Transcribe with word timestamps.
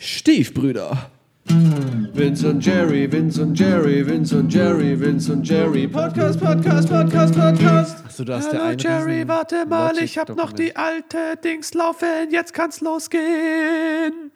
Stiefbrüder. 0.00 1.10
Vince 1.44 2.48
und 2.48 2.64
Jerry, 2.64 3.12
Vince 3.12 3.42
und 3.42 3.58
Jerry, 3.58 4.06
Vince 4.06 4.34
und 4.38 4.50
Jerry, 4.50 4.98
Vince 4.98 5.30
und 5.30 5.46
Jerry. 5.46 5.86
Podcast, 5.86 6.40
Podcast, 6.40 6.88
Podcast, 6.88 7.34
Podcast. 7.34 8.04
Achso, 8.06 8.24
da 8.24 8.38
ist 8.38 8.50
der 8.50 8.60
Hallo 8.60 8.70
eine. 8.70 8.82
Jerry, 8.82 9.28
warte 9.28 9.66
mal, 9.66 9.98
ich 9.98 10.16
hab 10.16 10.30
noch 10.30 10.52
die 10.52 10.74
alte 10.74 11.36
Dings 11.44 11.74
laufen, 11.74 12.30
jetzt 12.30 12.54
kann's 12.54 12.80
losgehen. 12.80 14.32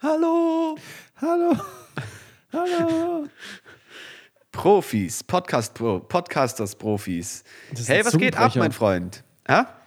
Hallo. 0.00 0.76
Hallo. 1.20 1.56
Hallo. 2.52 3.28
Profis, 4.50 5.22
Podcast 5.22 5.74
Pro, 5.74 6.00
Podcasters 6.00 6.74
Profis. 6.74 7.44
Das 7.70 7.80
ist 7.82 7.88
Hey, 7.88 8.04
was 8.04 8.18
geht 8.18 8.36
ab, 8.36 8.56
mein 8.56 8.72
Freund? 8.72 9.22
Ja? 9.48 9.81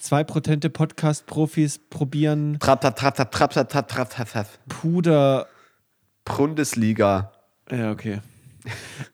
Zwei 0.00 0.24
potente 0.24 0.70
Podcast-Profis 0.70 1.78
probieren 1.90 2.58
Trap, 2.58 2.80
trap, 2.80 2.96
trap, 2.96 3.14
trap, 3.14 3.30
trap, 3.30 3.68
trap, 3.68 3.68
trap, 3.88 4.10
trap, 4.10 4.28
trap. 4.32 4.46
Puder. 4.68 5.46
Bundesliga. 6.24 7.32
Ja, 7.70 7.90
okay. 7.90 8.20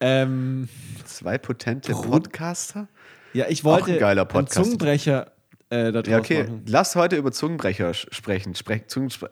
ähm, 0.00 0.68
Zwei 1.04 1.38
potente 1.38 1.92
Bru- 1.92 2.10
Podcaster? 2.10 2.86
ja, 3.32 3.46
ich 3.48 3.60
Auch 3.62 3.64
wollte 3.64 3.94
ein 3.94 3.98
geiler 3.98 4.22
einen 4.22 4.28
Podcast. 4.28 4.54
Zungenbrecher 4.64 5.32
äh, 5.70 5.90
da 5.90 6.02
Ja, 6.02 6.18
okay. 6.18 6.44
machen. 6.44 6.62
Lass 6.68 6.94
heute 6.94 7.16
über 7.16 7.32
Zungenbrecher 7.32 7.92
sprechen. 7.92 8.54
Sprech, 8.54 8.86
Zungenspre 8.86 9.30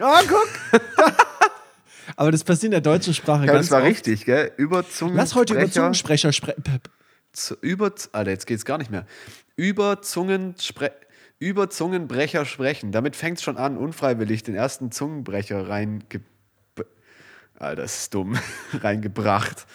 Oh, 0.00 0.18
guck! 0.28 0.80
Aber 2.16 2.32
das 2.32 2.42
passiert 2.44 2.64
in 2.66 2.70
der 2.72 2.80
deutschen 2.80 3.14
Sprache 3.14 3.46
ja, 3.46 3.52
ganz 3.52 3.66
das 3.66 3.70
war 3.72 3.80
oft. 3.82 3.90
richtig, 3.90 4.24
gell? 4.24 4.50
Über 4.56 4.82
Zungensprecher. 4.88 5.14
Lass 5.16 5.34
heute 5.36 5.54
über 5.54 5.70
Zungensprecher 5.70 6.32
sprechen. 6.32 6.62
über, 7.60 7.92
Alter, 8.12 8.30
jetzt 8.30 8.46
geht's 8.46 8.64
gar 8.64 8.78
nicht 8.78 8.90
mehr. 8.90 9.06
Über 9.56 10.02
Zungenspre 10.02 10.92
über 11.38 11.68
Zungenbrecher 11.68 12.46
sprechen. 12.46 12.92
Damit 12.92 13.14
fängt 13.14 13.38
es 13.38 13.44
schon 13.44 13.58
an, 13.58 13.76
unfreiwillig 13.76 14.42
den 14.42 14.54
ersten 14.54 14.90
Zungenbrecher 14.90 15.68
reinge... 15.68 16.02
Alter, 17.58 17.82
das 17.82 17.98
ist 18.00 18.14
dumm. 18.14 18.38
reingebracht. 18.72 19.66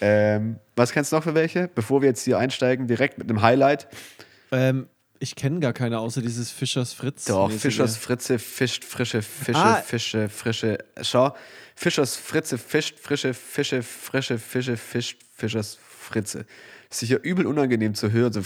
Ähm, 0.00 0.58
was 0.76 0.92
kennst 0.92 1.12
du 1.12 1.16
noch 1.16 1.24
für 1.24 1.34
welche? 1.34 1.68
Bevor 1.74 2.02
wir 2.02 2.08
jetzt 2.08 2.24
hier 2.24 2.38
einsteigen, 2.38 2.86
direkt 2.86 3.18
mit 3.18 3.28
einem 3.28 3.42
Highlight. 3.42 3.88
Ähm, 4.50 4.88
ich 5.18 5.36
kenne 5.36 5.60
gar 5.60 5.72
keine 5.72 5.98
außer 6.00 6.20
dieses 6.20 6.50
Fischers 6.50 6.92
Fritz. 6.92 7.26
Doch, 7.26 7.46
mäßige. 7.48 7.62
Fischers 7.62 7.96
Fritze 7.96 8.38
fischt 8.40 8.84
frische 8.84 9.22
Fische, 9.22 9.58
Ah. 9.58 9.76
Fische, 9.76 10.28
frische. 10.28 10.78
Schau, 11.00 11.34
Fischers 11.76 12.16
Fritze 12.16 12.58
fischt 12.58 12.98
frische 12.98 13.34
Fische, 13.34 13.82
frische 13.82 14.38
Fische, 14.38 14.76
fischt 14.76 15.20
Fischers 15.34 15.78
Fritze. 15.80 16.44
Sicher 16.92 17.22
übel 17.24 17.46
unangenehm 17.46 17.94
zu 17.94 18.12
hören. 18.12 18.32
So. 18.32 18.40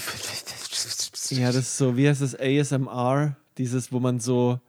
Ja, 1.34 1.47
das 1.47 1.56
ist 1.56 1.77
so, 1.78 1.97
wie 1.97 2.08
heißt 2.08 2.22
das 2.22 2.39
ASMR? 2.39 3.36
Dieses, 3.58 3.91
wo 3.92 4.00
man 4.00 4.20
so 4.20 4.61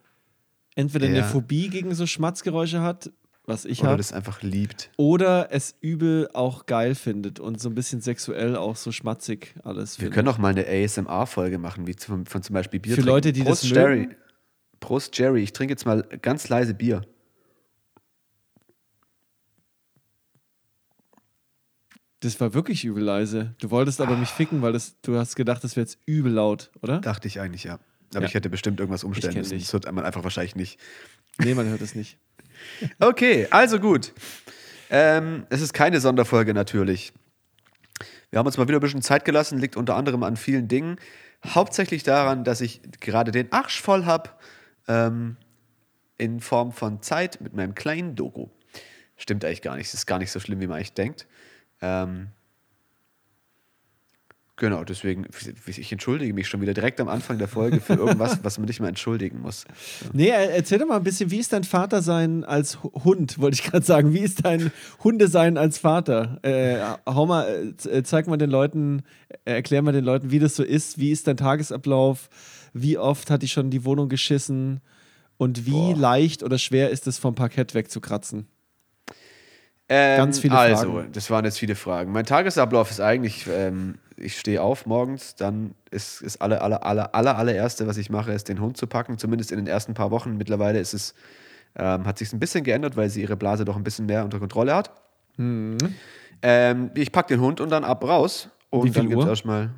entweder 0.75 1.07
eine 1.07 1.17
Ja. 1.19 1.23
Phobie 1.23 1.69
gegen 1.69 1.93
so 1.93 2.05
Schmatzgeräusche 2.07 2.81
hat, 2.81 3.11
was 3.45 3.63
ich 3.65 3.79
Oder 3.81 3.89
habe, 3.89 3.97
das 3.97 4.11
einfach 4.13 4.41
liebt. 4.41 4.89
oder 4.97 5.49
es 5.51 5.75
übel 5.79 6.29
auch 6.33 6.65
geil 6.65 6.95
findet 6.95 7.39
und 7.39 7.61
so 7.61 7.69
ein 7.69 7.75
bisschen 7.75 8.01
sexuell 8.01 8.55
auch 8.55 8.75
so 8.75 8.91
schmatzig 8.91 9.53
alles 9.63 9.97
Wir 9.97 10.03
findet. 10.03 10.13
können 10.15 10.27
auch 10.27 10.37
mal 10.37 10.49
eine 10.49 10.65
ASMR-Folge 10.67 11.57
machen, 11.57 11.87
wie 11.87 11.95
zum, 11.95 12.25
von 12.25 12.41
zum 12.43 12.53
Beispiel 12.53 12.79
Bier 12.79 12.91
Für 12.95 13.01
trinken. 13.01 13.09
Leute, 13.09 13.33
die 13.33 13.43
Prost, 13.43 13.63
das 13.63 13.69
Jerry. 13.69 13.99
mögen. 14.01 14.15
Prost, 14.79 15.17
Jerry. 15.17 15.43
Ich 15.43 15.53
trinke 15.53 15.73
jetzt 15.73 15.85
mal 15.85 16.03
ganz 16.21 16.49
leise 16.49 16.73
Bier. 16.73 17.01
Das 22.21 22.39
war 22.41 22.53
wirklich 22.53 22.83
übel 22.83 23.03
leise. 23.03 23.53
Du 23.59 23.69
wolltest 23.69 24.01
aber 24.01 24.15
mich 24.17 24.29
ficken, 24.29 24.61
weil 24.61 24.73
das, 24.73 24.99
du 25.01 25.17
hast 25.17 25.35
gedacht, 25.35 25.63
das 25.63 25.75
wäre 25.75 25.85
jetzt 25.85 25.99
übel 26.05 26.31
laut, 26.31 26.71
oder? 26.81 26.99
Dachte 26.99 27.27
ich 27.27 27.39
eigentlich, 27.39 27.63
ja. 27.65 27.79
Aber 28.13 28.21
Ja. 28.21 28.27
ich 28.27 28.33
hätte 28.33 28.49
bestimmt 28.49 28.79
irgendwas 28.79 29.03
umstellen 29.03 29.35
müssen. 29.37 29.59
Das 29.59 29.71
hört 29.73 29.91
man 29.91 30.03
einfach 30.05 30.23
wahrscheinlich 30.23 30.55
nicht. 30.55 30.79
Nee, 31.39 31.53
man 31.53 31.67
hört 31.67 31.81
es 31.81 31.95
nicht. 31.95 32.17
Okay, 32.99 33.45
also 33.51 33.79
gut. 33.79 34.13
Ähm, 34.89 35.45
es 35.51 35.61
ist 35.61 35.73
keine 35.73 35.99
Sonderfolge 35.99 36.55
natürlich. 36.55 37.13
Wir 38.31 38.39
haben 38.39 38.47
uns 38.47 38.57
mal 38.57 38.67
wieder 38.67 38.79
ein 38.79 38.81
bisschen 38.81 39.03
Zeit 39.03 39.25
gelassen, 39.25 39.59
liegt 39.59 39.77
unter 39.77 39.95
anderem 39.95 40.23
an 40.23 40.37
vielen 40.37 40.67
Dingen. 40.67 40.95
Hauptsächlich 41.45 42.01
daran, 42.01 42.43
dass 42.43 42.61
ich 42.61 42.81
gerade 42.99 43.31
den 43.31 43.51
Arsch 43.51 43.79
voll 43.79 44.05
habe 44.05 44.31
ähm, 44.87 45.37
in 46.17 46.39
Form 46.39 46.71
von 46.71 47.03
Zeit 47.03 47.41
mit 47.41 47.53
meinem 47.53 47.75
kleinen 47.75 48.15
Doku. 48.15 48.47
Stimmt 49.17 49.45
eigentlich 49.45 49.61
gar 49.61 49.75
nicht. 49.75 49.87
Es 49.87 49.93
ist 49.93 50.07
gar 50.07 50.17
nicht 50.17 50.31
so 50.31 50.39
schlimm, 50.39 50.59
wie 50.59 50.65
man 50.67 50.77
eigentlich 50.77 50.93
denkt. 50.93 51.27
Ähm, 51.81 52.27
genau, 54.55 54.83
deswegen, 54.83 55.25
ich 55.67 55.91
entschuldige 55.91 56.33
mich 56.33 56.47
schon 56.47 56.61
wieder 56.61 56.73
direkt 56.73 56.99
am 56.99 57.07
Anfang 57.07 57.37
der 57.37 57.47
Folge 57.47 57.79
für 57.79 57.93
irgendwas, 57.93 58.39
was 58.43 58.57
man 58.57 58.65
nicht 58.67 58.79
mehr 58.79 58.89
entschuldigen 58.89 59.41
muss. 59.41 59.65
Nee, 60.13 60.29
er- 60.29 60.55
erzähl 60.55 60.79
doch 60.79 60.87
mal 60.87 60.97
ein 60.97 61.03
bisschen, 61.03 61.29
wie 61.29 61.37
ist 61.37 61.53
dein 61.53 61.63
Vater 61.63 62.01
sein 62.01 62.43
als 62.43 62.81
Hu- 62.83 62.91
Hund, 63.03 63.37
wollte 63.39 63.55
ich 63.55 63.63
gerade 63.63 63.85
sagen. 63.85 64.13
Wie 64.13 64.19
ist 64.21 64.43
dein 64.43 64.71
Hundesein 65.03 65.57
als 65.57 65.77
Vater? 65.77 66.39
Äh, 66.43 66.79
hau 67.05 67.25
mal, 67.27 67.73
äh, 67.85 68.01
zeig 68.03 68.25
mal 68.27 68.37
den 68.37 68.49
Leuten, 68.49 69.03
äh, 69.45 69.53
erklär 69.53 69.81
mal 69.83 69.91
den 69.93 70.05
Leuten, 70.05 70.31
wie 70.31 70.39
das 70.39 70.55
so 70.55 70.63
ist. 70.63 70.97
Wie 70.97 71.11
ist 71.11 71.27
dein 71.27 71.37
Tagesablauf? 71.37 72.29
Wie 72.73 72.97
oft 72.97 73.29
hat 73.29 73.43
die 73.43 73.47
schon 73.47 73.69
die 73.69 73.85
Wohnung 73.85 74.09
geschissen? 74.09 74.81
Und 75.37 75.67
wie 75.67 75.71
Boah. 75.71 75.95
leicht 75.95 76.41
oder 76.41 76.57
schwer 76.57 76.89
ist 76.89 77.05
es 77.05 77.19
vom 77.19 77.35
Parkett 77.35 77.75
wegzukratzen? 77.75 78.47
Ähm, 79.89 80.17
Ganz 80.17 80.39
viele 80.39 80.57
also, 80.57 80.91
Fragen. 80.91 81.11
das 81.13 81.29
waren 81.29 81.45
jetzt 81.45 81.59
viele 81.59 81.75
Fragen. 81.75 82.11
Mein 82.11 82.25
Tagesablauf 82.25 82.91
ist 82.91 82.99
eigentlich, 82.99 83.47
ähm, 83.47 83.95
ich 84.17 84.37
stehe 84.37 84.61
auf 84.61 84.85
morgens, 84.85 85.35
dann 85.35 85.75
ist, 85.91 86.21
ist 86.21 86.41
alle, 86.41 86.61
alle, 86.61 86.83
alle, 86.83 87.13
aller, 87.13 87.37
allererste, 87.37 87.87
was 87.87 87.95
ich 87.97 88.09
mache, 88.09 88.33
ist 88.33 88.49
den 88.49 88.59
Hund 88.59 88.75
zu 88.75 88.85
packen, 88.87 89.17
zumindest 89.17 89.51
in 89.51 89.57
den 89.57 89.67
ersten 89.67 89.93
paar 89.93 90.11
Wochen. 90.11 90.35
Mittlerweile 90.35 90.79
ist 90.79 90.93
es, 90.93 91.13
ähm, 91.77 92.05
hat 92.05 92.17
sich 92.17 92.33
ein 92.33 92.39
bisschen 92.39 92.65
geändert, 92.65 92.97
weil 92.97 93.09
sie 93.09 93.21
ihre 93.21 93.37
Blase 93.37 93.63
doch 93.63 93.77
ein 93.77 93.83
bisschen 93.83 94.07
mehr 94.07 94.25
unter 94.25 94.39
Kontrolle 94.39 94.75
hat. 94.75 94.91
Ähm, 95.39 96.91
ich 96.93 97.11
packe 97.11 97.33
den 97.33 97.41
Hund 97.41 97.61
und 97.61 97.69
dann 97.69 97.83
ab 97.83 98.03
raus. 98.03 98.49
Und 98.69 98.95
dann 98.95 99.07
gibt 99.09 99.21
es 99.21 99.27
erstmal, 99.27 99.69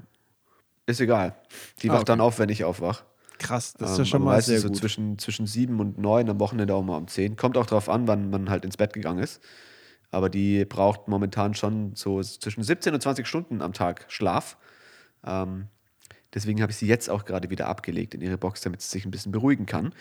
ist 0.88 1.00
egal. 1.02 1.36
Die 1.84 1.90
Ah, 1.90 1.94
wacht 1.94 2.02
okay. 2.02 2.08
dann 2.14 2.22
auf, 2.22 2.40
wenn 2.40 2.50
ich 2.50 2.64
aufwach. 2.64 3.04
Krass, 3.38 3.74
das 3.78 3.92
ist 3.92 3.98
Ähm, 3.98 4.04
ja 4.04 4.10
schon 4.10 4.22
aber 4.24 4.32
mal 4.32 4.42
sehr 4.42 4.60
so 4.60 4.68
gut. 4.70 4.78
Zwischen, 4.78 5.20
zwischen 5.20 5.46
sieben 5.46 5.80
und 5.80 5.98
neun, 6.00 6.30
am 6.30 6.40
Wochenende 6.40 6.74
auch 6.74 6.84
mal 6.84 6.98
um 6.98 7.08
zehn. 7.08 7.36
Kommt 7.36 7.58
auch 7.58 7.66
darauf 7.68 7.88
an, 7.90 8.08
wann 8.08 8.30
man 8.32 8.50
halt 8.50 8.66
ins 8.66 8.76
Bett 8.78 8.94
gegangen 8.94 9.20
ist. 9.20 9.40
Aber 10.12 10.30
die 10.30 10.66
braucht 10.66 11.08
momentan 11.08 11.54
schon 11.54 11.96
so 11.96 12.22
zwischen 12.22 12.64
17 12.64 12.94
und 12.94 13.02
20 13.02 13.28
Stunden 13.28 13.62
am 13.62 13.74
Tag 13.74 14.06
Schlaf. 14.08 14.58
Ähm, 15.24 15.68
deswegen 16.34 16.62
habe 16.62 16.72
ich 16.72 16.78
sie 16.78 16.88
jetzt 16.88 17.10
auch 17.10 17.26
gerade 17.26 17.50
wieder 17.50 17.68
abgelegt 17.68 18.16
in 18.16 18.22
ihre 18.22 18.38
Box, 18.38 18.62
damit 18.62 18.82
sie 18.82 18.90
sich 18.90 19.06
ein 19.06 19.12
bisschen 19.12 19.32
beruhigen 19.32 19.66
kann. 19.66 19.94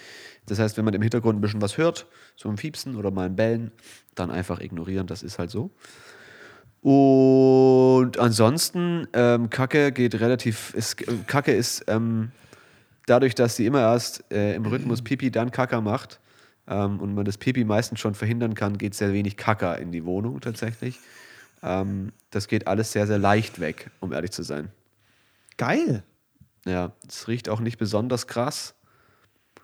Das 0.47 0.59
heißt, 0.59 0.77
wenn 0.77 0.85
man 0.85 0.95
im 0.95 1.03
Hintergrund 1.03 1.39
ein 1.39 1.41
bisschen 1.43 1.61
was 1.61 1.77
hört, 1.77 2.07
so 2.37 2.49
ein 2.49 2.57
Fiepsen 2.57 2.97
oder 2.97 3.11
mal 3.11 3.27
ein 3.27 3.37
Bellen, 3.37 3.71
dann 4.15 4.31
einfach 4.31 4.61
ignorieren, 4.61 5.07
das 5.07 5.23
ist 5.23 5.39
halt 5.39 5.51
so. 5.51 5.71
Und 6.81 8.19
ansonsten, 8.19 9.09
ähm, 9.13 9.51
Kacke 9.51 9.93
geht 9.93 10.21
relativ, 10.21 10.73
ist, 10.75 11.03
äh, 11.03 11.17
Kacke 11.27 11.53
ist 11.53 11.85
ähm, 11.89 12.31
dadurch, 13.07 13.35
dass 13.35 13.57
sie 13.57 13.67
immer 13.67 13.81
erst 13.81 14.25
äh, 14.33 14.55
im 14.55 14.65
Rhythmus 14.65 15.03
Pipi, 15.03 15.31
dann 15.31 15.51
Kaka 15.51 15.81
macht 15.81 16.21
ähm, 16.69 17.01
und 17.01 17.15
man 17.15 17.25
das 17.25 17.39
Pipi 17.39 17.65
meistens 17.65 18.01
schon 18.01 18.15
verhindern 18.15 18.55
kann, 18.55 18.79
geht 18.79 18.95
sehr 18.95 19.13
wenig 19.13 19.37
Kaka 19.37 19.75
in 19.75 19.93
die 19.93 20.05
Wohnung 20.05 20.41
tatsächlich. 20.41 20.99
Ähm, 21.63 22.13
das 22.31 22.49
geht 22.49 22.67
alles 22.67 22.93
sehr, 22.93 23.07
sehr 23.07 23.19
leicht 23.19 23.61
weg, 23.61 23.91
um 24.01 24.13
ehrlich 24.13 24.31
zu 24.31 24.43
sein. 24.43 24.71
Geil. 25.57 26.05
Ja, 26.67 26.93
es 27.07 27.29
riecht 27.29 27.49
auch 27.49 27.61
nicht 27.61 27.79
besonders 27.79 28.27
krass. 28.27 28.75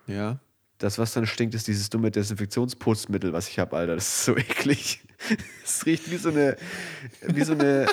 Ja. 0.07 0.39
Das, 0.77 0.97
was 0.97 1.13
dann 1.13 1.25
stinkt, 1.25 1.55
ist 1.55 1.67
dieses 1.67 1.89
dumme 1.89 2.11
Desinfektionsputzmittel, 2.11 3.31
was 3.31 3.47
ich 3.47 3.59
habe, 3.59 3.77
Alter. 3.77 3.95
Das 3.95 4.07
ist 4.07 4.25
so 4.25 4.35
eklig. 4.37 5.01
Es 5.63 5.85
riecht 5.85 6.11
wie 6.11 6.17
so 6.17 6.29
eine, 6.29 6.57
wie 7.21 7.43
so 7.43 7.53
eine. 7.53 7.87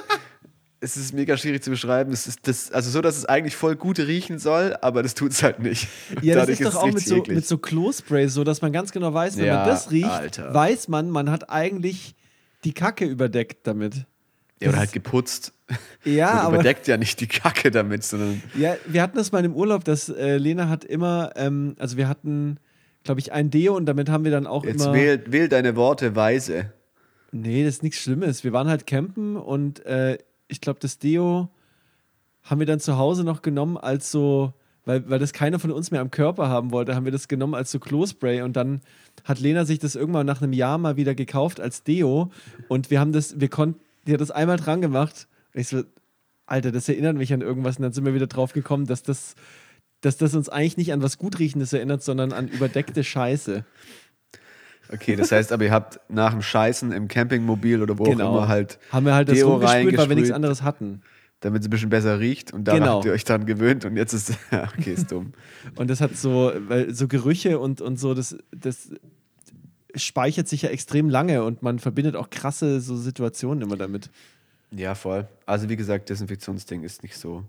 Es 0.85 0.97
ist 0.97 1.15
mega 1.15 1.37
schwierig 1.37 1.63
zu 1.63 1.71
beschreiben. 1.71 2.13
Es 2.13 2.27
ist 2.27 2.41
das, 2.49 2.73
also 2.73 2.91
so, 2.91 3.01
dass 3.01 3.17
es 3.17 3.25
eigentlich 3.25 3.55
voll 3.55 3.77
gut 3.77 4.01
riechen 4.01 4.39
soll, 4.41 4.77
aber 4.83 5.03
das 5.05 5.15
tut 5.15 5.31
es 5.31 5.43
halt 5.43 5.61
nicht. 5.61 5.87
Ja, 6.23 6.35
das 6.35 6.43
dadurch 6.47 6.61
ist 6.61 6.75
doch 6.75 6.83
auch 6.83 6.87
mit 6.93 6.99
so, 7.07 7.17
eklig. 7.19 7.37
mit 7.37 7.47
so 7.47 7.57
Klospray 7.59 8.27
so, 8.29 8.43
dass 8.43 8.63
man 8.63 8.73
ganz 8.73 8.91
genau 8.91 9.15
weiß, 9.15 9.37
wenn 9.37 9.45
Ja, 9.47 9.59
man 9.61 9.67
das 9.69 9.91
riecht, 9.93 10.07
Alter. 10.11 10.53
weiß 10.53 10.89
man, 10.89 11.09
man 11.09 11.31
hat 11.31 11.49
eigentlich 11.51 12.17
die 12.65 12.73
Kacke 12.75 13.05
überdeckt 13.05 13.65
damit. 13.67 14.07
ja, 14.61 14.71
oder 14.71 14.79
halt 14.79 14.93
geputzt. 14.93 15.53
Ja, 16.05 16.27
Man 16.35 16.39
aber 16.41 16.55
überdeckt 16.57 16.87
ja 16.89 16.97
nicht 16.97 17.21
die 17.21 17.27
Kacke 17.29 17.71
damit, 17.71 18.03
sondern. 18.05 18.43
ja, 18.59 18.77
wir 18.87 19.03
hatten 19.03 19.17
das 19.17 19.31
mal 19.33 19.45
im 19.45 19.55
Urlaub, 19.55 19.85
dass 19.85 20.09
äh, 20.09 20.37
Lena 20.37 20.69
hat 20.69 20.85
immer, 20.85 21.31
ähm, 21.37 21.77
also 21.79 21.97
wir 21.97 22.09
hatten, 22.09 22.59
glaube 23.05 23.21
ich, 23.21 23.33
ein 23.33 23.51
Deo 23.51 23.77
und 23.77 23.87
damit 23.87 24.09
haben 24.09 24.25
wir 24.25 24.31
dann 24.33 24.47
auch 24.49 24.65
Jetzt 24.65 24.83
immer. 24.83 24.95
wähl, 24.95 25.23
wähl 25.29 25.49
deine 25.49 25.77
Worte 25.77 26.15
weise. 26.17 26.73
Nee, 27.31 27.65
das 27.65 27.77
ist 27.77 27.83
nichts 27.85 27.99
Schlimmes. 28.01 28.43
Wir 28.45 28.53
waren 28.53 28.69
halt 28.69 28.87
campen 28.87 29.37
und 29.37 29.87
äh, 29.87 30.19
ich 30.53 30.61
glaube, 30.61 30.79
das 30.81 30.99
Deo 30.99 31.49
haben 32.43 32.61
wir 32.61 32.67
dann 32.67 32.81
zu 32.81 32.97
Hause 32.97 33.25
noch 33.25 33.43
genommen 33.43 33.77
als 33.77 34.13
so, 34.13 34.53
weil, 34.85 35.09
weil 35.09 35.19
das 35.19 35.33
keiner 35.33 35.59
von 35.59 35.71
uns 35.71 35.91
mehr 35.91 36.01
am 36.01 36.11
Körper 36.11 36.49
haben 36.49 36.71
wollte, 36.73 36.95
haben 36.95 37.05
wir 37.05 37.13
das 37.13 37.27
genommen 37.27 37.55
als 37.55 37.71
so 37.71 37.79
Klospray 37.79 38.43
und 38.43 38.55
dann 38.55 38.83
hat 39.25 39.41
Lena 39.41 39.65
sich 39.65 39.79
das 39.79 39.95
irgendwann 39.95 40.27
nach 40.27 40.43
einem 40.43 40.53
Jahr 40.53 40.79
mal 40.79 40.97
wieder 40.97 41.15
gekauft 41.15 41.61
als 41.61 41.83
Deo 41.83 42.31
und 42.69 42.91
wir 42.91 43.01
haben 43.01 43.13
das, 43.13 43.41
wir 43.41 43.49
konnten, 43.49 43.81
die 44.07 44.13
hat 44.13 44.21
das 44.21 44.31
einmal 44.31 44.59
dran 44.59 44.81
gemacht 44.81 45.27
und 45.55 45.61
ich 45.61 45.69
so, 45.69 45.83
Alter, 46.47 46.71
das 46.71 46.89
erinnert 46.89 47.17
mich 47.17 47.33
an 47.33 47.41
irgendwas 47.41 47.79
und 47.79 47.83
dann 47.83 47.93
sind 47.93 48.05
wir 48.05 48.15
wieder 48.15 48.27
drauf 48.27 48.53
gekommen, 48.53 48.87
dass 48.87 49.03
das 49.03 49.35
dass 50.03 50.17
das 50.17 50.35
uns 50.35 50.49
eigentlich 50.49 50.77
nicht 50.77 50.93
an 50.93 51.01
was 51.01 51.17
Gutriechendes 51.17 51.73
erinnert, 51.73 52.03
sondern 52.03 52.33
an 52.33 52.49
überdeckte 52.49 53.05
Scheiße. 53.05 53.65
Okay, 54.93 55.17
das 55.17 55.33
heißt 55.33 55.53
aber, 55.53 55.65
ihr 55.65 55.71
habt 55.71 56.01
nach 56.09 56.33
dem 56.33 56.43
Scheißen 56.43 56.93
im 56.93 57.09
Campingmobil 57.09 57.83
oder 57.83 57.99
wo 57.99 58.05
auch 58.05 58.09
immer 58.13 58.49
halt 58.49 58.79
Haben 58.91 59.07
wir 59.07 59.15
halt 59.15 59.29
das 59.29 59.37
Deo 59.37 59.53
rumgespült, 59.53 59.97
weil 59.99 60.09
wir 60.09 60.17
nichts 60.17 60.31
anderes 60.31 60.63
hatten. 60.63 61.03
damit 61.41 61.63
es 61.63 61.69
ein 61.69 61.71
bisschen 61.71 61.89
besser 61.91 62.21
riecht 62.21 62.53
und 62.53 62.65
daran 62.69 62.81
Genau. 62.83 62.97
habt 62.97 63.05
ihr 63.07 63.13
euch 63.13 63.25
dann 63.25 63.47
gewöhnt 63.47 63.85
und 63.85 63.97
jetzt 63.97 64.13
ist 64.13 64.31
ja, 64.53 64.69
okay, 64.79 64.93
ist 64.93 65.11
dumm. 65.11 65.33
Und 65.77 65.89
das 65.91 66.01
hat 66.01 66.17
so, 66.17 66.53
weil 66.69 66.95
so 66.95 67.09
Gerüche 67.09 67.59
und, 67.59 67.81
und 67.81 67.99
so, 67.99 68.15
das, 68.15 68.37
das 68.51 68.91
speichert 69.95 70.49
sich 70.49 70.63
ja 70.63 70.71
extrem 70.71 71.09
lange 71.11 71.43
und 71.45 71.63
man 71.63 71.79
verbindet 71.79 72.17
auch 72.17 72.31
krasse 72.31 72.81
so 72.81 72.97
Situationen 72.97 73.63
immer 73.63 73.77
damit. 73.77 74.11
Ja, 74.71 74.95
voll. 74.95 75.27
Also 75.47 75.69
wie 75.69 75.77
gesagt, 75.77 76.09
Desinfektionsding 76.09 76.83
ist 76.83 77.03
nicht 77.03 77.17
so 77.19 77.45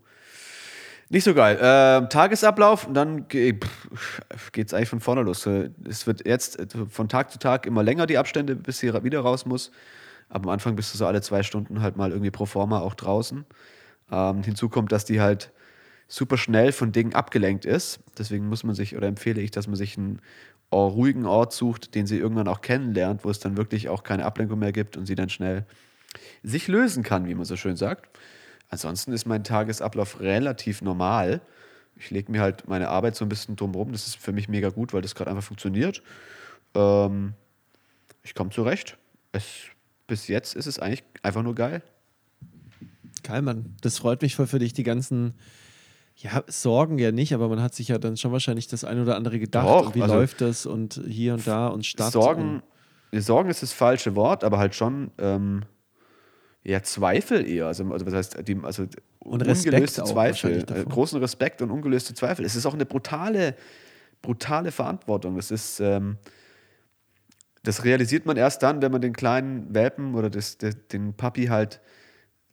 nicht 1.14 1.24
so 1.24 1.36
geil. 1.36 1.60
Ähm, 1.62 2.10
Tagesablauf 2.10 2.88
dann 2.92 3.28
ge 3.28 3.60
geht 4.52 4.68
es 4.68 4.74
eigentlich 4.74 4.90
von 4.90 5.00
vorne 5.00 5.22
los. 5.22 5.46
Äh, 5.46 5.70
Es 5.88 6.08
wird 6.08 6.26
jetzt 6.26 6.60
äh, 6.60 6.66
von 6.90 7.08
Tag 7.08 7.32
zu 7.32 7.38
Tag 7.38 7.68
immer 7.68 7.84
länger 7.84 8.08
die 8.08 8.18
Abstände, 8.18 8.56
bis 8.56 8.80
sie 8.80 8.92
wieder 9.04 9.20
raus 9.20 9.46
muss. 9.46 9.72
Aber 10.30 10.46
am 10.46 10.50
Anfang 10.50 10.76
bist 10.76 10.92
du 10.92 10.98
so 10.98 11.06
alle 11.06 11.22
zwei 11.22 11.44
Stunden 11.44 11.82
halt 11.82 11.98
mal 11.98 12.10
irgendwie 12.10 12.32
pro 12.32 12.48
forma 12.48 12.80
auch 12.80 12.96
draußen. 12.96 13.46
Ähm, 14.12 14.44
hinzu 14.44 14.70
kommt, 14.70 14.92
dass 14.92 15.06
die 15.06 15.22
halt 15.22 15.52
super 16.08 16.36
schnell 16.36 16.72
von 16.72 16.92
Dingen 16.92 17.14
abgelenkt 17.14 17.66
ist. 17.66 18.00
Deswegen 18.18 18.50
muss 18.50 18.64
man 18.64 18.74
sich 18.74 18.98
oder 18.98 19.08
empfehle 19.08 19.40
ich, 19.40 19.52
dass 19.52 19.68
man 19.68 19.76
sich 19.76 19.98
einen 20.00 20.20
ruhigen 20.72 21.28
Ort 21.28 21.54
sucht, 21.54 21.94
den 21.94 22.08
sie 22.08 22.18
irgendwann 22.18 22.48
auch 22.48 22.62
kennenlernt, 22.62 23.24
wo 23.24 23.30
es 23.30 23.40
dann 23.40 23.56
wirklich 23.56 23.88
auch 23.88 24.02
keine 24.02 24.26
Ablenkung 24.26 24.58
mehr 24.58 24.72
gibt 24.72 24.98
und 24.98 25.06
sie 25.06 25.14
dann 25.14 25.30
schnell 25.30 25.68
sich 26.42 26.68
lösen 26.68 27.04
kann, 27.04 27.28
wie 27.28 27.36
man 27.36 27.46
so 27.46 27.56
schön 27.56 27.76
sagt. 27.76 28.10
Ansonsten 28.74 29.14
ist 29.14 29.28
mein 29.28 29.44
Tagesablauf 29.44 30.20
relativ 30.20 30.82
normal. 30.82 31.42
Ich 31.96 32.10
lege 32.10 32.32
mir 32.32 32.42
halt 32.42 32.68
meine 32.68 32.90
Arbeit 32.90 33.16
so 33.16 33.24
ein 33.24 33.30
bisschen 33.30 33.56
drumherum. 33.56 33.92
Das 33.92 34.08
ist 34.08 34.16
für 34.16 34.32
mich 34.32 34.50
mega 34.50 34.70
gut, 34.70 34.94
weil 34.94 35.04
das 35.04 35.14
gerade 35.14 35.30
einfach 35.30 35.44
funktioniert. 35.44 36.02
Ähm, 36.74 37.34
ich 38.24 38.34
komme 38.34 38.50
zurecht. 38.50 38.98
Es, 39.32 39.46
bis 40.08 40.28
jetzt 40.28 40.56
ist 40.56 40.66
es 40.66 40.80
eigentlich 40.80 41.04
einfach 41.22 41.44
nur 41.44 41.54
geil. 41.54 41.84
Geil, 43.22 43.44
Mann. 43.44 43.76
Das 43.82 44.00
freut 44.00 44.24
mich 44.24 44.36
voll 44.36 44.48
für 44.48 44.58
dich, 44.58 44.74
die 44.74 44.82
ganzen, 44.82 45.36
ja, 46.16 46.44
Sorgen 46.48 46.98
ja 46.98 47.12
nicht, 47.12 47.36
aber 47.36 47.50
man 47.50 47.62
hat 47.62 47.76
sich 47.76 47.90
ja 47.90 48.00
dann 48.00 48.18
schon 48.18 48.32
wahrscheinlich 48.32 48.66
das 48.66 48.84
ein 48.84 49.00
oder 49.00 49.16
andere 49.16 49.38
gedacht. 49.38 49.68
Doch, 49.68 49.86
und 49.86 49.96
wie 49.96 50.02
also- 50.02 50.16
läuft 50.16 50.42
das 50.42 50.66
und 50.66 51.00
hier 51.08 51.36
und 51.36 51.46
da 51.46 51.68
und 51.68 51.86
Stadt. 51.86 52.12
Sorgen, 52.12 52.64
Sorgen 53.12 53.52
ist 53.52 53.62
das 53.62 53.72
falsche 53.72 54.16
Wort, 54.16 54.44
aber 54.44 54.58
halt 54.58 54.74
schon 54.74 55.12
ähm, 55.20 55.62
ja, 56.64 56.82
Zweifel 56.82 57.48
eher. 57.48 57.68
Also, 57.68 57.92
also 57.92 58.06
was 58.06 58.14
heißt, 58.14 58.48
die, 58.48 58.58
also 58.64 58.88
Und 59.20 59.42
Respekt 59.42 59.68
ungelöste 59.74 60.04
Zweifel. 60.04 60.66
Äh, 60.70 60.84
großen 60.86 61.20
Respekt 61.20 61.62
und 61.62 61.72
ungelöste 61.72 62.14
Zweifel. 62.14 62.46
Es 62.46 62.56
ist 62.56 62.66
auch 62.66 62.74
eine 62.74 62.86
brutale, 62.86 63.56
brutale 64.22 64.72
Verantwortung. 64.72 65.38
Es 65.38 65.52
ist, 65.52 65.80
ähm, 65.80 66.18
das 67.64 67.84
realisiert 67.84 68.26
man 68.26 68.38
erst 68.38 68.64
dann, 68.64 68.82
wenn 68.82 68.92
man 68.92 69.02
den 69.02 69.14
kleinen 69.14 69.74
Welpen 69.74 70.16
oder 70.16 70.30
das, 70.30 70.58
de- 70.58 70.74
den 70.92 71.14
Papi 71.14 71.48
halt 71.48 71.82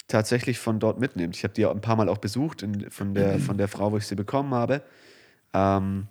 tatsächlich 0.09 0.59
von 0.59 0.81
dort 0.81 0.99
mitnimmt. 0.99 1.37
Ich 1.37 1.45
habe 1.45 1.55
die 1.55 1.65
ein 1.67 1.81
paar 1.81 1.97
Mal 1.97 2.09
auch 2.09 2.19
besucht 2.19 2.63
in, 2.63 2.91
von, 2.91 3.15
der, 3.15 3.39
von 3.39 3.59
der 3.59 3.69
Frau, 3.69 3.93
wo 3.93 3.97
ich 3.97 4.07
sie 4.07 4.17
bekommen 4.17 4.55
habe. 4.55 4.83
Ähm, 5.53 6.09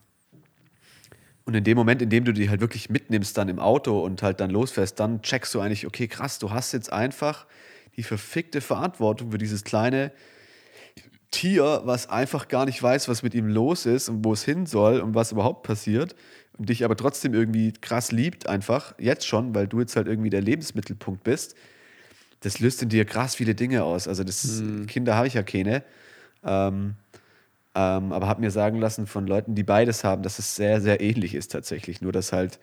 und 1.46 1.56
in 1.56 1.64
dem 1.64 1.78
Moment, 1.78 2.02
in 2.02 2.10
dem 2.10 2.24
du 2.26 2.32
die 2.32 2.50
halt 2.50 2.62
wirklich 2.62 2.90
mitnimmst, 2.90 3.38
dann 3.38 3.50
im 3.50 3.60
Auto 3.60 4.00
und 4.06 4.22
halt 4.22 4.40
dann 4.40 4.52
losfährst, 4.52 5.00
dann 5.00 5.22
checkst 5.22 5.54
du 5.54 5.60
eigentlich, 5.60 5.88
okay, 5.88 6.08
krass, 6.08 6.40
du 6.40 6.52
hast 6.52 6.72
jetzt 6.74 6.94
einfach 6.94 7.46
die 8.00 8.04
verfickte 8.04 8.62
Verantwortung 8.62 9.32
für 9.32 9.38
dieses 9.38 9.66
kleine 9.66 10.14
Tier, 11.32 11.82
was 11.84 12.10
einfach 12.10 12.48
gar 12.48 12.66
nicht 12.66 12.82
weiß, 12.82 13.10
was 13.10 13.24
mit 13.24 13.34
ihm 13.34 13.50
los 13.50 13.86
ist 13.86 14.08
und 14.08 14.24
wo 14.24 14.32
es 14.32 14.46
hin 14.46 14.66
soll 14.66 15.02
und 15.02 15.16
was 15.16 15.34
überhaupt 15.34 15.64
passiert 15.64 16.16
und 16.58 16.70
dich 16.70 16.86
aber 16.86 16.96
trotzdem 16.96 17.34
irgendwie 17.34 17.74
krass 17.74 18.14
liebt, 18.14 18.48
einfach 18.48 18.96
jetzt 19.00 19.28
schon, 19.28 19.54
weil 19.54 19.68
du 19.68 19.82
jetzt 19.82 19.98
halt 19.98 20.08
irgendwie 20.08 20.30
der 20.30 20.40
Lebensmittelpunkt 20.40 21.26
bist. 21.26 21.56
Das 22.40 22.62
löst 22.62 22.82
in 22.82 22.88
dir 22.88 23.04
krass 23.04 23.36
viele 23.36 23.54
Dinge 23.54 23.84
aus. 23.84 24.08
Also, 24.08 24.24
das 24.24 24.64
Kinder 24.88 25.18
habe 25.18 25.28
ich 25.28 25.34
ja 25.34 25.44
keine. 25.44 25.84
Ähm, 26.42 26.96
ähm, 27.76 28.14
aber 28.14 28.30
habe 28.30 28.40
mir 28.40 28.52
sagen 28.52 28.80
lassen 28.80 29.08
von 29.08 29.28
Leuten, 29.28 29.56
die 29.56 29.64
beides 29.64 30.06
haben, 30.06 30.24
dass 30.24 30.40
es 30.40 30.56
sehr, 30.56 30.80
sehr 30.80 31.02
ähnlich 31.02 31.36
ist 31.36 31.52
tatsächlich. 31.52 32.00
Nur, 32.00 32.14
dass 32.14 32.32
halt 32.32 32.60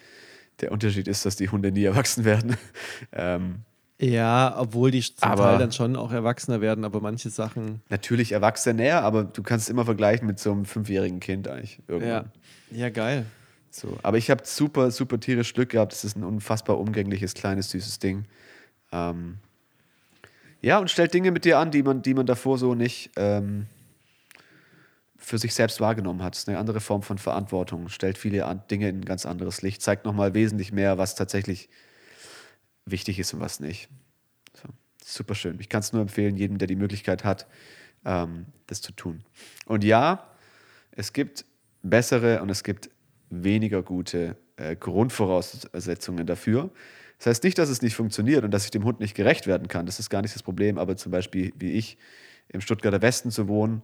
der 0.63 0.73
Unterschied 0.73 1.09
ist, 1.09 1.27
dass 1.27 1.37
die 1.37 1.51
Hunde 1.51 1.73
nie 1.73 1.85
erwachsen 1.85 2.25
werden. 2.25 2.57
ähm, 3.13 3.67
Ja, 3.99 4.55
obwohl 4.59 4.91
die 4.91 5.01
zum 5.01 5.15
Aber- 5.23 5.45
Teil 5.45 5.59
dann 5.59 5.73
schon 5.73 5.97
auch 5.97 6.13
erwachsener 6.13 6.61
werden, 6.61 6.85
aber 6.85 7.01
manche 7.01 7.31
Sachen. 7.31 7.81
natürlich 7.89 8.33
erwachsener, 8.33 9.03
aber 9.03 9.25
du 9.25 9.43
kannst 9.43 9.67
es 9.67 9.71
immer 9.71 9.85
vergleichen 9.87 10.27
mit 10.27 10.39
so 10.39 10.53
einem 10.53 10.67
fünfjährigen 10.67 11.19
Kind 11.21 11.49
eigentlich. 11.49 11.79
Ja, 11.89 11.95
Irgendwann. 11.95 12.33
ja 12.73 12.91
geil. 12.91 13.25
So. 13.71 13.99
Aber 14.03 14.19
ich 14.19 14.31
habe 14.31 14.43
super, 14.45 14.91
super 14.91 15.19
tierisch 15.21 15.55
Glück 15.55 15.71
gehabt. 15.71 15.93
Es 15.93 16.05
ist 16.05 16.17
ein 16.17 16.25
unfassbar 16.25 16.79
umgängliches, 16.79 17.35
kleines, 17.35 17.71
süßes 17.71 17.99
Ding. 17.99 18.25
Ähm, 18.93 19.39
ja, 20.63 20.79
und 20.79 20.91
stellt 20.91 21.13
Dinge 21.15 21.31
mit 21.31 21.45
dir 21.45 21.59
an, 21.59 21.71
die 21.71 21.83
man, 21.83 22.03
die 22.03 22.15
man 22.15 22.27
davor 22.27 22.59
so 22.59 22.75
nicht 22.75 23.11
ähm, 23.17 23.67
für 25.19 25.39
sich 25.39 25.55
selbst 25.55 25.81
wahrgenommen 25.81 26.23
hat. 26.23 26.35
Es 26.35 26.41
ist 26.43 26.49
eine 26.49 26.59
andere 26.59 26.81
Form 26.81 27.03
von 27.03 27.19
Verantwortung. 27.19 27.89
Stellt 27.89 28.17
viele 28.19 28.45
Dinge 28.71 28.89
in 28.89 29.01
ein 29.01 29.05
ganz 29.05 29.27
anderes 29.27 29.63
Licht. 29.63 29.83
Zeigt 29.83 30.05
nochmal 30.05 30.35
wesentlich 30.35 30.73
mehr, 30.73 30.99
was 30.99 31.15
tatsächlich 31.15 31.69
wichtig 32.87 33.19
ist 33.19 33.35
und 33.35 33.41
was 33.41 33.61
nicht. 33.61 33.89
So. 34.55 34.69
Super 35.05 35.35
schön. 35.35 35.59
Ich 35.61 35.69
kann 35.69 35.81
es 35.81 35.93
nur 35.93 36.03
empfehlen, 36.03 36.37
jedem, 36.37 36.59
der 36.59 36.69
die 36.69 36.77
Möglichkeit 36.77 37.25
hat, 37.25 37.47
ähm, 38.05 38.47
das 38.67 38.81
zu 38.81 38.93
tun. 38.93 39.23
Und 39.67 39.85
ja, 39.85 40.31
es 40.93 41.13
gibt 41.13 41.45
bessere 41.83 42.43
und 42.43 42.51
es 42.51 42.65
gibt 42.65 42.91
weniger 43.31 43.83
gute 43.83 44.37
äh, 44.57 44.75
Grundvoraussetzungen 44.77 46.27
dafür. 46.27 46.71
Das 47.19 47.27
heißt 47.27 47.45
nicht, 47.45 47.59
dass 47.59 47.69
es 47.69 47.83
nicht 47.83 47.95
funktioniert 47.95 48.45
und 48.45 48.51
dass 48.51 48.65
ich 48.65 48.71
dem 48.71 48.85
Hund 48.85 49.01
nicht 49.01 49.15
gerecht 49.15 49.47
werden 49.47 49.69
kann. 49.69 49.87
Das 49.87 49.99
ist 49.99 50.11
gar 50.11 50.23
nicht 50.23 50.35
das 50.35 50.43
Problem. 50.43 50.79
Aber 50.79 50.97
zum 50.97 51.13
Beispiel, 51.13 51.53
wie 51.59 51.73
ich, 51.73 51.99
im 52.49 52.61
Stuttgarter 52.61 53.03
Westen 53.03 53.31
zu 53.31 53.49
wohnen, 53.49 53.83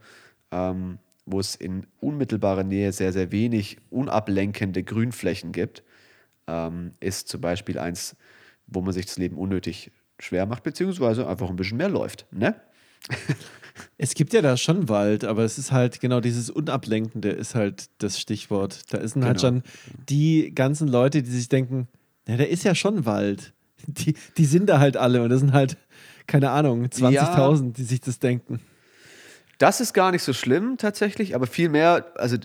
ähm, 0.50 0.98
wo 1.26 1.40
es 1.40 1.54
in 1.54 1.86
unmittelbarer 2.00 2.64
Nähe 2.64 2.92
sehr, 2.92 3.12
sehr 3.12 3.32
wenig 3.32 3.78
unablenkende 3.90 4.82
Grünflächen 4.82 5.52
gibt, 5.52 5.82
ähm, 6.46 6.92
ist 7.00 7.28
zum 7.28 7.40
Beispiel 7.40 7.78
eins, 7.78 8.16
wo 8.72 8.80
man 8.80 8.92
sich 8.92 9.06
das 9.06 9.18
Leben 9.18 9.36
unnötig 9.36 9.90
schwer 10.18 10.46
macht, 10.46 10.62
beziehungsweise 10.62 11.26
einfach 11.26 11.48
ein 11.50 11.56
bisschen 11.56 11.78
mehr 11.78 11.88
läuft. 11.88 12.26
Ne? 12.30 12.54
Es 13.98 14.14
gibt 14.14 14.32
ja 14.32 14.42
da 14.42 14.56
schon 14.56 14.88
Wald, 14.88 15.24
aber 15.24 15.42
es 15.44 15.58
ist 15.58 15.72
halt 15.72 16.00
genau 16.00 16.20
dieses 16.20 16.50
Unablenkende 16.50 17.30
ist 17.30 17.54
halt 17.54 17.86
das 17.98 18.20
Stichwort. 18.20 18.82
Da 18.92 19.06
sind 19.08 19.24
halt 19.24 19.38
Genau. 19.40 19.54
schon 19.54 19.62
die 20.08 20.54
ganzen 20.54 20.88
Leute, 20.88 21.22
die 21.22 21.30
sich 21.30 21.48
denken, 21.48 21.88
na, 22.26 22.36
da 22.36 22.44
ist 22.44 22.64
ja 22.64 22.74
schon 22.74 23.06
Wald. 23.06 23.52
Die, 23.86 24.14
die 24.36 24.44
sind 24.44 24.68
da 24.68 24.78
halt 24.78 24.96
alle 24.96 25.22
und 25.24 25.30
das 25.30 25.40
sind 25.40 25.52
halt, 25.52 25.76
keine 26.28 26.50
Ahnung, 26.50 26.84
20.000, 26.84 27.72
die 27.72 27.82
sich 27.82 28.00
das 28.00 28.20
denken. 28.20 28.60
Das 29.58 29.80
ist 29.80 29.92
gar 29.92 30.12
nicht 30.12 30.22
so 30.22 30.32
schlimm 30.32 30.76
tatsächlich, 30.78 31.34
aber 31.34 31.48
vielmehr, 31.48 32.12
also 32.14 32.36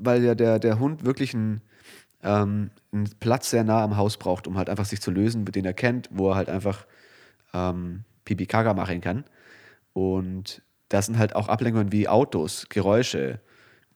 weil 0.00 0.22
ja 0.22 0.34
der, 0.34 0.58
der 0.58 0.78
Hund 0.78 1.04
wirklich 1.06 1.32
einen, 1.34 1.62
ähm, 2.22 2.70
einen 2.92 3.10
Platz 3.20 3.50
sehr 3.50 3.64
nah 3.64 3.82
am 3.82 3.96
Haus 3.96 4.16
braucht, 4.16 4.46
um 4.46 4.56
halt 4.56 4.68
einfach 4.70 4.84
sich 4.84 5.00
zu 5.00 5.10
lösen, 5.10 5.44
den 5.44 5.64
er 5.64 5.74
kennt, 5.74 6.08
wo 6.12 6.30
er 6.30 6.36
halt 6.36 6.48
einfach 6.48 6.86
ähm, 7.52 8.04
Pipi 8.24 8.46
Kaga 8.46 8.74
machen 8.74 9.00
kann. 9.00 9.24
Und 9.92 10.62
das 10.88 11.06
sind 11.06 11.18
halt 11.18 11.34
auch 11.34 11.48
Ablenkungen 11.48 11.92
wie 11.92 12.08
Autos, 12.08 12.66
Geräusche, 12.68 13.40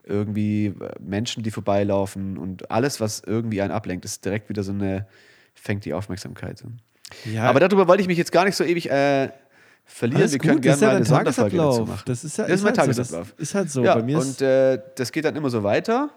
irgendwie 0.05 0.67
äh, 0.67 0.91
Menschen, 1.01 1.43
die 1.43 1.51
vorbeilaufen 1.51 2.39
und 2.39 2.71
alles, 2.71 3.01
was 3.01 3.23
irgendwie 3.25 3.61
einen 3.61 3.73
ablenkt, 3.73 4.05
ist 4.05 4.25
direkt 4.25 4.49
wieder 4.49 4.63
so 4.63 4.73
eine, 4.73 5.07
fängt 5.55 5.85
die 5.85 5.95
Aufmerksamkeit. 5.95 6.63
an. 6.65 6.81
Ja, 7.25 7.45
Aber 7.45 7.61
darüber 7.61 7.87
wollte 7.89 8.03
ich 8.03 8.09
mich 8.09 8.19
jetzt 8.19 8.33
gar 8.33 8.45
nicht 8.45 8.57
so 8.57 8.65
ewig 8.65 8.91
äh, 8.91 9.31
verlieren. 9.85 10.23
alles 10.23 10.33
Wir 10.33 10.39
können 10.39 10.57
gut, 10.57 10.67
das 10.67 10.81
gerne 10.81 10.83
ja 10.83 10.89
mal 10.89 10.97
eine 10.97 11.05
Sonderfolge 11.05 11.57
dazu 11.57 11.85
machen. 11.87 12.03
Das 12.07 12.25
ist 12.25 12.39
ja 12.39 12.45
Das 12.47 12.55
ist 12.55 12.65
mein 12.65 12.77
halt 12.77 12.77
so, 12.77 12.83
Tagesablauf. 12.83 13.33
Das 13.33 13.49
ist 13.49 13.55
halt 13.55 13.71
so. 13.71 13.85
ja, 13.85 13.95
Bei 13.95 14.03
mir 14.03 14.19
und 14.19 14.41
äh, 14.43 14.81
das 14.97 15.13
geht 15.13 15.25
dann 15.25 15.37
immer 15.37 15.51
so 15.51 15.63
weiter. 15.63 16.11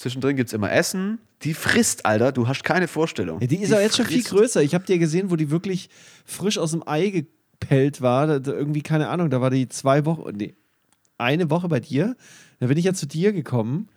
Zwischendrin 0.00 0.34
gibt 0.34 0.48
es 0.48 0.54
immer 0.54 0.72
Essen. 0.72 1.18
Die 1.42 1.52
frisst, 1.52 2.06
Alter. 2.06 2.32
Du 2.32 2.48
hast 2.48 2.64
keine 2.64 2.88
Vorstellung. 2.88 3.38
ja, 3.38 3.46
die 3.46 3.58
ist 3.58 3.70
aber 3.70 3.82
jetzt 3.82 3.98
schon 3.98 4.06
viel 4.06 4.22
frisst. 4.22 4.30
größer. 4.30 4.62
Ich 4.62 4.74
habe 4.74 4.86
dir 4.86 4.98
gesehen, 4.98 5.30
wo 5.30 5.36
die 5.36 5.50
wirklich 5.50 5.90
frisch 6.24 6.56
aus 6.56 6.70
dem 6.70 6.82
Ei 6.88 7.10
gepellt 7.10 8.00
war. 8.00 8.26
Da, 8.26 8.38
da 8.38 8.50
irgendwie, 8.52 8.80
keine 8.80 9.10
Ahnung, 9.10 9.28
da 9.28 9.42
war 9.42 9.50
die 9.50 9.68
zwei 9.68 10.06
Wochen, 10.06 10.34
nee, 10.34 10.54
eine 11.18 11.50
Woche 11.50 11.68
bei 11.68 11.80
dir. 11.80 12.16
Da 12.60 12.68
bin 12.68 12.78
ich 12.78 12.86
ja 12.86 12.94
zu 12.94 13.06
dir 13.06 13.34
gekommen 13.34 13.88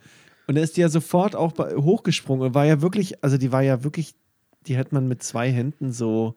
und 0.46 0.56
da 0.56 0.60
ist 0.60 0.76
die 0.76 0.82
ja 0.82 0.90
sofort 0.90 1.34
auch 1.34 1.52
bei, 1.52 1.74
hochgesprungen 1.74 2.48
und 2.48 2.54
war 2.54 2.66
ja 2.66 2.82
wirklich, 2.82 3.24
also 3.24 3.38
die 3.38 3.50
war 3.50 3.62
ja 3.62 3.82
wirklich, 3.82 4.14
die 4.66 4.76
hat 4.76 4.92
man 4.92 5.08
mit 5.08 5.22
zwei 5.22 5.50
Händen 5.50 5.90
so. 5.90 6.34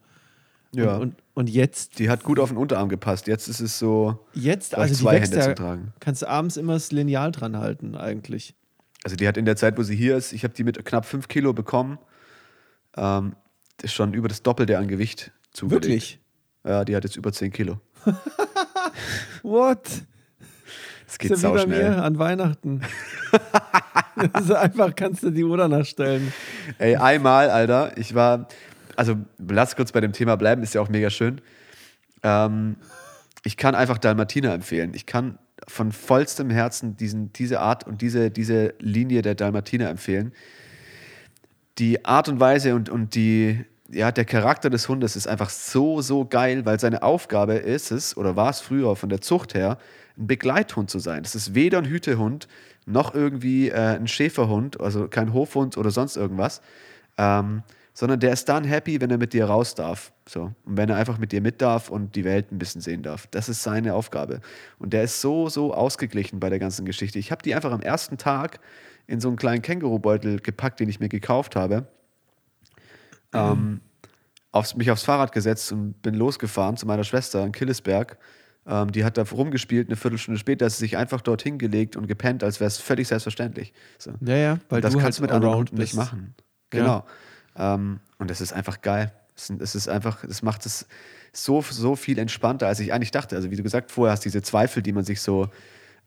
Ja. 0.74 0.96
Und, 0.96 1.02
und, 1.02 1.16
und 1.34 1.50
jetzt, 1.50 2.00
Die 2.00 2.10
hat 2.10 2.24
gut 2.24 2.40
auf 2.40 2.48
den 2.48 2.58
Unterarm 2.58 2.88
gepasst. 2.88 3.28
Jetzt 3.28 3.50
ist 3.50 3.60
es 3.60 3.78
so, 3.78 4.18
jetzt, 4.34 4.76
also 4.76 4.94
die 4.94 5.02
zwei 5.02 5.20
Hände 5.20 5.36
ja, 5.36 5.44
zu 5.44 5.56
tragen. 5.56 5.92
kannst 6.00 6.22
du 6.22 6.30
abends 6.30 6.56
immer 6.56 6.72
das 6.72 6.94
Lineal 6.94 7.34
dran 7.34 7.58
halten, 7.58 7.96
eigentlich. 7.96 8.56
Also 9.04 9.16
die 9.16 9.28
hat 9.28 9.38
in 9.38 9.46
der 9.46 9.56
Zeit, 9.56 9.78
wo 9.78 9.84
sie 9.84 9.96
hier 9.96 10.18
ist, 10.18 10.34
ich 10.34 10.44
habe 10.44 10.54
die 10.54 10.64
mit 10.64 10.84
knapp 10.84 11.06
5 11.06 11.28
Kilo 11.28 11.54
bekommen. 11.54 12.00
Ähm, 12.96 13.36
das 13.78 13.92
ist 13.92 13.94
schon 13.94 14.14
über 14.14 14.28
das 14.28 14.42
Doppelte 14.42 14.78
an 14.78 14.88
Gewicht 14.88 15.32
zugelegt. 15.52 15.86
Wirklich? 15.86 16.20
Ja, 16.66 16.84
die 16.84 16.96
hat 16.96 17.04
jetzt 17.04 17.16
über 17.16 17.32
10 17.32 17.52
Kilo. 17.52 17.80
What? 19.44 19.88
Es 21.08 21.18
geht 21.18 21.32
ist 21.32 21.44
ja 21.44 21.54
wie 21.54 21.58
bei 21.58 21.68
mir 21.68 22.04
an 22.04 22.20
Weihnachten. 22.20 22.82
das 24.34 24.46
ist 24.46 24.52
einfach, 24.52 24.94
kannst 24.96 25.24
du 25.24 25.30
die 25.30 25.44
Uhr 25.44 25.56
danach 25.56 25.86
stellen. 25.86 26.34
Ey, 26.80 26.98
einmal, 26.98 27.50
Alter, 27.50 27.98
ich 27.98 28.14
war, 28.14 28.48
also 28.96 29.16
lass 29.38 29.76
kurz 29.76 29.92
bei 29.92 30.02
dem 30.02 30.12
Thema 30.12 30.36
bleiben, 30.36 30.64
ist 30.64 30.74
ja 30.74 30.82
auch 30.82 30.90
mega 30.90 31.10
schön. 31.10 31.40
Ähm, 32.24 32.76
ich 33.44 33.56
kann 33.56 33.76
einfach 33.76 33.98
Dalmatiner 33.98 34.54
empfehlen. 34.54 34.94
Ich 34.94 35.06
kann 35.06 35.40
von 35.68 35.92
vollstem 35.92 36.50
Herzen 36.50 36.96
diesen, 36.96 37.34
diese 37.34 37.60
Art 37.60 37.86
und 37.86 38.02
diese, 38.02 38.32
diese 38.32 38.74
Linie 38.80 39.22
der 39.22 39.36
Dalmatiner 39.36 39.90
empfehlen. 39.90 40.34
Die 41.78 42.06
Art 42.06 42.30
und 42.30 42.40
Weise 42.40 42.74
und, 42.74 42.90
und 42.90 43.16
die, 43.16 43.66
ja, 43.90 44.12
der 44.12 44.26
Charakter 44.26 44.70
des 44.70 44.90
Hundes 44.90 45.16
ist 45.16 45.28
einfach 45.28 45.50
so, 45.50 46.02
so 46.02 46.26
geil, 46.26 46.66
weil 46.66 46.80
seine 46.80 47.04
Aufgabe 47.04 47.56
ist 47.56 47.92
es, 47.92 48.18
oder 48.18 48.36
war 48.36 48.50
es 48.50 48.62
früher 48.62 48.96
von 48.96 49.10
der 49.10 49.22
Zucht 49.22 49.54
her, 49.54 49.78
ein 50.18 50.28
Begleithund 50.28 50.90
zu 50.90 51.00
sein. 51.00 51.24
Das 51.24 51.36
ist 51.36 51.54
weder 51.54 51.78
ein 51.80 51.86
Hütehund 51.86 52.48
noch 52.86 53.14
irgendwie 53.14 53.70
äh, 53.70 53.98
ein 53.98 54.08
Schäferhund, 54.08 54.80
also 54.80 55.08
kein 55.08 55.34
Hofhund 55.34 55.78
oder 55.78 55.92
sonst 55.92 56.16
irgendwas, 56.16 56.62
ähm, 57.18 57.64
sondern 57.98 58.20
der 58.20 58.34
ist 58.34 58.48
dann 58.48 58.64
happy, 58.64 59.02
wenn 59.02 59.10
er 59.10 59.18
mit 59.18 59.34
dir 59.34 59.46
raus 59.46 59.74
darf. 59.74 60.14
So. 60.30 60.54
Und 60.66 60.78
wenn 60.78 60.88
er 60.90 60.98
einfach 60.98 61.18
mit 61.18 61.32
dir 61.32 61.42
mit 61.42 61.64
darf 61.64 61.90
und 61.90 62.16
die 62.16 62.26
Welt 62.26 62.52
ein 62.52 62.60
bisschen 62.60 62.80
sehen 62.80 63.02
darf. 63.02 63.26
Das 63.32 63.50
ist 63.50 63.64
seine 63.64 63.96
Aufgabe. 63.96 64.42
Und 64.78 64.94
der 64.94 65.02
ist 65.02 65.20
so, 65.20 65.50
so 65.50 65.74
ausgeglichen 65.74 66.40
bei 66.40 66.50
der 66.50 66.60
ganzen 66.60 66.86
Geschichte. 66.86 67.18
Ich 67.18 67.32
habe 67.32 67.42
die 67.42 67.56
einfach 67.56 67.72
am 67.72 67.82
ersten 67.82 68.20
Tag 68.20 68.60
in 69.08 69.20
so 69.20 69.30
einen 69.30 69.38
kleinen 69.38 69.64
Kängurubeutel 69.64 70.40
gepackt, 70.42 70.80
den 70.80 70.90
ich 70.90 71.00
mir 71.00 71.10
gekauft 71.10 71.56
habe 71.56 71.88
ähm, 73.34 73.82
aufs, 74.52 74.76
mich 74.76 74.92
aufs 74.92 75.04
Fahrrad 75.04 75.32
gesetzt 75.32 75.72
und 75.72 76.02
bin 76.02 76.14
losgefahren 76.14 76.78
zu 76.78 76.86
meiner 76.86 77.04
Schwester 77.04 77.44
in 77.44 77.52
Killesberg. 77.52 78.18
Ähm, 78.66 78.92
die 78.92 79.04
hat 79.04 79.18
da 79.18 79.24
rumgespielt, 79.24 79.88
eine 79.88 79.96
Viertelstunde 79.96 80.40
später 80.40 80.68
ist 80.68 80.78
sie 80.78 80.86
sich 80.86 80.98
einfach 80.98 81.22
dorthin 81.22 81.58
gelegt 81.58 81.96
und 81.96 82.08
gepennt, 82.08 82.44
als 82.44 82.60
wäre 82.60 82.68
es 82.68 82.78
völlig 82.78 83.08
selbstverständlich. 83.08 83.74
So. 83.98 84.12
Ja, 84.22 84.36
ja, 84.36 84.60
weil 84.70 84.82
das 84.82 84.94
du 84.94 85.00
kannst 85.00 85.20
du 85.20 85.22
halt 85.22 85.32
mit 85.32 85.36
anderen 85.36 85.56
Hunden 85.56 85.78
nicht 85.78 85.96
machen. 85.96 86.36
Genau. 86.70 87.06
Ähm, 87.58 88.00
und 88.20 88.30
das 88.30 88.42
ist 88.42 88.54
einfach 88.54 88.82
geil. 88.82 89.12
Es 89.36 89.76
ist 89.76 89.88
einfach, 89.88 90.24
es 90.24 90.42
macht 90.42 90.66
es 90.66 90.88
so, 91.32 91.62
so 91.62 91.96
viel 91.96 92.18
entspannter, 92.18 92.68
als 92.68 92.80
ich 92.80 92.92
eigentlich 92.94 93.12
dachte. 93.12 93.36
Also, 93.36 93.52
wie 93.52 93.56
du 93.56 93.64
gesagt 93.64 93.92
vorher 93.92 94.14
hast, 94.14 94.26
diese 94.26 94.42
Zweifel, 94.42 94.82
die 94.82 94.94
man 94.94 95.04
sich 95.04 95.22
so 95.22 95.50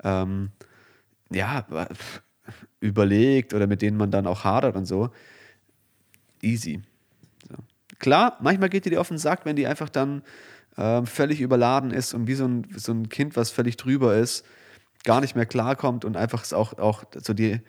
ähm, 0.02 0.50
ja, 1.30 1.64
überlegt 2.80 3.54
oder 3.54 3.66
mit 3.66 3.82
denen 3.82 3.96
man 3.96 4.10
dann 4.10 4.26
auch 4.26 4.44
hadert 4.44 4.76
und 4.76 4.86
so. 4.86 5.10
Easy. 6.42 6.80
So. 7.48 7.56
Klar, 7.98 8.36
manchmal 8.40 8.68
geht 8.68 8.84
dir 8.84 8.90
die 8.90 8.98
auf 8.98 9.08
den 9.08 9.18
Sack, 9.18 9.44
wenn 9.44 9.56
die 9.56 9.66
einfach 9.66 9.88
dann 9.88 10.22
ähm, 10.76 11.06
völlig 11.06 11.40
überladen 11.40 11.90
ist 11.90 12.14
und 12.14 12.26
wie 12.26 12.34
so 12.34 12.46
ein, 12.46 12.66
so 12.76 12.92
ein 12.92 13.08
Kind, 13.08 13.36
was 13.36 13.50
völlig 13.50 13.76
drüber 13.76 14.16
ist, 14.16 14.44
gar 15.04 15.20
nicht 15.20 15.36
mehr 15.36 15.46
klarkommt 15.46 16.04
und 16.04 16.16
einfach 16.16 16.42
es 16.42 16.52
auch, 16.52 16.78
auch 16.78 17.04
so 17.16 17.34
die 17.34 17.60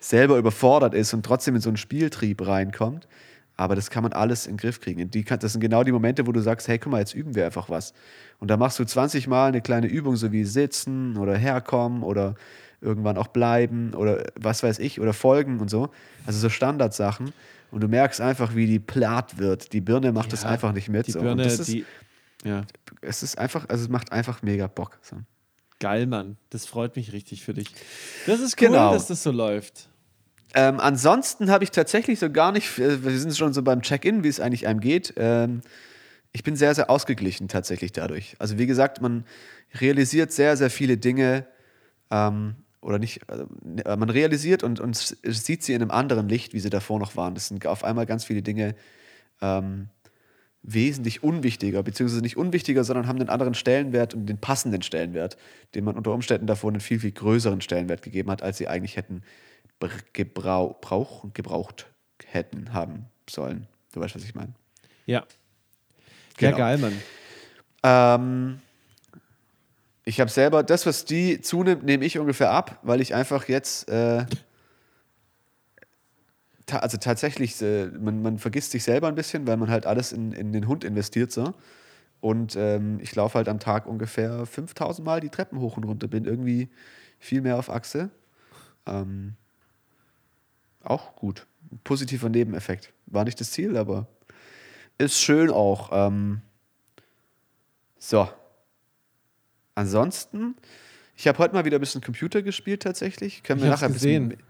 selber 0.00 0.36
überfordert 0.38 0.94
ist 0.94 1.12
und 1.14 1.24
trotzdem 1.24 1.54
in 1.56 1.60
so 1.60 1.70
einen 1.70 1.76
Spieltrieb 1.76 2.46
reinkommt. 2.46 3.08
Aber 3.56 3.74
das 3.74 3.90
kann 3.90 4.04
man 4.04 4.12
alles 4.12 4.46
in 4.46 4.52
den 4.52 4.58
Griff 4.58 4.80
kriegen. 4.80 5.10
Die 5.10 5.24
kann, 5.24 5.40
das 5.40 5.52
sind 5.52 5.60
genau 5.60 5.82
die 5.82 5.90
Momente, 5.90 6.28
wo 6.28 6.32
du 6.32 6.40
sagst, 6.40 6.68
hey, 6.68 6.78
guck 6.78 6.92
mal, 6.92 7.00
jetzt 7.00 7.14
üben 7.14 7.34
wir 7.34 7.44
einfach 7.44 7.68
was. 7.68 7.92
Und 8.38 8.48
da 8.52 8.56
machst 8.56 8.78
du 8.78 8.84
20 8.84 9.26
Mal 9.26 9.48
eine 9.48 9.60
kleine 9.60 9.88
Übung, 9.88 10.14
so 10.14 10.30
wie 10.30 10.44
sitzen 10.44 11.16
oder 11.16 11.36
herkommen 11.36 12.04
oder 12.04 12.36
irgendwann 12.80 13.18
auch 13.18 13.26
bleiben 13.26 13.94
oder 13.94 14.24
was 14.36 14.62
weiß 14.62 14.78
ich 14.78 15.00
oder 15.00 15.12
folgen 15.12 15.58
und 15.58 15.68
so. 15.70 15.90
Also 16.24 16.38
so 16.38 16.48
Standardsachen. 16.48 17.32
Und 17.72 17.80
du 17.82 17.88
merkst 17.88 18.20
einfach, 18.20 18.54
wie 18.54 18.66
die 18.66 18.78
platt 18.78 19.38
wird. 19.38 19.72
Die 19.72 19.80
Birne 19.80 20.12
macht 20.12 20.32
das 20.32 20.44
Ja, 20.44 20.50
einfach 20.50 20.72
nicht 20.72 20.88
mit. 20.88 21.08
Die 21.08 21.12
so. 21.12 21.20
Birne, 21.20 21.42
das 21.42 21.58
ist, 21.58 21.68
die. 21.68 21.84
Ja, 22.44 22.62
es 23.00 23.24
ist 23.24 23.36
einfach, 23.38 23.68
also 23.68 23.82
es 23.82 23.90
macht 23.90 24.12
einfach 24.12 24.42
mega 24.42 24.68
Bock. 24.68 25.00
So. 25.02 25.16
geil, 25.80 26.06
Mann. 26.06 26.36
Das 26.50 26.64
freut 26.64 26.94
mich 26.94 27.12
richtig 27.12 27.44
für 27.44 27.54
dich. 27.54 27.74
Das 28.26 28.38
ist 28.38 28.56
cool, 28.62 28.68
Genau. 28.68 28.92
dass 28.92 29.08
das 29.08 29.24
so 29.24 29.32
läuft. 29.32 29.87
Ähm, 30.54 30.80
ansonsten 30.80 31.50
habe 31.50 31.64
ich 31.64 31.70
tatsächlich 31.70 32.18
so 32.18 32.30
gar 32.30 32.52
nicht, 32.52 32.78
äh, 32.78 33.04
wir 33.04 33.18
sind 33.18 33.36
schon 33.36 33.52
so 33.52 33.62
beim 33.62 33.82
Check-in, 33.82 34.24
wie 34.24 34.28
es 34.28 34.40
eigentlich 34.40 34.66
einem 34.66 34.80
geht. 34.80 35.14
Ähm, 35.16 35.60
ich 36.32 36.42
bin 36.42 36.56
sehr, 36.56 36.74
sehr 36.74 36.90
ausgeglichen 36.90 37.48
tatsächlich 37.48 37.92
dadurch. 37.92 38.36
Also 38.38 38.58
wie 38.58 38.66
gesagt, 38.66 39.00
man 39.00 39.24
realisiert 39.74 40.32
sehr, 40.32 40.56
sehr 40.56 40.70
viele 40.70 40.96
Dinge 40.96 41.46
ähm, 42.10 42.56
oder 42.80 42.98
nicht, 42.98 43.28
also, 43.28 43.46
ne, 43.62 43.82
man 43.84 44.08
realisiert 44.08 44.62
und, 44.62 44.80
und 44.80 44.96
sieht 44.96 45.62
sie 45.62 45.74
in 45.74 45.82
einem 45.82 45.90
anderen 45.90 46.28
Licht, 46.28 46.54
wie 46.54 46.60
sie 46.60 46.70
davor 46.70 46.98
noch 46.98 47.16
waren. 47.16 47.34
Das 47.34 47.48
sind 47.48 47.66
auf 47.66 47.84
einmal 47.84 48.06
ganz 48.06 48.24
viele 48.24 48.42
Dinge 48.42 48.74
ähm, 49.42 49.88
wesentlich 50.62 51.22
unwichtiger, 51.22 51.82
beziehungsweise 51.82 52.22
nicht 52.22 52.36
unwichtiger, 52.36 52.84
sondern 52.84 53.06
haben 53.06 53.18
einen 53.18 53.28
anderen 53.28 53.54
Stellenwert 53.54 54.14
und 54.14 54.26
den 54.26 54.38
passenden 54.38 54.82
Stellenwert, 54.82 55.36
den 55.74 55.84
man 55.84 55.96
unter 55.96 56.12
Umständen 56.12 56.46
davor 56.46 56.70
einen 56.70 56.80
viel, 56.80 57.00
viel 57.00 57.12
größeren 57.12 57.60
Stellenwert 57.60 58.02
gegeben 58.02 58.30
hat, 58.30 58.42
als 58.42 58.58
sie 58.58 58.68
eigentlich 58.68 58.96
hätten 58.96 59.22
br- 59.78 59.88
gebrau 60.12 60.76
brauch 60.80 61.24
gebraucht 61.32 61.86
hätten 62.26 62.72
haben 62.72 63.06
sollen. 63.28 63.66
Du 63.92 64.00
weißt, 64.00 64.14
was 64.14 64.24
ich 64.24 64.34
meine. 64.34 64.52
Ja. 65.06 65.24
Genau. 66.36 66.52
Ja, 66.52 66.56
geil, 66.58 66.78
Mann. 66.78 67.02
Ähm, 67.82 68.60
ich 70.04 70.20
habe 70.20 70.30
selber, 70.30 70.62
das, 70.62 70.86
was 70.86 71.04
die 71.04 71.40
zunimmt, 71.40 71.84
nehme 71.84 72.04
ich 72.04 72.18
ungefähr 72.18 72.50
ab, 72.50 72.78
weil 72.82 73.00
ich 73.00 73.14
einfach 73.14 73.48
jetzt, 73.48 73.88
äh, 73.88 74.24
ta 76.66 76.78
also 76.78 76.96
tatsächlich, 76.98 77.60
äh, 77.62 77.86
man, 77.86 78.22
man 78.22 78.38
vergisst 78.38 78.72
sich 78.72 78.84
selber 78.84 79.08
ein 79.08 79.14
bisschen, 79.14 79.46
weil 79.46 79.56
man 79.56 79.70
halt 79.70 79.86
alles 79.86 80.12
in, 80.12 80.32
in 80.32 80.52
den 80.52 80.66
Hund 80.68 80.84
investiert 80.84 81.32
so. 81.32 81.54
Und 82.20 82.56
ähm, 82.56 82.98
ich 83.00 83.14
laufe 83.14 83.36
halt 83.38 83.48
am 83.48 83.60
Tag 83.60 83.86
ungefähr 83.86 84.44
5000 84.44 85.04
Mal 85.04 85.20
die 85.20 85.28
Treppen 85.28 85.60
hoch 85.60 85.76
und 85.76 85.84
runter, 85.84 86.08
bin 86.08 86.24
irgendwie 86.24 86.68
viel 87.20 87.40
mehr 87.40 87.56
auf 87.58 87.70
Achse. 87.70 88.10
Ähm, 88.86 89.34
auch 90.82 91.16
gut. 91.16 91.46
Ein 91.70 91.80
positiver 91.84 92.28
Nebeneffekt. 92.28 92.92
War 93.06 93.24
nicht 93.24 93.40
das 93.40 93.50
Ziel, 93.50 93.76
aber 93.76 94.06
ist 94.98 95.20
schön 95.20 95.50
auch. 95.50 95.90
Ähm, 95.92 96.40
so. 97.98 98.28
Ansonsten, 99.74 100.56
ich 101.16 101.28
habe 101.28 101.38
heute 101.38 101.54
mal 101.54 101.64
wieder 101.64 101.78
ein 101.78 101.80
bisschen 101.80 102.00
Computer 102.00 102.42
gespielt 102.42 102.82
tatsächlich. 102.82 103.42
Können 103.42 103.62
wir 103.62 103.68
nachher 103.68 103.86
ein 103.86 103.92
bisschen 103.92 104.30
gesehen. 104.30 104.42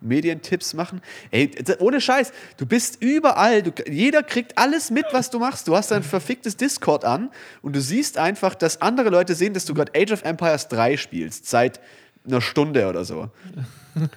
Medientipps 0.00 0.74
machen. 0.74 1.00
Ey, 1.30 1.50
ohne 1.78 2.00
Scheiß, 2.00 2.32
du 2.58 2.66
bist 2.66 3.02
überall. 3.02 3.62
Du, 3.62 3.72
jeder 3.90 4.22
kriegt 4.22 4.58
alles 4.58 4.90
mit, 4.90 5.06
was 5.12 5.30
du 5.30 5.38
machst. 5.38 5.66
Du 5.66 5.76
hast 5.76 5.90
dein 5.90 6.02
verficktes 6.02 6.56
Discord 6.56 7.04
an 7.04 7.30
und 7.62 7.74
du 7.74 7.80
siehst 7.80 8.18
einfach, 8.18 8.54
dass 8.54 8.82
andere 8.82 9.08
Leute 9.08 9.34
sehen, 9.34 9.54
dass 9.54 9.64
du 9.64 9.74
gerade 9.74 9.92
Age 9.96 10.12
of 10.12 10.22
Empires 10.22 10.68
3 10.68 10.96
spielst. 10.96 11.46
Seit 11.46 11.80
einer 12.26 12.40
Stunde 12.40 12.88
oder 12.88 13.04
so. 13.04 13.28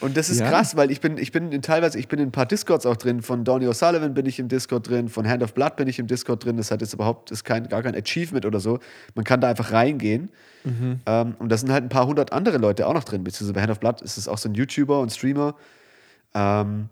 Und 0.00 0.16
das 0.16 0.28
ist 0.28 0.40
Ja. 0.40 0.50
krass, 0.50 0.76
weil 0.76 0.90
ich 0.90 1.00
bin, 1.00 1.16
ich 1.18 1.30
bin 1.32 1.52
in 1.52 1.62
teilweise, 1.62 1.98
ich 1.98 2.08
bin 2.08 2.18
in 2.18 2.28
ein 2.28 2.32
paar 2.32 2.46
Discords 2.46 2.84
auch 2.84 2.96
drin. 2.96 3.22
Von 3.22 3.44
Donny 3.44 3.66
O'Sullivan 3.66 4.10
bin 4.10 4.26
ich 4.26 4.38
im 4.38 4.48
Discord 4.48 4.88
drin, 4.88 5.08
von 5.08 5.26
Hand 5.28 5.42
of 5.42 5.54
Blood 5.54 5.76
bin 5.76 5.86
ich 5.88 5.98
im 5.98 6.06
Discord 6.06 6.44
drin. 6.44 6.56
Das 6.56 6.70
hat 6.70 6.80
jetzt 6.80 6.92
überhaupt, 6.92 7.30
ist 7.30 7.44
kein, 7.44 7.68
gar 7.68 7.82
kein 7.82 7.94
Achievement 7.94 8.44
oder 8.44 8.60
so. 8.60 8.80
Man 9.14 9.24
kann 9.24 9.40
da 9.40 9.48
einfach 9.48 9.72
reingehen. 9.72 10.30
Ähm, 11.06 11.34
und 11.38 11.50
da 11.52 11.56
sind 11.58 11.70
halt 11.70 11.84
ein 11.84 11.88
paar 11.90 12.06
hundert 12.06 12.32
andere 12.32 12.56
Leute 12.58 12.86
auch 12.86 12.94
noch 12.94 13.04
drin. 13.04 13.22
Beziehungsweise 13.22 13.52
bei 13.52 13.60
Hand 13.62 13.70
of 13.70 13.80
Blood 13.80 14.00
ist 14.02 14.16
es 14.18 14.28
auch 14.28 14.38
so 14.38 14.48
ein 14.48 14.54
YouTuber 14.54 14.98
und 15.00 15.12
Streamer. 15.12 15.54
Ähm, 16.34 16.88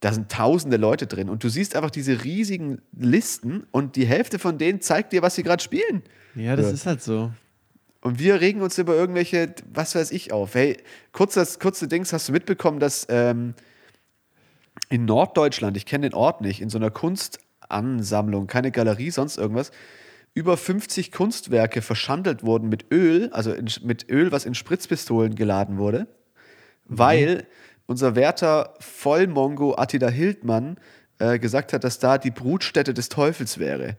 da 0.00 0.12
sind 0.12 0.30
tausende 0.32 0.78
Leute 0.78 1.06
drin. 1.06 1.28
Und 1.28 1.44
du 1.44 1.48
siehst 1.48 1.76
einfach 1.76 1.90
diese 1.90 2.24
riesigen 2.24 2.80
Listen 2.98 3.64
und 3.70 3.94
die 3.96 4.04
Hälfte 4.06 4.38
von 4.40 4.58
denen 4.58 4.80
zeigt 4.80 5.12
dir, 5.12 5.22
was 5.22 5.36
sie 5.36 5.42
gerade 5.44 5.62
spielen. 5.62 6.02
Ja, 6.34 6.56
das 6.56 6.66
Ja. 6.66 6.72
ist 6.72 6.86
halt 6.86 7.02
so. 7.02 7.30
Und 8.02 8.18
wir 8.18 8.40
regen 8.40 8.62
uns 8.62 8.76
über 8.78 8.94
irgendwelche, 8.94 9.54
was 9.72 9.94
weiß 9.94 10.10
ich, 10.10 10.32
auf. 10.32 10.54
Hey, 10.54 10.76
kurzes, 11.12 11.60
kurze 11.60 11.86
Dings, 11.86 12.12
hast 12.12 12.28
du 12.28 12.32
mitbekommen, 12.32 12.80
dass 12.80 13.06
ähm, 13.08 13.54
in 14.88 15.04
Norddeutschland, 15.04 15.76
ich 15.76 15.86
kenne 15.86 16.10
den 16.10 16.14
Ort 16.14 16.40
nicht, 16.40 16.60
in 16.60 16.68
so 16.68 16.78
einer 16.78 16.90
Kunstansammlung, 16.90 18.48
keine 18.48 18.72
Galerie, 18.72 19.12
sonst 19.12 19.38
irgendwas, 19.38 19.70
über 20.34 20.56
50 20.56 21.12
Kunstwerke 21.12 21.80
verschandelt 21.80 22.42
wurden 22.42 22.68
mit 22.68 22.90
Öl, 22.92 23.30
also 23.32 23.52
in, 23.52 23.70
mit 23.82 24.10
Öl, 24.10 24.32
was 24.32 24.46
in 24.46 24.54
Spritzpistolen 24.54 25.36
geladen 25.36 25.78
wurde, 25.78 26.08
weil 26.86 27.46
unser 27.86 28.16
werter 28.16 28.74
Vollmongo 28.80 29.76
Attila 29.76 30.08
Hildmann 30.08 30.76
äh, 31.18 31.38
gesagt 31.38 31.72
hat, 31.72 31.84
dass 31.84 32.00
da 32.00 32.18
die 32.18 32.30
Brutstätte 32.32 32.94
des 32.94 33.08
Teufels 33.08 33.58
wäre. 33.58 33.96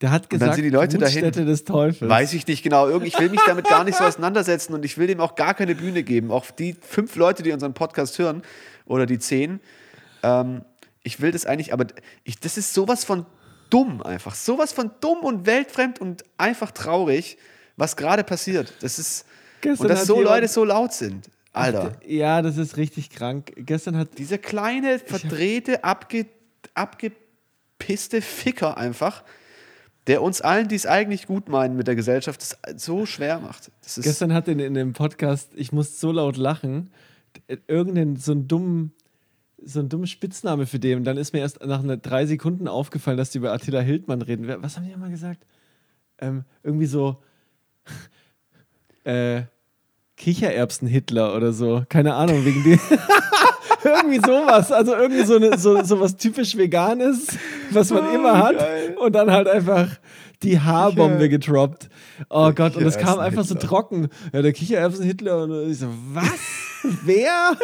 Der 0.00 0.10
hat 0.12 0.24
Und 0.24 0.32
dann 0.34 0.38
gesagt, 0.38 0.54
sind 0.56 0.64
die 0.64 0.70
Leute 0.70 0.98
dahin. 0.98 1.32
Des 1.32 1.64
Teufels. 1.64 2.08
Weiß 2.08 2.32
ich 2.32 2.46
nicht 2.46 2.62
genau. 2.62 3.00
Ich 3.00 3.18
will 3.18 3.30
mich 3.30 3.40
damit 3.46 3.68
gar 3.68 3.82
nicht 3.82 3.98
so 3.98 4.04
auseinandersetzen 4.04 4.74
und 4.74 4.84
ich 4.84 4.96
will 4.96 5.08
dem 5.08 5.20
auch 5.20 5.34
gar 5.34 5.54
keine 5.54 5.74
Bühne 5.74 6.04
geben. 6.04 6.30
Auch 6.30 6.50
die 6.52 6.76
fünf 6.80 7.16
Leute, 7.16 7.42
die 7.42 7.52
unseren 7.52 7.74
Podcast 7.74 8.18
hören 8.18 8.42
oder 8.86 9.06
die 9.06 9.18
zehn. 9.18 9.60
Ähm, 10.22 10.62
ich 11.02 11.20
will 11.20 11.32
das 11.32 11.46
eigentlich, 11.46 11.72
aber 11.72 11.86
ich, 12.22 12.38
das 12.38 12.56
ist 12.56 12.74
sowas 12.74 13.04
von 13.04 13.26
dumm 13.70 14.02
einfach. 14.02 14.34
Sowas 14.34 14.72
von 14.72 14.90
dumm 15.00 15.18
und 15.18 15.46
weltfremd 15.46 16.00
und 16.00 16.24
einfach 16.36 16.70
traurig, 16.70 17.36
was 17.76 17.96
gerade 17.96 18.24
passiert. 18.24 18.72
Das 18.80 18.98
ist. 18.98 19.24
Gestern 19.60 19.86
und 19.86 19.90
dass 19.90 20.06
so 20.06 20.20
Leute 20.20 20.46
so 20.46 20.64
laut 20.64 20.92
sind. 20.92 21.28
Alter. 21.52 21.92
Ja, 22.06 22.42
das 22.42 22.56
ist 22.56 22.76
richtig 22.76 23.10
krank. 23.10 23.52
Gestern 23.56 23.96
hat 23.96 24.16
Dieser 24.18 24.38
kleine, 24.38 24.98
verdrehte, 24.98 25.82
abge, 25.82 26.26
abgepisste 26.74 28.22
Ficker 28.22 28.76
einfach, 28.76 29.24
der 30.08 30.22
uns 30.22 30.40
allen, 30.40 30.68
die 30.68 30.74
es 30.74 30.86
eigentlich 30.86 31.26
gut 31.26 31.48
meinen 31.48 31.76
mit 31.76 31.86
der 31.86 31.94
Gesellschaft, 31.94 32.40
das 32.40 32.58
so 32.82 33.04
schwer 33.06 33.40
macht. 33.40 33.70
Das 33.82 33.98
ist, 33.98 34.04
Gestern 34.04 34.32
hat 34.32 34.48
in, 34.48 34.58
in 34.58 34.74
dem 34.74 34.94
Podcast, 34.94 35.52
ich 35.54 35.70
musste 35.70 35.98
so 35.98 36.10
laut 36.10 36.38
lachen, 36.38 36.90
irgendeinen 37.66 38.16
so 38.16 38.32
einen 38.32 38.48
dummen, 38.48 38.92
so 39.62 39.80
einen 39.80 39.90
dummen 39.90 40.06
Spitzname 40.06 40.66
für 40.66 40.78
den. 40.78 40.98
Und 40.98 41.04
dann 41.04 41.18
ist 41.18 41.34
mir 41.34 41.40
erst 41.40 41.64
nach 41.64 41.84
drei 41.98 42.24
Sekunden 42.24 42.68
aufgefallen, 42.68 43.18
dass 43.18 43.30
die 43.30 43.38
über 43.38 43.52
Attila 43.52 43.80
Hildmann 43.80 44.22
reden. 44.22 44.48
Was 44.62 44.76
haben 44.76 44.86
die 44.86 44.92
nochmal 44.92 45.10
gesagt? 45.10 45.44
Ähm, 46.18 46.44
irgendwie 46.62 46.86
so 46.86 47.22
äh, 49.04 49.42
Kichererbsen-Hitler 50.16 51.36
oder 51.36 51.52
so. 51.52 51.84
Keine 51.88 52.14
Ahnung, 52.14 52.46
wegen 52.46 52.64
dem. 52.64 52.80
irgendwie 53.88 54.20
sowas. 54.20 54.72
Also 54.72 54.94
irgendwie 54.94 55.24
so, 55.24 55.36
eine, 55.36 55.58
so, 55.58 55.82
so 55.82 56.00
was 56.00 56.16
typisch 56.16 56.56
Veganes, 56.56 57.26
was 57.70 57.90
man 57.90 58.14
immer 58.14 58.38
hat. 58.38 58.56
Und 58.98 59.14
dann 59.14 59.30
halt 59.30 59.48
einfach 59.48 59.88
die 60.42 60.60
Haarbombe 60.60 61.28
gedroppt. 61.28 61.88
Oh 62.28 62.52
Gott, 62.52 62.76
und 62.76 62.84
das 62.84 62.98
kam 62.98 63.18
einfach 63.18 63.44
so 63.44 63.54
Kichererbsen-Hitler. 63.54 63.68
trocken. 63.68 64.08
Ja, 64.32 64.42
der 64.42 64.52
Kichererbsen-Hitler. 64.52 65.42
Und 65.42 65.70
ich 65.70 65.78
so, 65.78 65.88
was? 66.12 66.30
Wer? 67.04 67.56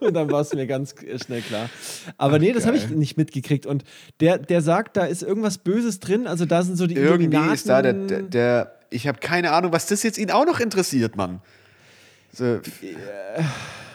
Und 0.00 0.14
dann 0.14 0.30
war 0.30 0.40
es 0.40 0.52
mir 0.52 0.66
ganz 0.66 0.94
schnell 1.24 1.42
klar. 1.42 1.68
Aber 2.16 2.38
nee, 2.38 2.52
das 2.52 2.66
habe 2.66 2.76
ich 2.76 2.88
geil. 2.88 2.96
nicht 2.96 3.16
mitgekriegt. 3.16 3.66
Und 3.66 3.84
der, 4.20 4.38
der 4.38 4.60
sagt, 4.60 4.96
da 4.96 5.04
ist 5.04 5.22
irgendwas 5.22 5.58
Böses 5.58 6.00
drin. 6.00 6.26
Also 6.26 6.44
da 6.44 6.62
sind 6.62 6.76
so 6.76 6.86
die 6.86 6.94
irgendwie 6.94 7.24
Illuminaten. 7.24 7.54
ist 7.54 7.68
da 7.68 7.82
der, 7.82 7.92
der, 7.92 8.22
der 8.22 8.74
ich 8.90 9.08
habe 9.08 9.18
keine 9.18 9.52
Ahnung, 9.52 9.72
was 9.72 9.86
das 9.86 10.02
jetzt 10.02 10.18
ihn 10.18 10.30
auch 10.30 10.46
noch 10.46 10.60
interessiert, 10.60 11.16
Mann. 11.16 11.40
So, 12.32 12.60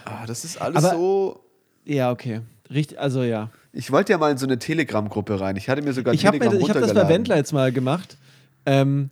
ah, 0.10 0.26
das 0.26 0.46
ist 0.46 0.62
alles 0.62 0.84
Aber- 0.84 0.96
so. 0.96 1.40
Ja, 1.86 2.12
okay. 2.12 2.42
Richtig, 2.72 3.00
also 3.00 3.24
ja. 3.24 3.50
Ich 3.74 3.92
wollte 3.92 4.12
ja 4.12 4.18
mal 4.18 4.32
in 4.32 4.38
so 4.38 4.46
eine 4.46 4.60
Telegram-Gruppe 4.60 5.40
rein. 5.40 5.56
Ich 5.56 5.70
hatte 5.70 5.82
mir 5.82 5.94
sogar 5.94 6.14
Ich 6.14 6.26
habe 6.26 6.38
Telegram 6.40 6.70
hab 6.70 6.80
das 6.82 6.94
bei. 6.94 7.10
Wendler 7.10 7.38
jetzt 7.38 7.52
mal 7.52 7.72
gemacht. 7.72 8.18
Ähm, 8.66 9.10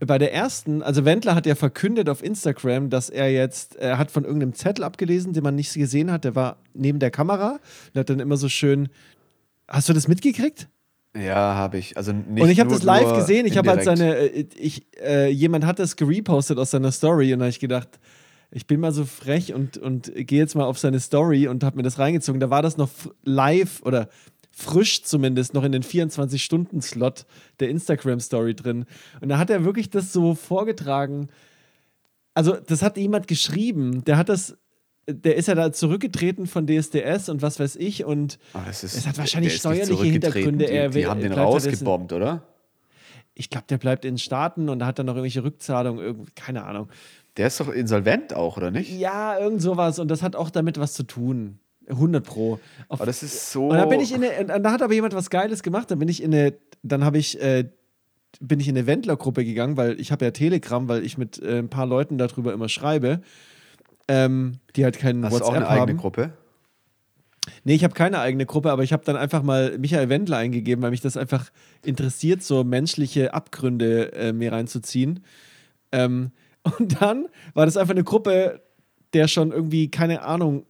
bei 0.00 0.18
der 0.18 0.32
ersten, 0.34 0.82
also 0.82 1.04
Wendler 1.04 1.36
hat 1.36 1.46
ja 1.46 1.54
verkündet 1.54 2.08
auf 2.08 2.24
Instagram, 2.24 2.90
dass 2.90 3.08
er 3.08 3.30
jetzt, 3.30 3.76
er 3.76 3.98
hat 3.98 4.10
von 4.10 4.24
irgendeinem 4.24 4.54
Zettel 4.54 4.84
abgelesen, 4.84 5.32
den 5.32 5.44
man 5.44 5.54
nicht 5.54 5.72
gesehen 5.74 6.10
hat, 6.10 6.24
der 6.24 6.34
war 6.34 6.56
neben 6.74 6.98
der 6.98 7.12
Kamera 7.12 7.60
und 7.94 8.00
hat 8.00 8.10
dann 8.10 8.18
immer 8.18 8.36
so 8.36 8.48
schön. 8.48 8.88
Hast 9.68 9.88
du 9.88 9.92
das 9.92 10.08
mitgekriegt? 10.08 10.68
Ja, 11.16 11.54
habe 11.54 11.78
ich. 11.78 11.96
Also 11.96 12.12
nicht 12.12 12.42
und 12.42 12.48
ich 12.50 12.58
habe 12.58 12.70
das 12.70 12.82
live 12.82 13.14
gesehen. 13.14 13.46
Ich 13.46 13.56
habe 13.56 13.70
halt 13.70 13.84
seine, 13.84 14.16
äh, 14.16 14.46
ich, 14.56 14.86
äh, 15.00 15.28
jemand 15.28 15.66
hat 15.66 15.78
das 15.78 15.96
gerepostet 15.96 16.58
aus 16.58 16.70
seiner 16.72 16.90
Story 16.90 17.32
und 17.32 17.40
da 17.40 17.44
habe 17.44 17.50
ich 17.50 17.60
gedacht, 17.60 17.88
ich 18.52 18.66
bin 18.66 18.80
mal 18.80 18.92
so 18.92 19.04
frech 19.04 19.54
und, 19.54 19.78
und 19.78 20.12
gehe 20.14 20.38
jetzt 20.38 20.54
mal 20.54 20.64
auf 20.64 20.78
seine 20.78 21.00
Story 21.00 21.48
und 21.48 21.64
habe 21.64 21.76
mir 21.76 21.82
das 21.82 21.98
reingezogen. 21.98 22.38
Da 22.38 22.50
war 22.50 22.62
das 22.62 22.76
noch 22.76 22.90
live 23.24 23.82
oder 23.82 24.08
frisch 24.50 25.02
zumindest 25.02 25.54
noch 25.54 25.64
in 25.64 25.72
den 25.72 25.82
24-Stunden-Slot 25.82 27.24
der 27.60 27.70
Instagram-Story 27.70 28.54
drin. 28.54 28.84
Und 29.22 29.30
da 29.30 29.38
hat 29.38 29.48
er 29.48 29.64
wirklich 29.64 29.88
das 29.88 30.12
so 30.12 30.34
vorgetragen. 30.34 31.28
Also, 32.34 32.56
das 32.56 32.82
hat 32.82 32.98
jemand 32.98 33.26
geschrieben. 33.26 34.04
Der 34.04 34.18
hat 34.18 34.28
das, 34.28 34.58
der 35.06 35.36
ist 35.36 35.48
ja 35.48 35.54
da 35.54 35.72
zurückgetreten 35.72 36.46
von 36.46 36.66
DSDS 36.66 37.30
und 37.30 37.40
was 37.40 37.58
weiß 37.58 37.76
ich. 37.76 38.04
Und 38.04 38.38
Aber 38.52 38.66
das 38.66 38.84
ist, 38.84 38.98
Es 38.98 39.06
hat 39.06 39.16
wahrscheinlich 39.16 39.56
steuerliche. 39.56 40.04
Hintergründe. 40.04 40.66
Die, 40.66 40.98
die 41.00 41.06
haben 41.06 41.20
den 41.20 41.32
rausgebombt, 41.32 42.12
oder? 42.12 42.46
ich 43.34 43.50
glaube, 43.50 43.66
der 43.68 43.78
bleibt 43.78 44.04
in 44.04 44.14
den 44.14 44.18
Staaten 44.18 44.68
und 44.68 44.80
da 44.80 44.86
hat 44.86 44.98
dann 44.98 45.06
noch 45.06 45.14
irgendwelche 45.14 45.42
Rückzahlungen, 45.42 46.26
keine 46.34 46.64
Ahnung. 46.64 46.88
Der 47.36 47.46
ist 47.46 47.60
doch 47.60 47.68
insolvent 47.68 48.34
auch, 48.34 48.56
oder 48.56 48.70
nicht? 48.70 48.90
Ja, 48.90 49.38
irgend 49.38 49.62
sowas. 49.62 49.98
Und 49.98 50.08
das 50.10 50.22
hat 50.22 50.36
auch 50.36 50.50
damit 50.50 50.78
was 50.78 50.92
zu 50.92 51.04
tun. 51.04 51.58
100 51.88 52.24
Pro. 52.24 52.60
Auf, 52.88 53.00
Aber 53.00 53.06
das 53.06 53.22
ist 53.22 53.50
so. 53.50 53.68
und 53.68 53.76
da 53.76 53.86
bin 53.86 54.00
ich 54.00 54.14
in 54.14 54.22
eine, 54.22 54.54
und 54.54 54.62
da 54.62 54.70
hat 54.70 54.82
aber 54.82 54.94
jemand 54.94 55.14
was 55.14 55.30
Geiles 55.30 55.62
gemacht. 55.62 55.90
Dann 55.90 55.98
bin 55.98 56.08
ich 56.08 56.22
in 56.22 56.32
eine, 56.32 56.54
dann 56.82 57.04
habe 57.04 57.18
ich, 57.18 57.40
äh, 57.40 57.68
bin 58.40 58.60
ich 58.60 58.68
in 58.68 58.76
eine 58.76 58.86
Wendler-Gruppe 58.86 59.44
gegangen, 59.44 59.76
weil 59.76 59.98
ich 60.00 60.12
habe 60.12 60.24
ja 60.24 60.30
Telegram, 60.30 60.88
weil 60.88 61.04
ich 61.04 61.18
mit 61.18 61.42
äh, 61.42 61.58
ein 61.58 61.68
paar 61.68 61.86
Leuten 61.86 62.18
darüber 62.18 62.52
immer 62.52 62.68
schreibe, 62.68 63.22
ähm, 64.08 64.58
die 64.76 64.84
halt 64.84 64.98
keinen 64.98 65.24
Hast 65.24 65.32
du 65.32 65.36
auch 65.38 65.48
WhatsApp 65.48 65.56
eine 65.56 65.68
eigene 65.68 65.92
haben. 65.92 65.96
Gruppe? 65.96 66.32
Nee, 67.64 67.74
ich 67.74 67.84
habe 67.84 67.94
keine 67.94 68.20
eigene 68.20 68.46
Gruppe, 68.46 68.70
aber 68.70 68.84
ich 68.84 68.92
habe 68.92 69.04
dann 69.04 69.16
einfach 69.16 69.42
mal 69.42 69.76
Michael 69.78 70.08
Wendler 70.08 70.36
eingegeben, 70.36 70.82
weil 70.82 70.90
mich 70.90 71.00
das 71.00 71.16
einfach 71.16 71.50
interessiert, 71.84 72.42
so 72.42 72.62
menschliche 72.62 73.34
Abgründe 73.34 74.12
äh, 74.12 74.32
mir 74.32 74.52
reinzuziehen. 74.52 75.24
Ähm, 75.90 76.30
und 76.78 77.00
dann 77.00 77.28
war 77.54 77.66
das 77.66 77.76
einfach 77.76 77.94
eine 77.94 78.04
Gruppe, 78.04 78.62
der 79.12 79.28
schon 79.28 79.52
irgendwie, 79.52 79.90
keine 79.90 80.22
Ahnung, 80.22 80.64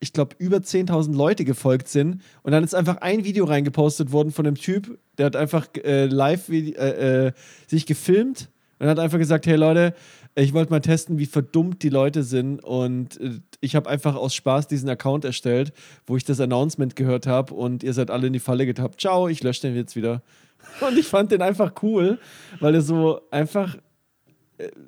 ich 0.00 0.12
glaube, 0.12 0.34
über 0.38 0.58
10.000 0.58 1.14
Leute 1.14 1.44
gefolgt 1.44 1.88
sind. 1.88 2.22
Und 2.42 2.52
dann 2.52 2.64
ist 2.64 2.74
einfach 2.74 2.98
ein 2.98 3.24
Video 3.24 3.44
reingepostet 3.44 4.12
worden 4.12 4.30
von 4.30 4.46
einem 4.46 4.56
Typ, 4.56 4.98
der 5.18 5.26
hat 5.26 5.36
einfach 5.36 5.68
äh, 5.84 6.06
live 6.06 6.48
äh, 6.48 7.26
äh, 7.26 7.32
sich 7.66 7.84
gefilmt 7.84 8.48
und 8.78 8.88
hat 8.88 8.98
einfach 8.98 9.18
gesagt: 9.18 9.46
Hey 9.46 9.56
Leute, 9.56 9.94
ich 10.34 10.54
wollte 10.54 10.70
mal 10.70 10.80
testen, 10.80 11.18
wie 11.18 11.26
verdummt 11.26 11.82
die 11.82 11.90
Leute 11.90 12.22
sind. 12.22 12.64
Und 12.64 13.20
äh, 13.20 13.40
ich 13.60 13.76
habe 13.76 13.90
einfach 13.90 14.16
aus 14.16 14.34
Spaß 14.34 14.68
diesen 14.68 14.88
Account 14.88 15.26
erstellt, 15.26 15.72
wo 16.06 16.16
ich 16.16 16.24
das 16.24 16.40
Announcement 16.40 16.96
gehört 16.96 17.26
habe 17.26 17.52
und 17.52 17.82
ihr 17.82 17.92
seid 17.92 18.10
alle 18.10 18.28
in 18.28 18.32
die 18.32 18.40
Falle 18.40 18.64
getappt. 18.64 19.00
Ciao, 19.00 19.28
ich 19.28 19.42
lösche 19.42 19.62
den 19.62 19.76
jetzt 19.76 19.96
wieder. 19.96 20.22
Und 20.86 20.98
ich 20.98 21.06
fand 21.06 21.32
den 21.32 21.40
einfach 21.40 21.72
cool, 21.82 22.18
weil 22.60 22.74
er 22.74 22.82
so 22.82 23.22
einfach 23.30 23.78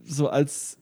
so 0.05 0.29
als. 0.29 0.79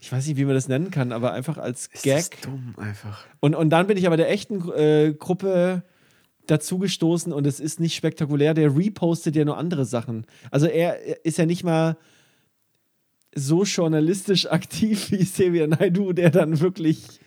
Ich 0.00 0.12
weiß 0.12 0.26
nicht, 0.26 0.36
wie 0.36 0.44
man 0.44 0.54
das 0.54 0.68
nennen 0.68 0.90
kann, 0.90 1.12
aber 1.12 1.32
einfach 1.32 1.56
als 1.56 1.86
Ist 1.86 2.02
Gag. 2.02 2.30
das 2.30 2.40
dumm 2.42 2.74
einfach. 2.76 3.24
Und, 3.40 3.54
und 3.54 3.70
dann 3.70 3.86
bin 3.86 3.96
ich 3.96 4.06
aber 4.06 4.18
der 4.18 4.30
echten 4.30 4.70
äh, 4.72 5.14
Gruppe 5.18 5.82
dazugestoßen 6.46 7.32
und 7.32 7.46
es 7.46 7.58
ist 7.58 7.80
nicht 7.80 7.94
spektakulär. 7.94 8.52
Der 8.52 8.76
repostet 8.76 9.34
ja 9.34 9.46
nur 9.46 9.56
andere 9.56 9.86
Sachen. 9.86 10.26
Also 10.50 10.66
er 10.66 11.24
ist 11.24 11.38
ja 11.38 11.46
nicht 11.46 11.64
mal 11.64 11.96
so 13.34 13.64
journalistisch 13.64 14.46
aktiv 14.50 15.10
wie 15.10 15.24
Xavier 15.24 15.68
Naidu, 15.68 16.12
der 16.12 16.28
dann 16.28 16.60
wirklich 16.60 17.20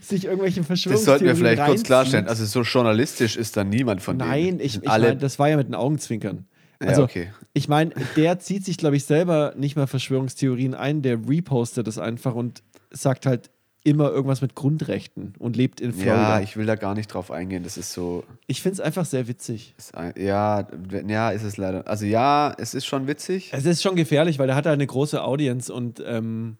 sich 0.00 0.24
irgendwelche 0.24 0.60
Das 0.60 0.66
Verschwörungstheorien 0.66 1.18
sollten 1.20 1.24
wir 1.26 1.36
vielleicht 1.36 1.58
kurz 1.58 1.68
reinzieht. 1.70 1.86
klarstellen. 1.86 2.28
Also 2.28 2.44
so 2.44 2.62
journalistisch 2.62 3.36
ist 3.36 3.56
da 3.56 3.62
niemand 3.62 4.02
von 4.02 4.18
denen. 4.18 4.30
Nein, 4.30 4.60
ich, 4.60 4.82
ich 4.82 4.90
alle. 4.90 5.08
mein, 5.10 5.18
das 5.20 5.38
war 5.38 5.48
ja 5.48 5.56
mit 5.56 5.68
den 5.68 5.74
Augenzwinkern. 5.76 6.46
Ja, 6.80 6.88
Also, 6.88 7.04
okay. 7.04 7.32
ich 7.52 7.68
meine, 7.68 7.92
der 8.16 8.38
zieht 8.38 8.64
sich, 8.64 8.76
glaube 8.76 8.96
ich, 8.96 9.04
selber 9.04 9.54
nicht 9.56 9.76
mal 9.76 9.86
Verschwörungstheorien 9.86 10.74
ein, 10.74 11.02
der 11.02 11.18
repostet 11.28 11.86
das 11.86 11.98
einfach 11.98 12.34
und 12.34 12.62
sagt 12.90 13.26
halt 13.26 13.50
immer 13.84 14.10
irgendwas 14.10 14.40
mit 14.40 14.56
Grundrechten 14.56 15.34
und 15.38 15.54
lebt 15.56 15.80
in 15.80 15.92
Florida. 15.92 16.38
ja, 16.38 16.40
ich 16.40 16.56
will 16.56 16.66
da 16.66 16.74
gar 16.74 16.94
nicht 16.96 17.06
drauf 17.06 17.30
eingehen. 17.30 17.62
Das 17.62 17.76
ist 17.76 17.92
so. 17.92 18.24
ich 18.48 18.60
finde 18.60 18.74
es 18.74 18.80
einfach 18.80 19.04
sehr 19.04 19.28
witzig. 19.28 19.76
Ein, 19.92 20.12
ja, 20.18 20.66
ja, 21.06 21.30
ist 21.30 21.44
es 21.44 21.56
leider. 21.56 21.86
Also 21.86 22.04
ja, 22.04 22.52
es 22.58 22.74
ist 22.74 22.84
schon 22.84 23.06
witzig. 23.06 23.50
Es 23.52 23.64
ist 23.64 23.82
schon 23.82 23.94
gefährlich, 23.94 24.40
weil 24.40 24.48
der 24.48 24.56
hat 24.56 24.66
halt 24.66 24.74
eine 24.74 24.86
große 24.88 25.22
Audience 25.22 25.72
und 25.72 26.02
ähm, 26.04 26.56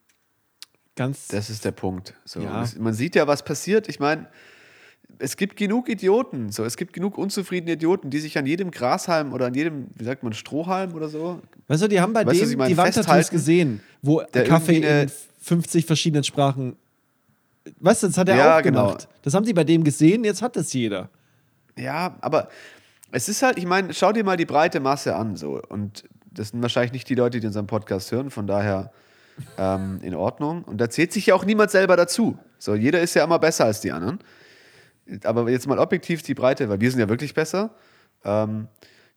ganz. 0.94 1.26
Das 1.28 1.50
ist 1.50 1.64
der 1.64 1.72
Punkt. 1.72 2.14
So, 2.24 2.40
Ja. 2.40 2.62
es, 2.62 2.78
man 2.78 2.94
sieht 2.94 3.16
ja, 3.16 3.26
was 3.26 3.44
passiert. 3.44 3.88
Ich 3.88 3.98
meine, 3.98 4.28
es 5.18 5.36
gibt 5.36 5.56
genug 5.56 5.88
Idioten. 5.88 6.50
So, 6.50 6.64
es 6.64 6.76
gibt 6.76 6.92
genug 6.92 7.18
unzufriedene 7.18 7.72
Idioten, 7.72 8.10
die 8.10 8.18
sich 8.18 8.36
an 8.38 8.46
jedem 8.46 8.70
Grashalm 8.70 9.32
oder 9.32 9.46
an 9.46 9.54
jedem, 9.54 9.88
wie 9.94 10.04
sagt 10.04 10.22
man, 10.22 10.32
Strohhalm 10.32 10.94
oder 10.94 11.08
so. 11.08 11.40
weißt 11.68 11.82
du, 11.82 11.88
die 11.88 12.00
haben 12.00 12.12
bei 12.12 12.26
Weißt 12.26 12.56
meine? 12.56 12.68
die 12.70 12.76
Wandtattoos 12.76 13.30
gesehen, 13.30 13.80
wo 14.02 14.22
der 14.22 14.44
Kaffee 14.44 14.78
in 15.02 15.10
50 15.40 15.86
verschiedenen 15.86 16.24
Sprachen. 16.24 16.76
Weißt 17.80 18.02
du, 18.02 18.06
das 18.08 18.18
hat 18.18 18.28
er 18.28 18.36
Ja, 18.36 18.58
auch 18.58 18.62
genau. 18.62 18.86
gemacht. 18.86 19.08
Das 19.22 19.34
haben 19.34 19.44
die 19.44 19.52
bei 19.54 19.64
dem 19.64 19.84
gesehen, 19.84 20.24
jetzt 20.24 20.42
hat 20.42 20.56
es 20.56 20.72
jeder. 20.72 21.08
Ja, 21.78 22.16
aber 22.20 22.48
es 23.10 23.28
ist 23.28 23.42
halt, 23.42 23.58
ich 23.58 23.66
meine, 23.66 23.92
schau 23.94 24.12
dir 24.12 24.24
mal 24.24 24.36
die 24.36 24.46
breite 24.46 24.80
Masse 24.80 25.14
an. 25.16 25.36
So. 25.36 25.60
Und 25.68 26.04
das 26.30 26.48
sind 26.50 26.62
wahrscheinlich 26.62 26.92
nicht 26.92 27.08
die 27.08 27.14
Leute, 27.14 27.40
die 27.40 27.46
unseren 27.46 27.66
Podcast 27.66 28.12
hören, 28.12 28.30
von 28.30 28.46
daher 28.46 28.92
ähm, 29.58 30.00
in 30.02 30.14
Ordnung. 30.14 30.62
Und 30.64 30.78
da 30.80 30.88
zählt 30.90 31.12
sich 31.12 31.26
ja 31.26 31.34
auch 31.34 31.44
niemand 31.44 31.70
selber 31.70 31.96
dazu. 31.96 32.38
So, 32.58 32.74
jeder 32.74 33.00
ist 33.00 33.14
ja 33.14 33.24
immer 33.24 33.38
besser 33.38 33.64
als 33.66 33.80
die 33.80 33.92
anderen. 33.92 34.18
Aber 35.24 35.48
jetzt 35.50 35.66
mal 35.66 35.78
objektiv 35.78 36.22
die 36.22 36.34
Breite, 36.34 36.68
weil 36.68 36.80
wir 36.80 36.90
sind 36.90 37.00
ja 37.00 37.08
wirklich 37.08 37.34
besser. 37.34 37.74
Ähm, 38.24 38.68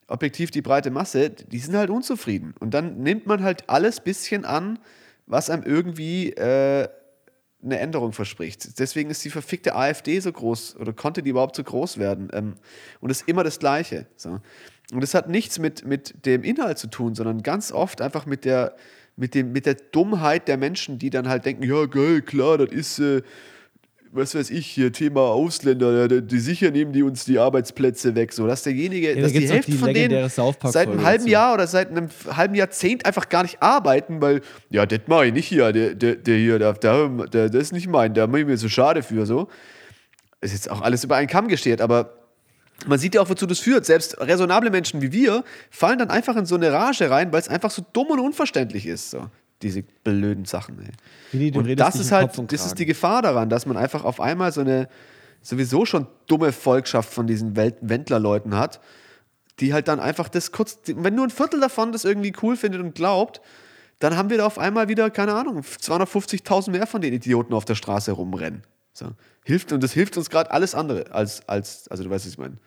objektiv 0.07 0.51
die 0.51 0.61
breite 0.61 0.91
Masse, 0.91 1.29
die 1.29 1.59
sind 1.59 1.75
halt 1.75 1.89
unzufrieden. 1.89 2.53
Und 2.59 2.73
dann 2.73 3.01
nimmt 3.01 3.27
man 3.27 3.43
halt 3.43 3.69
alles 3.69 3.99
bisschen 3.99 4.45
an, 4.45 4.79
was 5.25 5.49
einem 5.49 5.63
irgendwie 5.63 6.31
äh, 6.31 6.87
eine 7.63 7.79
Änderung 7.79 8.13
verspricht. 8.13 8.79
Deswegen 8.79 9.09
ist 9.09 9.23
die 9.23 9.29
verfickte 9.29 9.75
AfD 9.75 10.19
so 10.19 10.31
groß 10.31 10.77
oder 10.77 10.93
konnte 10.93 11.21
die 11.21 11.29
überhaupt 11.29 11.55
so 11.55 11.63
groß 11.63 11.97
werden. 11.97 12.29
Ähm, 12.33 12.55
und 12.99 13.09
es 13.09 13.21
ist 13.21 13.27
immer 13.27 13.43
das 13.43 13.59
Gleiche. 13.59 14.07
So. 14.15 14.39
Und 14.91 15.03
es 15.03 15.13
hat 15.13 15.29
nichts 15.29 15.59
mit, 15.59 15.85
mit 15.85 16.25
dem 16.25 16.43
Inhalt 16.43 16.77
zu 16.77 16.87
tun, 16.87 17.15
sondern 17.15 17.43
ganz 17.43 17.71
oft 17.71 18.01
einfach 18.01 18.25
mit 18.25 18.45
der, 18.45 18.75
mit, 19.15 19.35
dem, 19.35 19.51
mit 19.51 19.65
der 19.65 19.75
Dummheit 19.75 20.47
der 20.47 20.57
Menschen, 20.57 20.97
die 20.97 21.09
dann 21.09 21.27
halt 21.27 21.45
denken, 21.45 21.63
ja 21.63 21.85
geil, 21.85 22.21
klar, 22.21 22.57
das 22.57 22.71
ist, 22.71 22.99
äh, 22.99 23.21
was 24.11 24.33
weiß 24.33 24.49
ich, 24.49 24.67
hier 24.67 24.91
Thema 24.91 25.21
Ausländer, 25.21 26.07
die, 26.07 26.39
sicher 26.39 26.71
nehmen 26.71 26.93
die 26.93 27.03
uns 27.03 27.25
die 27.25 27.37
Arbeitsplätze 27.37 28.15
weg. 28.15 28.33
So, 28.33 28.47
dass 28.47 28.63
derjenige, 28.63 29.15
da 29.15 29.21
dass 29.21 29.33
die 29.33 29.47
Hälfte 29.47 29.71
die 29.71 29.77
von 29.77 29.93
denen 29.93 30.29
seit 30.29 30.87
einem 30.87 31.03
halben 31.03 31.23
dazu. 31.25 31.29
Jahr 31.29 31.53
oder 31.53 31.67
seit 31.67 31.89
einem 31.89 32.09
halben 32.31 32.55
Jahrzehnt 32.55 33.05
einfach 33.05 33.29
gar 33.29 33.43
nicht 33.43 33.61
arbeiten, 33.61 34.21
weil, 34.21 34.41
ja, 34.69 34.85
das 34.85 35.01
mache 35.07 35.27
ich 35.27 35.33
nicht 35.33 35.47
hier, 35.47 35.71
der, 35.71 35.93
der, 35.93 36.15
der 36.15 36.37
hier, 36.37 36.59
der, 36.59 36.73
der, 36.73 37.07
der, 37.07 37.49
das 37.49 37.61
ist 37.61 37.73
nicht 37.73 37.87
mein, 37.87 38.13
da 38.13 38.25
bin 38.25 38.41
ich 38.41 38.47
mir 38.47 38.57
so 38.57 38.69
schade 38.69 39.03
für, 39.03 39.25
so. 39.25 39.47
Ist 40.41 40.53
jetzt 40.53 40.71
auch 40.71 40.81
alles 40.81 41.03
über 41.03 41.15
einen 41.17 41.27
Kamm 41.27 41.47
gesteht, 41.47 41.81
aber 41.81 42.13
man 42.87 42.97
sieht 42.97 43.15
ja 43.15 43.21
auch, 43.21 43.29
wozu 43.29 43.45
das 43.45 43.59
führt. 43.59 43.85
Selbst 43.85 44.19
raisonable 44.19 44.69
Menschen 44.69 45.01
wie 45.01 45.11
wir 45.11 45.43
fallen 45.69 45.99
dann 45.99 46.09
einfach 46.09 46.35
in 46.37 46.45
so 46.45 46.55
eine 46.55 46.71
Rage 46.71 47.09
rein, 47.09 47.31
weil 47.31 47.41
es 47.41 47.49
einfach 47.49 47.71
so 47.71 47.83
dumm 47.93 48.07
und 48.07 48.19
unverständlich 48.19 48.85
ist. 48.85 49.11
So. 49.11 49.29
Diese 49.61 49.83
blöden 49.83 50.45
Sachen. 50.45 50.79
Ey. 51.31 51.51
Du 51.51 51.59
und 51.59 51.79
das 51.79 51.95
ist 51.95 52.11
halt, 52.11 52.31
das 52.51 52.65
ist 52.65 52.79
die 52.79 52.85
Gefahr 52.85 53.21
daran, 53.21 53.49
dass 53.49 53.65
man 53.65 53.75
einfach 53.75 54.05
auf 54.05 54.21
einmal 54.21 54.51
so 54.51 54.61
eine 54.61 54.87
sowieso 55.41 55.85
schon 55.85 56.07
dumme 56.27 56.51
Volkschaft 56.51 57.13
von 57.13 57.27
diesen 57.27 57.55
Wendlerleuten 57.55 58.55
hat, 58.55 58.79
die 59.59 59.73
halt 59.73 59.87
dann 59.87 59.99
einfach 59.99 60.29
das 60.29 60.51
kurz, 60.51 60.79
wenn 60.85 61.15
nur 61.15 61.25
ein 61.25 61.29
Viertel 61.29 61.59
davon 61.59 61.91
das 61.91 62.05
irgendwie 62.05 62.33
cool 62.41 62.55
findet 62.55 62.81
und 62.81 62.95
glaubt, 62.95 63.41
dann 63.99 64.15
haben 64.15 64.29
wir 64.29 64.37
da 64.37 64.45
auf 64.45 64.57
einmal 64.57 64.87
wieder, 64.87 65.09
keine 65.09 65.33
Ahnung, 65.33 65.59
250.000 65.59 66.71
mehr 66.71 66.87
von 66.87 67.01
den 67.01 67.13
Idioten 67.13 67.53
auf 67.53 67.65
der 67.65 67.75
Straße 67.75 68.11
rumrennen. 68.11 68.63
So. 68.93 69.11
Hilft, 69.43 69.71
und 69.71 69.83
das 69.83 69.91
hilft 69.91 70.17
uns 70.17 70.29
gerade 70.29 70.51
alles 70.51 70.75
andere 70.75 71.11
als, 71.11 71.47
als, 71.47 71.87
also 71.89 72.03
du 72.03 72.09
weißt, 72.09 72.25
was 72.25 72.31
ich 72.31 72.37
meine, 72.37 72.57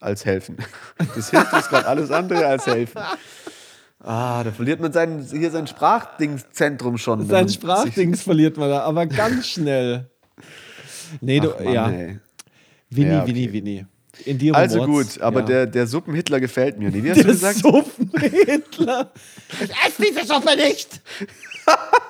als 0.00 0.24
helfen. 0.24 0.56
Das 1.16 1.30
hilft 1.30 1.52
uns 1.52 1.68
gerade 1.68 1.86
alles 1.86 2.10
andere 2.10 2.46
als 2.46 2.66
helfen. 2.66 3.02
Ah, 4.04 4.44
da 4.44 4.52
verliert 4.52 4.80
man 4.80 4.92
sein, 4.92 5.26
hier 5.30 5.50
sein 5.50 5.66
Sprachdingszentrum 5.66 6.98
schon. 6.98 7.26
Sein 7.26 7.48
Sprachdings 7.48 8.22
verliert 8.24 8.56
man 8.58 8.68
da, 8.68 8.80
aber 8.80 9.06
ganz 9.06 9.46
schnell. 9.48 10.10
Nee, 11.20 11.40
du, 11.40 11.48
Mann, 11.48 11.72
ja. 11.72 11.88
ey. 11.90 12.18
Winnie, 12.90 13.08
Ja, 13.10 13.22
okay. 13.22 13.28
Winnie, 13.28 13.52
Winnie. 13.52 13.86
In 14.26 14.38
dir 14.38 14.54
Also 14.54 14.84
gut, 14.84 15.20
aber 15.20 15.40
ja. 15.40 15.46
der, 15.46 15.66
der 15.66 15.86
Suppenhitler 15.86 16.38
gefällt 16.38 16.78
mir 16.78 16.90
nicht. 16.90 17.02
Wie 17.02 17.10
hast 17.10 17.18
du 17.18 17.24
der 17.24 17.32
gesagt? 17.32 17.56
Suppenhitler. 17.58 19.10
Ich 19.60 19.70
esse 19.70 20.02
diese 20.02 20.26
Suppe 20.26 20.56
nicht. 20.56 21.00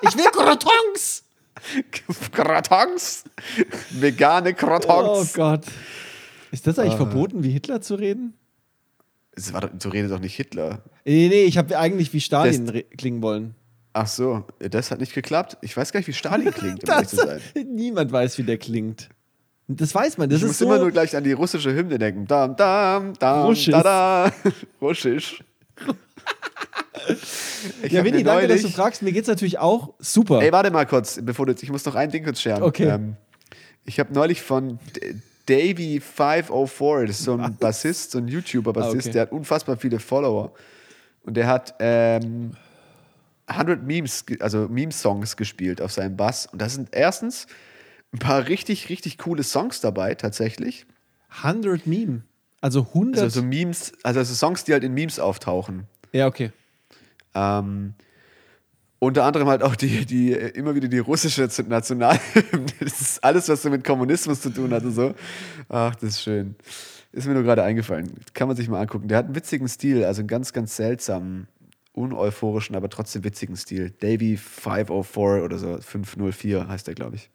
Ich 0.02 0.16
will 0.16 0.24
Crotons. 0.33 1.22
Crotons? 2.33 3.24
Vegane 3.90 4.50
Oh 4.50 4.54
Crotons. 4.54 5.33
Gott. 5.33 5.64
Ist 6.50 6.66
das 6.66 6.78
eigentlich 6.78 6.96
verboten, 6.96 7.42
wie 7.42 7.50
Hitler 7.50 7.80
zu 7.80 7.94
reden? 7.94 8.35
Das 9.34 9.52
war 9.52 9.68
so 9.78 9.88
redet 9.88 10.10
doch 10.10 10.20
nicht 10.20 10.34
Hitler. 10.36 10.82
Nee, 11.04 11.28
nee, 11.28 11.42
ich 11.44 11.58
habe 11.58 11.76
eigentlich 11.78 12.12
wie 12.12 12.20
Stalin 12.20 12.66
Das- 12.66 12.82
klingen 12.96 13.22
wollen. 13.22 13.54
Ach 13.92 14.06
so, 14.08 14.44
das 14.58 14.90
hat 14.90 14.98
nicht 15.00 15.14
geklappt. 15.14 15.56
Ich 15.62 15.76
weiß 15.76 15.92
gar 15.92 16.00
nicht, 16.00 16.08
wie 16.08 16.12
Stalin 16.12 16.50
klingt, 16.52 16.82
um 16.82 16.86
Das, 16.86 17.10
zu 17.10 17.16
sein. 17.16 17.40
niemand 17.74 18.10
weiß, 18.10 18.38
wie 18.38 18.42
der 18.42 18.58
klingt. 18.58 19.08
Das 19.68 19.94
weiß 19.94 20.18
man. 20.18 20.28
Das 20.28 20.38
Ich 20.38 20.42
ist 20.44 20.48
muss 20.48 20.58
so. 20.58 20.64
immer 20.66 20.78
nur 20.78 20.90
gleich 20.90 21.16
an 21.16 21.22
die 21.24 21.32
russische 21.32 21.72
Hymne 21.74 21.98
denken. 21.98 22.26
Dam, 22.26 22.54
dam, 22.56 23.12
dam, 23.18 23.46
Russisch. 23.46 23.70
da, 23.72 23.82
da. 23.82 24.32
Russisch. 24.80 25.42
Ich 27.82 27.92
ja, 27.92 28.04
Winnie, 28.04 28.22
danke, 28.22 28.46
dass 28.48 28.62
du 28.62 28.68
fragst. 28.68 29.02
Mir 29.02 29.12
geht's 29.12 29.28
natürlich 29.28 29.58
auch 29.58 29.94
super. 29.98 30.40
Ey, 30.42 30.52
warte 30.52 30.70
mal 30.70 30.86
kurz, 30.86 31.18
bevor 31.22 31.46
du 31.46 31.54
ich 31.60 31.70
muss 31.70 31.84
noch 31.84 31.94
ein 31.94 32.10
Ding 32.10 32.24
kurz 32.24 32.40
scheren. 32.40 32.62
Okay. 32.62 32.88
Ähm, 32.88 33.16
ich 33.84 33.98
habe 34.00 34.12
neulich 34.14 34.42
von 34.42 34.78
Davey 35.46 36.00
504, 36.00 37.07
das 37.07 37.18
ist 37.18 37.24
so 37.24 37.35
ein 37.37 37.57
Bassist, 37.57 38.12
so 38.12 38.18
ein 38.18 38.28
YouTuber-Bassist, 38.28 38.94
Ah, 38.94 38.98
okay. 39.00 39.11
der 39.12 39.22
hat 39.22 39.33
unfassbar 39.33 39.76
viele 39.76 39.98
Follower. 39.98 40.52
Und 41.22 41.35
der 41.37 41.46
hat 41.46 41.74
ähm, 41.80 42.52
100 43.46 43.83
Memes, 43.83 44.24
also 44.40 44.68
Meme-Songs 44.68 45.37
gespielt 45.37 45.80
auf 45.83 45.92
seinem 45.92 46.16
Bass. 46.16 46.46
Und 46.46 46.61
da 46.62 46.68
sind 46.68 46.88
erstens 46.92 47.46
ein 48.12 48.18
paar 48.18 48.46
richtig, 48.48 48.88
richtig 48.88 49.18
coole 49.18 49.42
Songs 49.42 49.80
dabei, 49.80 50.14
tatsächlich. 50.14 50.87
100 51.42 51.87
Meme. 51.87 52.22
Also 52.61 52.80
100. 52.80 53.22
Also 53.22 53.40
so 53.40 53.46
Memes, 53.46 53.92
also 54.02 54.22
so 54.22 54.35
Songs, 54.35 54.64
die 54.64 54.72
halt 54.72 54.85
in 54.85 54.94
Memes 54.94 55.18
auftauchen. 55.18 55.87
ja, 56.12 56.26
okay. 56.26 56.52
Ähm, 57.35 57.94
unter 59.04 59.24
anderem 59.24 59.48
halt 59.48 59.62
auch 59.62 59.76
die, 59.76 60.04
die 60.06 60.32
immer 60.32 60.74
wieder 60.74 60.88
die 60.88 60.98
russische 60.98 61.48
Nationalhymne. 61.66 62.64
Das 62.80 63.00
ist 63.00 63.24
alles, 63.24 63.48
was 63.48 63.62
so 63.62 63.70
mit 63.70 63.84
Kommunismus 63.84 64.40
zu 64.40 64.50
tun 64.50 64.72
hat 64.72 64.84
und 64.84 64.92
so. 64.92 65.14
Ach, 65.68 65.94
das 65.96 66.10
ist 66.10 66.22
schön. 66.22 66.56
Ist 67.12 67.26
mir 67.26 67.34
nur 67.34 67.42
gerade 67.42 67.62
eingefallen. 67.62 68.12
Kann 68.34 68.48
man 68.48 68.56
sich 68.56 68.68
mal 68.68 68.80
angucken. 68.80 69.08
Der 69.08 69.18
hat 69.18 69.26
einen 69.26 69.34
witzigen 69.34 69.68
Stil, 69.68 70.04
also 70.04 70.20
einen 70.20 70.28
ganz, 70.28 70.52
ganz 70.52 70.76
seltsamen, 70.76 71.46
uneuphorischen, 71.92 72.74
aber 72.74 72.88
trotzdem 72.88 73.24
witzigen 73.24 73.56
Stil. 73.56 73.90
Davy 73.90 74.36
504 74.36 75.44
oder 75.44 75.58
so, 75.58 75.78
504 75.80 76.68
heißt 76.68 76.86
der, 76.86 76.94
glaube 76.94 77.16
ich. 77.16 77.30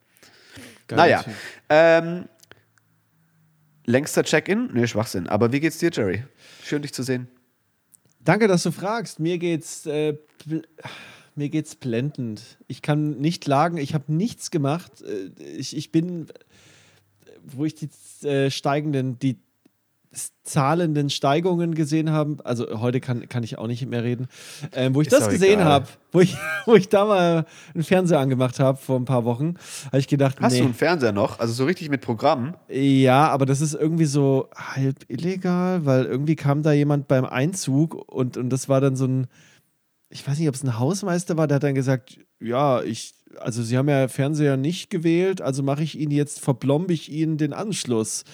Geiler 0.86 1.02
naja. 1.02 1.24
Ähm, 1.68 2.28
längster 3.86 4.22
Check-in? 4.22 4.70
Nee, 4.72 4.86
Schwachsinn. 4.86 5.28
Aber 5.28 5.52
wie 5.52 5.60
geht's 5.60 5.78
dir, 5.78 5.90
Jerry? 5.92 6.24
Schön, 6.62 6.82
dich 6.82 6.92
zu 6.92 7.02
sehen. 7.02 7.28
Danke, 8.22 8.48
dass 8.48 8.62
du 8.62 8.70
fragst. 8.70 9.18
Mir 9.18 9.38
geht's, 9.38 9.86
äh, 9.86 10.18
mir 11.34 11.48
geht's 11.48 11.74
blendend. 11.74 12.58
Ich 12.66 12.82
kann 12.82 13.18
nicht 13.18 13.42
klagen. 13.42 13.76
Ich 13.76 13.94
habe 13.94 14.12
nichts 14.12 14.50
gemacht. 14.50 15.02
Äh, 15.02 15.30
Ich, 15.56 15.76
ich 15.76 15.92
bin, 15.92 16.26
wo 17.44 17.64
ich 17.64 17.74
die 17.74 17.88
äh, 18.26 18.50
steigenden, 18.50 19.18
die 19.18 19.38
zahlenden 20.42 21.08
Steigungen 21.08 21.74
gesehen 21.76 22.10
habe, 22.10 22.44
also 22.44 22.80
heute 22.80 23.00
kann, 23.00 23.28
kann 23.28 23.44
ich 23.44 23.58
auch 23.58 23.68
nicht 23.68 23.86
mehr 23.86 24.02
reden, 24.02 24.26
ähm, 24.72 24.94
wo 24.94 25.02
ich 25.02 25.06
Ist 25.06 25.20
das 25.20 25.28
gesehen 25.28 25.62
habe, 25.62 25.86
wo 26.10 26.18
ich, 26.20 26.36
wo 26.66 26.74
ich 26.74 26.88
da 26.88 27.04
mal 27.04 27.46
einen 27.74 27.84
Fernseher 27.84 28.18
angemacht 28.18 28.58
habe 28.58 28.76
vor 28.76 28.98
ein 28.98 29.04
paar 29.04 29.24
Wochen, 29.24 29.54
habe 29.86 29.98
ich 29.98 30.08
gedacht, 30.08 30.40
Hast 30.40 30.54
nee. 30.54 30.58
du 30.58 30.64
einen 30.64 30.74
Fernseher 30.74 31.12
noch? 31.12 31.38
Also 31.38 31.52
so 31.52 31.64
richtig 31.64 31.90
mit 31.90 32.00
Programm? 32.00 32.54
Ja, 32.68 33.28
aber 33.28 33.46
das 33.46 33.60
ist 33.60 33.74
irgendwie 33.74 34.06
so 34.06 34.48
halb 34.56 35.04
illegal, 35.06 35.86
weil 35.86 36.06
irgendwie 36.06 36.34
kam 36.34 36.64
da 36.64 36.72
jemand 36.72 37.06
beim 37.06 37.24
Einzug 37.24 37.94
und, 38.12 38.36
und 38.36 38.50
das 38.50 38.68
war 38.68 38.80
dann 38.80 38.96
so 38.96 39.04
ein, 39.04 39.28
ich 40.10 40.26
weiß 40.26 40.38
nicht, 40.38 40.48
ob 40.48 40.54
es 40.54 40.62
ein 40.64 40.78
Hausmeister 40.78 41.36
war, 41.36 41.46
der 41.46 41.56
hat 41.56 41.62
dann 41.62 41.74
gesagt, 41.74 42.18
ja, 42.40 42.82
ich, 42.82 43.14
also 43.38 43.62
Sie 43.62 43.76
haben 43.78 43.88
ja 43.88 44.08
Fernseher 44.08 44.56
nicht 44.56 44.90
gewählt, 44.90 45.40
also 45.40 45.62
mache 45.62 45.82
ich 45.82 45.98
Ihnen 45.98 46.10
jetzt, 46.12 46.40
verblombe 46.40 46.92
ich 46.92 47.10
Ihnen 47.10 47.36
den 47.38 47.52
Anschluss. 47.52 48.24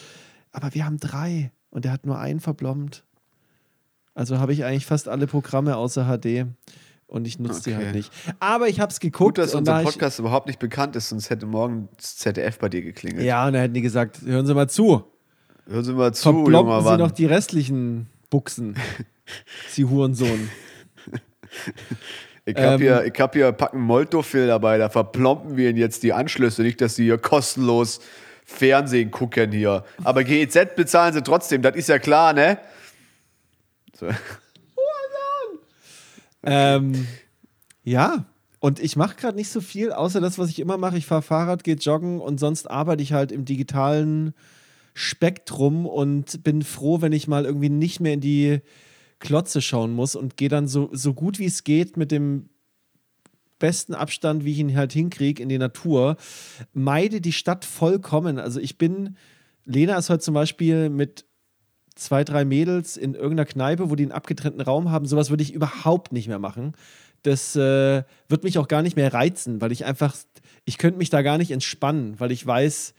Aber 0.52 0.74
wir 0.74 0.84
haben 0.86 0.96
drei 0.98 1.52
und 1.70 1.84
der 1.84 1.92
hat 1.92 2.06
nur 2.06 2.18
einen 2.18 2.40
verblombt. 2.40 3.04
Also 4.14 4.38
habe 4.38 4.54
ich 4.54 4.64
eigentlich 4.64 4.86
fast 4.86 5.08
alle 5.08 5.26
Programme 5.26 5.76
außer 5.76 6.04
HD 6.06 6.46
und 7.06 7.26
ich 7.26 7.38
nutze 7.38 7.62
die 7.64 7.74
Okay. 7.74 7.84
halt 7.84 7.94
nicht. 7.94 8.10
Aber 8.40 8.68
ich 8.68 8.80
habe 8.80 8.90
es 8.90 8.98
geguckt 8.98 9.36
Gut, 9.36 9.38
dass 9.38 9.54
unser 9.54 9.72
da 9.72 9.78
ich, 9.80 9.84
Podcast 9.84 10.18
überhaupt 10.18 10.46
nicht 10.46 10.58
bekannt 10.58 10.96
ist, 10.96 11.10
sonst 11.10 11.28
hätte 11.28 11.44
morgen 11.44 11.90
das 11.98 12.16
ZDF 12.16 12.58
bei 12.58 12.70
dir 12.70 12.80
geklingelt. 12.80 13.24
ja, 13.26 13.46
und 13.46 13.52
dann 13.52 13.60
hätten 13.60 13.74
die 13.74 13.82
gesagt, 13.82 14.22
hören 14.22 14.46
Sie 14.46 14.54
mal 14.54 14.70
zu. 14.70 15.04
Hören 15.66 15.84
Sie 15.84 15.92
mal 15.92 16.14
zu, 16.14 16.22
Verblomben 16.22 16.54
junger 16.70 16.80
Sie 16.80 16.88
Mann. 16.88 17.00
noch 17.00 17.10
die 17.10 17.26
restlichen 17.26 18.06
Buchsen. 18.30 18.76
Sie 19.68 19.84
Hurensohn. 19.84 20.48
Ich 22.44 22.56
habe 22.56 22.74
ähm, 22.74 22.80
hier, 22.80 23.04
ich 23.04 23.20
hab 23.20 23.34
hier 23.34 23.52
packen 23.52 23.80
Moltofil 23.80 24.46
dabei, 24.46 24.78
da 24.78 24.88
verplomben 24.88 25.56
wir 25.56 25.70
Ihnen 25.70 25.78
jetzt 25.78 26.02
die 26.02 26.12
Anschlüsse, 26.12 26.62
nicht, 26.62 26.80
dass 26.80 26.96
Sie 26.96 27.04
hier 27.04 27.18
kostenlos 27.18 28.00
Fernsehen 28.44 29.10
gucken 29.10 29.52
hier. 29.52 29.84
Aber 30.04 30.22
GEZ 30.22 30.76
bezahlen 30.76 31.12
Sie 31.12 31.22
trotzdem, 31.22 31.62
das 31.62 31.76
ist 31.76 31.88
ja 31.88 31.98
klar, 31.98 32.32
ne? 32.32 32.58
So. 33.98 34.08
Ähm, 36.48 37.08
ja, 37.82 38.24
und 38.60 38.80
ich 38.80 38.96
mache 38.96 39.16
gerade 39.16 39.36
nicht 39.36 39.50
so 39.50 39.60
viel, 39.60 39.92
außer 39.92 40.20
das, 40.20 40.38
was 40.38 40.48
ich 40.48 40.60
immer 40.60 40.78
mache. 40.78 40.96
Ich 40.96 41.06
fahre 41.06 41.22
Fahrrad, 41.22 41.64
gehe 41.64 41.74
joggen 41.74 42.20
und 42.20 42.38
sonst 42.38 42.70
arbeite 42.70 43.02
ich 43.02 43.12
halt 43.12 43.32
im 43.32 43.44
digitalen 43.44 44.32
Spektrum 44.94 45.86
und 45.86 46.42
bin 46.42 46.62
froh, 46.62 47.02
wenn 47.02 47.12
ich 47.12 47.28
mal 47.28 47.44
irgendwie 47.44 47.68
nicht 47.68 48.00
mehr 48.00 48.14
in 48.14 48.20
die 48.20 48.60
Klotze 49.18 49.62
schauen 49.62 49.92
muss 49.92 50.14
und 50.14 50.36
gehe 50.36 50.48
dann 50.48 50.68
so, 50.68 50.90
so 50.92 51.14
gut 51.14 51.38
wie 51.38 51.46
es 51.46 51.64
geht 51.64 51.96
mit 51.96 52.10
dem 52.10 52.48
besten 53.58 53.94
Abstand, 53.94 54.44
wie 54.44 54.52
ich 54.52 54.58
ihn 54.58 54.76
halt 54.76 54.92
hinkriege, 54.92 55.42
in 55.42 55.48
die 55.48 55.58
Natur. 55.58 56.16
Meide 56.72 57.20
die 57.20 57.32
Stadt 57.32 57.64
vollkommen. 57.64 58.38
Also 58.38 58.60
ich 58.60 58.76
bin, 58.78 59.16
Lena 59.64 59.96
ist 59.96 60.10
heute 60.10 60.20
zum 60.20 60.34
Beispiel 60.34 60.90
mit 60.90 61.24
zwei, 61.94 62.24
drei 62.24 62.44
Mädels 62.44 62.96
in 62.96 63.14
irgendeiner 63.14 63.46
Kneipe, 63.46 63.90
wo 63.90 63.94
die 63.94 64.04
einen 64.04 64.12
abgetrennten 64.12 64.60
Raum 64.60 64.90
haben. 64.90 65.06
Sowas 65.06 65.30
würde 65.30 65.42
ich 65.42 65.54
überhaupt 65.54 66.12
nicht 66.12 66.28
mehr 66.28 66.38
machen. 66.38 66.74
Das 67.22 67.56
äh, 67.56 68.04
wird 68.28 68.44
mich 68.44 68.58
auch 68.58 68.68
gar 68.68 68.82
nicht 68.82 68.96
mehr 68.96 69.12
reizen, 69.12 69.60
weil 69.60 69.72
ich 69.72 69.84
einfach, 69.84 70.14
ich 70.64 70.78
könnte 70.78 70.98
mich 70.98 71.10
da 71.10 71.22
gar 71.22 71.38
nicht 71.38 71.50
entspannen, 71.50 72.20
weil 72.20 72.30
ich 72.30 72.46
weiß, 72.46 72.94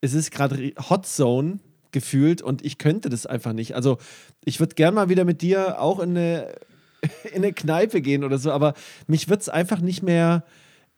es 0.00 0.14
ist 0.14 0.30
gerade 0.30 0.72
Hot 0.90 1.06
Zone 1.06 1.60
gefühlt 1.92 2.42
und 2.42 2.64
ich 2.64 2.78
könnte 2.78 3.08
das 3.08 3.26
einfach 3.26 3.52
nicht. 3.52 3.74
Also 3.74 3.98
ich 4.44 4.60
würde 4.60 4.74
gern 4.74 4.94
mal 4.94 5.08
wieder 5.08 5.24
mit 5.24 5.42
dir 5.42 5.80
auch 5.80 6.00
in 6.00 6.10
eine, 6.10 6.54
in 7.32 7.44
eine 7.44 7.52
Kneipe 7.52 8.00
gehen 8.00 8.24
oder 8.24 8.38
so, 8.38 8.52
aber 8.52 8.74
mich 9.06 9.28
wird 9.28 9.42
es 9.42 9.48
einfach 9.48 9.80
nicht 9.80 10.02
mehr, 10.02 10.44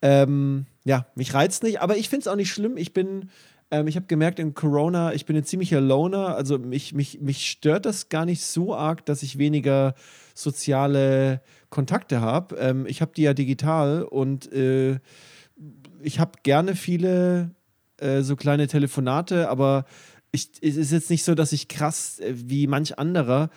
ähm, 0.02 0.66
ja, 0.84 1.06
mich 1.14 1.34
reizt 1.34 1.62
nicht, 1.62 1.80
aber 1.80 1.96
ich 1.96 2.08
finde 2.08 2.22
es 2.22 2.28
auch 2.28 2.36
nicht 2.36 2.52
schlimm. 2.52 2.76
Ich 2.76 2.92
bin, 2.92 3.30
ähm, 3.70 3.86
ich 3.86 3.96
habe 3.96 4.06
gemerkt 4.06 4.38
in 4.38 4.54
Corona, 4.54 5.12
ich 5.12 5.26
bin 5.26 5.36
ein 5.36 5.44
ziemlicher 5.44 5.80
Loner, 5.80 6.36
also 6.36 6.58
mich, 6.58 6.94
mich, 6.94 7.20
mich 7.20 7.48
stört 7.48 7.86
das 7.86 8.08
gar 8.08 8.24
nicht 8.24 8.42
so 8.42 8.74
arg, 8.74 9.04
dass 9.06 9.22
ich 9.22 9.38
weniger 9.38 9.94
soziale 10.34 11.42
Kontakte 11.70 12.20
habe. 12.20 12.56
Ähm, 12.56 12.86
ich 12.86 13.02
habe 13.02 13.12
die 13.14 13.22
ja 13.22 13.34
digital 13.34 14.04
und 14.04 14.50
äh, 14.52 15.00
ich 16.00 16.20
habe 16.20 16.32
gerne 16.42 16.76
viele 16.76 17.50
äh, 17.98 18.22
so 18.22 18.36
kleine 18.36 18.68
Telefonate, 18.68 19.48
aber 19.48 19.84
ich, 20.38 20.50
es 20.62 20.76
ist 20.76 20.92
jetzt 20.92 21.10
nicht 21.10 21.24
so, 21.24 21.34
dass 21.34 21.52
ich 21.52 21.68
krass 21.68 22.18
äh, 22.20 22.32
wie 22.34 22.66
manch 22.66 22.98
anderer 22.98 23.50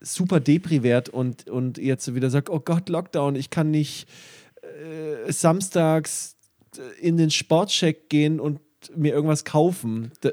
super 0.00 0.40
Depri 0.40 0.82
werd 0.82 1.08
und, 1.08 1.48
und 1.48 1.78
jetzt 1.78 2.14
wieder 2.14 2.30
sage, 2.30 2.52
oh 2.52 2.60
Gott, 2.60 2.88
Lockdown, 2.88 3.34
ich 3.34 3.50
kann 3.50 3.70
nicht 3.70 4.06
äh, 4.62 5.32
samstags 5.32 6.36
äh, 6.76 7.00
in 7.06 7.16
den 7.16 7.30
Sportcheck 7.30 8.08
gehen 8.10 8.38
und 8.40 8.60
mir 8.94 9.12
irgendwas 9.14 9.44
kaufen. 9.44 10.12
D 10.22 10.32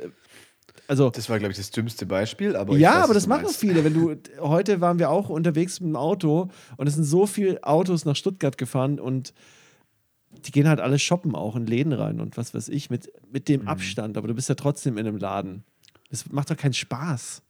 also 0.85 1.09
Das 1.09 1.29
war, 1.29 1.39
glaube 1.39 1.53
ich, 1.53 1.57
das 1.57 1.71
dümmste 1.71 2.05
Beispiel. 2.05 2.57
Aber 2.57 2.75
ja, 2.77 2.95
weiß, 2.95 3.03
aber 3.05 3.13
das 3.13 3.25
machen 3.25 3.47
viele. 3.47 3.85
Wenn 3.85 3.93
du 3.93 4.15
heute 4.41 4.81
waren 4.81 4.99
wir 4.99 5.09
auch 5.09 5.29
unterwegs 5.29 5.79
mit 5.79 5.87
dem 5.89 5.95
Auto 5.95 6.49
und 6.75 6.87
es 6.87 6.95
sind 6.95 7.05
so 7.05 7.25
viele 7.25 7.63
Autos 7.63 8.03
nach 8.03 8.17
Stuttgart 8.17 8.57
gefahren 8.57 8.99
und 8.99 9.33
die 10.45 10.51
gehen 10.51 10.67
halt 10.67 10.81
alle 10.81 10.99
shoppen 10.99 11.35
auch 11.35 11.55
in 11.55 11.65
Läden 11.67 11.93
rein 11.93 12.19
und 12.19 12.35
was 12.35 12.53
weiß 12.53 12.67
ich 12.67 12.89
mit, 12.89 13.11
mit 13.31 13.47
Mhm. 13.47 13.53
dem 13.53 13.67
Abstand. 13.69 14.17
Aber 14.17 14.27
du 14.27 14.33
bist 14.33 14.49
ja 14.49 14.55
trotzdem 14.55 14.97
in 14.97 15.07
einem 15.07 15.17
Laden. 15.17 15.63
Das 16.13 16.31
macht 16.31 16.51
doch 16.51 16.57
keinen 16.57 16.73
Spaß. 16.75 17.41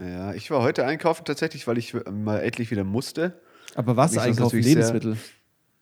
Ja, 0.00 0.34
ich 0.34 0.50
war 0.50 0.62
heute 0.62 0.84
einkaufen 0.84 1.24
tatsächlich, 1.24 1.68
weil 1.68 1.78
ich 1.78 1.94
mal 2.10 2.38
endlich 2.40 2.72
wieder 2.72 2.82
musste. 2.82 3.40
Aber 3.76 3.96
was 3.96 4.10
Mich 4.12 4.20
einkaufen? 4.20 4.60
sehr- 4.60 4.74
Lebensmittel. 4.74 5.16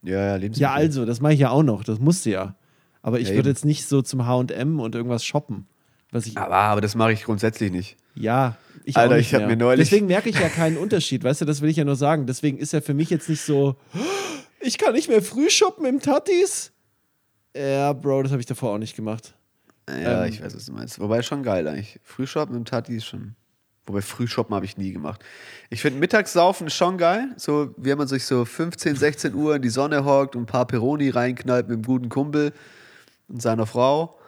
Ja, 0.02 0.12
ja, 0.26 0.36
Lebensmittel. 0.36 0.60
Ja, 0.62 0.74
also, 0.74 1.06
das 1.06 1.22
mache 1.22 1.32
ich 1.32 1.40
ja 1.40 1.48
auch 1.48 1.62
noch. 1.62 1.84
Das 1.84 1.98
musste 1.98 2.28
ja. 2.28 2.54
Aber 3.00 3.18
ich 3.18 3.30
Ja, 3.30 3.34
würde 3.36 3.48
jetzt 3.48 3.64
nicht 3.64 3.86
so 3.88 4.02
zum 4.02 4.26
HM 4.26 4.78
und 4.78 4.94
irgendwas 4.94 5.24
shoppen. 5.24 5.66
Was 6.10 6.26
ich, 6.26 6.36
Aber, 6.36 6.54
aber 6.56 6.82
das 6.82 6.94
mache 6.96 7.12
ich 7.14 7.24
grundsätzlich 7.24 7.72
nicht. 7.72 7.96
ja, 8.14 8.56
ich 8.84 8.96
Alter, 8.98 9.18
ich 9.18 9.32
hab 9.32 9.40
mehr. 9.40 9.48
mir 9.48 9.56
neulich- 9.56 9.88
Deswegen 9.88 10.06
merke 10.06 10.28
ich 10.28 10.38
ja 10.38 10.50
keinen 10.50 10.76
Unterschied, 10.76 11.24
weißt 11.24 11.40
du, 11.40 11.44
das 11.46 11.62
will 11.62 11.70
ich 11.70 11.78
ja 11.78 11.84
nur 11.84 11.96
sagen. 11.96 12.26
Deswegen 12.26 12.58
ist 12.58 12.74
ja 12.74 12.82
für 12.82 12.92
mich 12.94 13.08
jetzt 13.08 13.30
nicht 13.30 13.40
so, 13.40 13.76
ich 14.60 14.76
kann 14.76 14.92
nicht 14.92 15.08
mehr 15.08 15.22
früh 15.22 15.48
shoppen 15.48 15.86
im 15.86 16.00
Tatis. 16.00 16.72
Ja, 17.56 17.94
Bro, 17.94 18.24
das 18.24 18.32
habe 18.32 18.40
ich 18.40 18.46
davor 18.46 18.72
auch 18.74 18.78
nicht 18.78 18.94
gemacht. 18.96 19.34
Ja, 19.88 20.24
Ähm. 20.24 20.28
ich 20.32 20.42
weiß, 20.42 20.54
was 20.54 20.66
du 20.66 20.72
meinst. 20.72 20.98
Wobei 21.00 21.22
schon 21.22 21.42
geil 21.42 21.66
eigentlich. 21.68 22.00
Frühshoppen 22.02 22.56
im 22.56 22.64
Tati 22.64 22.96
ist 22.96 23.06
schon. 23.06 23.36
Wobei 23.86 24.02
Frühshoppen 24.02 24.54
habe 24.54 24.64
ich 24.64 24.76
nie 24.76 24.92
gemacht. 24.92 25.24
Ich 25.70 25.80
finde 25.80 26.00
Mittagssaufen 26.00 26.66
ist 26.66 26.74
schon 26.74 26.98
geil. 26.98 27.28
So, 27.36 27.72
wie 27.76 27.94
man 27.94 28.08
sich 28.08 28.24
so 28.24 28.44
15, 28.44 28.96
16 28.96 29.34
Uhr 29.34 29.56
in 29.56 29.62
die 29.62 29.68
Sonne 29.68 30.04
hockt 30.04 30.34
und 30.34 30.42
ein 30.42 30.46
paar 30.46 30.66
Peroni 30.66 31.10
reinknallt 31.10 31.68
mit 31.68 31.74
einem 31.74 31.84
guten 31.84 32.08
Kumpel 32.08 32.52
und 33.28 33.40
seiner 33.40 33.66
Frau 33.66 34.18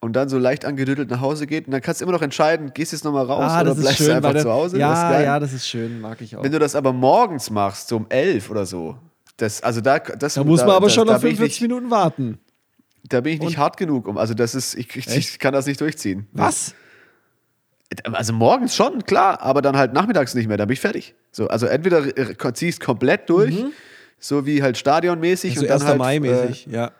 und 0.00 0.14
dann 0.14 0.28
so 0.28 0.36
leicht 0.36 0.66
angedüttelt 0.66 1.08
nach 1.08 1.22
Hause 1.22 1.46
geht. 1.46 1.66
Und 1.66 1.72
dann 1.72 1.80
kannst 1.80 2.00
du 2.00 2.04
immer 2.04 2.12
noch 2.12 2.20
entscheiden, 2.22 2.74
gehst 2.74 2.92
du 2.92 2.96
jetzt 2.96 3.04
nochmal 3.04 3.24
raus 3.24 3.50
ah, 3.50 3.60
oder 3.62 3.70
das 3.70 3.80
bleibst 3.80 3.98
schön. 3.98 4.08
du 4.08 4.14
einfach 4.28 4.42
zu 4.42 4.50
Hause. 4.50 4.78
Ja, 4.78 5.10
das 5.10 5.22
ja, 5.24 5.40
das 5.40 5.52
ist 5.54 5.66
schön, 5.66 6.00
mag 6.00 6.20
ich 6.20 6.36
auch. 6.36 6.42
Wenn 6.42 6.52
du 6.52 6.58
das 6.58 6.74
aber 6.76 6.92
morgens 6.92 7.48
machst, 7.48 7.88
so 7.88 7.96
um 7.96 8.06
11 8.10 8.50
oder 8.50 8.66
so, 8.66 8.98
das, 9.38 9.62
also 9.62 9.80
da, 9.80 9.98
das, 10.00 10.34
Da 10.34 10.44
muss 10.44 10.60
man 10.60 10.70
aber 10.76 10.88
da, 10.88 10.92
schon 10.92 11.06
noch 11.06 11.20
bin 11.20 11.30
ich 11.30 11.36
45 11.38 11.60
nicht, 11.62 11.70
Minuten 11.70 11.90
warten. 11.90 12.38
Da 13.08 13.20
bin 13.20 13.34
ich 13.34 13.40
nicht 13.40 13.58
hart 13.58 13.76
genug 13.76 14.06
um. 14.06 14.16
Also 14.16 14.34
das 14.34 14.54
ist, 14.54 14.74
ich, 14.74 14.94
ich, 14.96 15.08
ich 15.08 15.38
kann 15.38 15.52
das 15.52 15.66
nicht 15.66 15.80
durchziehen. 15.80 16.26
Was? 16.32 16.74
Also 18.04 18.32
morgens 18.32 18.74
schon, 18.74 19.04
klar, 19.04 19.42
aber 19.42 19.60
dann 19.60 19.76
halt 19.76 19.92
nachmittags 19.92 20.34
nicht 20.34 20.48
mehr, 20.48 20.56
dann 20.56 20.66
bin 20.68 20.74
ich 20.74 20.80
fertig. 20.80 21.14
So, 21.30 21.48
also 21.48 21.66
entweder 21.66 22.06
äh, 22.16 22.52
ziehst 22.54 22.80
komplett 22.80 23.28
durch, 23.28 23.64
so 24.18 24.46
wie 24.46 24.62
halt 24.62 24.78
stadionmäßig 24.78 25.52
Also 25.52 25.62
und 25.62 25.68
dann 25.68 25.80
1. 25.80 25.88
halt, 25.88 25.98
Mai 25.98 26.20
mäßig, 26.20 26.68
Äh, 26.68 26.72
ja. 26.74 26.90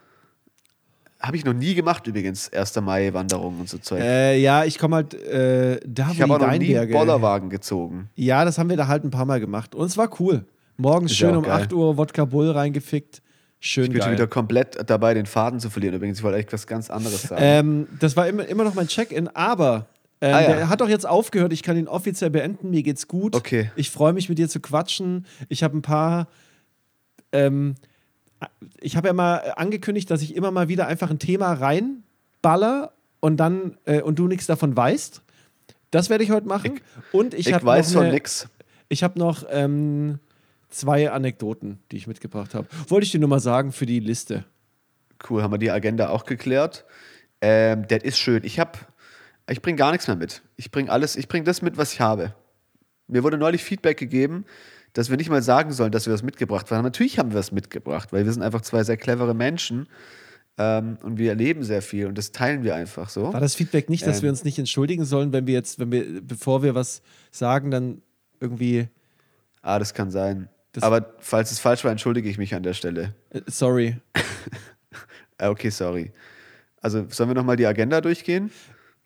Habe 1.21 1.37
ich 1.37 1.45
noch 1.45 1.53
nie 1.53 1.75
gemacht 1.75 2.05
übrigens, 2.09 2.53
1. 2.53 2.81
Mai-Wanderung 2.81 3.61
und 3.61 3.69
so 3.69 3.79
Zeug. 3.79 4.01
Äh, 4.01 4.39
ja, 4.39 4.65
ich 4.65 4.77
komme 4.77 4.97
halt 4.97 5.15
äh, 5.15 5.79
da, 5.87 6.11
ich 6.11 6.19
wo 6.19 6.23
habe 6.23 6.27
die 6.27 6.45
auch 6.45 6.49
noch 6.51 6.59
nie 6.59 6.77
einen. 6.77 6.91
Bollerwagen 6.91 7.49
gezogen. 7.49 8.11
Ja, 8.17 8.45
das 8.45 8.59
haben 8.59 8.69
wir 8.69 8.77
da 8.77 8.89
halt 8.89 9.05
ein 9.05 9.11
paar 9.11 9.25
Mal 9.25 9.39
gemacht. 9.39 9.75
Und 9.77 9.87
es 9.87 9.97
war 9.97 10.11
cool. 10.21 10.45
Morgens 10.79 11.13
Ist 11.13 11.19
schön 11.19 11.37
um 11.37 11.45
geil. 11.45 11.63
8 11.63 11.73
Uhr 11.73 11.97
Wodka 11.97 12.25
Bull 12.25 12.51
reingefickt. 12.51 13.23
Schön 13.65 13.85
Ich 13.85 13.91
bin 13.91 14.01
schon 14.01 14.09
geil. 14.11 14.19
wieder 14.19 14.27
komplett 14.27 14.77
dabei, 14.91 15.15
den 15.15 15.25
Faden 15.27 15.61
zu 15.61 15.71
verlieren. 15.71 15.95
Übrigens, 15.95 16.19
ich 16.19 16.25
wollte 16.25 16.39
echt 16.39 16.53
was 16.53 16.67
ganz 16.67 16.91
anderes 16.91 17.23
sagen. 17.23 17.41
Ähm, 17.45 17.89
das 18.01 18.17
war 18.17 18.27
immer, 18.27 18.45
immer 18.47 18.65
noch 18.65 18.75
mein 18.75 18.89
Check-in, 18.89 19.29
aber 19.29 19.87
ähm, 20.21 20.35
Ah, 20.35 20.41
ja. 20.41 20.47
der 20.57 20.69
hat 20.69 20.81
doch 20.81 20.89
jetzt 20.89 21.07
aufgehört. 21.07 21.53
Ich 21.53 21.63
kann 21.63 21.77
ihn 21.77 21.87
offiziell 21.87 22.31
beenden. 22.31 22.71
Mir 22.71 22.83
geht's 22.83 23.07
gut. 23.07 23.37
Okay. 23.37 23.71
Ich 23.77 23.91
freue 23.93 24.13
mich, 24.13 24.29
mit 24.29 24.39
dir 24.39 24.49
zu 24.49 24.59
quatschen. 24.59 25.27
Ich 25.49 25.63
habe 25.63 25.77
ein 25.79 25.83
paar. 25.83 26.27
Ähm, 27.31 27.77
ich 28.81 28.97
habe 28.97 29.07
ja 29.07 29.13
mal 29.15 29.53
angekündigt, 29.57 30.11
dass 30.11 30.23
ich 30.23 30.35
immer 30.35 30.51
mal 30.51 30.67
wieder 30.69 30.89
einfach 30.89 31.11
ein 31.11 31.21
Thema 31.21 31.53
reinballer 31.53 32.93
und 33.21 33.37
dann 33.37 33.77
äh, 33.85 34.01
und 34.03 34.19
du 34.19 34.27
nichts 34.27 34.47
davon 34.47 34.77
weißt. 34.77 35.23
Das 35.93 36.11
werde 36.11 36.25
ich 36.25 36.33
heute 36.33 36.49
machen. 36.49 36.81
und 37.13 37.33
ich, 37.35 37.47
ich 37.47 37.65
weiß 37.65 37.89
noch 37.91 37.95
von 38.01 38.03
eine- 38.07 38.15
nix. 38.15 38.49
Ich 38.89 39.05
habe 39.05 39.19
noch 39.21 39.45
ähm, 39.51 40.19
zwei 40.73 41.11
Anekdoten, 41.11 41.79
die 41.91 41.97
ich 41.97 42.07
mitgebracht 42.07 42.55
habe. 42.55 42.67
Wollte 42.89 43.05
ich 43.05 43.13
dir 43.13 43.21
nur 43.21 43.29
mal 43.29 43.41
sagen 43.41 43.73
für 43.73 43.87
die 43.87 44.01
Liste. 44.01 44.45
Cool, 45.29 45.43
haben 45.43 45.53
wir 45.53 45.59
die 45.59 45.71
Agenda 45.71 46.09
auch 46.09 46.25
geklärt. 46.25 46.85
Ähm, 47.41 47.87
das 47.89 48.03
ist 48.03 48.19
schön. 48.19 48.43
Ich 48.45 48.59
habe, 48.59 48.79
ich 49.49 49.63
bringe 49.63 49.77
gar 49.77 49.93
nichts 49.93 50.07
mehr 50.09 50.17
mit. 50.17 50.43
Ich 50.57 50.71
bringe 50.71 50.91
alles, 50.91 51.17
ich 51.17 51.29
bringe 51.29 51.45
das 51.45 51.63
mit, 51.63 51.77
was 51.77 51.93
ich 51.93 52.01
habe. 52.01 52.35
Mir 53.07 53.23
wurde 53.23 53.39
neulich 53.39 53.63
Feedback 53.63 53.99
gegeben, 53.99 54.45
dass 54.95 55.11
wir 55.11 55.17
nicht 55.17 55.31
mal 55.31 55.43
sagen 55.43 55.73
sollen, 55.73 55.93
dass 55.93 56.07
wir 56.07 56.13
was 56.13 56.23
mitgebracht 56.23 56.71
haben. 56.71 56.83
Natürlich 56.85 57.19
haben 57.19 57.31
wir 57.33 57.39
was 57.39 57.53
mitgebracht, 57.53 58.13
weil 58.13 58.25
wir 58.25 58.33
sind 58.33 58.43
einfach 58.43 58.61
zwei 58.63 58.85
sehr 58.85 58.97
clevere 58.97 59.35
Menschen 59.35 59.87
ähm, 60.59 60.99
und 61.03 61.19
wir 61.19 61.31
erleben 61.31 61.63
sehr 61.63 61.83
viel 61.83 62.07
und 62.07 62.17
das 62.19 62.33
teilen 62.33 62.63
wir 62.63 62.75
einfach 62.75 63.09
so. 63.09 63.33
War 63.33 63.41
das 63.41 63.55
Feedback 63.55 63.89
nicht, 63.91 64.07
dass 64.07 64.19
Ähm. 64.19 64.23
wir 64.25 64.31
uns 64.31 64.45
nicht 64.45 64.59
entschuldigen 64.59 65.05
sollen, 65.05 65.33
wenn 65.33 65.47
wir 65.47 65.55
jetzt, 65.55 65.79
wenn 65.79 65.91
wir, 65.93 66.21
bevor 66.23 66.63
wir 66.63 66.75
was 66.75 67.03
sagen, 67.31 67.71
dann 67.71 68.03
irgendwie, 68.41 68.89
Ah, 69.65 69.79
das 69.79 69.95
kann 69.95 70.11
sein. 70.11 70.49
Das- 70.73 70.83
Aber 70.85 71.15
falls 71.19 71.51
es 71.53 71.59
falsch 71.61 71.85
war, 71.85 71.91
entschuldige 71.91 72.29
ich 72.29 72.39
mich 72.39 72.55
an 72.55 72.63
der 72.63 72.73
Stelle. 72.75 73.15
äh, 73.31 73.41
sorry. 73.47 73.97
Äh, 75.39 75.47
okay, 75.49 75.71
sorry. 75.71 76.13
Also 76.81 77.07
sollen 77.11 77.29
wir 77.31 77.35
nochmal 77.35 77.57
die 77.57 77.67
Agenda 77.67 78.01
durchgehen? 78.01 78.51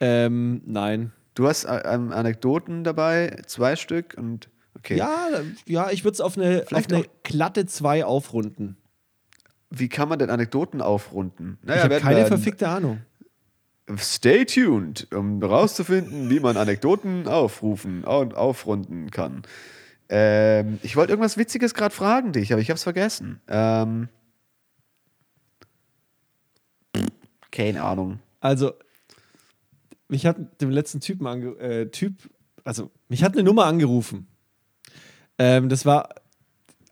Ähm, 0.01 0.63
nein. 0.65 1.13
Du 1.35 1.47
hast 1.49 1.65
äh, 1.65 1.83
ähm, 1.85 2.13
Anekdoten 2.13 2.85
dabei, 2.85 3.43
zwei 3.47 3.77
Stück 3.77 4.15
und 4.17 4.49
okay. 4.79 4.97
Ja, 4.97 5.27
ja, 5.67 5.91
ich 5.91 6.05
würde 6.05 6.15
es 6.15 6.21
auf 6.21 6.39
eine, 6.39 6.65
auf 6.73 6.89
eine 6.89 7.05
glatte 7.25 7.67
2 7.67 8.05
aufrunden. 8.05 8.77
Wie 9.69 9.89
kann 9.89 10.09
man 10.09 10.19
denn 10.19 10.31
Anekdoten 10.31 10.81
aufrunden? 10.81 11.59
ich 11.63 11.69
Naja, 11.69 11.81
habe 11.83 11.91
werden 11.91 12.03
keine 12.05 12.21
wir- 12.21 12.27
verfickte 12.29 12.69
Ahnung. 12.69 13.01
Stay 13.99 14.45
tuned, 14.45 15.07
um 15.13 15.41
herauszufinden, 15.41 16.29
wie 16.31 16.41
man 16.41 16.57
Anekdoten 16.57 17.29
aufrufen 17.29 18.03
und 18.05 18.35
aufrunden 18.35 19.11
kann. 19.11 19.43
Ähm, 20.09 20.79
ich 20.83 20.97
wollte 20.97 21.13
irgendwas 21.13 21.37
Witziges 21.37 21.75
gerade 21.75 21.95
fragen 21.95 22.33
dich, 22.33 22.53
aber 22.53 22.63
ich 22.63 22.69
habe 22.71 22.77
es 22.77 22.83
vergessen. 22.85 23.41
Ähm, 23.49 24.09
keine 27.51 27.83
Ahnung. 27.83 28.21
Also, 28.41 28.73
mich 30.09 30.27
hat 30.27 30.61
dem 30.61 30.71
letzten 30.71 31.01
Typen 31.01 31.27
ange 31.27 31.49
äh, 31.59 31.87
Typ, 31.91 32.15
also 32.65 32.91
mich 33.09 33.25
hat 33.25 33.33
eine 33.33 33.43
Nummer 33.43 33.65
angerufen. 33.67 34.27
Ähm, 35.39 35.69
das 35.69 35.85
war 35.85 36.09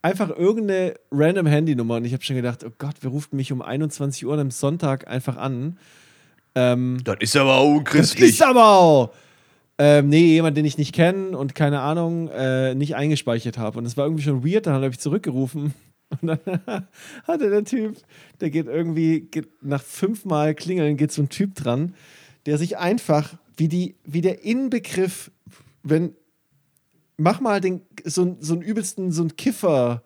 einfach 0.01 0.29
irgendeine 0.29 0.95
random 1.11 1.45
Handynummer 1.47 1.95
und 1.95 2.05
ich 2.05 2.13
habe 2.13 2.23
schon 2.23 2.35
gedacht, 2.35 2.63
oh 2.63 2.71
Gott, 2.77 2.95
wer 3.01 3.09
ruft 3.11 3.33
mich 3.33 3.51
um 3.51 3.61
21 3.61 4.25
Uhr 4.25 4.37
am 4.37 4.51
Sonntag 4.51 5.07
einfach 5.07 5.37
an? 5.37 5.77
Ähm, 6.55 6.99
Das 7.03 7.17
ist 7.21 7.35
aber 7.35 7.55
auch 7.55 7.69
das 7.71 7.77
unchristlich. 7.79 8.29
ist 8.31 8.43
aber 8.43 8.65
auch. 8.67 9.13
Ähm, 9.77 10.07
nee, 10.07 10.25
jemand, 10.25 10.55
den 10.55 10.65
ich 10.65 10.77
nicht 10.77 10.93
kenne 10.93 11.37
und 11.37 11.53
keine 11.53 11.81
Ahnung, 11.81 12.29
äh, 12.29 12.73
nicht 12.75 12.95
eingespeichert 12.95 13.57
habe. 13.57 13.77
Und 13.77 13.85
es 13.85 13.97
war 13.97 14.05
irgendwie 14.05 14.23
schon 14.23 14.45
weird, 14.45 14.67
dann 14.67 14.73
habe 14.75 14.87
ich 14.87 14.99
zurückgerufen. 14.99 15.73
Und 16.21 16.27
dann 16.27 16.39
hatte 17.27 17.49
der 17.49 17.65
Typ, 17.65 17.97
der 18.39 18.51
geht 18.51 18.67
irgendwie, 18.67 19.21
geht 19.21 19.63
nach 19.63 19.81
fünfmal 19.81 20.53
klingeln, 20.53 20.97
geht 20.97 21.11
so 21.11 21.23
ein 21.23 21.29
Typ 21.29 21.55
dran, 21.55 21.95
der 22.45 22.59
sich 22.59 22.77
einfach, 22.77 23.33
wie, 23.57 23.67
die, 23.67 23.95
wie 24.05 24.21
der 24.21 24.43
Inbegriff, 24.43 25.31
wenn, 25.81 26.15
mach 27.17 27.39
mal 27.41 27.59
den, 27.59 27.81
so, 28.03 28.37
so 28.39 28.53
einen 28.53 28.61
übelsten, 28.61 29.11
so 29.11 29.23
einen 29.23 29.35
Kiffer 29.35 30.03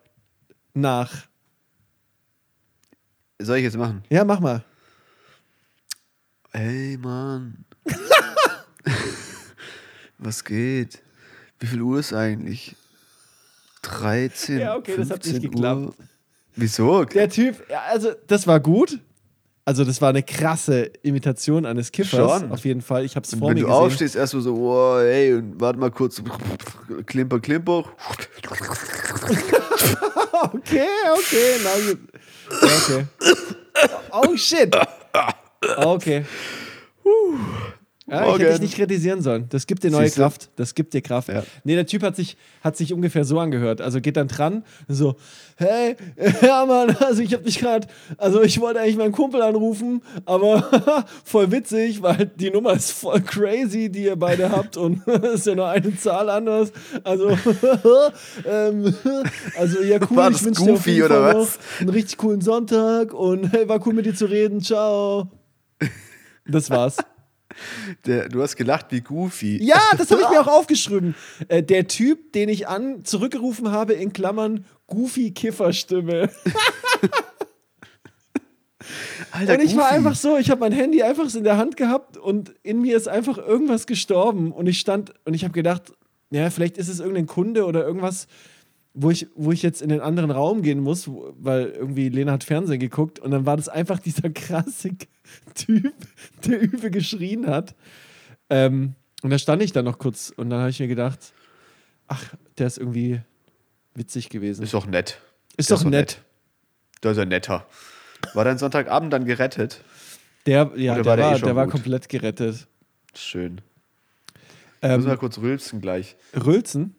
nach. 0.73 1.27
Soll 3.37 3.57
ich 3.57 3.63
jetzt 3.63 3.77
machen? 3.77 4.03
Ja, 4.09 4.23
mach 4.23 4.39
mal. 4.39 4.63
Ey, 6.53 6.97
Mann. 6.97 7.65
Was 10.19 10.43
geht? 10.43 11.01
Wie 11.59 11.67
viel 11.67 11.81
Uhr 11.81 11.99
ist 11.99 12.13
eigentlich? 12.13 12.75
13. 13.81 14.59
Ja, 14.59 14.75
okay, 14.75 14.95
das 14.97 15.09
hat 15.09 15.23
nicht 15.25 15.31
15 15.33 15.51
geklappt. 15.51 15.81
Uhr. 15.81 15.93
Wieso? 16.55 17.05
Der 17.05 17.29
Typ, 17.29 17.63
ja, 17.69 17.81
also 17.89 18.11
das 18.27 18.45
war 18.45 18.59
gut. 18.59 18.99
Also 19.65 19.83
das 19.85 20.01
war 20.01 20.09
eine 20.09 20.23
krasse 20.23 20.91
Imitation 21.03 21.65
eines 21.65 21.91
Kiffers, 21.91 22.41
Schon. 22.41 22.51
auf 22.51 22.65
jeden 22.65 22.81
Fall. 22.81 23.05
Ich 23.05 23.15
habe 23.15 23.23
es 23.23 23.29
vor 23.35 23.49
Wenn 23.49 23.55
mir 23.55 23.61
du 23.61 23.67
gesehen. 23.67 23.81
aufstehst, 23.83 24.15
erstmal 24.15 24.41
so, 24.41 24.57
wow, 24.57 24.99
ey, 25.01 25.35
und 25.35 25.61
warte 25.61 25.79
mal 25.79 25.91
kurz. 25.91 26.21
Klimper, 27.05 27.39
klimper. 27.39 27.85
Okay, 30.41 30.87
okay, 31.17 31.59
na 31.63 31.71
gut. 31.85 31.99
Okay. 32.63 33.05
Oh 34.11 34.35
shit. 34.37 34.73
Okay. 35.77 36.25
Ja, 38.09 38.27
ich 38.27 38.39
hätte 38.41 38.51
dich 38.51 38.61
nicht 38.61 38.75
kritisieren 38.75 39.21
sollen. 39.21 39.45
Das 39.49 39.67
gibt 39.67 39.83
dir 39.83 39.91
neue 39.91 40.05
Siehst 40.05 40.17
du? 40.17 40.21
Kraft. 40.21 40.49
Das 40.55 40.75
gibt 40.75 40.93
dir 40.93 41.01
Kraft. 41.01 41.29
Ja. 41.29 41.43
Nee, 41.63 41.75
der 41.75 41.85
Typ 41.85 42.03
hat 42.03 42.15
sich, 42.15 42.37
hat 42.63 42.75
sich 42.77 42.93
ungefähr 42.93 43.25
so 43.25 43.39
angehört. 43.39 43.81
Also 43.81 44.01
geht 44.01 44.17
dann 44.17 44.27
dran, 44.27 44.63
so, 44.87 45.15
hey, 45.57 45.95
ja 46.41 46.65
Mann, 46.65 46.95
also 46.99 47.21
ich 47.21 47.33
hab 47.33 47.43
dich 47.43 47.59
gerade, 47.59 47.87
also 48.17 48.41
ich 48.41 48.59
wollte 48.59 48.79
eigentlich 48.79 48.97
meinen 48.97 49.11
Kumpel 49.11 49.41
anrufen, 49.41 50.01
aber 50.25 51.05
voll 51.23 51.51
witzig, 51.51 52.01
weil 52.01 52.31
die 52.35 52.49
Nummer 52.49 52.73
ist 52.73 52.91
voll 52.91 53.21
crazy, 53.21 53.89
die 53.89 54.03
ihr 54.05 54.15
beide 54.15 54.49
habt 54.51 54.77
und 54.77 55.07
es 55.07 55.33
ist 55.41 55.45
ja 55.47 55.55
nur 55.55 55.67
eine 55.67 55.95
Zahl 55.97 56.29
anders. 56.29 56.71
Also, 57.03 57.29
ähm, 58.45 58.93
also 59.57 59.81
ja 59.81 59.97
cool, 60.09 60.17
War 60.17 60.29
ich 60.29 60.37
das 60.37 60.45
wünsche 60.45 60.63
dir 60.65 60.73
auf 60.73 60.87
jeden 60.87 61.03
oder 61.05 61.21
Fall 61.21 61.35
was? 61.41 61.57
noch 61.57 61.79
einen 61.81 61.89
richtig 61.89 62.17
coolen 62.17 62.41
Sonntag 62.41 63.13
und 63.13 63.51
hey, 63.51 63.67
war 63.67 63.85
cool 63.85 63.93
mit 63.93 64.05
dir 64.05 64.15
zu 64.15 64.25
reden, 64.25 64.61
ciao. 64.61 65.29
Das 66.47 66.69
war's. 66.69 66.97
Der, 68.05 68.29
du 68.29 68.41
hast 68.41 68.55
gelacht 68.55 68.87
wie 68.91 69.01
Goofy. 69.01 69.63
Ja, 69.63 69.81
das 69.97 70.11
habe 70.11 70.21
ich 70.21 70.29
mir 70.29 70.41
auch 70.45 70.47
aufgeschrieben. 70.47 71.15
Äh, 71.47 71.63
der 71.63 71.87
Typ, 71.87 72.33
den 72.33 72.49
ich 72.49 72.67
an 72.67 73.03
zurückgerufen 73.03 73.71
habe, 73.71 73.93
in 73.93 74.13
Klammern 74.13 74.65
Goofy 74.87 75.31
Kifferstimme. 75.31 76.29
Alter, 79.31 79.53
und 79.53 79.61
ich 79.61 79.75
war 79.75 79.85
Goofy. 79.85 79.95
einfach 79.95 80.15
so, 80.15 80.37
ich 80.37 80.49
habe 80.49 80.61
mein 80.61 80.71
Handy 80.71 81.03
einfach 81.03 81.33
in 81.33 81.43
der 81.43 81.57
Hand 81.57 81.77
gehabt 81.77 82.17
und 82.17 82.53
in 82.63 82.81
mir 82.81 82.97
ist 82.97 83.07
einfach 83.07 83.37
irgendwas 83.37 83.87
gestorben 83.87 84.51
und 84.51 84.67
ich 84.67 84.79
stand 84.79 85.13
und 85.25 85.33
ich 85.33 85.43
habe 85.43 85.53
gedacht, 85.53 85.93
ja, 86.31 86.49
vielleicht 86.49 86.77
ist 86.77 86.89
es 86.89 86.99
irgendein 86.99 87.27
Kunde 87.27 87.65
oder 87.65 87.85
irgendwas, 87.85 88.27
wo 88.93 89.11
ich, 89.11 89.27
wo 89.35 89.51
ich 89.51 89.61
jetzt 89.61 89.81
in 89.81 89.89
den 89.89 90.01
anderen 90.01 90.31
Raum 90.31 90.61
gehen 90.61 90.79
muss, 90.79 91.09
weil 91.09 91.67
irgendwie 91.67 92.09
Lena 92.09 92.31
hat 92.33 92.43
Fernsehen 92.43 92.79
geguckt 92.79 93.19
und 93.19 93.31
dann 93.31 93.45
war 93.45 93.57
das 93.57 93.69
einfach 93.69 93.99
dieser 93.99 94.29
krasse 94.33 94.91
Typ, 95.55 95.93
der 96.45 96.61
übel 96.61 96.91
geschrien 96.91 97.47
hat. 97.47 97.75
Ähm, 98.49 98.95
und 99.21 99.29
da 99.29 99.37
stand 99.37 99.61
ich 99.61 99.71
dann 99.71 99.85
noch 99.85 99.99
kurz 99.99 100.31
und 100.35 100.49
dann 100.49 100.59
habe 100.59 100.69
ich 100.69 100.79
mir 100.79 100.87
gedacht, 100.87 101.33
ach, 102.07 102.33
der 102.57 102.67
ist 102.67 102.77
irgendwie 102.77 103.21
witzig 103.93 104.29
gewesen. 104.29 104.63
Ist 104.63 104.73
doch 104.73 104.85
nett. 104.87 105.21
Ist 105.57 105.69
Der 105.69 105.77
doch 105.77 105.83
nett. 105.85 106.21
Der 107.03 107.11
ist 107.11 107.17
ja 107.17 107.25
netter. 107.25 107.65
War 108.33 108.45
dein 108.45 108.57
Sonntagabend 108.57 109.11
dann 109.13 109.25
gerettet? 109.25 109.83
Der, 110.45 110.71
ja, 110.75 110.95
der 110.95 111.05
war 111.05 111.17
der 111.17 111.25
war, 111.25 111.35
eh 111.37 111.41
der 111.41 111.55
war 111.55 111.67
komplett 111.67 112.09
gerettet. 112.09 112.67
Schön. 113.13 113.61
Ähm, 114.81 114.97
Müssen 114.97 115.09
wir 115.09 115.17
kurz 115.17 115.37
rülpsen 115.37 115.81
gleich. 115.81 116.15
Rülpsen. 116.33 116.95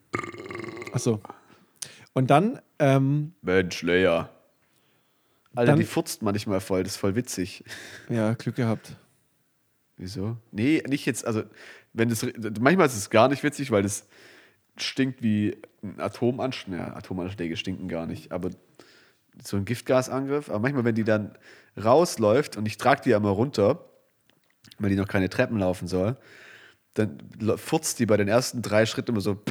Achso. 0.92 1.20
Und 2.12 2.30
dann, 2.30 2.60
ähm, 2.78 3.32
Mensch, 3.42 3.82
Lea. 3.82 4.24
Alter, 5.54 5.72
Dann- 5.72 5.80
die 5.80 5.86
furzt 5.86 6.22
manchmal 6.22 6.60
voll. 6.60 6.82
Das 6.82 6.92
ist 6.92 6.98
voll 6.98 7.14
witzig. 7.16 7.64
ja, 8.08 8.34
Glück 8.34 8.56
gehabt. 8.56 8.96
Wieso? 9.96 10.36
Nee, 10.52 10.82
nicht 10.88 11.06
jetzt. 11.06 11.26
Also, 11.26 11.42
wenn 11.92 12.08
das. 12.08 12.24
Manchmal 12.60 12.86
ist 12.86 12.96
es 12.96 13.10
gar 13.10 13.28
nicht 13.28 13.42
witzig, 13.42 13.70
weil 13.70 13.82
das 13.82 14.06
stinkt 14.76 15.22
wie 15.22 15.56
ein 15.82 16.00
Atomanschlag. 16.00 16.78
Ja, 16.78 16.96
Atomanschläge 16.96 17.56
stinken 17.56 17.88
gar 17.88 18.06
nicht. 18.06 18.32
Aber 18.32 18.50
so 19.44 19.56
ein 19.56 19.64
Giftgasangriff. 19.64 20.48
Aber 20.48 20.60
manchmal, 20.60 20.84
wenn 20.84 20.94
die 20.94 21.04
dann 21.04 21.36
rausläuft 21.82 22.56
und 22.56 22.66
ich 22.66 22.76
trage 22.78 23.02
die 23.02 23.10
ja 23.10 23.16
immer 23.18 23.30
runter, 23.30 23.84
weil 24.78 24.90
die 24.90 24.96
noch 24.96 25.08
keine 25.08 25.28
Treppen 25.28 25.58
laufen 25.58 25.88
soll, 25.88 26.16
dann 26.94 27.18
lo- 27.38 27.56
furzt 27.56 27.98
die 27.98 28.06
bei 28.06 28.16
den 28.16 28.28
ersten 28.28 28.62
drei 28.62 28.86
Schritten 28.86 29.12
immer 29.12 29.20
so. 29.20 29.42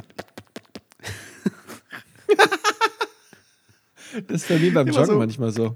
Das 4.26 4.42
ist 4.42 4.48
bei 4.48 4.58
mir 4.58 4.72
beim 4.74 4.86
Immer 4.88 4.96
Joggen 4.98 5.12
so. 5.12 5.18
manchmal 5.18 5.50
so. 5.52 5.66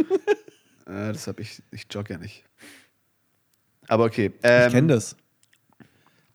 Äh, 0.00 0.04
das 1.12 1.26
habe 1.26 1.42
ich. 1.42 1.62
Ich 1.70 1.86
jogge 1.90 2.14
ja 2.14 2.18
nicht. 2.18 2.44
Aber 3.88 4.04
okay. 4.04 4.26
Ich 4.36 4.40
Ähm, 4.42 4.72
kenne 4.72 4.94
das. 4.94 5.16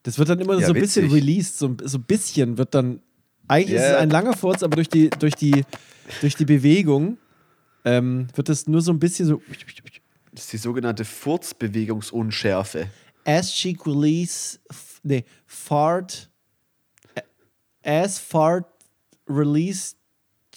Das 0.02 0.18
wird 0.18 0.28
dann 0.28 0.40
immer 0.40 0.58
ja, 0.58 0.66
so 0.66 0.72
ein 0.72 0.80
bisschen 0.80 1.10
released, 1.10 1.58
so, 1.58 1.76
so 1.82 1.98
ein 1.98 2.04
bisschen 2.04 2.56
wird 2.58 2.74
dann. 2.74 3.02
Eigentlich 3.48 3.76
ist 3.76 3.82
Ja. 3.82 3.90
es 3.94 3.96
ein 3.98 4.10
langer 4.10 4.36
Furz, 4.36 4.62
aber 4.62 4.76
durch 4.76 4.88
die, 4.88 5.10
durch 5.10 5.34
die, 5.34 5.64
durch 6.20 6.36
die 6.36 6.44
Bewegung 6.44 7.18
ähm, 7.84 8.28
wird 8.34 8.48
es 8.48 8.66
nur 8.68 8.80
so 8.80 8.92
ein 8.92 8.98
bisschen 8.98 9.26
so. 9.26 9.42
Das 10.32 10.44
ist 10.44 10.52
die 10.52 10.56
sogenannte 10.58 11.04
Furzbewegungsunschärfe. 11.04 12.88
Ass 13.24 13.52
cheek 13.52 13.84
release. 13.86 14.58
Nee, 15.02 15.24
fart. 15.46 16.30
Ass 17.82 18.18
fart 18.18 18.66
release 19.28 19.94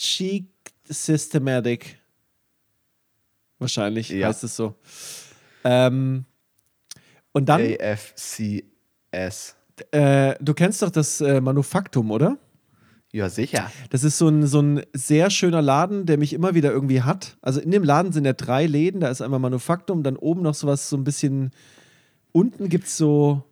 cheek 0.04 0.46
systematic. 0.90 1.98
Wahrscheinlich 3.60 4.10
Ja. 4.10 4.28
heißt 4.28 4.44
es 4.44 4.56
so. 4.56 4.76
Ähm, 5.64 6.26
und 7.32 7.48
dann, 7.48 7.62
AFCS. 7.62 9.56
äh, 9.92 10.36
du 10.42 10.54
kennst 10.54 10.82
doch 10.82 10.90
das 10.92 11.22
äh, 11.22 11.40
Manufaktum, 11.42 12.12
oder? 12.12 12.38
Ja, 13.12 13.30
sicher. 13.30 13.72
Das 13.92 14.04
ist 14.04 14.18
so 14.18 14.28
ein, 14.28 14.46
so 14.48 14.60
ein 14.62 14.82
sehr 14.94 15.30
schöner 15.30 15.62
Laden, 15.62 16.06
der 16.06 16.18
mich 16.18 16.34
immer 16.34 16.56
wieder 16.56 16.72
irgendwie 16.72 17.04
hat. 17.04 17.38
Also 17.42 17.60
in 17.62 17.72
dem 17.72 17.84
Laden 17.84 18.12
sind 18.12 18.26
ja 18.26 18.34
drei 18.34 18.66
Läden. 18.66 19.02
Da 19.02 19.08
ist 19.10 19.22
einmal 19.22 19.40
Manufaktum, 19.40 20.04
dann 20.04 20.18
oben 20.18 20.42
noch 20.42 20.56
sowas, 20.56 20.90
so 20.90 20.98
ein 20.98 21.04
bisschen. 21.04 21.52
Unten 22.32 22.70
gibt 22.70 22.88
es 22.88 22.98
so 22.98 23.44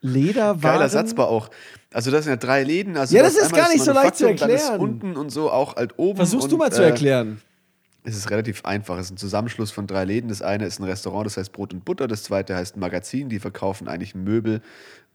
Lederwaren. 0.00 0.60
Geiler 0.60 0.88
Satzbau 0.88 1.26
auch. 1.26 1.50
Also 1.92 2.10
das 2.10 2.24
sind 2.24 2.32
ja 2.32 2.36
drei 2.36 2.62
Läden. 2.62 2.96
Also 2.96 3.16
Ja, 3.16 3.22
das 3.22 3.36
ist 3.36 3.52
gar 3.52 3.68
nicht 3.68 3.84
so 3.84 3.92
leicht 3.92 4.16
zu 4.16 4.24
Manufaktum, 4.24 4.48
dann 4.48 4.56
ist 4.56 4.62
erklären. 4.62 4.80
unten 4.80 5.16
und 5.16 5.30
so 5.30 5.50
auch 5.50 5.76
halt 5.76 5.98
oben. 5.98 6.16
Versuchst 6.16 6.50
du 6.50 6.56
und, 6.56 6.58
mal 6.60 6.72
zu 6.72 6.82
äh, 6.82 6.86
erklären. 6.86 7.40
Es 8.02 8.16
ist 8.16 8.30
relativ 8.30 8.64
einfach. 8.64 8.98
Es 8.98 9.06
ist 9.06 9.12
ein 9.12 9.16
Zusammenschluss 9.16 9.70
von 9.70 9.86
drei 9.86 10.04
Läden. 10.04 10.28
Das 10.28 10.42
eine 10.42 10.66
ist 10.66 10.78
ein 10.78 10.84
Restaurant, 10.84 11.26
das 11.26 11.36
heißt 11.36 11.52
Brot 11.52 11.72
und 11.72 11.84
Butter. 11.84 12.06
Das 12.06 12.22
zweite 12.22 12.54
heißt 12.54 12.76
Magazin. 12.76 13.28
Die 13.28 13.38
verkaufen 13.38 13.88
eigentlich 13.88 14.14
Möbel 14.14 14.60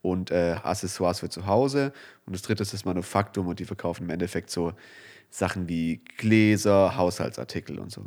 und 0.01 0.31
äh, 0.31 0.55
Accessoires 0.63 1.19
für 1.19 1.29
zu 1.29 1.45
Hause. 1.45 1.91
Und 2.25 2.35
das 2.35 2.41
dritte 2.41 2.63
ist 2.63 2.73
das 2.73 2.85
Manufaktum 2.85 3.47
und 3.47 3.59
die 3.59 3.65
verkaufen 3.65 4.03
im 4.03 4.09
Endeffekt 4.09 4.49
so 4.49 4.73
Sachen 5.29 5.69
wie 5.69 6.01
Gläser, 6.17 6.95
Haushaltsartikel 6.95 7.77
und 7.77 7.91
so. 7.91 8.05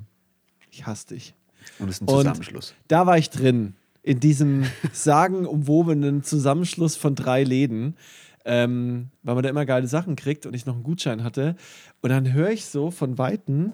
Ich 0.70 0.86
hasse 0.86 1.08
dich. 1.08 1.34
Und 1.78 1.88
es 1.88 1.96
ist 1.96 2.02
ein 2.02 2.08
Und 2.08 2.16
Zusammenschluss. 2.16 2.74
Da 2.88 3.06
war 3.06 3.18
ich 3.18 3.30
drin, 3.30 3.74
in 4.02 4.20
diesem 4.20 4.64
sagenumwobenen 4.92 6.22
Zusammenschluss 6.22 6.96
von 6.96 7.14
drei 7.14 7.44
Läden, 7.44 7.96
ähm, 8.44 9.08
weil 9.22 9.34
man 9.36 9.44
da 9.44 9.50
immer 9.50 9.66
geile 9.66 9.86
Sachen 9.86 10.16
kriegt 10.16 10.46
und 10.46 10.54
ich 10.54 10.66
noch 10.66 10.74
einen 10.74 10.82
Gutschein 10.82 11.22
hatte. 11.22 11.54
Und 12.00 12.10
dann 12.10 12.32
höre 12.32 12.50
ich 12.50 12.64
so 12.66 12.90
von 12.90 13.18
Weitem 13.18 13.72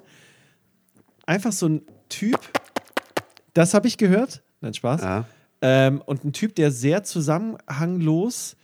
einfach 1.27 1.53
so 1.53 1.69
ein 1.69 1.83
Typ, 2.09 2.39
das 3.55 3.75
habe 3.75 3.89
ich 3.89 3.97
gehört, 3.99 4.43
nein, 4.61 4.75
Spaß, 4.75 5.01
Ja. 5.03 5.25
ähm, 5.63 6.03
und 6.05 6.25
ein 6.25 6.33
Typ, 6.33 6.55
der 6.55 6.71
sehr 6.71 7.05
zusammenhanglos, 7.05 8.57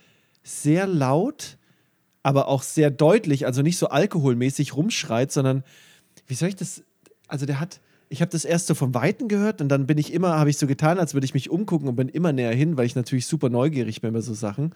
sehr 0.43 0.85
laut, 0.87 1.57
aber 2.23 2.47
auch 2.47 2.63
sehr 2.63 2.89
deutlich, 2.91 3.45
also 3.45 3.61
nicht 3.61 3.77
so 3.77 3.87
alkoholmäßig 3.89 4.75
rumschreit, 4.75 5.31
sondern 5.31 5.63
wie 6.27 6.33
soll 6.35 6.49
ich 6.49 6.55
das? 6.55 6.83
Also 7.27 7.45
der 7.45 7.59
hat, 7.59 7.79
ich 8.09 8.21
habe 8.21 8.31
das 8.31 8.45
erst 8.45 8.67
so 8.67 8.75
vom 8.75 8.93
Weiten 8.93 9.27
gehört 9.27 9.61
und 9.61 9.69
dann 9.69 9.87
bin 9.87 9.97
ich 9.97 10.13
immer, 10.13 10.37
habe 10.37 10.49
ich 10.49 10.57
so 10.57 10.67
getan, 10.67 10.99
als 10.99 11.13
würde 11.13 11.25
ich 11.25 11.33
mich 11.33 11.49
umgucken 11.49 11.87
und 11.87 11.95
bin 11.95 12.09
immer 12.09 12.31
näher 12.31 12.53
hin, 12.53 12.77
weil 12.77 12.85
ich 12.85 12.95
natürlich 12.95 13.25
super 13.25 13.49
neugierig 13.49 14.01
bin 14.01 14.13
bei 14.13 14.21
so 14.21 14.33
Sachen. 14.33 14.73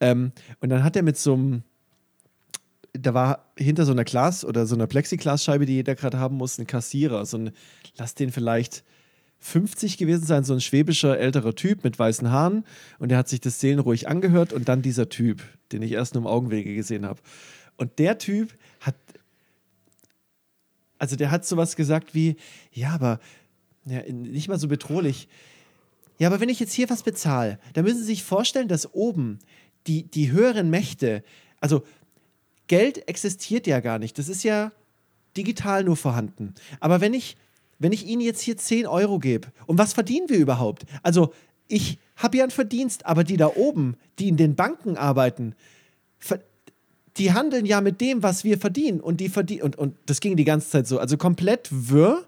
Ähm, 0.00 0.32
und 0.60 0.70
dann 0.70 0.82
hat 0.82 0.96
er 0.96 1.02
mit 1.02 1.18
so 1.18 1.34
einem, 1.34 1.62
da 2.92 3.12
war 3.12 3.50
hinter 3.58 3.84
so 3.84 3.92
einer 3.92 4.04
Glas 4.04 4.44
oder 4.44 4.66
so 4.66 4.74
einer 4.74 4.86
Plexiglasscheibe, 4.86 5.66
die 5.66 5.74
jeder 5.74 5.94
gerade 5.94 6.18
haben 6.18 6.36
muss, 6.36 6.58
ein 6.58 6.66
Kassierer, 6.66 7.26
so 7.26 7.38
ein, 7.38 7.50
lass 7.96 8.14
den 8.14 8.32
vielleicht 8.32 8.84
50 9.40 9.98
gewesen 9.98 10.24
sein, 10.24 10.44
so 10.44 10.54
ein 10.54 10.60
schwäbischer 10.60 11.18
älterer 11.18 11.54
Typ 11.54 11.84
mit 11.84 11.98
weißen 11.98 12.30
Haaren 12.30 12.64
und 12.98 13.10
der 13.10 13.18
hat 13.18 13.28
sich 13.28 13.40
das 13.40 13.60
seelenruhig 13.60 14.08
angehört 14.08 14.54
und 14.54 14.68
dann 14.68 14.80
dieser 14.80 15.10
Typ, 15.10 15.42
den 15.70 15.82
ich 15.82 15.92
erst 15.92 16.14
nur 16.14 16.22
im 16.22 16.26
Augenwege 16.26 16.74
gesehen 16.74 17.04
habe. 17.04 17.20
Und 17.76 17.98
der 17.98 18.16
Typ 18.16 18.54
also 20.98 21.16
der 21.16 21.30
hat 21.30 21.44
sowas 21.44 21.76
gesagt 21.76 22.14
wie, 22.14 22.36
ja, 22.72 22.90
aber 22.90 23.20
ja, 23.86 24.00
nicht 24.10 24.48
mal 24.48 24.58
so 24.58 24.68
bedrohlich. 24.68 25.28
Ja, 26.18 26.28
aber 26.28 26.40
wenn 26.40 26.48
ich 26.48 26.60
jetzt 26.60 26.72
hier 26.72 26.90
was 26.90 27.02
bezahle, 27.02 27.58
dann 27.72 27.84
müssen 27.84 27.98
Sie 27.98 28.04
sich 28.04 28.22
vorstellen, 28.22 28.68
dass 28.68 28.94
oben 28.94 29.38
die, 29.86 30.04
die 30.04 30.30
höheren 30.30 30.70
Mächte, 30.70 31.24
also 31.60 31.82
Geld 32.66 33.08
existiert 33.08 33.66
ja 33.66 33.80
gar 33.80 33.98
nicht. 33.98 34.18
Das 34.18 34.28
ist 34.28 34.42
ja 34.42 34.72
digital 35.36 35.84
nur 35.84 35.96
vorhanden. 35.96 36.54
Aber 36.80 37.00
wenn 37.00 37.12
ich, 37.12 37.36
wenn 37.78 37.92
ich 37.92 38.06
Ihnen 38.06 38.22
jetzt 38.22 38.40
hier 38.40 38.56
10 38.56 38.86
Euro 38.86 39.18
gebe, 39.18 39.48
und 39.66 39.76
was 39.76 39.92
verdienen 39.92 40.28
wir 40.28 40.38
überhaupt? 40.38 40.84
Also, 41.02 41.34
ich 41.66 41.98
habe 42.16 42.38
ja 42.38 42.44
einen 42.44 42.50
Verdienst, 42.50 43.06
aber 43.06 43.24
die 43.24 43.36
da 43.36 43.48
oben, 43.48 43.96
die 44.18 44.28
in 44.28 44.36
den 44.36 44.54
Banken 44.54 44.96
arbeiten, 44.96 45.54
die 47.16 47.32
handeln 47.32 47.66
ja 47.66 47.80
mit 47.80 48.00
dem, 48.00 48.22
was 48.22 48.44
wir 48.44 48.58
verdienen. 48.58 49.00
Und 49.00 49.20
die 49.20 49.28
verdienen, 49.28 49.62
und, 49.62 49.76
und 49.76 49.96
das 50.06 50.20
ging 50.20 50.36
die 50.36 50.44
ganze 50.44 50.70
Zeit 50.70 50.86
so. 50.86 50.98
Also 50.98 51.16
komplett 51.16 51.68
wirr, 51.70 52.24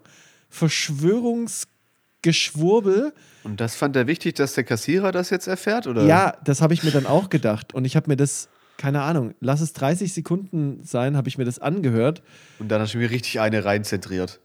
Verschwörungsgeschwurbel. 0.49 3.13
Und 3.43 3.61
das 3.61 3.75
fand 3.75 3.95
er 3.95 4.07
wichtig, 4.07 4.35
dass 4.35 4.53
der 4.53 4.63
Kassierer 4.63 5.11
das 5.11 5.29
jetzt 5.29 5.47
erfährt? 5.47 5.87
Oder? 5.87 6.05
Ja, 6.05 6.37
das 6.43 6.61
habe 6.61 6.73
ich 6.73 6.83
mir 6.83 6.91
dann 6.91 7.05
auch 7.05 7.29
gedacht. 7.29 7.73
Und 7.73 7.85
ich 7.85 7.95
habe 7.95 8.09
mir 8.09 8.17
das, 8.17 8.49
keine 8.77 9.01
Ahnung, 9.01 9.33
lass 9.39 9.61
es 9.61 9.73
30 9.73 10.13
Sekunden 10.13 10.81
sein, 10.83 11.15
habe 11.17 11.29
ich 11.29 11.37
mir 11.37 11.45
das 11.45 11.59
angehört. 11.59 12.21
Und 12.59 12.69
dann 12.69 12.81
hast 12.81 12.93
du 12.93 12.97
mir 12.97 13.09
richtig 13.09 13.39
eine 13.39 13.63
reinzentriert. 13.65 14.39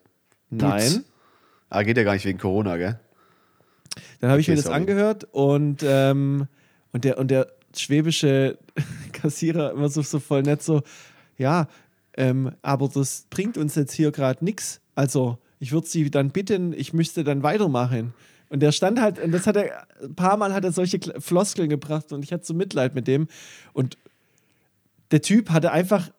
Nein. 0.50 1.04
Ah, 1.70 1.82
geht 1.82 1.96
ja 1.96 2.04
gar 2.04 2.12
nicht 2.14 2.24
wegen 2.26 2.38
Corona, 2.38 2.76
gell? 2.76 2.98
Dann 4.20 4.30
habe 4.30 4.40
ich 4.40 4.46
Okay, 4.46 4.52
mir 4.52 4.56
das 4.56 4.64
sorry. 4.66 4.76
angehört 4.76 5.26
und, 5.32 5.82
ähm, 5.84 6.46
und, 6.92 7.04
der, 7.04 7.18
und 7.18 7.30
der 7.30 7.48
schwäbische 7.78 8.58
Kassierer 9.12 9.72
immer 9.72 9.88
so, 9.88 10.02
so 10.02 10.20
voll 10.20 10.42
nett 10.42 10.62
so, 10.62 10.82
ja, 11.38 11.68
ähm, 12.16 12.52
aber 12.62 12.88
das 12.88 13.26
bringt 13.30 13.56
uns 13.56 13.74
jetzt 13.74 13.92
hier 13.92 14.12
gerade 14.12 14.44
nichts. 14.44 14.80
Also 14.94 15.38
ich 15.58 15.72
würde 15.72 15.86
Sie 15.86 16.10
dann 16.10 16.30
bitten, 16.30 16.72
ich 16.72 16.92
müsste 16.92 17.24
dann 17.24 17.42
weitermachen. 17.42 18.14
Und 18.48 18.60
der 18.60 18.72
stand 18.72 19.00
halt, 19.00 19.18
und 19.18 19.32
das 19.32 19.46
hat 19.46 19.56
er, 19.56 19.86
ein 20.02 20.14
paar 20.14 20.36
Mal 20.36 20.52
hat 20.52 20.64
er 20.64 20.72
solche 20.72 21.00
Floskeln 21.20 21.70
gebracht 21.70 22.12
und 22.12 22.22
ich 22.22 22.32
hatte 22.32 22.44
so 22.44 22.52
Mitleid 22.52 22.94
mit 22.94 23.08
dem. 23.08 23.28
Und 23.72 23.96
der 25.10 25.22
Typ 25.22 25.50
hatte 25.50 25.72
einfach 25.72 26.10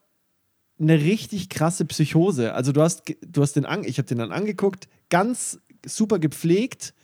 eine 0.80 0.99
richtig 0.99 1.49
krasse 1.49 1.86
Psychose. 1.86 2.54
Also 2.54 2.72
du 2.72 2.82
hast, 2.82 3.04
du 3.22 3.41
hast 3.41 3.54
den, 3.54 3.68
ich 3.84 3.99
habe 3.99 4.08
den 4.08 4.18
dann 4.18 4.32
angeguckt, 4.32 4.88
ganz 5.10 5.60
super 5.86 6.18
gepflegt, 6.18 6.95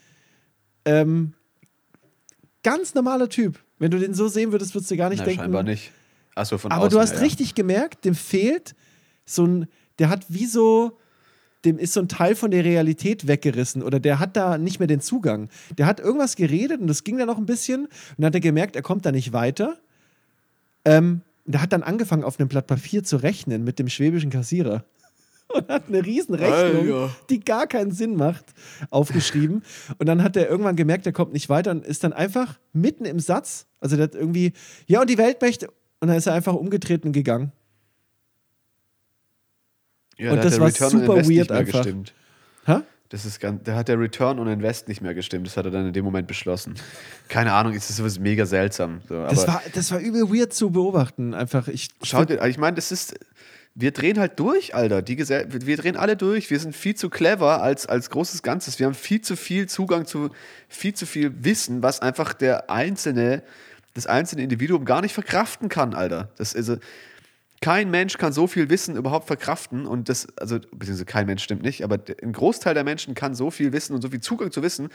ähm, 0.85 1.35
Ganz 2.63 2.93
normaler 2.93 3.29
Typ. 3.29 3.59
Wenn 3.79 3.91
du 3.91 3.97
den 3.99 4.13
so 4.13 4.27
sehen 4.27 4.51
würdest, 4.51 4.75
würdest 4.75 4.91
du 4.91 4.97
gar 4.97 5.09
nicht 5.09 5.19
Na, 5.19 5.25
denken. 5.25 5.41
scheinbar 5.41 5.63
nicht. 5.63 5.91
Achso, 6.35 6.57
von 6.57 6.71
Aber 6.71 6.85
außen, 6.85 6.91
du 6.91 6.99
hast 6.99 7.13
ja, 7.15 7.19
richtig 7.19 7.55
gemerkt, 7.55 8.05
dem 8.05 8.15
fehlt 8.15 8.75
so 9.25 9.45
ein, 9.45 9.67
der 9.99 10.09
hat 10.09 10.25
wie 10.29 10.45
so, 10.45 10.97
dem 11.65 11.77
ist 11.79 11.93
so 11.93 11.99
ein 11.99 12.07
Teil 12.07 12.35
von 12.35 12.51
der 12.51 12.63
Realität 12.63 13.27
weggerissen 13.27 13.81
oder 13.83 13.99
der 13.99 14.19
hat 14.19 14.37
da 14.37 14.57
nicht 14.57 14.79
mehr 14.79 14.87
den 14.87 15.01
Zugang. 15.01 15.49
Der 15.77 15.85
hat 15.85 15.99
irgendwas 15.99 16.35
geredet 16.35 16.79
und 16.79 16.87
das 16.87 17.03
ging 17.03 17.17
dann 17.17 17.27
noch 17.27 17.37
ein 17.37 17.45
bisschen 17.45 17.85
und 17.85 17.89
dann 18.17 18.27
hat 18.27 18.35
er 18.35 18.41
gemerkt, 18.41 18.75
er 18.75 18.81
kommt 18.81 19.05
da 19.05 19.11
nicht 19.11 19.33
weiter. 19.33 19.77
Ähm, 20.85 21.21
der 21.45 21.61
hat 21.61 21.73
dann 21.73 21.83
angefangen, 21.83 22.23
auf 22.23 22.39
einem 22.39 22.47
Blatt 22.47 22.67
Papier 22.67 23.03
zu 23.03 23.17
rechnen 23.17 23.63
mit 23.63 23.79
dem 23.79 23.89
schwäbischen 23.89 24.29
Kassierer. 24.29 24.85
Und 25.53 25.67
hat 25.67 25.87
eine 25.87 26.05
Riesenrechnung, 26.05 26.93
Alter. 26.93 27.15
die 27.29 27.39
gar 27.39 27.65
keinen 27.65 27.91
Sinn 27.91 28.15
macht, 28.15 28.45
aufgeschrieben. 28.91 29.63
Und 29.97 30.05
dann 30.07 30.21
hat 30.23 30.35
er 30.37 30.47
irgendwann 30.47 30.75
gemerkt, 30.75 31.05
er 31.07 31.11
kommt 31.11 31.33
nicht 31.33 31.49
weiter 31.49 31.71
und 31.71 31.85
ist 31.87 32.03
dann 32.03 32.13
einfach 32.13 32.59
mitten 32.71 33.05
im 33.05 33.19
Satz, 33.19 33.65
also 33.79 33.95
der 33.95 34.03
hat 34.03 34.15
irgendwie, 34.15 34.53
ja, 34.85 35.01
und 35.01 35.09
die 35.09 35.17
Weltmächte, 35.17 35.67
und 36.01 36.07
dann 36.07 36.17
ist 36.17 36.27
er 36.27 36.33
einfach 36.33 36.53
umgetreten 36.53 37.07
und 37.07 37.13
gegangen. 37.13 37.51
Ja, 40.17 40.31
Und 40.31 40.37
da 40.37 40.43
das 40.43 40.59
war 40.59 40.67
Return 40.67 40.89
super 40.91 41.27
weird 41.29 41.51
einfach. 41.51 41.81
gestimmt. 41.81 42.13
Hä? 42.65 42.79
Das 43.07 43.25
ist 43.25 43.39
ganz, 43.39 43.63
da 43.63 43.73
hat 43.75 43.87
der 43.87 43.99
Return 43.99 44.37
on 44.37 44.47
Invest 44.47 44.87
nicht 44.87 45.01
mehr 45.01 45.15
gestimmt. 45.15 45.47
Das 45.47 45.57
hat 45.57 45.65
er 45.65 45.71
dann 45.71 45.87
in 45.87 45.93
dem 45.93 46.05
Moment 46.05 46.27
beschlossen. 46.27 46.75
Keine 47.27 47.53
Ahnung, 47.53 47.73
ist 47.73 47.89
das 47.89 47.97
sowas 47.97 48.19
mega 48.19 48.45
seltsam. 48.45 49.01
So, 49.09 49.15
Das 49.23 49.47
war, 49.47 49.63
das 49.73 49.91
war 49.91 49.99
übel 49.99 50.29
weird 50.29 50.53
zu 50.53 50.69
beobachten. 50.69 51.33
Einfach, 51.33 51.67
ich. 51.69 51.89
schau 52.03 52.23
dir, 52.25 52.45
ich 52.45 52.59
meine, 52.59 52.75
das 52.75 52.91
ist, 52.91 53.15
wir 53.75 53.91
drehen 53.91 54.19
halt 54.19 54.39
durch, 54.39 54.75
Alter. 54.75 55.01
Die 55.01 55.15
Gesell 55.15 55.47
wir 55.49 55.77
drehen 55.77 55.95
alle 55.95 56.17
durch. 56.17 56.49
Wir 56.49 56.59
sind 56.59 56.75
viel 56.75 56.95
zu 56.95 57.09
clever 57.09 57.61
als, 57.61 57.85
als 57.85 58.09
großes 58.09 58.43
Ganzes. 58.43 58.79
Wir 58.79 58.85
haben 58.85 58.93
viel 58.93 59.21
zu 59.21 59.35
viel 59.35 59.67
Zugang 59.67 60.05
zu 60.05 60.29
viel 60.67 60.93
zu 60.93 61.05
viel 61.05 61.43
Wissen, 61.43 61.81
was 61.81 62.01
einfach 62.01 62.33
der 62.33 62.69
einzelne, 62.69 63.43
das 63.93 64.07
einzelne 64.07 64.43
Individuum 64.43 64.85
gar 64.85 65.01
nicht 65.01 65.13
verkraften 65.13 65.69
kann, 65.69 65.93
Alter. 65.93 66.29
Das 66.37 66.55
also, 66.55 66.77
kein 67.61 67.91
Mensch 67.91 68.17
kann 68.17 68.31
so 68.31 68.47
viel 68.47 68.69
Wissen 68.69 68.95
überhaupt 68.95 69.27
verkraften 69.27 69.85
und 69.85 70.07
das, 70.07 70.27
also, 70.37 70.59
beziehungsweise 70.59 71.05
kein 71.05 71.25
Mensch 71.25 71.43
stimmt 71.43 71.61
nicht, 71.61 71.83
aber 71.83 71.99
ein 72.21 72.31
Großteil 72.31 72.73
der 72.73 72.85
Menschen 72.85 73.15
kann 73.15 73.35
so 73.35 73.51
viel 73.51 73.73
Wissen 73.73 73.93
und 73.93 74.01
so 74.01 74.09
viel 74.09 74.21
Zugang 74.21 74.51
zu 74.51 74.63
Wissen 74.63 74.87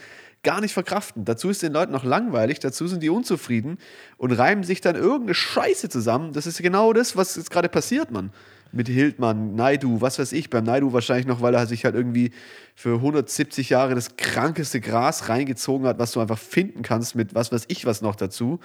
gar 0.43 0.63
nicht 0.63 0.73
verkraften. 0.73 1.27
Dazu 1.27 1.51
ist 1.51 1.63
den 1.63 1.73
Leuten 1.73 1.93
noch 1.93 2.05
langweilig, 2.05 2.61
dazu 2.61 2.87
sind 2.87 3.03
die 3.03 3.11
unzufrieden 3.11 3.77
und 4.17 4.33
reimen 4.33 4.65
sich 4.65 4.81
dann 4.81 4.97
irgendeine 4.97 5.35
Scheiße 5.35 5.91
zusammen. 5.91 6.33
Das 6.33 6.47
ist 6.47 6.63
genau 6.63 6.95
das, 6.95 7.17
was 7.17 7.37
jetzt 7.37 7.51
gerade 7.51 7.69
passiert, 7.69 8.11
Mann. 8.11 8.31
Mit 8.75 8.89
Hildmann, 8.89 9.55
Naidu, 9.55 10.01
was 10.01 10.19
weiß 10.19 10.33
ich, 10.33 10.51
beim 10.51 10.65
Naidu 10.65 10.93
wahrscheinlich 10.93 11.27
noch, 11.27 11.41
weil 11.41 11.55
er 11.55 11.67
sich 11.67 11.85
halt 11.85 11.95
irgendwie 11.95 12.33
für 12.75 12.95
170 12.97 13.71
Jahre 13.71 13.95
das 13.95 14.17
krankeste 14.17 14.81
Gras 14.81 15.29
reingezogen 15.29 15.87
hat, 15.87 15.99
was 15.99 16.13
du 16.13 16.21
einfach 16.21 16.39
finden 16.39 16.83
kannst 16.83 17.15
mit 17.15 17.35
was 17.35 17.53
weiß 17.53 17.65
ich 17.69 17.87
was 17.87 18.03
noch 18.03 18.17
dazu. 18.17 18.59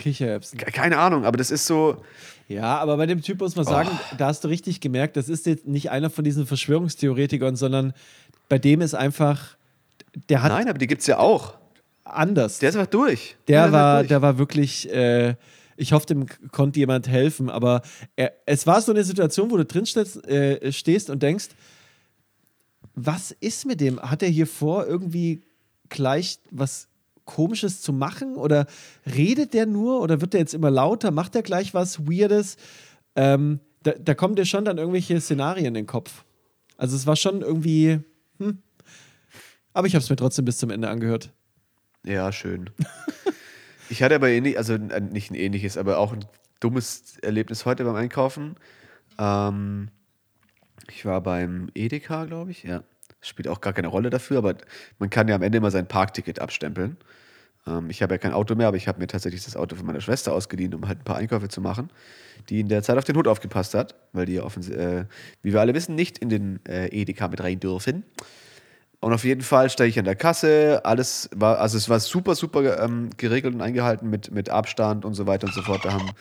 Kichererbsen. 0.00 0.58
Keine 0.58 0.98
Ahnung, 0.98 1.24
aber 1.24 1.36
das 1.36 1.50
ist 1.50 1.66
so, 1.66 2.02
Ja, 2.48 2.78
aber 2.78 2.96
bei 2.96 3.06
dem 3.06 3.22
Typ 3.22 3.38
muss 3.40 3.54
man 3.56 3.64
sagen, 3.64 3.88
Oh. 3.92 4.14
da 4.18 4.26
hast 4.26 4.42
du 4.44 4.48
richtig 4.48 4.80
gemerkt, 4.80 5.16
das 5.16 5.28
ist 5.28 5.46
jetzt 5.46 5.66
nicht 5.66 5.90
einer 5.90 6.10
von 6.10 6.24
diesen 6.24 6.46
Verschwörungstheoretikern, 6.46 7.54
sondern 7.56 7.92
bei 8.48 8.58
dem 8.58 8.80
ist 8.80 8.94
einfach, 8.94 9.56
der 10.28 10.42
hat 10.42 10.50
nein, 10.52 10.68
aber 10.68 10.78
die 10.78 10.86
gibt's 10.88 11.06
ja 11.06 11.18
auch. 11.18 11.54
anders. 12.04 12.58
Der 12.58 12.70
ist 12.70 12.76
einfach 12.76 12.90
durch. 12.90 13.36
Der 13.48 13.66
ist 13.66 13.72
war, 13.72 13.98
durch. 13.98 14.08
der 14.08 14.22
war 14.22 14.38
wirklich, 14.38 14.92
äh, 14.92 15.34
ich 15.76 15.92
hoffe, 15.92 16.06
dem 16.06 16.26
konnte 16.50 16.80
jemand 16.80 17.08
helfen, 17.08 17.50
aber 17.50 17.82
er, 18.16 18.32
es 18.46 18.66
war 18.66 18.80
so 18.80 18.92
eine 18.92 19.04
Situation, 19.04 19.50
wo 19.50 19.56
du 19.56 19.64
drin 19.64 19.86
stehst, 19.86 20.26
äh, 20.26 20.72
stehst 20.72 21.10
und 21.10 21.22
denkst, 21.22 21.48
was 22.94 23.30
ist 23.30 23.66
mit 23.66 23.80
dem? 23.80 24.00
Hat 24.00 24.22
er 24.22 24.28
hier 24.28 24.46
vor, 24.46 24.86
irgendwie 24.86 25.42
gleich 25.88 26.38
was 26.50 26.88
Komisches 27.24 27.80
zu 27.80 27.92
machen? 27.92 28.36
Oder 28.36 28.66
redet 29.06 29.54
der 29.54 29.66
nur? 29.66 30.00
Oder 30.00 30.20
wird 30.20 30.32
der 30.32 30.40
jetzt 30.40 30.54
immer 30.54 30.70
lauter? 30.70 31.10
Macht 31.10 31.34
er 31.34 31.42
gleich 31.42 31.72
was 31.72 32.06
Weirdes? 32.06 32.56
Ähm, 33.14 33.60
da, 33.82 33.92
da 33.92 34.14
kommen 34.14 34.36
dir 34.36 34.44
schon 34.44 34.64
dann 34.64 34.78
irgendwelche 34.78 35.20
Szenarien 35.20 35.66
in 35.66 35.74
den 35.74 35.86
Kopf. 35.86 36.24
Also 36.76 36.96
es 36.96 37.06
war 37.06 37.16
schon 37.16 37.42
irgendwie, 37.42 38.00
hm. 38.38 38.58
Aber 39.72 39.86
ich 39.86 39.94
habe 39.94 40.02
es 40.02 40.10
mir 40.10 40.16
trotzdem 40.16 40.44
bis 40.44 40.58
zum 40.58 40.70
Ende 40.70 40.88
angehört. 40.88 41.30
Ja, 42.04 42.32
schön. 42.32 42.70
ich 43.92 44.02
hatte 44.02 44.14
aber 44.14 44.30
ähnlich, 44.30 44.56
also 44.56 44.72
äh, 44.72 45.00
nicht 45.00 45.30
ein 45.30 45.34
ähnliches, 45.34 45.76
aber 45.76 45.98
auch 45.98 46.14
ein 46.14 46.24
dummes 46.60 47.18
Erlebnis 47.18 47.66
heute 47.66 47.84
beim 47.84 47.94
Einkaufen. 47.94 48.56
Ähm, 49.18 49.90
ich 50.88 51.04
war 51.04 51.20
beim 51.20 51.68
Edeka, 51.74 52.24
glaube 52.24 52.50
ich, 52.50 52.62
ja. 52.62 52.82
Spielt 53.20 53.46
auch 53.48 53.60
gar 53.60 53.74
keine 53.74 53.88
Rolle 53.88 54.08
dafür, 54.08 54.38
aber 54.38 54.56
man 54.98 55.10
kann 55.10 55.28
ja 55.28 55.36
am 55.36 55.42
Ende 55.42 55.58
immer 55.58 55.70
sein 55.70 55.86
Parkticket 55.86 56.40
abstempeln. 56.40 56.96
Ähm, 57.66 57.90
ich 57.90 58.02
habe 58.02 58.14
ja 58.14 58.18
kein 58.18 58.32
Auto 58.32 58.54
mehr, 58.54 58.66
aber 58.66 58.78
ich 58.78 58.88
habe 58.88 58.98
mir 58.98 59.06
tatsächlich 59.08 59.44
das 59.44 59.56
Auto 59.56 59.76
von 59.76 59.84
meiner 59.84 60.00
Schwester 60.00 60.32
ausgeliehen, 60.32 60.72
um 60.72 60.88
halt 60.88 61.00
ein 61.00 61.04
paar 61.04 61.16
Einkäufe 61.16 61.48
zu 61.48 61.60
machen, 61.60 61.90
die 62.48 62.60
in 62.60 62.68
der 62.68 62.82
Zeit 62.82 62.96
auf 62.96 63.04
den 63.04 63.16
Hund 63.16 63.28
aufgepasst 63.28 63.74
hat, 63.74 63.94
weil 64.14 64.24
die 64.24 64.34
ja 64.34 64.46
äh, 64.46 65.04
wie 65.42 65.52
wir 65.52 65.60
alle 65.60 65.74
wissen, 65.74 65.94
nicht 65.94 66.16
in 66.16 66.30
den 66.30 66.64
äh, 66.66 66.88
Edeka 66.88 67.28
mit 67.28 67.42
rein 67.42 67.60
dürfen. 67.60 68.04
Und 69.02 69.12
auf 69.12 69.24
jeden 69.24 69.42
Fall 69.42 69.68
steige 69.68 69.90
ich 69.90 69.98
an 69.98 70.04
der 70.04 70.14
Kasse, 70.14 70.82
alles 70.84 71.28
war, 71.34 71.58
also 71.58 71.76
es 71.76 71.88
war 71.88 71.98
super, 71.98 72.36
super 72.36 72.80
ähm, 72.80 73.10
geregelt 73.16 73.52
und 73.52 73.60
eingehalten 73.60 74.08
mit, 74.08 74.30
mit 74.30 74.48
Abstand 74.48 75.04
und 75.04 75.14
so 75.14 75.26
weiter 75.26 75.48
und 75.48 75.54
so 75.54 75.62
fort. 75.62 75.84
Da 75.84 75.92
haben 75.92 76.12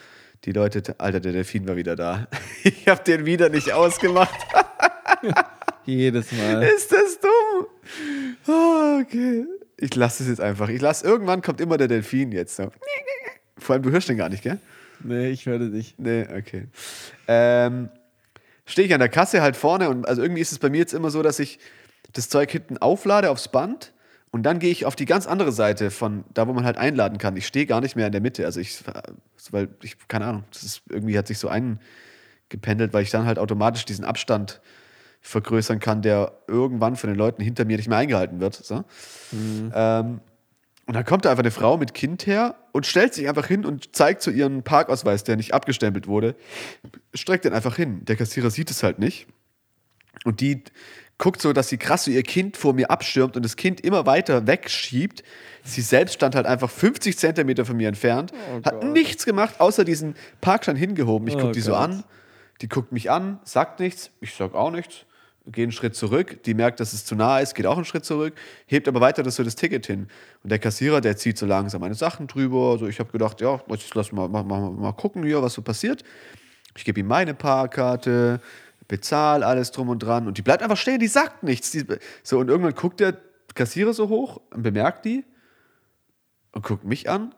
die 0.45 0.51
Leute, 0.51 0.95
Alter, 0.97 1.19
der 1.19 1.31
Delfin 1.31 1.67
war 1.67 1.75
wieder 1.75 1.95
da. 1.95 2.27
Ich 2.63 2.87
habe 2.87 3.03
den 3.03 3.27
wieder 3.27 3.49
nicht 3.49 3.71
ausgemacht. 3.71 4.33
Jedes 5.85 6.31
Mal. 6.31 6.63
Ist 6.63 6.91
das 6.91 7.19
dumm? 7.19 7.67
Oh, 8.47 8.99
okay. 8.99 9.45
Ich 9.77 9.93
lasse 9.93 10.23
es 10.23 10.29
jetzt 10.29 10.41
einfach. 10.41 10.67
Ich 10.69 10.81
lasse, 10.81 11.05
irgendwann 11.05 11.43
kommt 11.43 11.61
immer 11.61 11.77
der 11.77 11.87
Delfin 11.87 12.31
jetzt. 12.31 12.55
So. 12.55 12.71
Vor 13.59 13.75
allem, 13.75 13.83
du 13.83 13.91
hörst 13.91 14.09
den 14.09 14.17
gar 14.17 14.29
nicht, 14.29 14.41
gell? 14.41 14.57
Nee, 15.03 15.29
ich 15.29 15.45
höre 15.45 15.59
nicht. 15.59 15.99
Nee, 15.99 16.25
okay. 16.35 16.63
Ähm, 17.27 17.89
Stehe 18.71 18.87
ich 18.87 18.93
an 18.93 18.99
der 18.99 19.09
Kasse 19.09 19.41
halt 19.41 19.57
vorne 19.57 19.89
und 19.89 20.07
also 20.07 20.21
irgendwie 20.21 20.41
ist 20.41 20.51
es 20.53 20.59
bei 20.59 20.69
mir 20.69 20.77
jetzt 20.77 20.93
immer 20.93 21.09
so, 21.09 21.21
dass 21.21 21.39
ich 21.39 21.59
das 22.13 22.29
Zeug 22.29 22.51
hinten 22.51 22.77
auflade 22.77 23.29
aufs 23.29 23.47
Band 23.47 23.93
und 24.31 24.43
dann 24.43 24.59
gehe 24.59 24.71
ich 24.71 24.85
auf 24.85 24.95
die 24.95 25.05
ganz 25.05 25.27
andere 25.27 25.51
Seite 25.51 25.91
von 25.91 26.23
da, 26.33 26.47
wo 26.47 26.53
man 26.53 26.63
halt 26.63 26.77
einladen 26.77 27.17
kann. 27.17 27.35
Ich 27.35 27.45
stehe 27.45 27.65
gar 27.65 27.81
nicht 27.81 27.95
mehr 27.95 28.05
in 28.05 28.13
der 28.13 28.21
Mitte. 28.21 28.45
Also 28.45 28.59
ich, 28.61 28.81
weil 29.51 29.69
ich, 29.81 29.97
keine 30.07 30.25
Ahnung, 30.25 30.43
das 30.51 30.63
ist 30.63 30.81
irgendwie 30.89 31.17
hat 31.17 31.27
sich 31.27 31.37
so 31.37 31.49
eingependelt, 31.49 32.93
weil 32.93 33.03
ich 33.03 33.11
dann 33.11 33.25
halt 33.25 33.37
automatisch 33.39 33.85
diesen 33.85 34.05
Abstand 34.05 34.61
vergrößern 35.19 35.79
kann, 35.79 36.01
der 36.01 36.31
irgendwann 36.47 36.95
von 36.95 37.09
den 37.09 37.17
Leuten 37.17 37.43
hinter 37.43 37.65
mir 37.65 37.77
nicht 37.77 37.89
mehr 37.89 37.97
eingehalten 37.97 38.39
wird. 38.39 38.55
So. 38.55 38.83
Ähm, 39.33 40.21
und 40.87 40.95
dann 40.95 41.05
kommt 41.05 41.25
da 41.25 41.31
einfach 41.31 41.43
eine 41.43 41.51
Frau 41.51 41.77
mit 41.77 41.93
Kind 41.93 42.25
her 42.25 42.55
und 42.71 42.85
stellt 42.85 43.13
sich 43.13 43.29
einfach 43.29 43.45
hin 43.45 43.65
und 43.65 43.95
zeigt 43.95 44.21
so 44.23 44.31
ihren 44.31 44.63
Parkausweis, 44.63 45.23
der 45.23 45.35
nicht 45.35 45.53
abgestempelt 45.53 46.07
wurde, 46.07 46.35
streckt 47.13 47.45
den 47.45 47.53
einfach 47.53 47.75
hin. 47.75 48.03
Der 48.05 48.15
Kassierer 48.15 48.49
sieht 48.49 48.71
es 48.71 48.81
halt 48.81 48.97
nicht. 48.97 49.27
Und 50.23 50.41
die 50.41 50.63
guckt 51.21 51.39
so, 51.39 51.53
dass 51.53 51.69
sie 51.69 51.77
krass 51.77 52.05
so 52.05 52.11
ihr 52.11 52.23
Kind 52.23 52.57
vor 52.57 52.73
mir 52.73 52.89
abschirmt 52.89 53.37
und 53.37 53.45
das 53.45 53.55
Kind 53.55 53.79
immer 53.79 54.07
weiter 54.07 54.47
wegschiebt. 54.47 55.23
Sie 55.63 55.81
selbst 55.81 56.15
stand 56.15 56.33
halt 56.33 56.47
einfach 56.47 56.69
50 56.69 57.15
Zentimeter 57.15 57.63
von 57.63 57.77
mir 57.77 57.87
entfernt, 57.87 58.33
hat 58.65 58.83
nichts 58.83 59.23
gemacht, 59.23 59.59
außer 59.59 59.85
diesen 59.85 60.15
Parkschein 60.41 60.75
hingehoben. 60.75 61.27
Ich 61.27 61.35
Oh 61.35 61.39
gucke 61.39 61.51
die 61.51 61.61
so 61.61 61.73
Gott. 61.73 61.81
an, 61.81 62.03
die 62.61 62.67
guckt 62.67 62.91
mich 62.91 63.11
an, 63.11 63.39
sagt 63.43 63.79
nichts, 63.79 64.09
ich 64.19 64.33
sag 64.33 64.55
auch 64.55 64.71
nichts, 64.71 65.05
gehe 65.45 65.61
einen 65.63 65.71
Schritt 65.71 65.95
zurück, 65.95 66.41
die 66.43 66.55
merkt, 66.55 66.79
dass 66.79 66.91
es 66.91 67.05
zu 67.05 67.13
nah 67.13 67.39
ist, 67.39 67.53
geht 67.53 67.67
auch 67.67 67.75
einen 67.75 67.85
Schritt 67.85 68.03
zurück, 68.03 68.33
hebt 68.65 68.87
aber 68.87 68.99
weiter 68.99 69.21
das 69.21 69.35
so 69.35 69.43
das 69.43 69.55
Ticket 69.55 69.85
hin. 69.85 70.07
Und 70.43 70.49
der 70.51 70.57
Kassierer, 70.57 71.01
der 71.01 71.17
zieht 71.17 71.37
so 71.37 71.45
langsam 71.45 71.81
meine 71.81 71.93
Sachen 71.93 72.25
drüber. 72.25 72.79
So, 72.79 72.87
ich 72.87 72.99
habe 72.99 73.11
gedacht, 73.11 73.41
ja, 73.41 73.61
lass 73.93 74.11
mal, 74.11 74.27
mal, 74.27 74.43
mal, 74.43 74.71
mal 74.71 74.93
gucken 74.93 75.23
hier, 75.23 75.43
was 75.43 75.53
so 75.53 75.61
passiert. 75.61 76.03
Ich 76.75 76.83
gebe 76.83 76.99
ihm 76.99 77.07
meine 77.07 77.35
Parkkarte, 77.35 78.41
bezahle 78.91 79.45
alles 79.45 79.71
drum 79.71 79.87
und 79.87 79.99
dran 79.99 80.27
und 80.27 80.37
die 80.37 80.41
bleibt 80.41 80.61
einfach 80.61 80.75
stehen, 80.75 80.99
die 80.99 81.07
sagt 81.07 81.43
nichts. 81.43 81.71
Die, 81.71 81.85
so, 82.23 82.39
und 82.39 82.49
irgendwann 82.49 82.75
guckt 82.75 82.99
der 82.99 83.17
Kassierer 83.55 83.93
so 83.93 84.09
hoch 84.09 84.41
und 84.53 84.63
bemerkt 84.63 85.05
die 85.05 85.23
und 86.51 86.63
guckt 86.65 86.83
mich 86.83 87.09
an, 87.09 87.33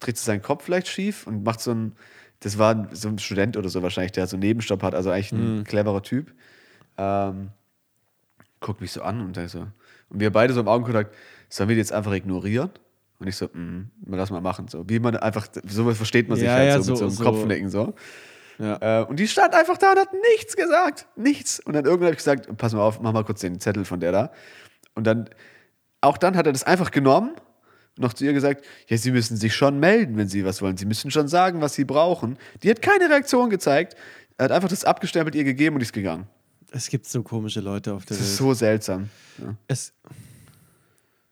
dreht 0.00 0.18
so 0.18 0.26
seinen 0.26 0.42
Kopf 0.42 0.62
vielleicht 0.64 0.86
schief 0.88 1.26
und 1.26 1.44
macht 1.44 1.60
so 1.60 1.72
ein, 1.72 1.96
das 2.40 2.58
war 2.58 2.88
so 2.94 3.08
ein 3.08 3.18
Student 3.18 3.56
oder 3.56 3.70
so 3.70 3.82
wahrscheinlich, 3.82 4.12
der 4.12 4.26
so 4.26 4.36
einen 4.36 4.42
Nebenstopp 4.42 4.82
hat, 4.82 4.94
also 4.94 5.10
eigentlich 5.10 5.32
ein 5.32 5.64
cleverer 5.64 6.02
Typ. 6.02 6.32
Ähm, 6.98 7.48
guckt 8.60 8.82
mich 8.82 8.92
so 8.92 9.00
an 9.02 9.22
und, 9.22 9.38
so, 9.48 9.60
und 10.10 10.20
wir 10.20 10.30
beide 10.30 10.52
so 10.52 10.60
im 10.60 10.68
Augenkontakt, 10.68 11.14
sollen 11.48 11.70
wir 11.70 11.76
die 11.76 11.80
jetzt 11.80 11.92
einfach 11.92 12.12
ignorieren? 12.12 12.70
Und 13.18 13.26
ich 13.28 13.36
so, 13.36 13.46
mm, 13.46 13.90
lass 14.06 14.30
mal 14.30 14.40
machen. 14.42 14.68
So, 14.68 14.86
wie 14.88 14.98
man 14.98 15.16
einfach, 15.16 15.46
so 15.66 15.92
versteht 15.94 16.28
man 16.28 16.36
sich 16.38 16.46
Ja, 16.46 16.54
halt 16.54 16.68
ja, 16.68 16.80
so, 16.80 16.82
so- 16.82 16.90
mit 16.92 16.98
so 16.98 17.04
einem 17.06 17.14
so- 17.14 17.24
Kopfnicken 17.24 17.68
so. 17.70 17.94
Ja. 18.60 19.00
Äh, 19.02 19.04
und 19.06 19.18
die 19.18 19.26
stand 19.26 19.54
einfach 19.54 19.78
da 19.78 19.92
und 19.92 19.98
hat 19.98 20.08
nichts 20.34 20.54
gesagt. 20.54 21.06
Nichts. 21.16 21.60
Und 21.60 21.72
dann 21.72 21.84
irgendwann 21.84 22.06
habe 22.08 22.12
ich 22.14 22.18
gesagt, 22.18 22.54
pass 22.58 22.72
mal 22.74 22.82
auf, 22.82 23.00
mach 23.00 23.12
mal 23.12 23.24
kurz 23.24 23.40
den 23.40 23.58
Zettel 23.58 23.84
von 23.84 24.00
der 24.00 24.12
da. 24.12 24.32
Und 24.94 25.04
dann, 25.06 25.30
auch 26.00 26.18
dann 26.18 26.36
hat 26.36 26.46
er 26.46 26.52
das 26.52 26.64
einfach 26.64 26.90
genommen 26.90 27.30
und 27.96 28.02
noch 28.02 28.12
zu 28.12 28.24
ihr 28.24 28.32
gesagt, 28.34 28.64
ja, 28.86 28.96
Sie 28.98 29.10
müssen 29.12 29.36
sich 29.36 29.54
schon 29.54 29.80
melden, 29.80 30.16
wenn 30.16 30.28
Sie 30.28 30.44
was 30.44 30.60
wollen. 30.62 30.76
Sie 30.76 30.84
müssen 30.84 31.10
schon 31.10 31.26
sagen, 31.26 31.60
was 31.60 31.74
Sie 31.74 31.84
brauchen. 31.84 32.38
Die 32.62 32.70
hat 32.70 32.82
keine 32.82 33.08
Reaktion 33.08 33.48
gezeigt. 33.50 33.96
Er 34.36 34.44
hat 34.44 34.52
einfach 34.52 34.68
das 34.68 34.84
abgestempelt 34.84 35.34
ihr 35.34 35.44
gegeben 35.44 35.76
und 35.76 35.82
ist 35.82 35.92
gegangen. 35.92 36.26
Es 36.70 36.88
gibt 36.88 37.06
so 37.06 37.22
komische 37.22 37.60
Leute 37.60 37.94
auf 37.94 38.04
der 38.04 38.16
Das 38.16 38.26
ist 38.26 38.32
Welt. 38.32 38.38
so 38.38 38.54
seltsam. 38.54 39.10
Ja. 39.38 39.54
es, 39.68 39.92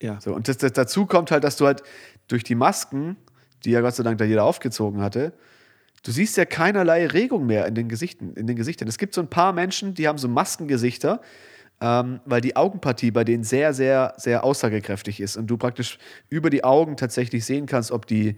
Ja. 0.02 0.20
So, 0.20 0.34
und 0.34 0.48
das, 0.48 0.56
das, 0.58 0.72
dazu 0.72 1.06
kommt 1.06 1.30
halt, 1.30 1.44
dass 1.44 1.56
du 1.56 1.66
halt 1.66 1.82
durch 2.28 2.42
die 2.44 2.54
Masken, 2.54 3.16
die 3.64 3.70
ja 3.70 3.80
Gott 3.80 3.94
sei 3.94 4.02
Dank 4.02 4.18
da 4.18 4.24
jeder 4.24 4.44
aufgezogen 4.44 5.00
hatte, 5.00 5.32
du 6.02 6.10
siehst 6.10 6.36
ja 6.36 6.44
keinerlei 6.44 7.06
Regung 7.06 7.46
mehr 7.46 7.66
in 7.66 7.74
den 7.74 7.88
Gesichten. 7.88 8.34
In 8.34 8.46
den 8.46 8.56
Gesichtern. 8.56 8.88
Es 8.88 8.98
gibt 8.98 9.14
so 9.14 9.20
ein 9.20 9.28
paar 9.28 9.52
Menschen, 9.52 9.94
die 9.94 10.08
haben 10.08 10.18
so 10.18 10.28
Maskengesichter, 10.28 11.20
ähm, 11.80 12.20
weil 12.24 12.40
die 12.40 12.56
Augenpartie 12.56 13.10
bei 13.10 13.24
denen 13.24 13.44
sehr, 13.44 13.72
sehr, 13.72 14.14
sehr 14.16 14.44
aussagekräftig 14.44 15.20
ist 15.20 15.36
und 15.36 15.46
du 15.46 15.56
praktisch 15.56 15.98
über 16.28 16.50
die 16.50 16.64
Augen 16.64 16.96
tatsächlich 16.96 17.44
sehen 17.44 17.66
kannst, 17.66 17.92
ob 17.92 18.06
die 18.06 18.36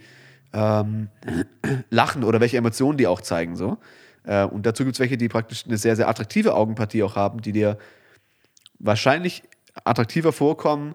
ähm, 0.53 1.09
lachen 1.91 2.25
oder 2.25 2.41
welche 2.41 2.57
Emotionen 2.57 2.99
die 2.99 3.07
auch 3.07 3.21
zeigen. 3.21 3.57
So. 3.57 3.79
Äh, 4.25 4.45
und 4.45 4.67
dazu 4.67 4.85
gibt 4.85 4.97
es 4.97 5.01
welche, 5.01 5.17
die 5.17 5.29
praktisch 5.29 5.65
eine 5.67 5.79
sehr, 5.79 5.97
sehr 5.97 6.09
attraktive 6.09 6.55
Augenpartie 6.55 7.03
auch 7.03 7.17
haben, 7.17 7.41
die 7.41 7.53
dir 7.53 7.79
wahrscheinlich 8.79 9.43
attraktiver 9.85 10.33
vorkommen, 10.33 10.95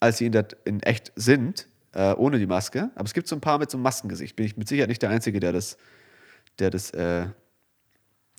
als 0.00 0.18
sie 0.18 0.26
in, 0.26 0.32
der, 0.32 0.48
in 0.64 0.80
echt 0.80 1.12
sind, 1.16 1.68
äh, 1.92 2.12
ohne 2.14 2.38
die 2.38 2.46
Maske. 2.46 2.90
Aber 2.94 3.04
es 3.04 3.14
gibt 3.14 3.28
so 3.28 3.36
ein 3.36 3.40
paar 3.40 3.58
mit 3.58 3.70
so 3.70 3.76
einem 3.76 3.82
Maskengesicht. 3.82 4.36
Bin 4.36 4.46
ich 4.46 4.56
mit 4.56 4.68
Sicherheit 4.68 4.88
nicht 4.88 5.02
der 5.02 5.10
Einzige, 5.10 5.40
der 5.40 5.52
das, 5.52 5.76
der 6.58 6.70
das 6.70 6.90
äh, 6.90 7.26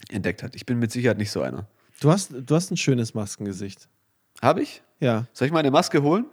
entdeckt 0.09 0.43
hat. 0.43 0.55
Ich 0.55 0.65
bin 0.65 0.79
mit 0.79 0.91
Sicherheit 0.91 1.17
nicht 1.17 1.31
so 1.31 1.41
einer. 1.41 1.67
Du 1.99 2.11
hast, 2.11 2.31
du 2.33 2.55
hast 2.55 2.71
ein 2.71 2.77
schönes 2.77 3.13
Maskengesicht. 3.13 3.87
Habe 4.41 4.61
ich? 4.61 4.81
Ja. 4.99 5.25
Soll 5.33 5.47
ich 5.47 5.53
meine 5.53 5.71
Maske 5.71 6.01
holen? 6.03 6.25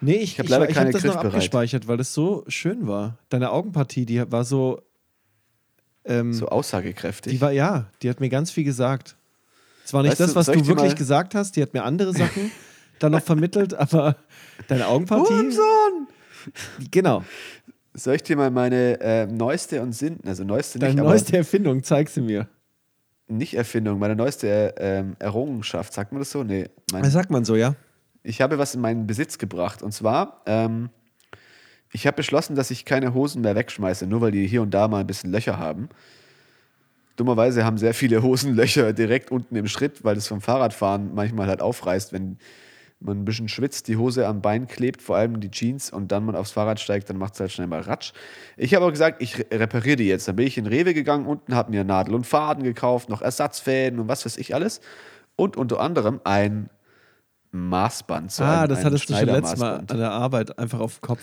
Nee, 0.00 0.16
ich, 0.16 0.38
hab 0.38 0.44
ich, 0.44 0.50
leider 0.50 0.68
ich 0.68 0.74
keine 0.74 0.92
habe 0.92 1.00
das 1.00 1.04
noch 1.04 1.16
abgespeichert, 1.24 1.86
weil 1.88 2.00
es 2.00 2.12
so 2.12 2.44
schön 2.48 2.86
war. 2.86 3.18
Deine 3.28 3.50
Augenpartie, 3.50 4.04
die 4.06 4.30
war 4.30 4.44
so. 4.44 4.82
Ähm, 6.06 6.32
So 6.34 6.48
aussagekräftig. 6.48 7.32
die 7.32 7.40
war, 7.40 7.50
ja, 7.52 7.86
die 8.02 8.10
hat 8.10 8.20
mir 8.20 8.28
ganz 8.28 8.50
viel 8.50 8.64
gesagt. 8.64 9.16
Es 9.86 9.92
war 9.94 10.02
nicht 10.02 10.10
Weißt 10.12 10.20
du, 10.20 10.24
das, 10.24 10.34
was 10.34 10.46
du 10.46 10.52
ich 10.52 10.62
dir 10.62 10.68
wirklich 10.68 10.90
mal- 10.92 10.94
gesagt 10.98 11.34
hast, 11.34 11.56
die 11.56 11.62
hat 11.62 11.72
mir 11.72 11.82
andere 11.84 12.12
Sachen 12.12 12.50
dann 12.98 13.12
noch 13.12 13.22
vermittelt, 13.22 13.72
aber 13.74 14.16
deine 14.68 14.86
Augenpartie. 14.88 15.32
Hurensohn! 15.32 16.08
Genau. 16.90 17.24
Soll 17.94 18.16
ich 18.16 18.22
dir 18.22 18.36
mal 18.36 18.50
meine 18.50 19.00
äh, 19.00 19.26
neueste 19.26 19.80
und 19.80 19.92
Sinn, 19.92 20.18
also 20.26 20.44
neueste 20.44 20.78
Deine 20.78 20.94
nicht, 20.94 21.04
neueste 21.04 21.36
Erfindung, 21.36 21.82
zeig 21.82 22.08
sie 22.08 22.20
mir. 22.20 22.48
nicht 23.28 23.54
Erfindung, 23.54 23.98
meine 23.98 24.16
neueste 24.16 24.48
äh, 24.48 24.98
ähm, 24.98 25.16
Errungenschaft, 25.20 25.92
sagt 25.92 26.12
man 26.12 26.20
das 26.20 26.30
so? 26.30 26.42
Nee, 26.42 26.68
mein, 26.92 27.08
sagt 27.08 27.30
man 27.30 27.44
so, 27.44 27.54
ja? 27.54 27.76
ich 28.24 28.40
habe 28.40 28.58
was 28.58 28.74
in 28.74 28.80
meinen 28.80 29.06
Besitz 29.06 29.38
gebracht. 29.38 29.82
Und 29.82 29.92
zwar, 29.92 30.42
ähm, 30.46 30.88
ich 31.92 32.06
habe 32.06 32.16
beschlossen, 32.16 32.56
dass 32.56 32.70
ich 32.70 32.84
keine 32.84 33.14
Hosen 33.14 33.42
mehr 33.42 33.54
wegschmeiße, 33.54 34.06
nur 34.06 34.22
weil 34.22 34.32
die 34.32 34.46
hier 34.46 34.62
und 34.62 34.72
da 34.72 34.88
mal 34.88 35.00
ein 35.00 35.06
bisschen 35.06 35.30
Löcher 35.30 35.58
haben. 35.58 35.88
Dummerweise 37.16 37.64
haben 37.64 37.78
sehr 37.78 37.94
viele 37.94 38.22
Hosen 38.22 38.56
Löcher 38.56 38.92
direkt 38.94 39.30
unten 39.30 39.54
im 39.54 39.68
Schritt, 39.68 40.02
weil 40.02 40.16
das 40.16 40.26
vom 40.26 40.40
Fahrradfahren 40.40 41.14
manchmal 41.14 41.46
halt 41.46 41.60
aufreißt, 41.60 42.12
wenn 42.12 42.38
man 43.00 43.20
ein 43.20 43.24
bisschen 43.24 43.48
schwitzt, 43.48 43.88
die 43.88 43.96
Hose 43.96 44.26
am 44.26 44.40
Bein 44.40 44.66
klebt, 44.66 45.02
vor 45.02 45.16
allem 45.16 45.40
die 45.40 45.50
Jeans, 45.50 45.90
und 45.90 46.10
dann 46.10 46.24
man 46.24 46.36
aufs 46.36 46.52
Fahrrad 46.52 46.80
steigt, 46.80 47.10
dann 47.10 47.18
macht 47.18 47.34
es 47.34 47.40
halt 47.40 47.52
schnell 47.52 47.66
mal 47.66 47.80
Ratsch. 47.80 48.12
Ich 48.56 48.74
habe 48.74 48.84
aber 48.84 48.92
gesagt, 48.92 49.20
ich 49.20 49.38
re- 49.38 49.46
repariere 49.52 49.96
die 49.96 50.06
jetzt. 50.06 50.26
Dann 50.26 50.36
bin 50.36 50.46
ich 50.46 50.56
in 50.56 50.66
Rewe 50.66 50.94
gegangen, 50.94 51.26
unten 51.26 51.54
habe 51.54 51.70
mir 51.70 51.84
Nadel 51.84 52.14
und 52.14 52.26
Faden 52.26 52.64
gekauft, 52.64 53.08
noch 53.10 53.20
Ersatzfäden 53.20 53.98
und 54.00 54.08
was 54.08 54.24
weiß 54.24 54.38
ich 54.38 54.54
alles. 54.54 54.80
Und 55.36 55.56
unter 55.56 55.80
anderem 55.80 56.20
ein 56.24 56.70
Maßband. 57.50 58.32
So 58.32 58.42
ah, 58.44 58.62
ein, 58.62 58.68
das 58.68 58.84
hattest 58.84 59.08
du 59.10 59.14
schon 59.14 59.26
letztes 59.26 59.58
Mal 59.58 59.84
an 59.86 59.98
der 59.98 60.10
Arbeit 60.10 60.58
einfach 60.58 60.80
auf 60.80 60.98
den 60.98 61.02
Kopf. 61.02 61.20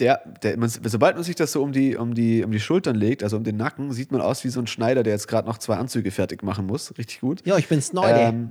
Der, 0.00 0.20
der, 0.42 0.58
man, 0.58 0.68
sobald 0.68 1.14
man 1.14 1.24
sich 1.24 1.36
das 1.36 1.52
so 1.52 1.62
um 1.62 1.70
die, 1.70 1.96
um, 1.96 2.14
die, 2.14 2.44
um 2.44 2.50
die 2.50 2.60
Schultern 2.60 2.96
legt, 2.96 3.22
also 3.22 3.36
um 3.36 3.44
den 3.44 3.56
Nacken, 3.56 3.92
sieht 3.92 4.10
man 4.10 4.20
aus 4.20 4.42
wie 4.44 4.48
so 4.48 4.60
ein 4.60 4.66
Schneider, 4.66 5.04
der 5.04 5.12
jetzt 5.12 5.28
gerade 5.28 5.46
noch 5.48 5.58
zwei 5.58 5.76
Anzüge 5.76 6.10
fertig 6.10 6.42
machen 6.42 6.66
muss. 6.66 6.98
Richtig 6.98 7.20
gut. 7.20 7.46
Ja, 7.46 7.56
ich 7.56 7.68
bin 7.68 7.80
Snyder. 7.80 8.28
Ähm, 8.28 8.50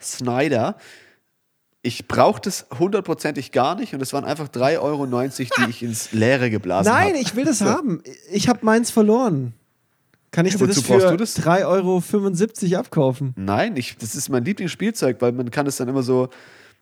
Snyder. 0.00 0.76
Ich 1.86 2.08
brauche 2.08 2.40
das 2.40 2.64
hundertprozentig 2.78 3.52
gar 3.52 3.74
nicht 3.74 3.92
und 3.94 4.00
es 4.00 4.14
waren 4.14 4.24
einfach 4.24 4.48
3,90 4.48 4.80
Euro, 4.80 5.06
die 5.06 5.70
ich 5.70 5.82
ins 5.82 6.12
Leere 6.12 6.48
geblasen 6.48 6.90
habe. 6.90 7.04
Nein, 7.12 7.14
ich 7.20 7.36
will 7.36 7.44
das 7.44 7.60
haben. 7.60 8.02
Ich 8.32 8.48
habe 8.48 8.60
meins 8.64 8.90
verloren. 8.90 9.52
Kann 10.30 10.46
ich 10.46 10.54
Ja, 10.54 10.60
dir 10.60 10.68
das 10.68 10.80
für 10.80 10.98
du 11.10 11.16
das? 11.18 11.38
3,75 11.38 12.64
Euro 12.72 12.80
abkaufen? 12.80 13.34
Nein, 13.36 13.76
ich, 13.76 13.98
das 13.98 14.14
ist 14.14 14.30
mein 14.30 14.46
Lieblingsspielzeug, 14.46 15.18
weil 15.20 15.32
man 15.32 15.50
kann 15.50 15.66
es 15.66 15.76
dann 15.76 15.88
immer 15.88 16.02
so, 16.02 16.30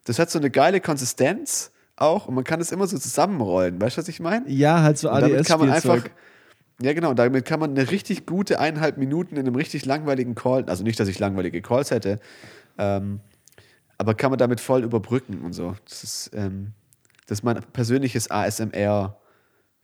das 0.05 0.21
hat 0.21 0.31
so 0.31 0.39
eine 0.39 0.51
geile 0.51 0.81
Konsistenz 0.81 1.73
auch 1.97 2.29
und 2.29 2.35
man 2.37 2.45
kann 2.45 2.61
es 2.61 2.71
immer 2.71 2.87
so 2.87 2.97
zusammenrollen. 2.97 3.81
Weißt 3.81 3.97
du, 3.97 4.03
was 4.03 4.09
ich 4.09 4.21
meine? 4.21 4.49
Ja, 4.49 4.83
halt 4.83 4.99
so 4.99 5.11
Und 5.11 5.21
damit 5.21 5.45
kann 5.47 5.59
man 5.59 5.71
einfach, 5.71 5.95
ADS-Spielzeug. 5.97 6.17
ja 6.81 6.93
genau, 6.93 7.13
damit 7.13 7.45
kann 7.45 7.59
man 7.59 7.71
eine 7.77 7.91
richtig 7.91 8.25
gute 8.25 8.61
eineinhalb 8.61 8.99
Minuten 8.99 9.35
in 9.35 9.41
einem 9.47 9.57
richtig 9.57 9.85
langweiligen 9.85 10.37
Call, 10.37 10.65
also 10.67 10.85
nicht, 10.85 11.01
dass 11.01 11.09
ich 11.09 11.19
langweilige 11.19 11.61
Calls 11.61 11.91
hätte, 11.91 12.21
ähm, 12.79 13.19
aber 13.99 14.15
kann 14.15 14.31
man 14.31 14.39
damit 14.39 14.61
voll 14.61 14.83
überbrücken 14.85 15.43
und 15.43 15.53
so. 15.53 15.77
Das 15.89 16.03
ist, 16.03 16.31
ähm, 16.35 16.73
das 17.27 17.39
ist 17.39 17.43
mein 17.45 17.61
persönliches 17.73 18.31
ASMR 18.31 19.17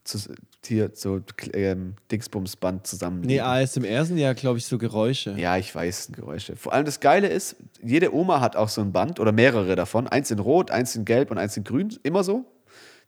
zu, 0.04 0.18
hier 0.64 0.90
so 0.94 1.20
ähm, 1.52 1.94
Dingsbumsband 2.10 2.86
zusammen. 2.86 3.20
Nee, 3.20 3.40
ASMR 3.40 4.04
sind 4.04 4.18
ja, 4.18 4.32
glaube 4.32 4.58
ich, 4.58 4.66
so 4.66 4.78
Geräusche. 4.78 5.32
Ja, 5.38 5.56
ich 5.56 5.74
weiß, 5.74 6.12
Geräusche. 6.12 6.56
Vor 6.56 6.72
allem 6.72 6.84
das 6.84 7.00
Geile 7.00 7.28
ist, 7.28 7.56
jede 7.82 8.14
Oma 8.14 8.40
hat 8.40 8.56
auch 8.56 8.68
so 8.68 8.80
ein 8.80 8.92
Band 8.92 9.20
oder 9.20 9.32
mehrere 9.32 9.76
davon. 9.76 10.08
Eins 10.08 10.30
in 10.30 10.38
Rot, 10.38 10.70
eins 10.70 10.96
in 10.96 11.04
Gelb 11.04 11.30
und 11.30 11.38
eins 11.38 11.56
in 11.56 11.64
Grün. 11.64 11.96
Immer 12.02 12.24
so. 12.24 12.44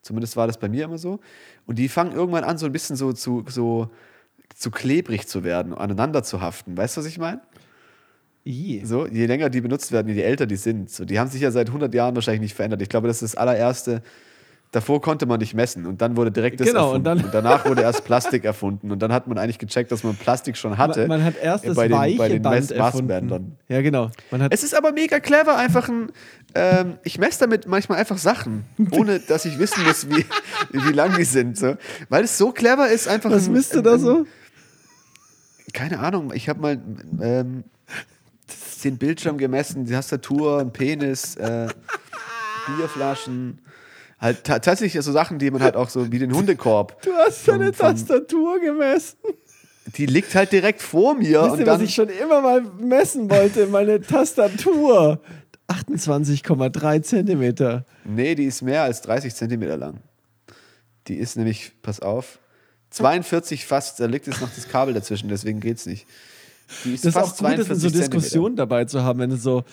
Zumindest 0.03 0.37
war 0.37 0.47
das 0.47 0.59
bei 0.59 0.69
mir 0.69 0.85
immer 0.85 0.99
so. 0.99 1.21
Und 1.67 1.79
die 1.79 1.89
fangen 1.89 2.13
irgendwann 2.13 2.45
an, 2.45 2.57
so 2.57 2.67
ein 2.67 2.73
bisschen 2.73 2.97
so 2.97 3.13
zu, 3.13 3.45
so, 3.49 3.91
zu 4.55 4.71
klebrig 4.71 5.27
zu 5.27 5.45
werden, 5.45 5.75
aneinander 5.75 6.23
zu 6.23 6.41
haften. 6.41 6.77
Weißt 6.77 6.97
du, 6.97 7.01
was 7.01 7.07
ich 7.07 7.19
meine? 7.19 7.43
I. 8.47 8.83
So, 8.85 9.07
je 9.07 9.27
länger 9.27 9.51
die 9.51 9.61
benutzt 9.61 9.93
werden, 9.93 10.15
je 10.15 10.23
älter 10.23 10.47
die 10.47 10.57
sind. 10.57 10.91
So, 10.91 11.05
die 11.05 11.19
haben 11.19 11.29
sich 11.31 11.41
ja 11.43 11.51
seit 11.51 11.69
100 11.69 11.93
Jahren 11.95 12.15
wahrscheinlich 12.15 12.41
nicht 12.41 12.55
verändert. 12.55 12.81
Ich 12.83 12.89
glaube, 12.89 13.07
das 13.09 13.23
ist 13.23 13.35
das 13.35 13.39
allererste. 13.41 14.03
Davor 14.73 15.01
konnte 15.01 15.27
man 15.27 15.41
nicht 15.41 15.53
messen 15.53 15.85
und 15.85 16.01
dann 16.01 16.17
wurde 16.17 16.31
direkt 16.31 16.61
das 16.61 16.69
Genau, 16.69 16.93
und 16.95 17.05
erfunden. 17.05 17.25
dann- 17.33 17.43
danach 17.45 17.67
wurde 17.67 17.83
erst 17.83 18.05
Plastik 18.05 18.45
erfunden 18.45 18.93
und 18.93 19.01
dann 19.03 19.13
hat 19.13 19.27
man 19.27 19.37
eigentlich 19.37 19.59
gecheckt, 19.59 19.91
dass 19.91 20.05
man 20.05 20.15
Plastik 20.15 20.57
schon 20.57 20.79
hatte. 20.79 21.01
Man, 21.09 21.19
man 21.19 21.25
hat 21.25 21.35
erst 21.43 21.65
äh, 21.65 21.69
das 21.69 21.77
bei 21.77 21.89
den, 21.89 21.99
weiche 21.99 22.19
bei 22.19 22.29
den 22.29 22.41
Band 22.43 22.71
erfunden. 22.71 23.57
Ja, 23.69 23.83
genau. 23.83 24.13
Es 24.51 24.63
ist 24.63 24.77
aber 24.77 24.93
mega 24.93 25.19
clever, 25.19 25.57
einfach 25.59 25.89
ein. 25.89 26.13
Ähm, 26.55 26.99
ich 27.03 27.19
messe 27.19 27.41
damit 27.41 27.67
manchmal 27.67 27.99
einfach 27.99 28.17
Sachen, 28.19 28.65
ohne 28.93 29.19
dass 29.19 29.45
ich 29.45 29.59
wissen 29.59 29.83
muss, 29.85 30.09
wie, 30.09 30.25
wie 30.71 30.93
lang 30.93 31.17
die 31.17 31.25
sind. 31.25 31.59
So. 31.59 31.77
Weil 32.09 32.23
es 32.23 32.39
so 32.39 32.53
clever 32.53 32.89
ist, 32.91 33.09
einfach. 33.09 33.33
Was 33.33 33.49
ein- 33.49 33.53
misst 33.55 33.75
du 33.75 33.83
da 33.83 33.99
so? 33.99 34.25
Keine 35.73 35.99
Ahnung, 35.99 36.33
ich 36.35 36.49
habe 36.49 36.61
mal 36.61 36.81
ähm, 37.21 37.65
den 38.81 38.99
Bildschirm 38.99 39.39
gemessen, 39.39 39.85
die 39.85 39.93
Tastatur, 39.93 40.61
ein 40.61 40.73
Penis, 40.73 41.37
äh, 41.37 41.69
Bierflaschen. 42.67 43.61
Halt 44.19 44.45
ta 44.45 44.59
tatsächlich 44.59 45.03
so 45.03 45.13
Sachen, 45.13 45.39
die 45.39 45.51
man 45.51 45.63
halt 45.63 45.77
auch 45.77 45.89
so 45.89 46.13
wie 46.13 46.19
den 46.19 46.35
Hundekorb. 46.35 47.01
Du 47.03 47.13
hast 47.13 47.49
deine 47.49 47.73
Tastatur 47.73 48.61
gemessen. 48.61 49.17
Die 49.97 50.07
liegt 50.07 50.35
halt 50.35 50.53
direkt 50.53 50.83
vor 50.83 51.15
mir 51.15 51.43
Wisst 51.43 51.53
und 51.53 51.61
ihr, 51.61 51.67
was 51.67 51.81
ich 51.81 51.95
schon 51.95 52.09
immer 52.09 52.41
mal 52.43 52.61
messen 52.61 53.31
wollte? 53.31 53.67
Meine 53.67 54.01
Tastatur. 54.01 55.21
28,3 55.69 57.03
Zentimeter. 57.03 57.87
Nee, 58.05 58.35
die 58.35 58.45
ist 58.45 58.63
mehr 58.63 58.83
als 58.83 59.01
30 59.03 59.35
Zentimeter 59.35 59.77
lang. 59.77 60.01
Die 61.09 61.15
ist 61.15 61.37
nämlich, 61.37 61.73
pass 61.83 62.01
auf, 62.01 62.41
42 62.91 63.65
fast, 63.67 64.01
da 64.01 64.07
liegt 64.07 64.27
jetzt 64.27 64.41
noch 64.41 64.51
das 64.55 64.69
Kabel 64.69 64.95
dazwischen, 64.95 65.29
deswegen 65.29 65.61
geht's 65.61 65.87
nicht. 65.87 66.07
Die 66.85 66.95
ist 66.95 67.05
Das 67.05 67.15
ist 67.15 67.17
auch 67.17 67.37
gut, 67.37 67.59
das 67.59 67.69
in 67.69 67.75
so 67.75 67.89
42 67.89 67.93
Zentimeter. 67.93 67.99
Diskussionen 68.17 68.57
dabei 68.57 68.85
zu 68.85 69.03
haben, 69.03 69.19
wenn 69.21 69.31
du 69.31 69.37
so. 69.37 69.65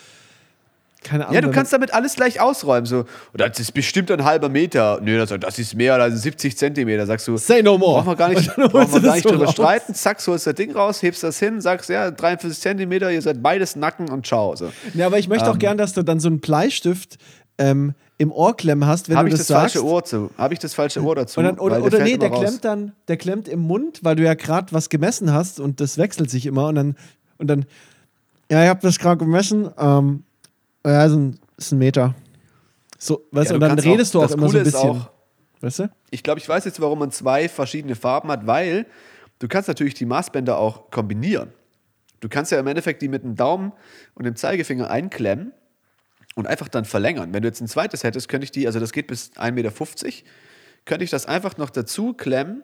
Keine 1.04 1.24
Ahnung. 1.26 1.34
Ja, 1.36 1.40
du 1.42 1.50
kannst 1.52 1.72
damit 1.72 1.94
alles 1.94 2.16
gleich 2.16 2.40
ausräumen. 2.40 2.84
So, 2.84 3.04
"Oh, 3.32 3.36
das 3.36 3.60
ist 3.60 3.70
bestimmt 3.72 4.10
ein 4.10 4.24
halber 4.24 4.48
Meter. 4.48 4.98
Nö, 5.00 5.16
das, 5.16 5.32
das 5.38 5.56
ist 5.60 5.76
mehr 5.76 5.94
als 5.94 6.22
70 6.22 6.56
Zentimeter. 6.58 7.06
Sagst 7.06 7.28
du, 7.28 7.36
Say 7.36 7.62
no 7.62 7.78
more. 7.78 8.02
brauchen 8.02 8.08
wir 8.08 8.16
gar 8.16 8.28
nicht, 8.30 8.52
brauchen 8.56 8.92
wir 8.92 9.00
gar 9.00 9.14
nicht 9.14 9.22
so 9.22 9.30
drüber 9.30 9.44
raus. 9.44 9.52
streiten. 9.54 9.94
Zack, 9.94 10.20
so 10.20 10.32
holst 10.32 10.48
das 10.48 10.56
Ding 10.56 10.72
raus, 10.74 11.00
hebst 11.00 11.22
das 11.22 11.38
hin, 11.38 11.60
sagst, 11.60 11.88
ja, 11.88 12.10
43 12.10 12.60
Zentimeter, 12.60 13.12
ihr 13.12 13.22
seid 13.22 13.40
beides 13.44 13.76
Nacken 13.76 14.10
und 14.10 14.26
ciao. 14.26 14.56
So. 14.56 14.72
Ja, 14.94 15.06
aber 15.06 15.20
ich 15.20 15.28
möchte 15.28 15.48
auch 15.48 15.52
Ähm. 15.54 15.58
gern, 15.60 15.78
dass 15.78 15.92
du 15.92 16.02
dann 16.02 16.18
so 16.18 16.26
einen 16.28 16.40
Bleistift 16.40 17.16
ähm, 17.58 17.94
im 18.20 18.32
Ohr 18.32 18.56
klemmen 18.56 18.86
hast, 18.88 19.08
wenn 19.08 19.16
Habe 19.16 19.28
du 19.28 19.34
ich 19.34 19.38
das, 19.38 19.46
das 19.46 19.56
falsche 19.56 19.78
sagst. 19.78 19.90
Ohr 19.90 20.04
zu? 20.04 20.30
Habe 20.36 20.52
ich 20.52 20.58
das 20.60 20.74
falsche 20.74 21.02
Ohr 21.02 21.14
dazu? 21.14 21.40
Dann, 21.40 21.58
oder 21.58 21.82
oder 21.82 22.00
nee, 22.02 22.16
der 22.16 22.30
raus. 22.30 22.40
klemmt 22.40 22.64
dann, 22.64 22.92
der 23.06 23.16
klemmt 23.16 23.46
im 23.48 23.60
Mund, 23.60 24.00
weil 24.02 24.16
du 24.16 24.24
ja 24.24 24.34
gerade 24.34 24.72
was 24.72 24.88
gemessen 24.88 25.32
hast 25.32 25.60
und 25.60 25.80
das 25.80 25.98
wechselt 25.98 26.28
sich 26.30 26.44
immer 26.46 26.66
und 26.68 26.74
dann, 26.74 26.96
und 27.38 27.46
dann, 27.46 27.64
ja, 28.50 28.62
ich 28.64 28.68
habe 28.68 28.80
das 28.82 28.98
gerade 28.98 29.18
gemessen, 29.18 29.70
ähm, 29.78 30.24
ja, 30.84 31.04
ist 31.04 31.12
ein, 31.12 31.38
ist 31.56 31.72
ein 31.72 31.78
Meter. 31.78 32.14
So, 32.98 33.22
weißt 33.30 33.50
Ja, 33.52 33.58
du, 33.58 33.64
und 33.64 33.70
dann 33.70 33.78
redest 33.78 34.10
auch- 34.16 34.20
du 34.20 34.24
auch 34.24 34.28
das 34.28 34.32
immer 34.34 34.46
so 34.46 34.50
Coole 34.52 34.60
ein 34.62 34.66
ist 34.66 34.72
bisschen. 34.72 34.90
auch- 34.90 35.10
weißt 35.60 35.78
du? 35.80 35.90
Ich 36.10 36.22
glaube, 36.24 36.40
ich 36.40 36.48
weiß 36.48 36.64
jetzt, 36.64 36.80
warum 36.80 36.98
man 36.98 37.12
zwei 37.12 37.48
verschiedene 37.48 37.94
Farben 37.94 38.30
hat, 38.30 38.46
weil 38.48 38.86
du 39.38 39.46
kannst 39.46 39.68
natürlich 39.68 39.94
die 39.94 40.06
Maßbänder 40.06 40.58
auch 40.58 40.90
kombinieren. 40.90 41.50
Du 42.18 42.28
kannst 42.28 42.50
ja 42.50 42.58
im 42.58 42.66
Endeffekt 42.66 43.00
die 43.00 43.06
mit 43.08 43.22
dem 43.22 43.36
Daumen 43.36 43.70
und 44.14 44.24
dem 44.24 44.34
Zeigefinger 44.34 44.90
einklemmen 44.90 45.52
und 46.38 46.46
einfach 46.46 46.68
dann 46.68 46.84
verlängern. 46.84 47.34
Wenn 47.34 47.42
du 47.42 47.48
jetzt 47.48 47.60
ein 47.60 47.66
zweites 47.66 48.04
hättest, 48.04 48.28
könnte 48.28 48.44
ich 48.44 48.52
die, 48.52 48.68
also 48.68 48.78
das 48.78 48.92
geht 48.92 49.08
bis 49.08 49.32
1,50 49.32 49.50
Meter, 49.52 49.72
könnte 50.84 51.04
ich 51.04 51.10
das 51.10 51.26
einfach 51.26 51.56
noch 51.56 51.68
dazu 51.68 52.12
klemmen 52.12 52.62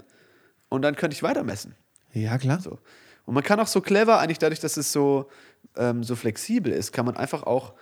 und 0.69 0.83
dann 0.83 0.95
könnte 0.95 1.17
ich 1.17 1.25
weiter 1.25 1.43
messen. 1.43 1.75
Ja, 2.13 2.39
klar. 2.39 2.61
So. 2.61 2.79
Und 3.27 3.35
man 3.35 3.43
kann 3.43 3.59
auch 3.59 3.67
so 3.67 3.81
clever, 3.81 4.21
eigentlich 4.21 4.39
dadurch, 4.39 4.61
dass 4.61 4.77
es 4.77 4.93
so, 4.93 5.29
ähm, 5.77 6.05
so 6.05 6.15
flexibel 6.15 6.73
ist, 6.73 6.93
kann 6.93 7.05
man 7.05 7.17
einfach 7.17 7.43
auch 7.43 7.75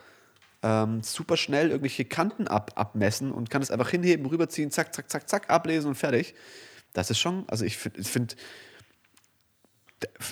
ähm, 0.62 1.02
super 1.02 1.36
schnell 1.36 1.68
irgendwelche 1.68 2.06
Kanten 2.06 2.48
ab, 2.48 2.72
abmessen 2.74 3.30
und 3.30 3.50
kann 3.50 3.60
es 3.60 3.70
einfach 3.70 3.90
hinheben, 3.90 4.24
rüberziehen, 4.24 4.70
zack, 4.70 4.94
zack, 4.94 5.10
zack, 5.10 5.28
zack, 5.28 5.50
ablesen 5.50 5.88
und 5.88 5.96
fertig. 5.96 6.34
Das 6.94 7.10
ist 7.10 7.18
schon, 7.18 7.44
also 7.48 7.66
ich 7.66 7.76
finde, 7.76 8.00
ich 8.00 8.08
finde 8.08 8.34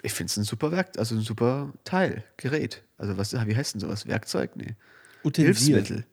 ich 0.03 0.13
finde 0.13 0.31
es 0.31 0.37
ein 0.39 0.45
super 0.45 0.73
Werk, 0.73 0.99
also 0.99 1.15
ein 1.15 1.21
super 1.21 1.71
Teil, 1.85 2.25
Gerät. 2.39 2.83
Also 2.97 3.19
was, 3.19 3.35
wie 3.35 3.55
heißt 3.55 3.75
denn 3.75 3.81
sowas? 3.81 4.07
Werkzeug? 4.07 4.57
Nee. 4.57 4.75
Utensil. 5.25 5.45
Hilfsmittel. 5.45 6.05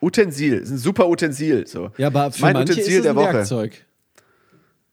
Utensil, 0.00 0.54
ist 0.54 0.70
ein 0.70 0.78
super 0.78 1.08
Utensil. 1.08 1.66
So. 1.66 1.90
Ja, 1.98 2.08
aber 2.08 2.32
für 2.32 2.42
mein 2.42 2.54
manche 2.54 2.72
Utensil 2.72 2.92
ist 2.92 2.98
es 2.98 3.02
der 3.02 3.12
ein 3.12 3.16
Woche. 3.16 3.34
Werkzeug. 3.34 3.86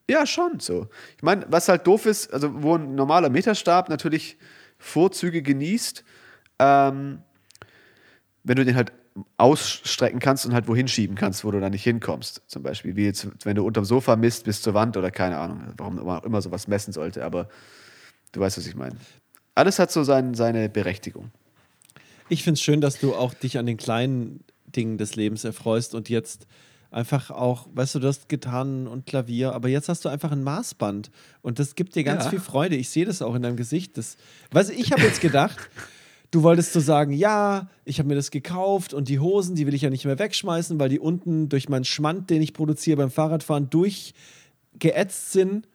Ja, 0.09 0.25
schon 0.25 0.59
so. 0.59 0.87
Ich 1.17 1.23
meine, 1.23 1.45
was 1.49 1.67
halt 1.67 1.85
doof 1.85 2.05
ist, 2.05 2.33
also 2.33 2.49
wo 2.63 2.75
ein 2.75 2.95
normaler 2.95 3.29
Meterstab 3.29 3.89
natürlich 3.89 4.37
Vorzüge 4.77 5.41
genießt, 5.41 6.03
ähm, 6.59 7.19
wenn 8.43 8.55
du 8.55 8.63
den 8.63 8.75
halt 8.75 8.93
ausstrecken 9.37 10.19
kannst 10.19 10.45
und 10.45 10.53
halt 10.53 10.67
wohin 10.67 10.87
schieben 10.87 11.15
kannst, 11.15 11.43
wo 11.43 11.51
du 11.51 11.59
da 11.59 11.69
nicht 11.69 11.83
hinkommst. 11.83 12.43
Zum 12.47 12.63
Beispiel, 12.63 12.95
wie 12.95 13.05
jetzt, 13.05 13.27
wenn 13.43 13.55
du 13.55 13.65
unterm 13.65 13.83
Sofa 13.83 14.15
misst 14.15 14.45
bis 14.45 14.61
zur 14.61 14.73
Wand 14.73 14.95
oder 14.95 15.11
keine 15.11 15.37
Ahnung, 15.37 15.73
warum 15.77 15.95
man 15.95 16.19
auch 16.19 16.23
immer 16.23 16.41
sowas 16.41 16.67
messen 16.67 16.93
sollte, 16.93 17.25
aber 17.25 17.49
du 18.31 18.39
weißt, 18.39 18.57
was 18.57 18.67
ich 18.67 18.75
meine. 18.75 18.95
Alles 19.55 19.79
hat 19.79 19.91
so 19.91 20.03
sein, 20.03 20.35
seine 20.35 20.69
Berechtigung. 20.69 21.31
Ich 22.29 22.43
finde 22.43 22.53
es 22.55 22.61
schön, 22.61 22.81
dass 22.81 22.99
du 22.99 23.15
auch 23.15 23.33
dich 23.33 23.57
an 23.57 23.65
den 23.65 23.77
kleinen 23.77 24.43
Dingen 24.65 24.97
des 24.97 25.15
Lebens 25.15 25.43
erfreust 25.43 25.95
und 25.95 26.09
jetzt 26.09 26.45
einfach 26.91 27.31
auch, 27.31 27.67
weißt 27.73 27.95
du, 27.95 27.99
du 27.99 28.07
hast 28.07 28.29
Gitarren 28.29 28.87
und 28.87 29.05
Klavier, 29.05 29.53
aber 29.53 29.69
jetzt 29.69 29.89
hast 29.89 30.05
du 30.05 30.09
einfach 30.09 30.31
ein 30.31 30.43
Maßband 30.43 31.09
und 31.41 31.59
das 31.59 31.75
gibt 31.75 31.95
dir 31.95 32.03
ganz 32.03 32.25
Ja. 32.25 32.29
viel 32.31 32.39
Freude. 32.39 32.75
Ich 32.75 32.89
sehe 32.89 33.05
das 33.05 33.21
auch 33.21 33.35
in 33.35 33.41
deinem 33.41 33.57
Gesicht. 33.57 33.97
Das, 33.97 34.17
weißt 34.51 34.69
du, 34.69 34.73
ich 34.73 34.91
habe 34.91 35.01
jetzt 35.01 35.21
gedacht, 35.21 35.57
du 36.31 36.43
wolltest 36.43 36.73
so 36.73 36.79
sagen, 36.79 37.13
ja, 37.13 37.69
ich 37.85 37.99
habe 37.99 38.09
mir 38.09 38.15
das 38.15 38.31
gekauft 38.31 38.93
und 38.93 39.07
die 39.09 39.19
Hosen, 39.19 39.55
die 39.55 39.65
will 39.67 39.73
ich 39.73 39.81
ja 39.81 39.89
nicht 39.89 40.05
mehr 40.05 40.19
wegschmeißen, 40.19 40.79
weil 40.79 40.89
die 40.89 40.99
unten 40.99 41.49
durch 41.49 41.69
meinen 41.69 41.85
Schmand, 41.85 42.29
den 42.29 42.41
ich 42.41 42.53
produziere 42.53 42.97
beim 42.97 43.11
Fahrradfahren, 43.11 43.69
durchgeätzt 43.69 45.31
sind. 45.31 45.67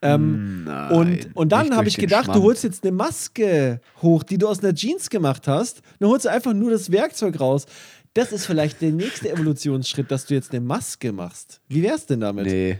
Ähm, 0.00 0.64
Nein, 0.64 0.92
und, 0.92 1.36
und 1.36 1.48
dann 1.50 1.74
habe 1.74 1.88
ich 1.88 1.96
gedacht, 1.96 2.28
du 2.28 2.32
Schmand. 2.32 2.44
holst 2.44 2.64
jetzt 2.64 2.84
eine 2.84 2.92
Maske 2.92 3.80
hoch, 4.00 4.22
die 4.22 4.38
du 4.38 4.46
aus 4.46 4.60
einer 4.60 4.74
Jeans 4.74 5.10
gemacht 5.10 5.48
hast. 5.48 5.82
Dann 5.98 6.08
holst 6.08 6.24
du 6.24 6.30
einfach 6.30 6.54
nur 6.54 6.70
das 6.70 6.92
Werkzeug 6.92 7.40
raus. 7.40 7.66
Das 8.14 8.32
ist 8.32 8.46
vielleicht 8.46 8.80
der 8.80 8.92
nächste 8.92 9.30
Evolutionsschritt, 9.30 10.10
dass 10.10 10.26
du 10.26 10.34
jetzt 10.34 10.52
eine 10.52 10.60
Maske 10.60 11.12
machst. 11.12 11.60
Wie 11.68 11.82
wär's 11.82 12.06
denn 12.06 12.20
damit? 12.20 12.46
Nee. 12.46 12.78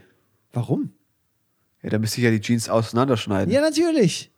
Warum? 0.52 0.92
Ja, 1.82 1.90
da 1.90 1.98
müsste 1.98 2.18
ich 2.18 2.24
ja 2.24 2.30
die 2.30 2.40
Jeans 2.40 2.68
auseinanderschneiden. 2.68 3.52
Ja, 3.52 3.60
natürlich. 3.60 4.30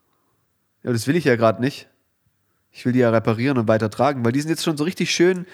Ja, 0.83 0.93
das 0.93 1.07
will 1.07 1.17
ich 1.17 1.25
ja 1.25 1.37
gerade 1.37 1.61
nicht. 1.61 1.89
Ich 2.73 2.85
will 2.87 2.93
die 2.93 3.01
ja 3.01 3.11
reparieren 3.11 3.59
und 3.59 3.69
weiter 3.69 3.91
tragen, 3.91 4.25
weil 4.25 4.33
die 4.33 4.41
sind 4.41 4.51
jetzt 4.51 4.65
schon 4.65 4.77
so 4.77 4.85
richtig 4.85 5.11
schön 5.11 5.47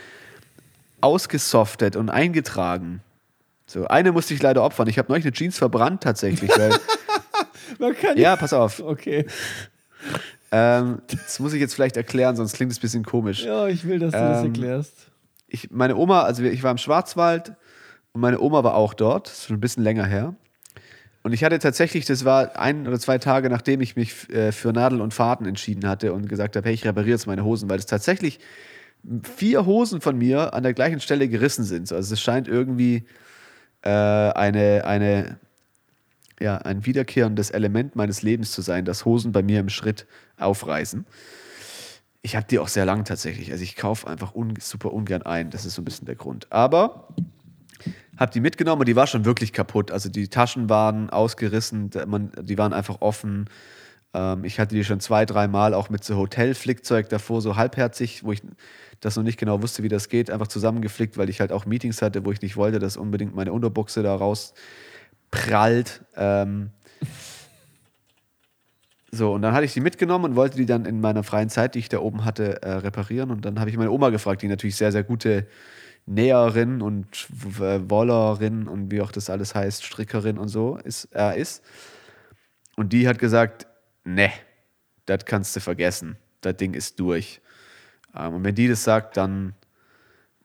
ausgesoftet 1.01 1.97
und 1.97 2.11
eingetragen. 2.11 3.01
So, 3.67 3.87
eine 3.87 4.13
musste 4.13 4.35
ich 4.35 4.43
leider 4.43 4.63
opfern. 4.63 4.89
Ich 4.89 4.99
habe 4.99 5.11
neulich 5.11 5.25
eine 5.25 5.33
Jeans 5.33 5.59
verbrannt 5.59 6.03
tatsächlich. 6.03 6.51
Weil, 6.57 6.71
ja, 8.17 8.37
pass 8.37 8.53
auf. 8.53 8.81
Okay. 8.81 9.27
Ähm, 10.53 11.03
das 11.09 11.41
muss 11.41 11.53
ich 11.53 11.61
jetzt 11.61 11.75
vielleicht 11.75 11.97
erklären, 11.97 12.37
sonst 12.37 12.55
klingt 12.55 12.73
es 12.73 12.79
ein 12.79 12.81
bisschen 12.81 13.05
komisch. 13.05 13.45
Ja, 13.45 13.67
ich 13.67 13.87
will, 13.87 13.99
dass 13.99 14.13
du 14.13 14.19
das 14.19 14.41
Ähm, 14.41 14.47
erklärst. 14.47 15.11
Ich, 15.49 15.71
meine 15.71 15.97
Oma, 15.97 16.23
also 16.23 16.43
ich 16.43 16.63
war 16.63 16.71
im 16.71 16.79
Schwarzwald 16.79 17.55
und 18.13 18.21
meine 18.21 18.41
Oma 18.41 18.65
war 18.65 18.75
auch 18.75 18.95
dort. 18.95 19.27
Das 19.29 19.39
ist 19.39 19.47
schon 19.47 19.57
ein 19.57 19.61
bisschen 19.61 19.83
länger 19.83 20.07
her. 20.07 20.35
Und 21.23 21.33
ich 21.33 21.43
hatte 21.43 21.59
tatsächlich, 21.59 22.05
das 22.05 22.25
war 22.25 22.57
ein 22.57 22.87
oder 22.87 23.01
zwei 23.01 23.19
Tage, 23.19 23.51
nachdem 23.51 23.81
ich 23.81 23.97
mich 23.97 24.31
äh, 24.31 24.53
für 24.53 24.73
Nadel 24.73 25.01
und 25.01 25.13
Faden 25.13 25.47
entschieden 25.47 25.89
hatte 25.89 26.13
und 26.13 26.29
gesagt 26.29 26.55
habe, 26.55 26.67
hey, 26.69 26.75
ich 26.75 26.85
repariere 26.85 27.11
jetzt 27.11 27.27
meine 27.27 27.45
Hosen, 27.45 27.69
weil 27.69 27.81
es 27.81 27.87
tatsächlich 27.87 28.39
vier 29.37 29.67
Hosen 29.67 30.01
von 30.01 30.17
mir 30.17 30.55
an 30.55 30.63
der 30.63 30.73
gleichen 30.73 31.01
Stelle 31.01 31.29
gerissen 31.29 31.65
sind. 31.65 31.93
Also 31.93 32.15
es 32.15 32.21
scheint 32.21 32.47
irgendwie 32.47 33.07
äh, 33.83 33.91
eine, 33.91 34.85
eine, 34.85 35.39
ja, 36.41 36.59
ein 36.59 36.85
wiederkehrendes 36.85 37.51
Element 37.51 37.97
meines 37.97 38.23
Lebens 38.23 38.53
zu 38.53 38.63
sein, 38.63 38.85
dass 38.85 39.05
Hosen 39.05 39.33
bei 39.33 39.43
mir 39.43 39.61
im 39.61 39.69
Schritt 39.69 40.07
aufreißen. 40.39 41.07
Ich 42.23 42.37
habe 42.37 42.47
die 42.49 42.59
auch 42.59 42.69
sehr 42.69 42.85
lang 42.85 43.05
tatsächlich. 43.05 43.53
Also 43.53 43.63
ich 43.63 43.77
kaufe 43.77 44.07
einfach 44.09 44.35
un 44.35 44.55
super 44.59 44.93
ungern 44.93 45.23
ein. 45.23 45.51
Das 45.51 45.65
ist 45.65 45.75
so 45.75 45.83
ein 45.83 45.85
bisschen 45.85 46.07
der 46.07 46.17
Grund. 46.17 46.51
Aber 46.51 47.09
habe 48.17 48.33
die 48.33 48.41
mitgenommen 48.41 48.81
und 48.81 48.89
die 48.89 48.97
war 48.97 49.07
schon 49.07 49.25
wirklich 49.25 49.53
kaputt. 49.53 49.91
Also 49.91 50.09
die 50.09 50.29
Taschen 50.29 50.69
waren 50.69 51.11
ausgerissen, 51.11 51.91
man, 52.07 52.33
die 52.41 52.59
waren 52.59 52.73
einfach 52.73 53.01
offen. 53.01 53.49
Ähm, 54.15 54.45
ich 54.45 54.59
hatte 54.59 54.75
die 54.75 54.85
schon 54.85 55.01
zwei, 55.01 55.25
dreimal 55.27 55.75
auch 55.75 55.91
mit 55.91 56.03
so 56.03 56.17
Hotelflickzeug 56.17 57.09
davor, 57.09 57.43
so 57.43 57.57
halbherzig, 57.57 58.25
wo 58.25 58.33
ich 58.33 58.43
das 59.01 59.17
noch 59.17 59.23
nicht 59.23 59.39
genau 59.39 59.63
wusste, 59.63 59.83
wie 59.83 59.89
das 59.89 60.09
geht, 60.09 60.31
einfach 60.31 60.49
zusammengeflickt, 60.49 61.19
weil 61.19 61.29
ich 61.29 61.41
halt 61.41 61.53
auch 61.53 61.67
Meetings 61.67 62.01
hatte, 62.01 62.25
wo 62.25 62.33
ich 62.33 62.41
nicht 62.41 62.57
wollte, 62.57 62.79
dass 62.79 62.97
unbedingt 62.97 63.35
meine 63.35 63.53
Unterbuchse 63.53 64.03
da 64.03 64.17
raus 64.17 64.55
prallt. 65.37 66.03
Ähm, 66.17 66.71
so, 69.13 69.33
und 69.33 69.43
dann 69.43 69.55
hatte 69.55 69.65
ich 69.65 69.73
die 69.73 69.81
mitgenommen 69.81 70.25
und 70.25 70.37
wollte 70.37 70.57
die 70.57 70.67
dann 70.67 70.85
in 70.85 71.01
meiner 71.01 71.23
freien 71.23 71.49
Zeit, 71.49 71.75
die 71.75 71.79
ich 71.79 71.89
da 71.89 72.01
oben 72.01 72.25
hatte, 72.25 72.63
äh, 72.63 72.73
reparieren. 72.73 73.31
Und 73.31 73.45
dann 73.45 73.61
habe 73.61 73.71
ich 73.71 73.77
meine 73.77 73.91
Oma 73.91 74.11
gefragt, 74.11 74.43
die 74.43 74.49
natürlich 74.49 74.77
sehr, 74.77 74.93
sehr 74.93 75.05
gute 75.05 75.47
Näherin 76.07 76.83
und 76.83 77.27
Wollerin 77.31 78.69
und 78.69 78.91
wie 78.91 79.01
auch 79.01 79.13
das 79.13 79.29
alles 79.29 79.55
heißt, 79.55 79.85
Strickerin 79.85 80.39
und 80.39 80.49
so 80.49 80.77
ist, 80.77 81.09
äh, 81.15 81.41
ist. 81.41 81.65
Und 82.77 82.93
die 82.93 83.09
hat 83.09 83.19
gesagt, 83.19 83.67
ne, 84.05 84.31
das 85.07 85.25
kannst 85.25 85.57
du 85.57 85.61
vergessen. 85.61 86.17
Das 86.41 86.57
Ding 86.57 86.75
ist 86.75 87.01
durch. 87.01 87.41
Ähm, 88.15 88.35
und 88.35 88.45
wenn 88.45 88.55
die 88.55 88.69
das 88.69 88.85
sagt, 88.85 89.17
dann 89.17 89.55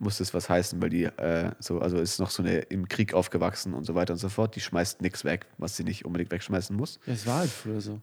muss 0.01 0.17
das 0.17 0.33
was 0.33 0.49
heißen, 0.49 0.81
weil 0.81 0.89
die 0.89 1.03
äh, 1.03 1.51
so, 1.59 1.79
also 1.79 1.97
ist 1.97 2.19
noch 2.19 2.31
so 2.31 2.43
eine 2.43 2.59
im 2.59 2.89
Krieg 2.89 3.13
aufgewachsen 3.13 3.73
und 3.73 3.85
so 3.85 3.95
weiter 3.95 4.13
und 4.13 4.19
so 4.19 4.29
fort. 4.29 4.55
Die 4.55 4.59
schmeißt 4.59 5.01
nichts 5.01 5.23
weg, 5.23 5.45
was 5.57 5.77
sie 5.77 5.83
nicht 5.83 6.05
unbedingt 6.05 6.31
wegschmeißen 6.31 6.75
muss. 6.75 6.99
Es 7.05 7.25
war 7.27 7.39
halt 7.39 7.49
früher 7.49 7.79
so. 7.79 8.01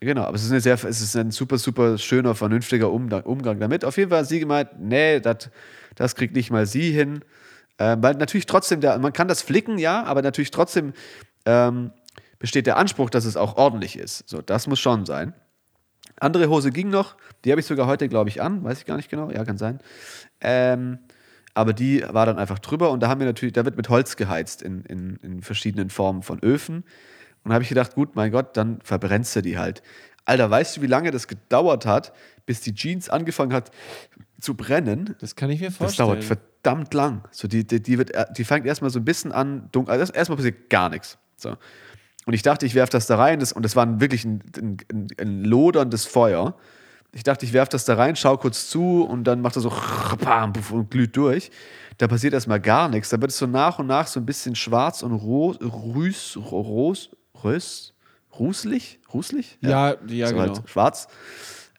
Genau, 0.00 0.22
aber 0.24 0.34
es 0.34 0.42
ist, 0.42 0.50
eine 0.50 0.60
sehr, 0.60 0.74
es 0.74 1.00
ist 1.00 1.16
ein 1.16 1.30
super, 1.30 1.58
super 1.58 1.96
schöner, 1.96 2.34
vernünftiger 2.34 2.90
Umgang, 2.90 3.60
damit. 3.60 3.84
Auf 3.84 3.96
jeden 3.96 4.10
Fall 4.10 4.20
hat 4.20 4.28
sie 4.28 4.40
gemeint, 4.40 4.70
nee, 4.80 5.20
dat, 5.20 5.52
das 5.94 6.16
kriegt 6.16 6.34
nicht 6.34 6.50
mal 6.50 6.66
sie 6.66 6.90
hin. 6.90 7.20
Ähm, 7.78 8.02
weil 8.02 8.14
natürlich 8.14 8.46
trotzdem, 8.46 8.80
der, 8.80 8.98
man 8.98 9.12
kann 9.12 9.28
das 9.28 9.42
flicken, 9.42 9.78
ja, 9.78 10.02
aber 10.02 10.22
natürlich 10.22 10.50
trotzdem 10.50 10.92
ähm, 11.46 11.92
besteht 12.40 12.66
der 12.66 12.78
Anspruch, 12.78 13.10
dass 13.10 13.24
es 13.24 13.36
auch 13.36 13.56
ordentlich 13.56 13.96
ist. 13.96 14.28
So, 14.28 14.42
das 14.42 14.66
muss 14.66 14.80
schon 14.80 15.06
sein. 15.06 15.34
Andere 16.18 16.48
Hose 16.48 16.72
ging 16.72 16.90
noch, 16.90 17.16
die 17.44 17.52
habe 17.52 17.60
ich 17.60 17.66
sogar 17.66 17.86
heute, 17.86 18.08
glaube 18.08 18.28
ich, 18.28 18.42
an, 18.42 18.62
weiß 18.64 18.78
ich 18.78 18.86
gar 18.86 18.96
nicht 18.96 19.08
genau, 19.08 19.30
ja, 19.30 19.44
kann 19.44 19.58
sein. 19.58 19.80
Ähm, 20.42 20.98
aber 21.54 21.72
die 21.72 22.02
war 22.08 22.26
dann 22.26 22.38
einfach 22.38 22.58
drüber 22.58 22.90
und 22.90 23.00
da 23.02 23.08
haben 23.08 23.20
wir 23.20 23.26
natürlich, 23.26 23.52
da 23.52 23.64
wird 23.64 23.76
mit 23.76 23.88
Holz 23.88 24.16
geheizt 24.16 24.62
in, 24.62 24.84
in, 24.84 25.16
in 25.22 25.42
verschiedenen 25.42 25.90
Formen 25.90 26.22
von 26.22 26.40
Öfen. 26.42 26.76
Und 27.44 27.48
da 27.48 27.54
habe 27.54 27.62
ich 27.62 27.68
gedacht, 27.68 27.94
gut, 27.94 28.14
mein 28.16 28.30
Gott, 28.30 28.56
dann 28.56 28.80
verbrennst 28.82 29.34
du 29.36 29.42
die 29.42 29.58
halt. 29.58 29.82
Alter, 30.24 30.50
weißt 30.50 30.76
du, 30.76 30.82
wie 30.82 30.86
lange 30.86 31.10
das 31.10 31.26
gedauert 31.26 31.84
hat, 31.84 32.12
bis 32.46 32.60
die 32.60 32.74
Jeans 32.74 33.08
angefangen 33.08 33.52
hat 33.52 33.70
zu 34.40 34.54
brennen? 34.54 35.16
Das 35.20 35.34
kann 35.36 35.50
ich 35.50 35.60
mir 35.60 35.66
Das 35.68 35.76
vorstellen. 35.76 36.08
dauert 36.08 36.24
verdammt 36.24 36.94
lang. 36.94 37.24
So, 37.32 37.48
die, 37.48 37.66
die, 37.66 37.82
die, 37.82 37.98
wird, 37.98 38.12
die 38.36 38.44
fängt 38.44 38.64
erstmal 38.64 38.90
so 38.90 39.00
ein 39.00 39.04
bisschen 39.04 39.32
an, 39.32 39.68
dunkel. 39.72 39.92
Also 39.98 40.12
erstmal 40.12 40.36
passiert 40.36 40.70
gar 40.70 40.88
nichts. 40.90 41.18
So. 41.36 41.56
Und 42.24 42.34
ich 42.34 42.42
dachte, 42.42 42.64
ich 42.66 42.74
werfe 42.76 42.92
das 42.92 43.06
da 43.08 43.16
rein. 43.16 43.40
Das, 43.40 43.52
und 43.52 43.64
das 43.64 43.74
war 43.74 44.00
wirklich 44.00 44.24
ein, 44.24 44.42
ein, 44.56 44.76
ein, 44.92 45.06
ein 45.18 45.44
loderndes 45.44 46.04
Feuer. 46.06 46.56
Ich 47.14 47.24
dachte, 47.24 47.44
ich 47.44 47.52
werfe 47.52 47.70
das 47.70 47.84
da 47.84 47.94
rein, 47.94 48.16
schau 48.16 48.38
kurz 48.38 48.70
zu 48.70 49.02
und 49.04 49.24
dann 49.24 49.42
macht 49.42 49.56
er 49.56 49.60
so 49.60 49.72
bam, 50.18 50.52
puff, 50.52 50.70
und 50.72 50.90
glüht 50.90 51.14
durch. 51.16 51.50
Da 51.98 52.08
passiert 52.08 52.32
erstmal 52.32 52.60
gar 52.60 52.88
nichts. 52.88 53.10
Da 53.10 53.20
wird 53.20 53.30
es 53.30 53.38
so 53.38 53.46
nach 53.46 53.78
und 53.78 53.86
nach 53.86 54.06
so 54.06 54.18
ein 54.18 54.24
bisschen 54.24 54.56
schwarz 54.56 55.02
und 55.02 55.12
ro 55.12 55.50
rüß, 55.50 56.38
ros, 56.50 57.10
rös, 57.44 57.92
ruselig? 58.38 58.98
Ruselig? 59.12 59.58
Ja, 59.60 59.96
ja, 60.06 60.28
so 60.28 60.34
genau. 60.34 60.54
halt 60.54 60.68
schwarz. 60.70 61.06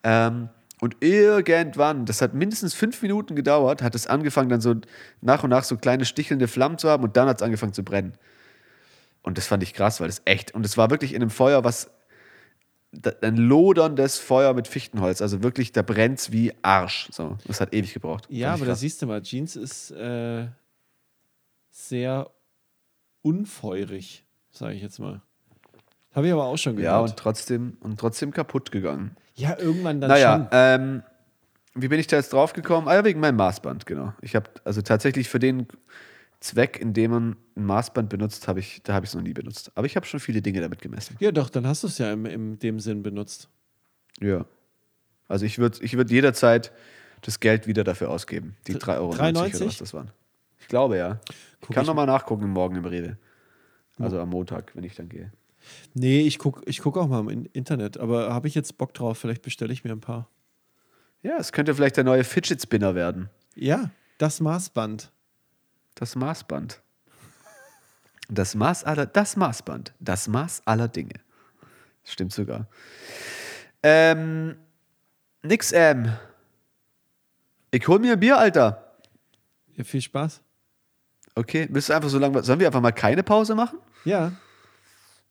Ähm, 0.04 0.50
und 0.80 0.96
irgendwann, 1.00 2.04
das 2.04 2.20
hat 2.20 2.34
mindestens 2.34 2.74
fünf 2.74 3.02
Minuten 3.02 3.34
gedauert, 3.34 3.82
hat 3.82 3.94
es 3.94 4.06
angefangen, 4.06 4.50
dann 4.50 4.60
so 4.60 4.74
nach 5.20 5.42
und 5.42 5.50
nach 5.50 5.64
so 5.64 5.76
kleine 5.76 6.04
stichelnde 6.04 6.46
Flammen 6.46 6.78
zu 6.78 6.88
haben 6.88 7.02
und 7.02 7.16
dann 7.16 7.28
hat 7.28 7.38
es 7.38 7.42
angefangen 7.42 7.72
zu 7.72 7.82
brennen. 7.82 8.14
Und 9.22 9.38
das 9.38 9.46
fand 9.46 9.62
ich 9.62 9.72
krass, 9.72 10.00
weil 10.00 10.08
das 10.08 10.22
echt, 10.26 10.54
und 10.54 10.66
es 10.66 10.76
war 10.76 10.90
wirklich 10.90 11.14
in 11.14 11.22
einem 11.22 11.30
Feuer, 11.30 11.64
was 11.64 11.90
ein 13.22 13.36
loderndes 13.36 14.18
Feuer 14.18 14.54
mit 14.54 14.68
Fichtenholz, 14.68 15.22
also 15.22 15.42
wirklich, 15.42 15.72
da 15.72 15.82
brennt 15.82 16.32
wie 16.32 16.52
Arsch. 16.62 17.08
So, 17.12 17.36
das 17.46 17.60
hat 17.60 17.74
ewig 17.74 17.94
gebraucht. 17.94 18.26
Ja, 18.28 18.50
aber 18.50 18.60
da 18.60 18.72
krass. 18.72 18.80
siehst 18.80 19.02
du 19.02 19.06
mal, 19.06 19.22
Jeans 19.22 19.56
ist 19.56 19.90
äh, 19.90 20.46
sehr 21.70 22.30
unfeurig, 23.22 24.24
sage 24.50 24.74
ich 24.74 24.82
jetzt 24.82 24.98
mal. 24.98 25.22
Habe 26.14 26.28
ich 26.28 26.32
aber 26.32 26.44
auch 26.44 26.56
schon 26.56 26.78
ja, 26.78 26.92
gehört. 26.92 27.10
und 27.10 27.16
trotzdem, 27.18 27.76
und 27.80 27.98
trotzdem 27.98 28.30
kaputt 28.30 28.70
gegangen. 28.70 29.16
ja, 29.34 29.58
irgendwann 29.58 30.00
dann 30.00 30.10
naja, 30.10 30.36
schon. 30.36 30.48
ähm, 30.52 31.02
wie 31.74 31.88
bin 31.88 31.98
ich 31.98 32.06
da 32.06 32.16
jetzt 32.16 32.32
drauf 32.32 32.52
gekommen? 32.52 32.86
Ah 32.86 32.94
ja, 32.94 33.04
wegen 33.04 33.18
meinem 33.18 33.36
Maßband, 33.36 33.84
genau. 33.84 34.12
Ich 34.20 34.36
habe 34.36 34.48
also 34.64 34.80
tatsächlich 34.80 35.28
für 35.28 35.40
den 35.40 35.66
Zweck, 36.44 36.78
in 36.78 36.92
dem 36.92 37.10
man 37.10 37.36
ein 37.56 37.64
Maßband 37.64 38.10
benutzt, 38.10 38.48
habe 38.48 38.60
ich, 38.60 38.82
da 38.82 38.92
habe 38.92 39.06
ich 39.06 39.10
es 39.10 39.14
noch 39.14 39.22
nie 39.22 39.32
benutzt. 39.32 39.72
Aber 39.76 39.86
ich 39.86 39.96
habe 39.96 40.04
schon 40.04 40.20
viele 40.20 40.42
Dinge 40.42 40.60
damit 40.60 40.82
gemessen. 40.82 41.16
Ja, 41.18 41.32
doch, 41.32 41.48
dann 41.48 41.66
hast 41.66 41.82
du 41.84 41.86
es 41.86 41.96
ja 41.96 42.12
im, 42.12 42.26
in 42.26 42.58
dem 42.58 42.80
Sinn 42.80 43.02
benutzt. 43.02 43.48
Ja. 44.20 44.44
Also 45.26 45.46
ich 45.46 45.56
würde 45.58 45.82
ich 45.82 45.96
würd 45.96 46.10
jederzeit 46.10 46.70
das 47.22 47.40
Geld 47.40 47.66
wieder 47.66 47.82
dafür 47.82 48.10
ausgeben. 48.10 48.56
Die 48.66 48.74
3,90 48.76 48.96
Euro 48.98 49.10
3,90? 49.12 49.56
oder 49.56 49.66
was 49.66 49.78
das 49.78 49.94
waren. 49.94 50.10
Ich 50.60 50.68
glaube 50.68 50.98
ja. 50.98 51.18
Ich 51.62 51.68
kann 51.70 51.86
nochmal 51.86 52.04
nachgucken 52.06 52.50
morgen 52.50 52.76
im 52.76 52.84
Rewe. 52.84 53.16
Also 53.98 54.20
am 54.20 54.28
Montag, 54.28 54.76
wenn 54.76 54.84
ich 54.84 54.94
dann 54.96 55.08
gehe. 55.08 55.32
Nee, 55.94 56.20
ich 56.20 56.38
gucke 56.38 56.60
ich 56.66 56.80
guck 56.80 56.98
auch 56.98 57.08
mal 57.08 57.20
im 57.20 57.28
In- 57.30 57.46
Internet, 57.46 57.96
aber 57.96 58.34
habe 58.34 58.48
ich 58.48 58.54
jetzt 58.54 58.76
Bock 58.76 58.92
drauf? 58.92 59.16
Vielleicht 59.16 59.40
bestelle 59.40 59.72
ich 59.72 59.82
mir 59.82 59.92
ein 59.92 60.00
paar. 60.00 60.28
Ja, 61.22 61.38
es 61.38 61.52
könnte 61.52 61.74
vielleicht 61.74 61.96
der 61.96 62.04
neue 62.04 62.22
Fidget 62.22 62.60
Spinner 62.60 62.94
werden. 62.94 63.30
Ja, 63.54 63.88
das 64.18 64.40
Maßband. 64.40 65.10
Das 65.94 66.16
Maßband. 66.16 66.80
Das 68.28 68.54
Maß 68.54 68.84
aller, 68.84 69.06
das 69.06 69.36
Maßband. 69.36 69.92
Das 70.00 70.28
Maß 70.28 70.62
aller 70.64 70.88
Dinge. 70.88 71.14
Stimmt 72.04 72.32
sogar. 72.32 72.66
Ähm, 73.82 74.56
nix, 75.42 75.72
ähm. 75.72 76.12
Ich 77.70 77.86
hol 77.88 77.98
mir 77.98 78.14
ein 78.14 78.20
Bier, 78.20 78.38
Alter. 78.38 78.94
Ja, 79.74 79.84
viel 79.84 80.00
Spaß. 80.00 80.40
Okay, 81.34 81.68
willst 81.70 81.88
du 81.88 81.92
einfach 81.94 82.08
so 82.08 82.18
lange, 82.18 82.42
sollen 82.42 82.60
wir 82.60 82.66
einfach 82.68 82.80
mal 82.80 82.92
keine 82.92 83.22
Pause 83.22 83.54
machen? 83.54 83.78
Ja, 84.04 84.32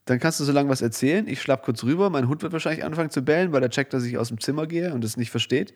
Dann 0.06 0.20
kannst 0.20 0.40
du 0.40 0.44
so 0.44 0.52
lange 0.52 0.70
was 0.70 0.82
erzählen. 0.82 1.28
Ich 1.28 1.42
schlapp 1.42 1.64
kurz 1.64 1.84
rüber. 1.84 2.10
Mein 2.10 2.28
Hund 2.28 2.42
wird 2.44 2.52
wahrscheinlich 2.52 2.84
anfangen 2.84 3.10
zu 3.10 3.22
bellen, 3.22 3.54
weil 3.54 3.64
er 3.64 3.70
checkt, 3.70 3.94
dass 3.94 4.04
ich 4.04 4.18
aus 4.18 4.28
dem 4.28 4.40
Zimmer 4.40 4.68
gehe 4.68 4.94
und 4.94 5.04
es 5.06 5.16
nicht 5.16 5.32
versteht. 5.32 5.74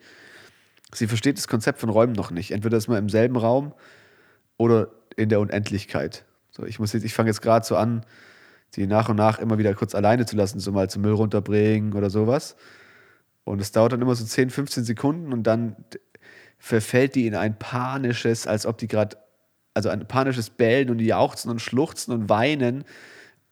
Sie 0.92 1.06
versteht 1.06 1.38
das 1.38 1.48
Konzept 1.48 1.78
von 1.80 1.88
Räumen 1.88 2.12
noch 2.12 2.30
nicht. 2.30 2.50
Entweder 2.50 2.76
ist 2.76 2.88
man 2.88 2.98
im 2.98 3.08
selben 3.08 3.36
Raum 3.36 3.72
oder 4.58 4.88
in 5.16 5.30
der 5.30 5.40
Unendlichkeit. 5.40 6.26
So, 6.50 6.64
ich 6.64 6.78
muss 6.78 6.92
jetzt, 6.92 7.04
ich 7.04 7.14
fange 7.14 7.30
jetzt 7.30 7.40
gerade 7.40 7.64
so 7.64 7.76
an, 7.76 8.04
sie 8.70 8.86
nach 8.86 9.08
und 9.08 9.16
nach 9.16 9.38
immer 9.38 9.56
wieder 9.56 9.74
kurz 9.74 9.94
alleine 9.94 10.26
zu 10.26 10.36
lassen, 10.36 10.60
so 10.60 10.72
mal 10.72 10.90
zum 10.90 11.02
Müll 11.02 11.14
runterbringen 11.14 11.94
oder 11.94 12.10
sowas. 12.10 12.56
Und 13.44 13.60
es 13.60 13.72
dauert 13.72 13.92
dann 13.92 14.02
immer 14.02 14.14
so 14.14 14.24
10, 14.24 14.50
15 14.50 14.84
Sekunden 14.84 15.32
und 15.32 15.44
dann 15.44 15.76
verfällt 16.58 17.14
die 17.14 17.26
in 17.26 17.34
ein 17.34 17.58
panisches, 17.58 18.46
als 18.46 18.66
ob 18.66 18.76
die 18.76 18.88
gerade, 18.88 19.16
also 19.72 19.88
ein 19.88 20.06
panisches 20.06 20.50
Bellen 20.50 20.90
und 20.90 20.98
Jauchzen 20.98 21.50
und 21.50 21.62
Schluchzen 21.62 22.12
und 22.12 22.28
Weinen, 22.28 22.84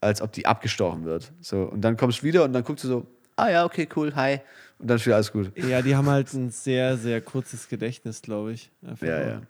als 0.00 0.20
ob 0.20 0.32
die 0.32 0.44
abgestochen 0.44 1.04
wird. 1.04 1.32
So, 1.40 1.62
und 1.62 1.80
dann 1.80 1.96
kommst 1.96 2.20
du 2.20 2.22
wieder 2.24 2.44
und 2.44 2.52
dann 2.52 2.64
guckst 2.64 2.84
du 2.84 2.88
so, 2.88 3.06
ah 3.36 3.48
ja, 3.48 3.64
okay, 3.64 3.88
cool, 3.96 4.14
hi. 4.14 4.40
Und 4.78 4.88
dann 4.88 4.96
ist 4.96 5.06
wieder 5.06 5.14
alles 5.14 5.32
gut. 5.32 5.56
ja, 5.56 5.80
die 5.80 5.96
haben 5.96 6.08
halt 6.10 6.32
ein 6.34 6.50
sehr, 6.50 6.98
sehr 6.98 7.20
kurzes 7.22 7.68
Gedächtnis, 7.68 8.20
glaube 8.20 8.52
ich. 8.52 8.70
Einfach 8.86 9.06
Ja, 9.06 9.26
ja. 9.26 9.42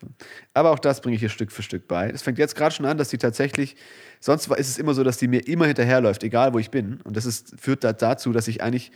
So. 0.00 0.08
Aber 0.52 0.70
auch 0.70 0.78
das 0.78 1.00
bringe 1.00 1.16
ich 1.16 1.22
ihr 1.22 1.28
Stück 1.28 1.52
für 1.52 1.62
Stück 1.62 1.88
bei. 1.88 2.10
Es 2.10 2.22
fängt 2.22 2.38
jetzt 2.38 2.56
gerade 2.56 2.74
schon 2.74 2.86
an, 2.86 2.98
dass 2.98 3.08
die 3.08 3.18
tatsächlich, 3.18 3.76
sonst 4.20 4.46
ist 4.48 4.68
es 4.68 4.78
immer 4.78 4.94
so, 4.94 5.04
dass 5.04 5.16
die 5.16 5.28
mir 5.28 5.46
immer 5.46 5.66
hinterherläuft, 5.66 6.22
egal 6.22 6.54
wo 6.54 6.58
ich 6.58 6.70
bin. 6.70 7.00
Und 7.02 7.16
das 7.16 7.26
ist, 7.26 7.54
führt 7.60 7.84
da 7.84 7.92
dazu, 7.92 8.32
dass 8.32 8.48
ich 8.48 8.62
eigentlich 8.62 8.92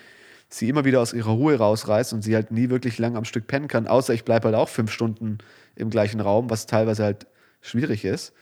sie 0.49 0.69
immer 0.69 0.85
wieder 0.85 1.01
aus 1.01 1.13
ihrer 1.13 1.31
Ruhe 1.31 1.57
rausreiß 1.57 2.13
und 2.13 2.23
sie 2.23 2.35
halt 2.35 2.51
nie 2.51 2.71
wirklich 2.71 2.99
lang 2.99 3.17
am 3.17 3.25
Stück 3.25 3.47
pennen 3.47 3.69
kann, 3.69 3.87
außer 3.87 4.15
ich 4.15 4.25
bleibe 4.25 4.47
halt 4.47 4.55
auch 4.55 4.69
fünf 4.69 4.91
Stunden 4.91 5.39
im 5.77 5.91
gleichen 5.91 6.21
Raum, 6.21 6.51
was 6.51 6.67
teilweise 6.67 7.05
halt 7.05 7.27
schwierig 7.61 8.05
ist. 8.05 8.33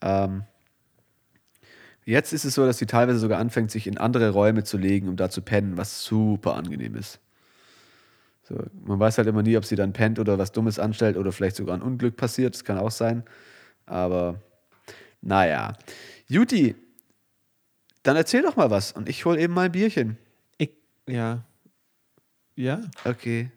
Ähm, 0.00 0.44
jetzt 2.04 2.32
ist 2.32 2.44
es 2.44 2.54
so, 2.54 2.66
dass 2.66 2.78
sie 2.78 2.86
teilweise 2.86 3.18
sogar 3.18 3.38
anfängt, 3.38 3.70
sich 3.70 3.86
in 3.86 3.98
andere 3.98 4.30
Räume 4.30 4.64
zu 4.64 4.76
legen, 4.76 5.08
um 5.08 5.16
da 5.16 5.30
zu 5.30 5.42
pennen, 5.42 5.76
was 5.76 6.04
super 6.04 6.54
angenehm 6.54 6.96
ist. 6.96 7.20
So, 8.46 8.56
man 8.84 9.00
weiß 9.00 9.18
halt 9.18 9.26
immer 9.26 9.42
nie, 9.42 9.56
ob 9.56 9.64
sie 9.64 9.74
dann 9.76 9.92
pennt 9.92 10.18
oder 10.18 10.38
was 10.38 10.52
Dummes 10.52 10.78
anstellt 10.78 11.16
oder 11.16 11.32
vielleicht 11.32 11.56
sogar 11.56 11.74
ein 11.76 11.82
Unglück 11.82 12.16
passiert. 12.16 12.54
Das 12.54 12.64
kann 12.64 12.78
auch 12.78 12.90
sein. 12.90 13.24
Aber 13.86 14.40
naja. 15.22 15.72
Juti, 16.26 16.74
dann 18.02 18.16
erzähl 18.16 18.42
doch 18.42 18.56
mal 18.56 18.70
was 18.70 18.92
und 18.92 19.08
ich 19.08 19.24
hole 19.24 19.40
eben 19.40 19.54
mal 19.54 19.66
ein 19.66 19.72
Bierchen. 19.72 20.18
Ich, 20.58 20.70
ja. 21.08 21.44
Ja. 22.54 22.82
Okay. 23.04 23.50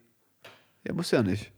Ja, 0.87 0.93
muss 0.93 1.11
ja 1.11 1.21
nicht. 1.21 1.51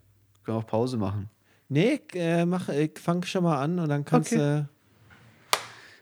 Kann 0.43 0.55
auch 0.55 0.65
Pause 0.65 0.97
machen. 0.97 1.29
Nee, 1.67 2.01
ich, 2.07 2.15
äh, 2.15 2.47
mach, 2.47 2.67
ich 2.69 2.97
fang 2.97 3.21
schon 3.23 3.43
mal 3.43 3.61
an 3.61 3.77
und 3.77 3.89
dann 3.89 4.03
kannst 4.03 4.31
du. 4.31 4.67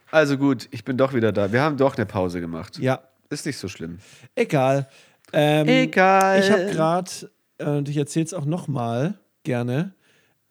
Also 0.09 0.37
gut, 0.37 0.69
ich 0.71 0.85
bin 0.85 0.95
doch 0.95 1.13
wieder 1.13 1.33
da. 1.33 1.51
Wir 1.51 1.61
haben 1.61 1.75
doch 1.75 1.97
eine 1.97 2.05
Pause 2.05 2.39
gemacht. 2.39 2.79
ja, 2.79 3.01
Ist 3.29 3.45
nicht 3.45 3.57
so 3.57 3.67
schlimm. 3.67 3.99
egal. 4.35 4.87
Ähm, 5.33 5.67
Egal. 5.67 6.39
Ich 6.39 6.51
habe 6.51 6.65
gerade, 6.65 7.11
und 7.59 7.89
ich 7.89 7.97
erzähle 7.97 8.25
es 8.25 8.33
auch 8.33 8.45
nochmal 8.45 9.19
gerne. 9.43 9.93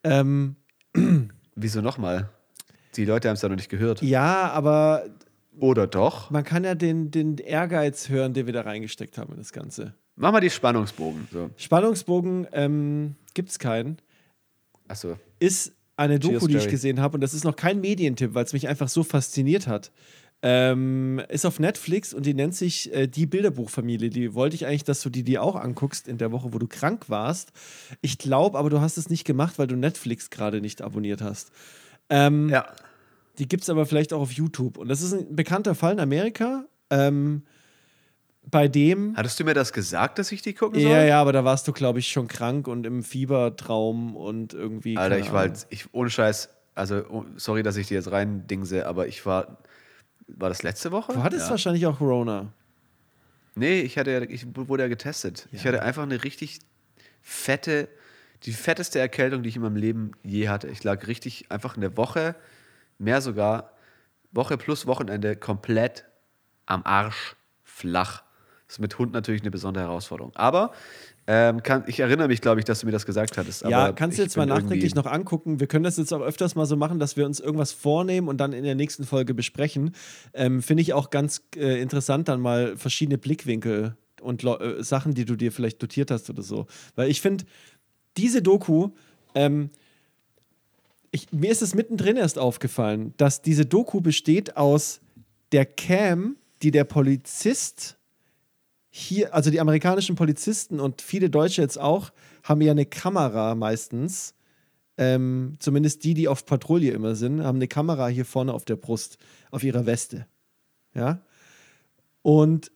Ähm, 0.05 0.57
Wieso 1.55 1.81
nochmal? 1.81 2.31
Die 2.97 3.05
Leute 3.05 3.29
haben 3.29 3.35
es 3.35 3.43
ja 3.43 3.49
noch 3.49 3.57
nicht 3.57 3.69
gehört. 3.69 4.03
ja, 4.03 4.51
aber 4.51 5.05
Oder 5.59 5.87
doch? 5.87 6.31
man 6.31 6.45
kann 6.45 6.65
ja 6.65 6.75
den, 6.75 7.11
den 7.11 7.39
Ehrgeiz 7.39 8.09
hören, 8.09 8.33
den 8.33 8.47
wir 8.47 8.53
da 8.53 8.63
reingesteckt 8.63 9.19
haben 9.19 9.33
in 9.33 9.39
das 9.39 9.53
Ganze. 9.53 9.95
Mach 10.17 10.33
mal 10.33 10.41
die 10.41 10.51
Spannungsbogen. 10.51 11.29
So. 11.31 11.51
Spannungsbogen 11.57 12.47
ähm, 12.53 13.17
gibt 13.35 13.51
es 13.51 13.59
keinen. 13.59 13.99
Achso. 14.89 15.19
Ist 15.39 15.73
eine 15.97 16.19
Doku, 16.19 16.39
Cheers, 16.39 16.47
die 16.47 16.57
ich 16.57 16.69
gesehen 16.69 17.01
habe, 17.01 17.17
und 17.17 17.21
das 17.21 17.35
ist 17.35 17.45
noch 17.45 17.57
kein 17.57 17.81
Medientipp, 17.81 18.35
weil 18.35 18.45
es 18.45 18.53
mich 18.53 18.69
einfach 18.69 18.89
so 18.89 19.03
fasziniert 19.03 19.67
hat. 19.67 19.93
Ähm, 20.43 21.21
ist 21.29 21.47
auf 21.47 21.59
Netflix 21.59 22.13
und 22.13 22.27
die 22.27 22.35
nennt 22.35 22.55
sich 22.55 22.93
äh, 22.95 23.07
Die 23.09 23.27
Bilderbuchfamilie. 23.27 24.11
Die 24.11 24.35
wollte 24.35 24.55
ich 24.55 24.67
eigentlich, 24.67 24.85
dass 24.85 25.01
du 25.01 25.11
die 25.11 25.25
dir 25.25 25.43
auch 25.43 25.57
anguckst 25.57 26.09
in 26.09 26.19
der 26.19 26.31
Woche, 26.31 26.53
wo 26.53 26.59
du 26.59 26.67
krank 26.67 27.09
warst. 27.09 27.53
Ich 28.03 28.19
glaube, 28.19 28.59
aber 28.59 28.71
du 28.71 28.81
hast 28.81 28.99
es 28.99 29.09
nicht 29.09 29.25
gemacht, 29.25 29.59
weil 29.59 29.67
du 29.67 29.77
Netflix 29.77 30.31
gerade 30.31 30.61
nicht 30.61 30.83
abonniert 30.83 31.23
hast. 31.23 31.51
Ähm, 32.11 32.49
Ja. 32.49 32.67
Die 33.39 33.49
gibt 33.49 33.65
es 33.65 33.71
aber 33.71 33.85
vielleicht 33.87 34.13
auch 34.13 34.21
auf 34.21 34.33
YouTube. 34.33 34.79
Und 34.79 34.89
das 34.89 35.03
ist 35.03 35.13
ein 35.13 35.37
bekannter 35.37 35.75
Fall 35.75 35.93
in 35.93 36.01
Amerika, 36.01 36.65
ähm, 36.91 37.43
bei 38.51 38.69
dem. 38.69 39.17
Hattest 39.17 39.41
du 39.41 39.45
mir 39.45 39.55
das 39.55 39.73
gesagt, 39.73 40.19
dass 40.19 40.31
ich 40.33 40.41
die 40.41 40.55
gucken 40.55 40.81
soll? 40.81 40.91
Ja, 40.91 41.03
ja, 41.03 41.21
aber 41.21 41.33
da 41.33 41.45
warst 41.45 41.67
du, 41.67 41.73
glaube 41.73 41.99
ich, 41.99 42.09
schon 42.09 42.29
krank 42.29 42.69
und 42.69 42.87
im 42.87 43.03
Fiebertraum 43.03 44.17
und 44.17 44.55
irgendwie. 44.55 44.97
Alter, 44.97 45.19
ich 45.19 45.33
war 45.33 45.41
halt, 45.41 45.67
ich, 45.71 45.93
ohne 45.93 46.09
Scheiß, 46.11 46.49
also 46.75 47.03
oh, 47.11 47.25
sorry, 47.37 47.63
dass 47.63 47.77
ich 47.77 47.89
dir 47.89 47.95
jetzt 47.95 48.11
rein 48.11 48.47
dingse, 48.47 48.87
aber 48.87 49.09
ich 49.09 49.27
war, 49.27 49.59
war 50.29 50.49
das 50.49 50.63
letzte 50.63 50.93
Woche? 50.93 51.13
Du 51.13 51.23
hattest 51.23 51.47
ja. 51.47 51.51
wahrscheinlich 51.51 51.87
auch 51.87 51.99
Corona. 51.99 52.53
Nee, 53.55 53.81
ich 53.81 53.97
hatte 53.97 54.11
ja, 54.11 54.21
ich 54.23 54.47
wurde 54.55 54.83
ja 54.83 54.89
getestet. 54.89 55.49
Ich 55.51 55.67
hatte 55.67 55.83
einfach 55.83 56.03
eine 56.03 56.23
richtig 56.25 56.61
fette, 57.23 57.89
die 58.43 58.53
fetteste 58.53 58.99
Erkältung, 58.99 59.43
die 59.43 59.49
ich 59.49 59.57
in 59.57 59.63
meinem 59.63 59.77
Leben 59.77 60.13
je 60.23 60.49
hatte. 60.49 60.69
Ich 60.69 60.85
lag 60.85 61.07
richtig 61.07 61.51
einfach 61.51 61.77
eine 61.77 61.97
Woche, 61.97 62.35
mehr 62.99 63.23
sogar, 63.23 63.73
Woche 64.31 64.59
plus 64.59 64.87
Wochenende 64.87 65.37
komplett 65.37 66.05
am 66.67 66.83
Arsch 66.85 67.37
flach. 67.65 68.23
Das 68.67 68.77
ist 68.77 68.79
mit 68.81 68.99
Hund 68.99 69.13
natürlich 69.13 69.43
eine 69.43 69.51
besondere 69.51 69.85
Herausforderung. 69.85 70.35
Aber 70.37 70.73
ähm, 71.29 71.63
kann, 71.63 71.85
ich 71.87 71.99
erinnere 71.99 72.29
mich, 72.29 72.41
glaube 72.41 72.61
ich, 72.61 72.65
dass 72.65 72.81
du 72.81 72.87
mir 72.87 72.93
das 72.93 73.05
gesagt 73.05 73.37
hattest. 73.37 73.63
ja, 73.63 73.93
kannst 73.93 74.19
du 74.19 74.23
jetzt 74.23 74.37
mal 74.37 74.47
nachträglich 74.47 74.95
noch 74.95 75.07
angucken. 75.07 75.59
Wir 75.59 75.67
können 75.67 75.83
das 75.83 75.97
jetzt 75.97 76.13
auch 76.13 76.21
öfters 76.21 76.55
mal 76.55 76.67
so 76.67 76.77
machen, 76.77 77.01
dass 77.01 77.17
wir 77.17 77.27
uns 77.27 77.41
irgendwas 77.41 77.73
vornehmen 77.73 78.29
und 78.29 78.39
dann 78.39 78.53
in 78.53 78.63
der 78.63 78.77
nächsten 78.77 79.05
Folge 79.05 79.35
besprechen. 79.35 79.93
Ähm, 80.35 80.63
Finde 80.63 80.83
ich 80.83 80.93
auch 80.93 81.11
ganz 81.11 81.43
äh, 81.57 81.81
interessant, 81.81 82.29
dann 82.29 82.41
mal 82.41 82.77
verschiedene 82.77 83.19
Blickwinkel 83.19 83.97
und 84.23 84.45
äh, 84.45 84.83
Sachen, 84.85 85.15
die 85.15 85.25
du 85.25 85.35
dir 85.35 85.51
vielleicht 85.51 85.83
dotiert 85.83 86.13
hast 86.13 86.31
oder 86.31 86.43
so. 86.43 86.67
Weil 86.95 87.11
ich 87.11 87.21
finde, 87.21 87.45
diese 88.17 88.41
Doku, 88.41 88.91
ähm, 89.35 89.71
ich, 91.11 91.33
mir 91.33 91.51
ist 91.51 91.63
es 91.63 91.75
mittendrin 91.75 92.17
erst 92.17 92.39
aufgefallen, 92.39 93.15
dass 93.17 93.43
diese 93.43 93.67
Doku 93.67 94.01
besteht 94.01 94.57
aus 94.57 95.01
der 95.53 95.67
Cam, 95.67 96.37
die 96.63 96.71
der 96.71 96.85
Polizist 96.85 97.96
hier, 98.97 99.35
also 99.35 99.51
die 99.51 99.61
amerikanischen 99.61 100.17
Polizisten 100.17 100.81
und 100.81 101.03
viele 101.03 101.29
Deutsche 101.29 101.61
jetzt 101.61 101.79
auch, 101.79 102.13
haben 102.43 102.63
ja 102.63 102.71
eine 102.71 102.87
Kamera 102.87 103.55
meistens. 103.55 104.33
Ähm, 104.97 105.57
zumindest 105.59 106.03
die, 106.05 106.15
die 106.15 106.29
auf 106.29 106.47
Patrouille 106.47 106.93
immer 106.93 107.15
sind, 107.15 107.45
haben 107.45 107.57
eine 107.57 107.69
Kamera 107.69 108.09
hier 108.09 108.25
vorne 108.25 108.55
auf 108.55 108.65
der 108.65 108.77
Brust, 108.77 109.19
auf 109.51 109.63
ihrer 109.63 109.85
Weste. 109.85 110.27
Ja. 110.95 111.21
Und 112.23 112.73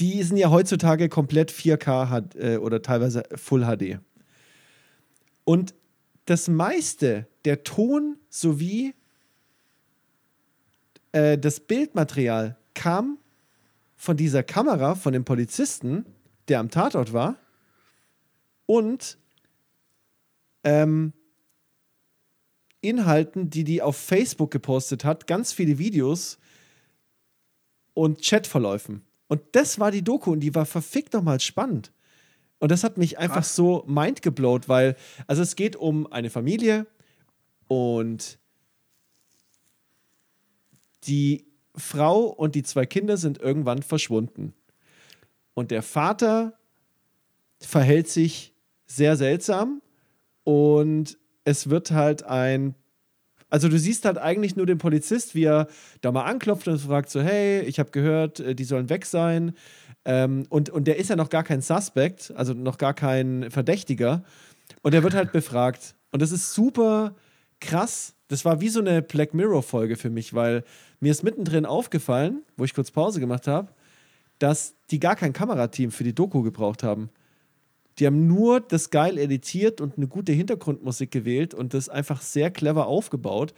die 0.00 0.24
sind 0.24 0.38
ja 0.38 0.50
heutzutage 0.50 1.08
komplett 1.08 1.52
4K 1.52 2.08
hat, 2.08 2.34
äh, 2.34 2.56
oder 2.56 2.82
teilweise 2.82 3.22
Full 3.36 3.64
HD. 3.64 4.00
Und 5.44 5.74
das 6.26 6.48
meiste, 6.48 7.28
der 7.44 7.62
Ton 7.62 8.16
sowie 8.28 8.94
äh, 11.12 11.38
das 11.38 11.60
Bildmaterial 11.60 12.56
kam 12.74 13.18
von 14.00 14.16
dieser 14.16 14.42
Kamera, 14.42 14.94
von 14.94 15.12
dem 15.12 15.26
Polizisten, 15.26 16.06
der 16.48 16.58
am 16.58 16.70
Tatort 16.70 17.12
war, 17.12 17.36
und 18.64 19.18
ähm, 20.64 21.12
Inhalten, 22.80 23.50
die 23.50 23.62
die 23.62 23.82
auf 23.82 23.98
Facebook 23.98 24.50
gepostet 24.50 25.04
hat, 25.04 25.26
ganz 25.26 25.52
viele 25.52 25.76
Videos 25.76 26.38
und 27.92 28.22
Chatverläufen. 28.22 29.02
Und 29.28 29.42
das 29.52 29.78
war 29.78 29.90
die 29.90 30.02
Doku 30.02 30.32
und 30.32 30.40
die 30.40 30.54
war 30.54 30.64
verfickt 30.64 31.12
nochmal 31.12 31.38
spannend. 31.38 31.92
Und 32.58 32.70
das 32.70 32.84
hat 32.84 32.96
mich 32.96 33.18
einfach 33.18 33.44
so 33.44 33.84
mindgeblowt, 33.86 34.66
weil, 34.66 34.96
also 35.26 35.42
es 35.42 35.56
geht 35.56 35.76
um 35.76 36.10
eine 36.10 36.30
Familie 36.30 36.86
und 37.68 38.38
die 41.04 41.49
Frau 41.76 42.24
und 42.24 42.54
die 42.54 42.62
zwei 42.62 42.86
Kinder 42.86 43.16
sind 43.16 43.38
irgendwann 43.38 43.82
verschwunden. 43.82 44.54
Und 45.54 45.70
der 45.70 45.82
Vater 45.82 46.54
verhält 47.60 48.08
sich 48.08 48.54
sehr 48.86 49.16
seltsam. 49.16 49.82
Und 50.44 51.18
es 51.44 51.70
wird 51.70 51.90
halt 51.90 52.22
ein. 52.24 52.74
Also 53.48 53.68
du 53.68 53.78
siehst 53.78 54.04
halt 54.04 54.16
eigentlich 54.18 54.54
nur 54.54 54.66
den 54.66 54.78
Polizist, 54.78 55.34
wie 55.34 55.44
er 55.44 55.66
da 56.02 56.12
mal 56.12 56.24
anklopft 56.24 56.68
und 56.68 56.78
fragt 56.78 57.10
so, 57.10 57.20
hey, 57.20 57.62
ich 57.62 57.80
habe 57.80 57.90
gehört, 57.90 58.38
äh, 58.40 58.54
die 58.54 58.64
sollen 58.64 58.88
weg 58.88 59.04
sein. 59.04 59.54
Ähm, 60.04 60.46
und, 60.48 60.70
und 60.70 60.84
der 60.84 60.98
ist 60.98 61.10
ja 61.10 61.16
noch 61.16 61.30
gar 61.30 61.42
kein 61.42 61.60
Suspect, 61.60 62.32
also 62.36 62.54
noch 62.54 62.78
gar 62.78 62.94
kein 62.94 63.50
Verdächtiger. 63.50 64.22
Und 64.82 64.94
er 64.94 65.02
wird 65.02 65.14
halt 65.14 65.32
befragt. 65.32 65.96
Und 66.12 66.22
das 66.22 66.30
ist 66.30 66.54
super 66.54 67.16
krass. 67.60 68.14
Das 68.28 68.44
war 68.44 68.60
wie 68.60 68.68
so 68.68 68.80
eine 68.80 69.02
Black 69.02 69.34
Mirror-Folge 69.34 69.96
für 69.96 70.10
mich, 70.10 70.34
weil 70.34 70.64
mir 71.00 71.10
ist 71.10 71.22
mittendrin 71.22 71.66
aufgefallen, 71.66 72.42
wo 72.56 72.64
ich 72.64 72.74
kurz 72.74 72.90
Pause 72.90 73.20
gemacht 73.20 73.46
habe, 73.46 73.68
dass 74.38 74.74
die 74.90 75.00
gar 75.00 75.16
kein 75.16 75.32
Kamerateam 75.32 75.90
für 75.90 76.04
die 76.04 76.14
Doku 76.14 76.42
gebraucht 76.42 76.82
haben. 76.82 77.10
Die 77.98 78.06
haben 78.06 78.26
nur 78.26 78.60
das 78.60 78.90
geil 78.90 79.18
editiert 79.18 79.80
und 79.80 79.96
eine 79.96 80.06
gute 80.06 80.32
Hintergrundmusik 80.32 81.10
gewählt 81.10 81.54
und 81.54 81.74
das 81.74 81.88
einfach 81.88 82.22
sehr 82.22 82.50
clever 82.50 82.86
aufgebaut. 82.86 83.52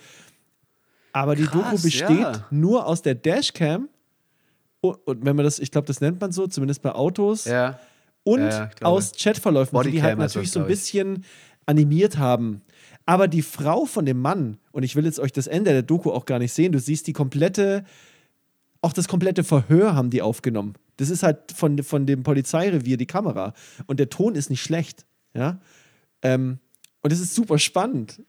Aber 1.12 1.36
die 1.36 1.44
Doku 1.44 1.60
Krass, 1.60 1.82
besteht 1.82 2.08
ja. 2.08 2.46
nur 2.50 2.86
aus 2.86 3.02
der 3.02 3.14
Dashcam 3.14 3.88
und, 4.80 4.96
und 5.06 5.24
wenn 5.24 5.36
man 5.36 5.44
das, 5.44 5.58
ich 5.58 5.70
glaube, 5.70 5.86
das 5.86 6.00
nennt 6.00 6.20
man 6.20 6.32
so, 6.32 6.46
zumindest 6.46 6.82
bei 6.82 6.92
Autos, 6.92 7.44
Ja. 7.44 7.78
und 8.24 8.40
Ja, 8.40 8.70
aus 8.80 9.12
Chatverläufen, 9.12 9.80
die 9.82 9.92
die 9.92 10.02
halt 10.02 10.18
natürlich 10.18 10.48
das, 10.48 10.54
so 10.54 10.60
ein 10.60 10.66
bisschen 10.66 11.24
animiert 11.66 12.18
haben. 12.18 12.62
Aber 13.06 13.28
die 13.28 13.42
Frau 13.42 13.84
von 13.84 14.06
dem 14.06 14.20
Mann, 14.20 14.58
und 14.70 14.82
ich 14.82 14.96
will 14.96 15.04
jetzt 15.04 15.18
euch 15.18 15.32
das 15.32 15.46
Ende 15.46 15.72
der 15.72 15.82
Doku 15.82 16.10
auch 16.10 16.24
gar 16.24 16.38
nicht 16.38 16.52
sehen, 16.52 16.72
du 16.72 16.78
siehst 16.78 17.06
die 17.06 17.12
komplette, 17.12 17.84
auch 18.80 18.92
das 18.92 19.08
komplette 19.08 19.44
Verhör 19.44 19.94
haben 19.94 20.10
die 20.10 20.22
aufgenommen. 20.22 20.74
Das 20.96 21.10
ist 21.10 21.22
halt 21.22 21.52
von, 21.52 21.82
von 21.82 22.06
dem 22.06 22.22
Polizeirevier 22.22 22.96
die 22.96 23.06
Kamera. 23.06 23.54
Und 23.86 23.98
der 23.98 24.08
Ton 24.08 24.34
ist 24.34 24.50
nicht 24.50 24.62
schlecht. 24.62 25.04
Ja. 25.34 25.60
Ähm, 26.22 26.58
und 27.02 27.12
es 27.12 27.20
ist 27.20 27.34
super 27.34 27.58
spannend. 27.58 28.22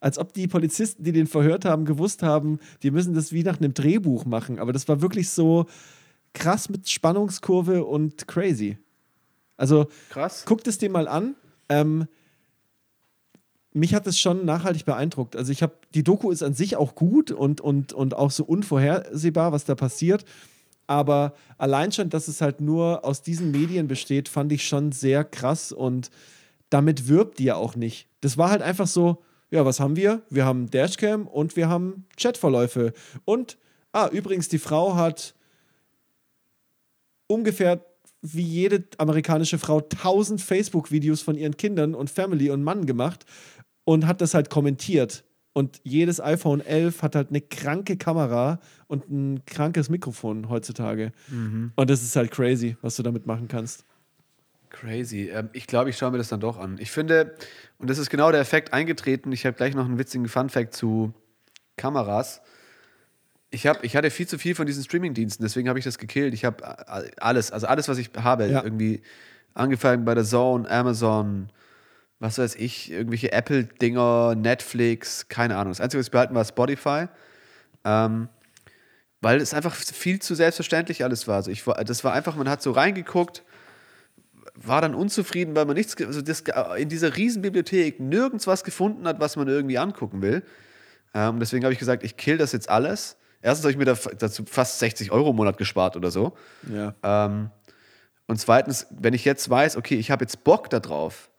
Als 0.00 0.18
ob 0.18 0.32
die 0.32 0.48
Polizisten, 0.48 1.04
die 1.04 1.12
den 1.12 1.26
verhört 1.26 1.64
haben, 1.64 1.84
gewusst 1.84 2.22
haben, 2.22 2.58
die 2.82 2.90
müssen 2.90 3.14
das 3.14 3.32
wie 3.32 3.42
nach 3.42 3.58
einem 3.58 3.74
Drehbuch 3.74 4.24
machen. 4.24 4.58
Aber 4.58 4.72
das 4.72 4.88
war 4.88 5.00
wirklich 5.00 5.30
so 5.30 5.66
krass 6.32 6.68
mit 6.68 6.88
Spannungskurve 6.88 7.84
und 7.84 8.28
crazy. 8.28 8.78
Also 9.56 9.86
Krass. 10.10 10.44
guckt 10.44 10.66
es 10.66 10.78
dir 10.78 10.90
mal 10.90 11.08
an. 11.08 11.34
Ähm, 11.68 12.06
mich 13.76 13.94
hat 13.94 14.06
es 14.06 14.18
schon 14.18 14.46
nachhaltig 14.46 14.86
beeindruckt. 14.86 15.36
Also 15.36 15.52
ich 15.52 15.62
habe, 15.62 15.74
die 15.94 16.02
Doku 16.02 16.30
ist 16.30 16.42
an 16.42 16.54
sich 16.54 16.76
auch 16.76 16.94
gut 16.94 17.30
und, 17.30 17.60
und, 17.60 17.92
und 17.92 18.14
auch 18.14 18.30
so 18.30 18.44
unvorhersehbar, 18.44 19.52
was 19.52 19.64
da 19.64 19.74
passiert. 19.74 20.24
Aber 20.86 21.34
allein 21.58 21.92
schon, 21.92 22.08
dass 22.08 22.26
es 22.26 22.40
halt 22.40 22.60
nur 22.60 23.04
aus 23.04 23.20
diesen 23.20 23.50
Medien 23.50 23.86
besteht, 23.86 24.30
fand 24.30 24.50
ich 24.52 24.66
schon 24.66 24.92
sehr 24.92 25.24
krass 25.24 25.72
und 25.72 26.10
damit 26.70 27.06
wirbt 27.06 27.38
die 27.38 27.44
ja 27.44 27.56
auch 27.56 27.76
nicht. 27.76 28.08
Das 28.22 28.38
war 28.38 28.50
halt 28.50 28.62
einfach 28.62 28.86
so, 28.86 29.22
ja, 29.50 29.66
was 29.66 29.78
haben 29.78 29.96
wir? 29.96 30.22
Wir 30.30 30.46
haben 30.46 30.70
Dashcam 30.70 31.26
und 31.26 31.54
wir 31.54 31.68
haben 31.68 32.06
Chatverläufe. 32.16 32.94
Und, 33.24 33.58
ah, 33.92 34.08
übrigens, 34.10 34.48
die 34.48 34.58
Frau 34.58 34.96
hat 34.96 35.34
ungefähr 37.26 37.84
wie 38.22 38.42
jede 38.42 38.84
amerikanische 38.98 39.58
Frau 39.58 39.80
tausend 39.80 40.40
Facebook-Videos 40.40 41.22
von 41.22 41.36
ihren 41.36 41.56
Kindern 41.56 41.94
und 41.94 42.10
Family 42.10 42.50
und 42.50 42.62
Mann 42.62 42.86
gemacht 42.86 43.24
und 43.86 44.06
hat 44.06 44.20
das 44.20 44.34
halt 44.34 44.50
kommentiert. 44.50 45.24
Und 45.54 45.80
jedes 45.84 46.20
iPhone 46.20 46.60
11 46.60 47.00
hat 47.02 47.14
halt 47.16 47.30
eine 47.30 47.40
kranke 47.40 47.96
Kamera 47.96 48.60
und 48.88 49.08
ein 49.08 49.42
krankes 49.46 49.88
Mikrofon 49.88 50.50
heutzutage. 50.50 51.12
Und 51.30 51.88
das 51.88 52.02
ist 52.02 52.14
halt 52.14 52.30
crazy, 52.30 52.76
was 52.82 52.96
du 52.96 53.02
damit 53.02 53.26
machen 53.26 53.48
kannst. 53.48 53.86
Crazy. 54.68 55.30
Ähm, 55.32 55.48
ich 55.54 55.66
glaube, 55.66 55.88
ich 55.88 55.96
schaue 55.96 56.10
mir 56.10 56.18
das 56.18 56.28
dann 56.28 56.40
doch 56.40 56.58
an. 56.58 56.76
Ich 56.78 56.90
finde, 56.90 57.34
und 57.78 57.88
das 57.88 57.96
ist 57.96 58.10
genau 58.10 58.30
der 58.30 58.40
Effekt 58.40 58.74
eingetreten. 58.74 59.32
Ich 59.32 59.46
habe 59.46 59.56
gleich 59.56 59.74
noch 59.74 59.86
einen 59.86 59.98
witzigen 59.98 60.28
Fun-Fact 60.28 60.74
zu 60.74 61.14
Kameras. 61.78 62.42
Ich, 63.50 63.66
hab, 63.66 63.82
ich 63.84 63.96
hatte 63.96 64.10
viel 64.10 64.26
zu 64.26 64.38
viel 64.38 64.54
von 64.54 64.66
diesen 64.66 64.84
Streaming-Diensten, 64.84 65.42
deswegen 65.42 65.68
habe 65.70 65.78
ich 65.78 65.84
das 65.84 65.96
gekillt. 65.98 66.34
Ich 66.34 66.44
habe 66.44 66.62
äh, 66.64 67.10
alles, 67.18 67.52
also 67.52 67.66
alles, 67.68 67.88
was 67.88 67.96
ich 67.96 68.10
habe, 68.18 68.46
Ja. 68.48 68.62
irgendwie 68.62 69.00
angefangen 69.54 70.04
bei 70.04 70.14
der 70.14 70.24
Zone, 70.24 70.68
Amazon, 70.68 71.48
was 72.18 72.38
weiß 72.38 72.54
ich, 72.56 72.90
irgendwelche 72.90 73.32
Apple-Dinger, 73.32 74.34
Netflix, 74.36 75.28
keine 75.28 75.56
Ahnung. 75.56 75.72
Das 75.72 75.80
Einzige, 75.80 76.00
was 76.00 76.06
ich 76.06 76.12
behalten 76.12 76.34
war 76.34 76.44
Spotify. 76.44 77.06
Ähm, 77.84 78.28
weil 79.20 79.40
es 79.40 79.54
einfach 79.54 79.74
viel 79.74 80.20
zu 80.20 80.34
selbstverständlich 80.34 81.02
alles 81.04 81.26
war. 81.26 81.36
Also 81.36 81.50
ich 81.50 81.66
war. 81.66 81.82
Das 81.84 82.04
war 82.04 82.12
einfach, 82.12 82.36
man 82.36 82.48
hat 82.48 82.62
so 82.62 82.70
reingeguckt, 82.72 83.42
war 84.54 84.80
dann 84.80 84.94
unzufrieden, 84.94 85.54
weil 85.56 85.64
man 85.64 85.76
nichts, 85.76 85.96
also 86.02 86.22
das, 86.22 86.44
in 86.76 86.88
dieser 86.88 87.16
Riesenbibliothek 87.16 88.00
nirgends 88.00 88.46
was 88.46 88.64
gefunden 88.64 89.06
hat, 89.06 89.20
was 89.20 89.36
man 89.36 89.48
irgendwie 89.48 89.78
angucken 89.78 90.22
will. 90.22 90.42
Ähm, 91.14 91.40
deswegen 91.40 91.64
habe 91.64 91.72
ich 91.72 91.78
gesagt, 91.78 92.04
ich 92.04 92.16
kill 92.16 92.38
das 92.38 92.52
jetzt 92.52 92.68
alles. 92.68 93.16
Erstens 93.42 93.64
habe 93.64 93.72
ich 93.72 93.78
mir 93.78 93.84
da, 93.84 93.96
dazu 94.18 94.44
fast 94.46 94.78
60 94.78 95.12
Euro 95.12 95.30
im 95.30 95.36
Monat 95.36 95.58
gespart 95.58 95.96
oder 95.96 96.10
so. 96.10 96.36
Ja. 96.72 96.94
Ähm, 97.02 97.50
und 98.26 98.38
zweitens, 98.38 98.86
wenn 98.90 99.14
ich 99.14 99.24
jetzt 99.24 99.48
weiß, 99.48 99.76
okay, 99.76 99.96
ich 99.96 100.10
habe 100.10 100.24
jetzt 100.24 100.44
Bock 100.44 100.68
darauf, 100.68 101.30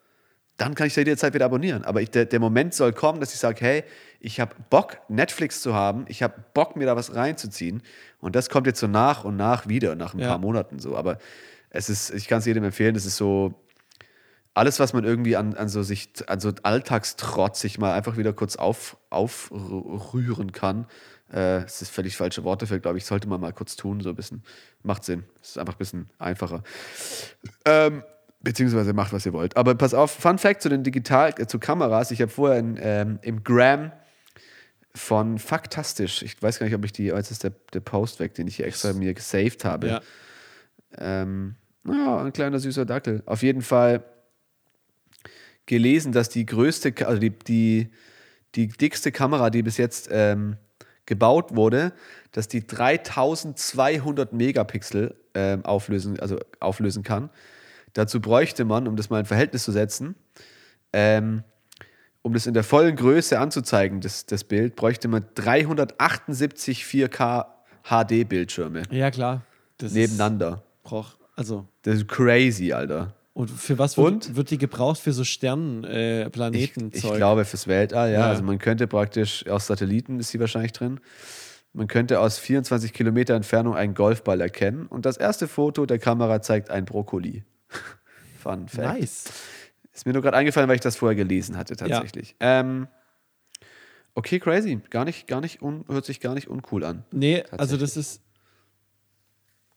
dann 0.58 0.74
kann 0.76 0.88
ich 0.88 0.93
da 0.95 1.01
jederzeit 1.01 1.34
wieder 1.34 1.45
abonnieren. 1.45 1.86
Aber 1.86 2.01
ich, 2.01 2.10
der, 2.10 2.26
der 2.26 2.39
Moment 2.39 2.74
soll 2.74 2.91
kommen, 2.93 3.20
dass 3.20 3.34
ich 3.34 3.39
sage, 3.39 3.60
hey, 3.62 3.84
ich 4.20 4.39
habe 4.39 4.55
Bock, 4.70 4.97
Netflix 5.08 5.62
zu 5.62 5.76
haben, 5.76 6.05
ich 6.08 6.24
habe 6.24 6.34
Bock, 6.53 6.76
mir 6.76 6.86
da 6.88 6.95
was 6.95 7.14
reinzuziehen. 7.14 7.84
Und 8.20 8.36
das 8.36 8.49
kommt 8.49 8.66
jetzt 8.66 8.80
so 8.80 8.88
nach 8.88 9.24
und 9.24 9.36
nach 9.36 9.68
wieder, 9.68 9.95
nach 9.95 10.14
ein 10.16 10.20
Ja. 10.20 10.30
paar 10.30 10.39
Monaten 10.39 10.80
so. 10.80 10.97
Aber 10.97 11.20
es 11.70 11.89
ist, 11.89 12.10
ich 12.10 12.28
kann 12.28 12.39
es 12.39 12.45
jedem 12.45 12.64
empfehlen, 12.64 12.95
es 12.95 13.05
ist 13.05 13.18
so, 13.18 13.53
alles, 14.55 14.80
was 14.80 14.93
man 14.93 15.03
irgendwie 15.03 15.36
an, 15.36 15.53
an 15.53 15.70
so 15.70 15.84
sich, 15.84 16.10
an 16.26 16.39
so 16.39 16.51
Alltagstrotz 16.64 17.62
sich 17.62 17.78
mal 17.78 17.93
einfach 17.93 18.18
wieder 18.18 18.34
kurz 18.34 18.55
auf, 18.55 18.97
aufrühren 19.12 20.51
kann. 20.51 20.88
Äh, 21.32 21.58
es 21.66 21.84
ist 21.84 21.91
völlig 21.91 22.18
falsche 22.18 22.43
Worte 22.43 22.66
für, 22.66 22.80
glaube 22.80 22.97
ich, 22.97 23.05
sollte 23.05 23.28
man 23.28 23.39
mal 23.39 23.53
kurz 23.53 23.76
tun, 23.76 24.01
so 24.01 24.10
ein 24.10 24.16
bisschen. 24.16 24.41
Macht 24.82 25.03
Sinn. 25.03 25.26
Es 25.43 25.49
ist 25.49 25.58
einfach 25.60 25.76
ein 25.76 25.78
bisschen 25.78 26.10
einfacher. 26.18 26.64
Ähm, 27.66 28.01
beziehungsweise 28.48 28.93
macht, 28.93 29.12
was 29.12 29.26
ihr 29.26 29.34
wollt. 29.34 29.58
Aber 29.58 29.76
pass 29.76 29.93
auf, 29.93 30.10
Fun 30.10 30.38
Fact 30.38 30.62
zu 30.62 30.70
den 30.70 30.82
Digital, 30.82 31.34
äh, 31.38 31.48
zu 31.48 31.60
Kameras. 31.60 32.12
Ich 32.12 32.22
habe 32.22 32.32
vorher 32.32 32.58
in, 32.58 32.80
ähm, 32.82 33.20
im 33.22 33.43
Gram 33.43 33.91
von 34.95 35.38
Faktastisch, 35.38 36.24
ich 36.24 36.41
weiß 36.41 36.58
gar 36.58 36.66
nicht, 36.66 36.76
ob 36.76 36.86
ich 36.86 36.93
die, 36.93 37.08
jetzt 37.08 37.30
ist 37.30 37.43
der, 37.43 37.52
der 37.74 37.82
Post 37.82 38.22
weg, 38.22 38.36
den 38.36 38.48
ich 38.48 38.56
hier 38.56 38.66
extra 38.66 38.93
mir 38.93 39.14
gesaved 39.14 39.66
habe. 39.66 39.88
Ja. 39.88 40.02
Ähm, 40.98 41.56
ja, 41.86 42.24
ein 42.24 42.32
kleiner 42.32 42.60
süßer 42.60 42.86
Dackel. 42.86 43.22
Auf 43.26 43.43
jeden 43.43 43.62
Fall 43.62 44.04
gelesen, 45.66 46.14
dass 46.14 46.30
die 46.30 46.45
größte, 46.45 46.93
also 47.06 47.20
die, 47.20 47.32
die, 47.32 47.91
die 48.56 48.70
dickste 48.70 49.12
Kamera, 49.12 49.50
die 49.50 49.62
bis 49.62 49.76
jetzt 49.76 50.08
ähm, 50.10 50.56
gebaut 51.06 51.54
wurde, 51.54 51.91
dass 52.32 52.48
die 52.48 52.66
3200 52.66 54.32
Megapixel 54.32 55.16
ähm, 55.34 55.66
auflösen, 55.66 56.18
also 56.22 56.39
auflösen 56.62 57.04
kann. 57.04 57.30
Dazu 57.98 58.22
bräuchte 58.22 58.64
man, 58.64 58.88
um 58.88 58.95
das 58.95 59.10
mal 59.10 59.22
in 59.22 59.26
Verhältnis 59.26 59.64
zu 59.64 59.72
setzen, 59.72 60.14
ähm, 60.93 61.43
um 62.22 62.32
das 62.32 62.45
in 62.45 62.54
der 62.54 62.64
vollen 62.64 62.95
Größe 62.95 63.39
anzuzeigen, 63.39 64.02
das, 64.02 64.28
das 64.28 64.43
Bild, 64.43 64.76
bräuchte 64.76 65.08
man 65.08 65.26
378 65.34 66.84
4K 66.84 67.48
HD-Bildschirme 67.89 68.84
ja, 68.91 69.10
klar. 69.10 69.41
Das 69.80 69.93
nebeneinander. 69.93 70.62
Ist, 70.86 70.91
also, 71.36 71.66
Das 71.82 71.95
ist 71.95 72.08
crazy, 72.08 72.72
Alter. 72.72 73.16
und 73.34 73.50
für 73.50 73.80
was 73.80 73.98
wird, 73.98 74.08
Und? 74.08 74.36
wird 74.36 74.52
die 74.52 74.60
gebraucht? 74.60 75.00
Für 75.00 75.12
so 75.12 75.24
Sternen, 75.24 75.84
äh, 75.84 76.30
Ich, 76.54 76.78
ich 76.78 77.02
glaube 77.02 77.45
fürs 77.45 77.66
Weltall, 77.66 78.12
ja. 78.12 78.20
Ja. 78.20 78.30
Also 78.30 78.43
man 78.43 78.60
könnte 78.60 78.86
praktisch, 78.86 79.48
aus 79.48 79.66
Satelliten 79.66 80.20
ist 80.20 80.30
sie 80.30 80.39
wahrscheinlich 80.39 80.74
drin, 80.74 81.00
man 81.74 81.88
könnte 81.88 82.20
aus 82.20 82.38
24 82.38 82.93
Kilometer 82.93 83.34
Entfernung 83.34 83.76
einen 83.76 83.95
Golfball 83.95 84.39
erkennen 84.39 84.86
und 84.86 85.08
das 85.08 85.18
erste 85.18 85.48
Foto 85.48 85.88
der 85.88 85.98
Kamera 85.98 86.43
zeigt 86.43 86.70
ein 86.70 86.86
Brokkoli. 86.86 87.43
Fun 88.41 88.68
Fact. 88.68 88.99
Nice. 88.99 89.26
Ist 89.93 90.05
mir 90.05 90.13
nur 90.13 90.22
gerade 90.22 90.38
eingefallen, 90.38 90.70
weil 90.70 90.76
ich 90.76 90.82
das 90.82 90.95
vorher 90.95 91.15
gelesen 91.15 91.57
hatte, 91.57 91.76
tatsächlich. 91.76 92.36
Ähm, 92.39 92.88
okay, 94.13 94.39
crazy. 94.39 94.80
Gar 94.89 95.05
nicht, 95.05 95.28
gar 95.28 95.41
nicht 95.41 95.61
un, 95.61 95.86
hört 95.88 96.05
sich 96.05 96.20
gar 96.20 96.36
nicht 96.36 96.47
uncool 96.47 96.84
an. 96.84 97.03
Nee, 97.11 97.43
also 97.51 97.78
das 97.78 97.97
ist 97.97 98.22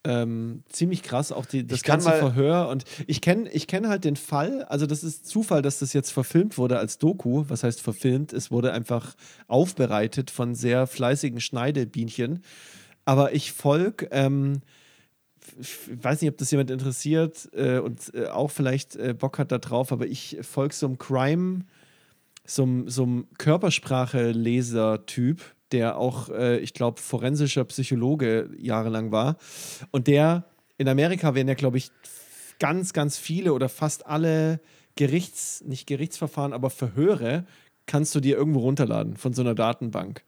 ähm, 0.05 0.63
ziemlich 0.69 1.03
krass, 1.03 1.31
auch 1.31 1.45
die, 1.45 1.67
das 1.67 1.79
Ich 1.79 1.85
ganze 1.85 2.11
Verhör. 2.11 2.69
Und 2.69 2.85
ich 3.07 3.21
kenne 3.21 3.51
ich 3.51 3.67
kenn 3.67 3.89
halt 3.89 4.05
den 4.05 4.17
Fall, 4.17 4.65
also 4.65 4.87
das 4.87 5.05
ist 5.05 5.27
Zufall, 5.27 5.63
dass 5.63 5.81
das 5.81 5.93
jetzt 5.93 6.11
verfilmt 6.11 6.57
wurde 6.59 6.79
als 6.79 6.99
Doku. 6.99 7.45
Was 7.49 7.65
heißt 7.65 7.83
verfilmt? 7.83 8.33
Es 8.33 8.51
wurde 8.51 8.73
einfach 8.73 9.15
aufbereitet 9.47 10.31
von 10.31 10.55
sehr 10.55 10.87
fleißigen 10.87 11.41
Schneidebienchen. 11.41 12.43
Aber 13.05 13.35
ich 13.35 13.53
folge, 13.53 14.09
ähm, 14.11 14.61
ich 15.59 16.03
weiß 16.03 16.21
nicht, 16.21 16.31
ob 16.31 16.37
das 16.39 16.51
jemand 16.51 16.71
interessiert 16.71 17.49
äh, 17.53 17.79
und 17.79 18.13
äh, 18.15 18.27
auch 18.27 18.51
vielleicht 18.51 18.97
äh, 18.97 19.15
Bock 19.15 19.39
hat 19.39 19.53
da 19.53 19.59
drauf, 19.59 19.93
aber 19.93 20.07
ich 20.07 20.39
folge 20.43 20.75
so 20.75 20.87
einem 20.87 20.99
Crime, 20.99 21.61
so 22.45 22.63
einem, 22.63 22.89
so 22.89 23.05
einem 23.05 23.27
Körpersprache-Leser-Typ, 23.39 25.41
der 25.73 25.99
auch, 25.99 26.29
äh, 26.31 26.59
ich 26.59 26.75
glaube, 26.75 27.01
forensischer 27.01 27.65
Psychologe 27.65 28.51
jahrelang 28.59 29.13
war. 29.13 29.37
Und 29.91 30.07
der 30.07 30.45
in 30.79 30.89
Amerika 30.89 31.35
werden 31.35 31.49
ja, 31.49 31.55
glaube 31.55 31.79
ich, 31.79 31.91
ganz, 32.59 32.93
ganz 32.93 33.19
viele 33.19 33.53
oder 33.53 33.69
fast 33.69 34.07
alle 34.07 34.61
Gerichts, 34.97 35.63
nicht 35.65 35.87
Gerichtsverfahren, 35.87 36.53
aber 36.53 36.71
Verhöre 36.71 37.47
kannst 37.87 38.15
du 38.15 38.21
dir 38.21 38.37
irgendwo 38.37 38.61
runterladen 38.61 39.17
von 39.17 39.33
so 39.33 39.43
einer 39.43 39.55
Datenbank. 39.55 40.25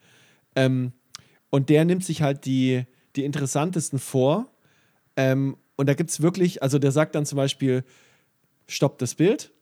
Ähm, 0.57 0.93
und 1.51 1.69
der 1.69 1.85
nimmt 1.85 2.05
sich 2.05 2.23
halt 2.23 2.47
die, 2.47 2.85
die 3.15 3.25
interessantesten 3.25 3.99
vor. 3.99 4.52
Ähm, 5.17 5.57
und 5.77 5.89
da 5.89 5.95
gibt 5.95 6.11
es 6.11 6.23
wirklich, 6.23 6.63
also 6.63 6.79
der 6.79 6.93
sagt 6.93 7.15
dann 7.15 7.27
zum 7.27 7.37
Beispiel, 7.37 7.85
stopp 8.67 8.99
das 8.99 9.15
Bild. 9.15 9.53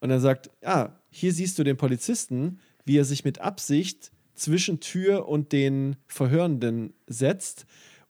Und 0.00 0.10
er 0.10 0.20
sagt, 0.20 0.50
ja, 0.62 0.98
hier 1.10 1.32
siehst 1.32 1.58
du 1.58 1.64
den 1.64 1.76
Polizisten, 1.76 2.58
wie 2.84 2.98
er 2.98 3.04
sich 3.04 3.24
mit 3.24 3.40
Absicht 3.40 4.10
zwischen 4.34 4.80
Tür 4.80 5.28
und 5.28 5.52
den 5.52 5.96
Verhörenden 6.06 6.94
setzt, 7.06 7.66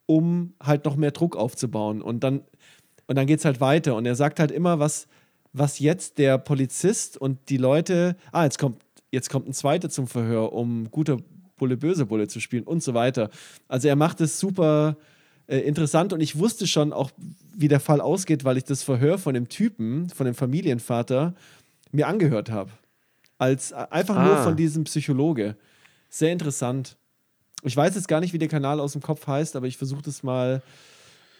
um 0.06 0.54
halt 0.62 0.84
noch 0.84 0.96
mehr 0.96 1.10
Druck 1.10 1.36
aufzubauen. 1.36 2.02
Und 2.02 2.22
dann, 2.22 2.42
und 3.06 3.16
dann 3.16 3.26
geht 3.26 3.40
es 3.40 3.44
halt 3.44 3.60
weiter. 3.60 3.96
Und 3.96 4.06
er 4.06 4.14
sagt 4.14 4.38
halt 4.38 4.52
immer, 4.52 4.78
was, 4.78 5.08
was 5.52 5.80
jetzt 5.80 6.18
der 6.18 6.38
Polizist 6.38 7.16
und 7.16 7.48
die 7.48 7.56
Leute, 7.56 8.16
ah, 8.30 8.44
jetzt 8.44 8.58
kommt, 8.58 8.80
jetzt 9.10 9.30
kommt 9.30 9.48
ein 9.48 9.52
zweiter 9.52 9.90
zum 9.90 10.06
Verhör, 10.06 10.52
um 10.52 10.90
guter 10.90 11.18
Bulle, 11.56 11.76
böse 11.76 12.06
Bulle 12.06 12.28
zu 12.28 12.40
spielen 12.40 12.64
und 12.64 12.82
so 12.82 12.94
weiter. 12.94 13.30
Also 13.68 13.88
er 13.88 13.96
macht 13.96 14.20
es 14.20 14.38
super 14.38 14.96
äh, 15.50 15.58
interessant 15.58 16.12
und 16.12 16.20
ich 16.20 16.38
wusste 16.38 16.66
schon 16.66 16.92
auch, 16.92 17.10
wie 17.54 17.68
der 17.68 17.80
Fall 17.80 18.00
ausgeht, 18.00 18.44
weil 18.44 18.56
ich 18.56 18.64
das 18.64 18.82
Verhör 18.82 19.18
von 19.18 19.34
dem 19.34 19.48
Typen, 19.48 20.08
von 20.10 20.24
dem 20.26 20.34
Familienvater, 20.34 21.34
mir 21.92 22.06
angehört 22.06 22.50
habe. 22.50 22.70
Als 23.38 23.72
äh, 23.72 23.86
einfach 23.90 24.14
nur 24.14 24.36
Ah. 24.38 24.44
von 24.44 24.56
diesem 24.56 24.84
Psychologe. 24.84 25.56
Sehr 26.08 26.32
interessant. 26.32 26.96
Ich 27.62 27.76
weiß 27.76 27.94
jetzt 27.94 28.08
gar 28.08 28.20
nicht, 28.20 28.32
wie 28.32 28.38
der 28.38 28.48
Kanal 28.48 28.80
aus 28.80 28.92
dem 28.92 29.02
Kopf 29.02 29.26
heißt, 29.26 29.56
aber 29.56 29.66
ich 29.66 29.76
versuche 29.76 30.02
das 30.02 30.22
mal. 30.22 30.62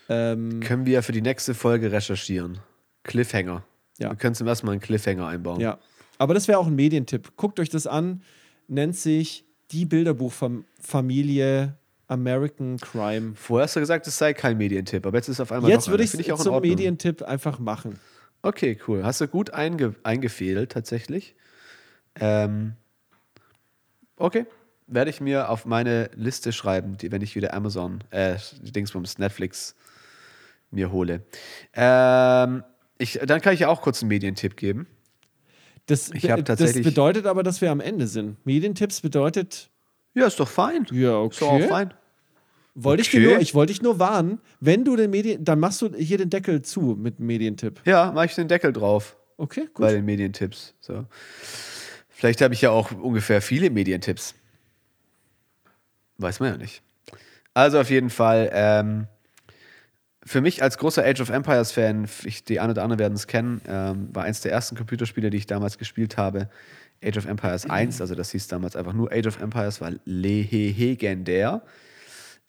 Ähm, 0.08 0.60
Können 0.60 0.84
wir 0.86 1.02
für 1.02 1.12
die 1.12 1.22
nächste 1.22 1.54
Folge 1.54 1.92
recherchieren. 1.92 2.58
Cliffhanger. 3.04 3.62
Ja. 3.98 4.10
Wir 4.10 4.16
können 4.16 4.34
zum 4.34 4.46
ersten 4.46 4.66
Mal 4.66 4.72
einen 4.72 4.80
Cliffhanger 4.80 5.26
einbauen. 5.26 5.60
ja. 5.60 5.78
Aber 6.18 6.34
das 6.34 6.48
wäre 6.48 6.58
auch 6.58 6.66
ein 6.66 6.74
Medientipp. 6.74 7.32
Guckt 7.36 7.58
euch 7.60 7.70
das 7.70 7.86
an. 7.86 8.22
Nennt 8.68 8.94
sich 8.96 9.44
Die 9.70 9.86
Bilderbuchfamilie 9.86 11.74
American 12.10 12.76
Crime. 12.78 13.34
Vorher 13.36 13.64
hast 13.64 13.76
du 13.76 13.80
gesagt, 13.80 14.06
es 14.06 14.18
sei 14.18 14.34
kein 14.34 14.58
Medientipp, 14.58 15.06
aber 15.06 15.16
jetzt 15.16 15.28
ist 15.28 15.40
auf 15.40 15.52
einmal 15.52 15.70
Jetzt 15.70 15.88
würde 15.88 16.02
ich 16.02 16.12
in 16.14 16.36
zum. 16.36 16.60
Medientipp 16.60 17.22
einfach 17.22 17.58
machen. 17.58 17.98
Okay, 18.42 18.78
cool. 18.88 19.04
Hast 19.04 19.20
du 19.20 19.28
gut 19.28 19.50
einge 19.50 19.94
eingefädelt, 20.02 20.72
tatsächlich. 20.72 21.36
Ähm, 22.18 22.74
okay. 24.16 24.46
Werde 24.86 25.10
ich 25.10 25.20
mir 25.20 25.50
auf 25.50 25.66
meine 25.66 26.10
Liste 26.16 26.52
schreiben, 26.52 26.96
die, 26.96 27.12
wenn 27.12 27.22
ich 27.22 27.36
wieder 27.36 27.54
Amazon, 27.54 28.02
äh, 28.10 28.36
Dingsbums, 28.60 29.18
Netflix 29.18 29.76
mir 30.72 30.90
hole. 30.90 31.22
Ähm, 31.74 32.64
ich, 32.98 33.20
dann 33.24 33.40
kann 33.40 33.54
ich 33.54 33.60
ja 33.60 33.68
auch 33.68 33.82
kurz 33.82 34.02
einen 34.02 34.08
Medientipp 34.08 34.56
geben. 34.56 34.88
Das, 35.86 36.10
das 36.10 36.74
bedeutet 36.82 37.26
aber, 37.26 37.42
dass 37.42 37.60
wir 37.60 37.70
am 37.70 37.80
Ende 37.80 38.06
sind. 38.06 38.44
Medientipps 38.44 39.00
bedeutet, 39.00 39.69
Ja, 40.14 40.26
ist 40.26 40.40
doch 40.40 40.48
fein. 40.48 40.86
ja, 40.90 41.24
Ist 41.26 41.40
doch 41.40 41.50
auch 41.50 41.68
fein. 41.68 41.94
Wollte 42.74 43.02
ich 43.02 43.08
Okay. 43.08 43.24
nur, 43.24 43.40
ich 43.40 43.54
wollte 43.54 43.72
dich 43.72 43.82
nur 43.82 43.98
warnen, 43.98 44.40
wenn 44.60 44.84
du 44.84 44.96
den 44.96 45.10
Medien, 45.10 45.44
dann 45.44 45.58
machst 45.60 45.82
du 45.82 45.92
hier 45.96 46.18
den 46.18 46.30
Deckel 46.30 46.62
zu 46.62 46.96
mit 46.98 47.18
Medientipp. 47.20 47.80
Ja, 47.84 48.12
mache 48.12 48.26
ich 48.26 48.34
den 48.34 48.48
Deckel 48.48 48.72
drauf 48.72 49.16
Okay, 49.36 49.62
gut. 49.66 49.76
bei 49.86 49.92
den 49.92 50.04
Medientipps. 50.04 50.74
So. 50.80 51.04
Vielleicht 52.08 52.40
habe 52.42 52.54
ich 52.54 52.60
ja 52.62 52.70
auch 52.70 52.92
ungefähr 52.92 53.42
viele 53.42 53.70
Medientipps. 53.70 54.34
Weiß 56.18 56.40
man 56.40 56.52
ja 56.52 56.56
nicht. 56.58 56.82
Also 57.54 57.80
auf 57.80 57.90
jeden 57.90 58.10
Fall, 58.10 58.50
ähm, 58.52 59.06
für 60.24 60.40
mich 60.40 60.62
als 60.62 60.76
großer 60.78 61.04
Age 61.04 61.20
of 61.22 61.30
Empires-Fan, 61.30 62.06
ich, 62.24 62.44
die 62.44 62.60
eine 62.60 62.72
oder 62.72 62.82
andere 62.84 62.98
werden 62.98 63.14
es 63.14 63.26
kennen, 63.26 63.60
ähm, 63.66 64.08
war 64.12 64.24
eins 64.24 64.42
der 64.42 64.52
ersten 64.52 64.76
Computerspiele, 64.76 65.30
die 65.30 65.38
ich 65.38 65.46
damals 65.46 65.78
gespielt 65.78 66.16
habe. 66.18 66.48
Age 67.04 67.18
of 67.18 67.26
Empires 67.26 67.68
1, 67.68 68.00
also 68.00 68.14
das 68.14 68.30
hieß 68.30 68.48
damals 68.48 68.76
einfach 68.76 68.92
nur 68.92 69.10
Age 69.12 69.26
of 69.26 69.40
Empires, 69.40 69.80
war 69.80 69.92
legendär. 70.04 71.62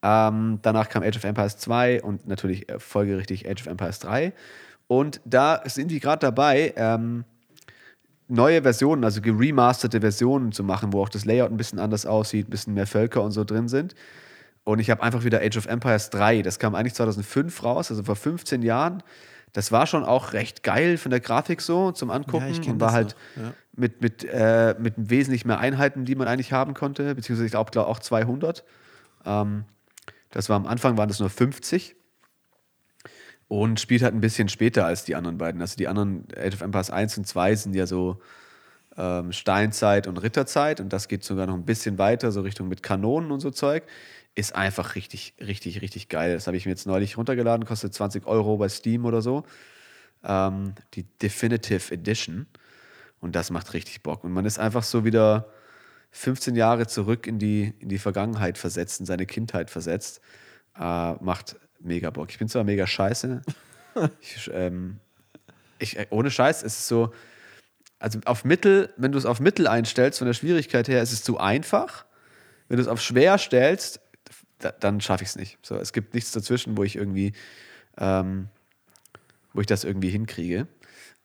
Ähm, 0.04 0.60
danach 0.62 0.89
kam 0.89 1.04
Age 1.04 1.18
of 1.18 1.24
Empires 1.24 1.58
2 1.58 2.02
und 2.02 2.28
natürlich 2.28 2.70
äh, 2.70 2.80
folgerichtig 2.80 3.47
Age 3.47 3.62
of 3.62 3.68
Empires 3.68 3.99
3. 3.99 4.34
Und 4.88 5.22
da 5.26 5.62
sind 5.66 5.89
die 5.91 5.99
gerade 5.99 6.20
dabei, 6.20 6.74
ähm, 6.76 7.24
neue 8.28 8.62
Versionen, 8.64 9.04
also 9.04 9.22
geremasterte 9.22 10.02
Versionen 10.02 10.52
zu 10.52 10.64
machen, 10.64 10.91
wo 10.93 11.02
auch 11.02 11.10
das 11.10 11.26
Layout 11.26 11.52
ein 11.52 11.58
bisschen 11.58 11.80
anders 11.80 12.06
aussieht, 12.06 12.47
ein 12.47 12.52
bisschen 12.52 12.74
mehr 12.74 12.88
Völker 12.88 13.22
und 13.22 13.32
so 13.32 13.43
drin 13.43 13.68
sind. 13.68 13.93
Und 14.64 14.80
ich 14.80 14.89
habe 14.89 15.02
einfach 15.04 15.24
wieder 15.24 15.41
Age 15.41 15.58
of 15.58 15.66
Empires 15.66 16.10
3, 16.10 16.41
das 16.41 16.60
kam 16.60 16.76
eigentlich 16.76 16.93
2005 16.93 17.64
raus, 17.64 17.91
also 17.91 18.04
vor 18.04 18.16
15 18.16 18.62
Jahren. 18.64 19.04
Das 19.54 19.72
war 19.72 19.86
schon 19.88 20.04
auch 20.04 20.34
recht 20.34 20.64
geil 20.64 20.97
von 20.97 21.10
der 21.10 21.20
Grafik 21.20 21.62
so 21.62 21.91
zum 21.91 22.10
Angucken 22.10 22.54
Ja, 22.54 22.72
und 22.72 22.80
war 22.80 22.93
halt 22.93 23.16
ja. 23.36 23.54
mit, 23.76 24.02
mit, 24.02 24.24
äh, 24.24 24.76
mit 24.80 24.93
wesentlich 24.97 25.45
mehr 25.45 25.60
Einheiten, 25.60 26.06
die 26.06 26.16
man 26.16 26.28
eigentlich 26.28 26.54
haben 26.54 26.74
konnte, 26.74 27.16
beziehungsweise 27.16 27.45
ich 27.45 27.52
glaube 27.52 27.72
glaub 27.72 27.88
auch 27.88 27.99
200. 27.99 28.64
Ähm, 29.26 29.66
das 30.30 30.47
war 30.49 30.56
am 30.56 30.66
Anfang 30.66 30.97
waren 30.97 31.10
das 31.10 31.20
nur 31.20 31.30
50 31.30 31.95
und 33.47 33.82
spielt 33.82 34.02
halt 34.02 34.14
ein 34.14 34.22
bisschen 34.22 34.47
später 34.47 34.86
als 34.86 35.04
die 35.04 35.16
anderen 35.16 35.38
beiden. 35.38 35.60
Also 35.60 35.76
die 35.76 35.89
anderen 35.89 36.26
Age 36.38 36.54
of 36.54 36.62
Empires 36.62 36.89
1 36.89 37.18
und 37.18 37.28
2 37.28 37.56
sind 37.56 37.76
ja 37.76 37.86
so 37.86 38.22
ähm, 38.95 39.34
Steinzeit 39.34 40.08
und 40.08 40.18
Ritterzeit 40.18 40.80
und 40.80 40.93
das 40.93 41.10
geht 41.10 41.26
sogar 41.26 41.47
noch 41.47 41.56
ein 41.56 41.66
bisschen 41.66 41.97
weiter, 41.97 42.32
so 42.32 42.41
Richtung 42.41 42.70
mit 42.70 42.82
Kanonen 42.82 43.32
und 43.32 43.41
so 43.41 43.52
Zeug. 43.52 43.84
Ist 44.34 44.56
einfach 44.56 44.96
richtig, 44.96 45.34
richtig, 45.40 45.82
richtig 45.82 46.08
geil. 46.08 46.34
Das 46.34 46.48
habe 46.48 46.56
ich 46.56 46.66
mir 46.66 46.72
jetzt 46.72 46.88
neulich 46.88 47.18
runtergeladen, 47.18 47.66
kostet 47.66 47.94
20 47.94 48.26
Euro 48.28 48.58
bei 48.58 48.70
Steam 48.70 49.06
oder 49.06 49.22
so. 49.22 49.44
Ähm, 50.24 50.76
die 50.94 51.04
Definitive 51.04 51.94
Edition. 51.94 52.48
Und 53.20 53.36
das 53.36 53.50
macht 53.50 53.74
richtig 53.74 54.04
Bock. 54.04 54.24
Und 54.24 54.32
man 54.32 54.46
ist 54.46 54.58
einfach 54.58 54.84
so 54.84 55.04
wieder 55.06 55.52
15 56.12 56.56
Jahre 56.56 56.88
zurück 56.88 57.28
in 57.28 57.40
die, 57.40 57.74
in 57.80 57.90
die 57.90 58.00
Vergangenheit 58.00 58.58
versetzt, 58.58 59.00
in 59.00 59.06
seine 59.06 59.26
Kindheit 59.26 59.70
versetzt. 59.70 60.22
Äh, 60.78 61.14
macht 61.14 61.58
mega 61.80 62.10
Bock. 62.10 62.30
Ich 62.30 62.40
bin 62.40 62.48
zwar 62.48 62.64
mega 62.64 62.88
scheiße. 62.88 63.42
ich, 64.22 64.50
ähm, 64.54 65.00
ich, 65.80 65.98
äh, 65.98 66.08
ohne 66.10 66.32
Scheiß, 66.32 66.64
es 66.64 66.80
ist 66.80 66.88
so, 66.88 67.14
also 68.00 68.20
auf 68.26 68.46
Mittel, 68.46 68.94
wenn 68.98 69.12
du 69.12 69.18
es 69.18 69.26
auf 69.26 69.40
Mittel 69.40 69.68
einstellst, 69.68 70.20
von 70.20 70.28
der 70.28 70.34
Schwierigkeit 70.34 70.88
her, 70.88 71.02
ist 71.02 71.12
es 71.12 71.24
zu 71.24 71.38
einfach. 71.38 72.06
Wenn 72.68 72.78
du 72.78 72.84
es 72.84 72.88
auf 72.88 73.02
schwer 73.02 73.38
stellst, 73.38 74.00
da, 74.62 74.72
dann 74.72 75.01
schaffe 75.01 75.24
ich 75.24 75.30
es 75.30 75.36
nicht. 75.36 75.57
So, 75.62 75.76
es 75.76 75.93
gibt 75.93 76.14
nichts 76.14 76.32
dazwischen, 76.32 76.78
wo 76.78 76.84
ich 76.84 76.95
irgendwie, 76.95 77.34
ähm, 77.97 78.47
wo 79.53 79.62
ich 79.62 79.68
das 79.68 79.84
irgendwie 79.84 80.09
hinkriege. 80.09 80.68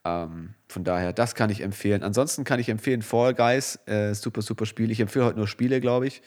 Ähm, 0.04 0.54
von 0.68 0.84
daher, 0.84 1.12
das 1.12 1.34
kann 1.34 1.50
ich 1.50 1.60
empfehlen. 1.60 2.02
Ansonsten 2.02 2.44
kann 2.44 2.60
ich 2.60 2.68
empfehlen 2.68 3.02
Fall 3.02 3.34
Guys, 3.34 3.78
äh, 3.86 4.14
super, 4.14 4.42
super 4.42 4.66
Spiel. 4.66 4.90
Ich 4.90 5.00
empfehle 5.00 5.24
heute 5.26 5.38
nur 5.38 5.48
Spiele, 5.48 5.80
glaube 5.80 6.06
ich. 6.06 6.22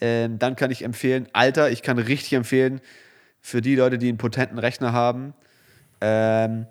Ähm, 0.00 0.38
dann 0.38 0.56
kann 0.56 0.70
ich 0.70 0.82
empfehlen, 0.82 1.28
Alter, 1.32 1.70
ich 1.70 1.82
kann 1.82 1.98
richtig 1.98 2.32
empfehlen, 2.32 2.80
für 3.40 3.60
die 3.60 3.74
Leute, 3.74 3.98
die 3.98 4.08
einen 4.08 4.18
potenten 4.18 4.58
Rechner 4.58 4.92
haben, 4.92 5.34
ähm, 6.00 6.66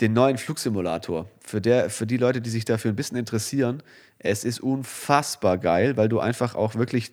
den 0.00 0.12
neuen 0.12 0.38
Flugsimulator. 0.38 1.28
Für, 1.40 1.60
der, 1.60 1.90
für 1.90 2.06
die 2.06 2.16
Leute, 2.16 2.40
die 2.40 2.50
sich 2.50 2.64
dafür 2.64 2.92
ein 2.92 2.96
bisschen 2.96 3.16
interessieren, 3.16 3.82
es 4.18 4.44
ist 4.44 4.60
unfassbar 4.60 5.56
geil, 5.58 5.96
weil 5.96 6.08
du 6.08 6.20
einfach 6.20 6.54
auch 6.54 6.74
wirklich 6.74 7.12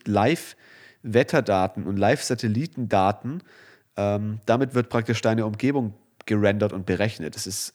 Live-Wetterdaten 1.07 1.85
und 1.85 1.97
Live-Satellitendaten, 1.97 3.43
ähm, 3.95 4.39
damit 4.45 4.75
wird 4.75 4.89
praktisch 4.89 5.21
deine 5.21 5.45
Umgebung 5.45 5.93
gerendert 6.25 6.73
und 6.73 6.85
berechnet. 6.85 7.35
Das 7.35 7.47
ist 7.47 7.73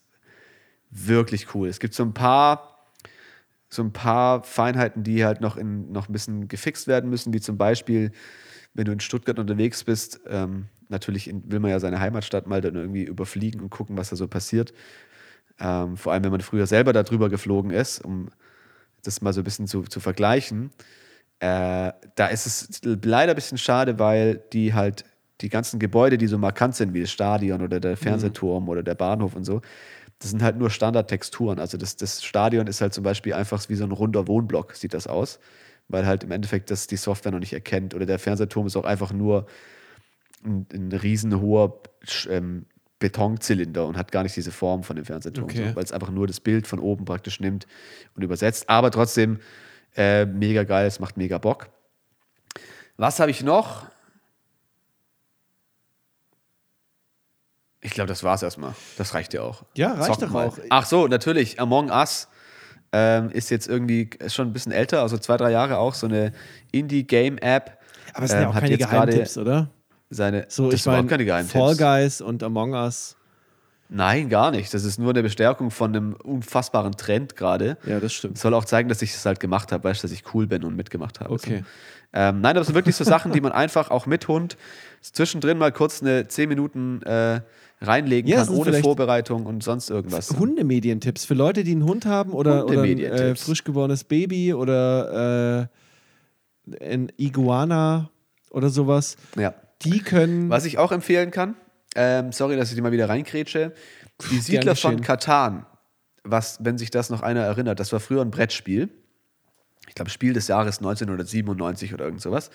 wirklich 0.90 1.54
cool. 1.54 1.68
Es 1.68 1.80
gibt 1.80 1.94
so 1.94 2.02
ein 2.02 2.14
paar 2.14 2.68
so 3.68 3.82
ein 3.82 3.92
paar 3.92 4.42
Feinheiten, 4.42 5.02
die 5.02 5.24
halt 5.24 5.40
noch, 5.40 5.56
in, 5.56 5.90
noch 5.92 6.06
ein 6.06 6.12
bisschen 6.12 6.46
gefixt 6.46 6.86
werden 6.88 7.08
müssen, 7.08 7.32
wie 7.32 7.40
zum 7.40 7.56
Beispiel, 7.56 8.12
wenn 8.74 8.84
du 8.84 8.92
in 8.92 9.00
Stuttgart 9.00 9.38
unterwegs 9.38 9.82
bist, 9.84 10.20
ähm, 10.28 10.66
natürlich 10.90 11.26
in, 11.26 11.50
will 11.50 11.58
man 11.58 11.70
ja 11.70 11.80
seine 11.80 11.98
Heimatstadt 11.98 12.46
mal 12.46 12.60
dann 12.60 12.74
irgendwie 12.74 13.04
überfliegen 13.04 13.62
und 13.62 13.70
gucken, 13.70 13.96
was 13.96 14.10
da 14.10 14.16
so 14.16 14.28
passiert. 14.28 14.74
Ähm, 15.58 15.96
vor 15.96 16.12
allem, 16.12 16.22
wenn 16.22 16.32
man 16.32 16.42
früher 16.42 16.66
selber 16.66 16.92
darüber 16.92 17.30
geflogen 17.30 17.70
ist, 17.70 18.04
um 18.04 18.28
das 19.02 19.22
mal 19.22 19.32
so 19.32 19.40
ein 19.40 19.44
bisschen 19.44 19.66
zu, 19.66 19.84
zu 19.84 20.00
vergleichen. 20.00 20.70
Äh, 21.42 21.92
da 22.14 22.26
ist 22.28 22.46
es 22.46 22.80
leider 22.84 23.32
ein 23.32 23.34
bisschen 23.34 23.58
schade, 23.58 23.98
weil 23.98 24.36
die 24.52 24.74
halt 24.74 25.04
die 25.40 25.48
ganzen 25.48 25.80
Gebäude, 25.80 26.16
die 26.16 26.28
so 26.28 26.38
markant 26.38 26.76
sind, 26.76 26.94
wie 26.94 27.00
das 27.00 27.10
Stadion 27.10 27.62
oder 27.62 27.80
der 27.80 27.96
Fernsehturm 27.96 28.68
oder 28.68 28.84
der 28.84 28.94
Bahnhof 28.94 29.34
und 29.34 29.42
so, 29.42 29.60
das 30.20 30.30
sind 30.30 30.40
halt 30.40 30.56
nur 30.56 30.70
Standardtexturen. 30.70 31.58
Also 31.58 31.76
das, 31.78 31.96
das 31.96 32.22
Stadion 32.22 32.68
ist 32.68 32.80
halt 32.80 32.94
zum 32.94 33.02
Beispiel 33.02 33.34
einfach 33.34 33.68
wie 33.68 33.74
so 33.74 33.82
ein 33.82 33.90
runder 33.90 34.28
Wohnblock, 34.28 34.76
sieht 34.76 34.94
das 34.94 35.08
aus. 35.08 35.40
Weil 35.88 36.06
halt 36.06 36.22
im 36.22 36.30
Endeffekt 36.30 36.70
das 36.70 36.86
die 36.86 36.96
Software 36.96 37.32
noch 37.32 37.40
nicht 37.40 37.54
erkennt. 37.54 37.92
Oder 37.92 38.06
der 38.06 38.20
Fernsehturm 38.20 38.68
ist 38.68 38.76
auch 38.76 38.84
einfach 38.84 39.12
nur 39.12 39.46
ein, 40.44 40.64
ein 40.72 40.92
riesenhoher 40.92 41.80
ähm, 42.30 42.66
Betonzylinder 43.00 43.84
und 43.84 43.96
hat 43.96 44.12
gar 44.12 44.22
nicht 44.22 44.36
diese 44.36 44.52
Form 44.52 44.84
von 44.84 44.94
dem 44.94 45.04
Fernsehturm, 45.04 45.46
Okay. 45.46 45.70
so, 45.70 45.74
weil 45.76 45.82
es 45.82 45.90
einfach 45.90 46.10
nur 46.12 46.28
das 46.28 46.38
Bild 46.38 46.68
von 46.68 46.78
oben 46.78 47.04
praktisch 47.04 47.40
nimmt 47.40 47.66
und 48.14 48.22
übersetzt. 48.22 48.68
Aber 48.68 48.92
trotzdem 48.92 49.40
äh, 49.96 50.24
mega 50.26 50.64
geil, 50.64 50.86
es 50.86 51.00
macht 51.00 51.16
mega 51.16 51.38
Bock. 51.38 51.68
Was 52.96 53.20
habe 53.20 53.30
ich 53.30 53.42
noch? 53.42 53.86
Ich 57.80 57.92
glaube, 57.92 58.08
das 58.08 58.22
war's 58.22 58.42
erstmal. 58.42 58.74
Das 58.96 59.12
reicht 59.14 59.34
ja 59.34 59.42
auch. 59.42 59.64
Ja, 59.76 59.92
reicht 59.94 60.06
Zocken 60.06 60.28
doch 60.28 60.30
mal. 60.30 60.46
auch. 60.48 60.58
Ach 60.70 60.86
so, 60.86 61.08
natürlich. 61.08 61.58
Among 61.60 61.90
Us 61.90 62.28
ähm, 62.92 63.30
ist 63.30 63.50
jetzt 63.50 63.66
irgendwie 63.68 64.10
schon 64.28 64.48
ein 64.48 64.52
bisschen 64.52 64.70
älter, 64.70 65.02
also 65.02 65.18
zwei, 65.18 65.36
drei 65.36 65.50
Jahre 65.50 65.78
auch, 65.78 65.94
so 65.94 66.06
eine 66.06 66.32
Indie-Game-App. 66.70 67.78
Aber 68.14 68.24
es 68.24 68.30
sind 68.30 68.40
ja 68.40 68.44
ähm, 68.44 68.50
auch 68.50 68.54
hat 68.54 68.62
keine 68.62 68.78
Geheimtipps, 68.78 69.36
oder? 69.36 69.70
Seine, 70.10 70.44
So, 70.48 70.70
das 70.70 70.80
ich 70.80 70.86
meine, 70.86 71.08
keine 71.08 71.24
Geheimtipps. 71.24 71.52
Fall 71.52 71.76
Guys 71.76 72.20
und 72.20 72.42
Among 72.42 72.74
Us. 72.74 73.16
Nein, 73.94 74.30
gar 74.30 74.50
nicht. 74.50 74.72
Das 74.72 74.84
ist 74.84 74.98
nur 74.98 75.10
eine 75.10 75.22
Bestärkung 75.22 75.70
von 75.70 75.94
einem 75.94 76.14
unfassbaren 76.14 76.92
Trend 76.92 77.36
gerade. 77.36 77.76
Ja, 77.84 78.00
das 78.00 78.14
stimmt. 78.14 78.38
Soll 78.38 78.54
auch 78.54 78.64
zeigen, 78.64 78.88
dass 78.88 79.02
ich 79.02 79.14
es 79.14 79.26
halt 79.26 79.38
gemacht 79.38 79.70
habe, 79.70 79.84
weißt 79.84 80.02
du, 80.02 80.08
dass 80.08 80.12
ich 80.12 80.24
cool 80.32 80.46
bin 80.46 80.64
und 80.64 80.76
mitgemacht 80.76 81.20
habe. 81.20 81.30
Okay. 81.30 81.58
So. 81.58 81.64
Ähm, 82.14 82.40
nein, 82.40 82.52
aber 82.52 82.60
es 82.60 82.66
sind 82.68 82.74
wirklich 82.74 82.96
so 82.96 83.04
Sachen, 83.04 83.32
die 83.32 83.40
man 83.40 83.52
einfach 83.52 83.90
auch 83.90 84.06
mit 84.06 84.28
Hund 84.28 84.56
zwischendrin 85.02 85.58
mal 85.58 85.72
kurz 85.72 86.00
eine 86.02 86.26
10 86.26 86.48
Minuten 86.48 87.02
äh, 87.02 87.40
reinlegen 87.82 88.30
Ja, 88.30 88.44
kann, 88.44 88.54
ohne 88.54 88.72
Vorbereitung 88.80 89.44
und 89.44 89.62
sonst 89.62 89.90
irgendwas. 89.90 90.30
Hundemedientipps 90.38 91.26
für 91.26 91.34
Leute, 91.34 91.62
die 91.62 91.72
einen 91.72 91.84
Hund 91.84 92.06
haben 92.06 92.32
oder, 92.32 92.64
oder 92.66 92.82
ein 92.82 92.98
äh, 92.98 93.34
frisch 93.34 93.64
geborenes 93.64 94.04
Baby 94.04 94.54
oder 94.54 95.68
äh, 96.78 96.92
ein 96.92 97.12
Iguana 97.18 98.10
oder 98.50 98.70
sowas. 98.70 99.16
Ja. 99.36 99.54
Die 99.82 99.98
können. 99.98 100.48
Was 100.48 100.64
ich 100.64 100.78
auch 100.78 100.92
empfehlen 100.92 101.30
kann, 101.30 101.56
ähm, 101.94 102.32
sorry, 102.32 102.56
dass 102.56 102.70
ich 102.70 102.74
die 102.74 102.80
mal 102.80 102.92
wieder 102.92 103.08
reinkrätsche, 103.08 103.72
die 104.30 104.38
Siedler 104.38 104.76
von. 104.76 105.00
Katan, 105.00 105.66
was, 106.24 106.58
wenn 106.62 106.78
sich 106.78 106.90
das 106.90 107.10
noch 107.10 107.22
einer 107.22 107.40
erinnert, 107.40 107.80
das 107.80 107.92
war 107.92 108.00
früher 108.00 108.22
ein 108.22 108.30
Brettspiel. 108.30 108.88
Ich 109.88 109.94
glaube, 109.94 110.10
Spiel 110.10 110.32
des 110.32 110.48
Jahres 110.48 110.78
1997 110.78 111.92
oder 111.92 112.04
irgend 112.04 112.22
sowas. 112.22 112.50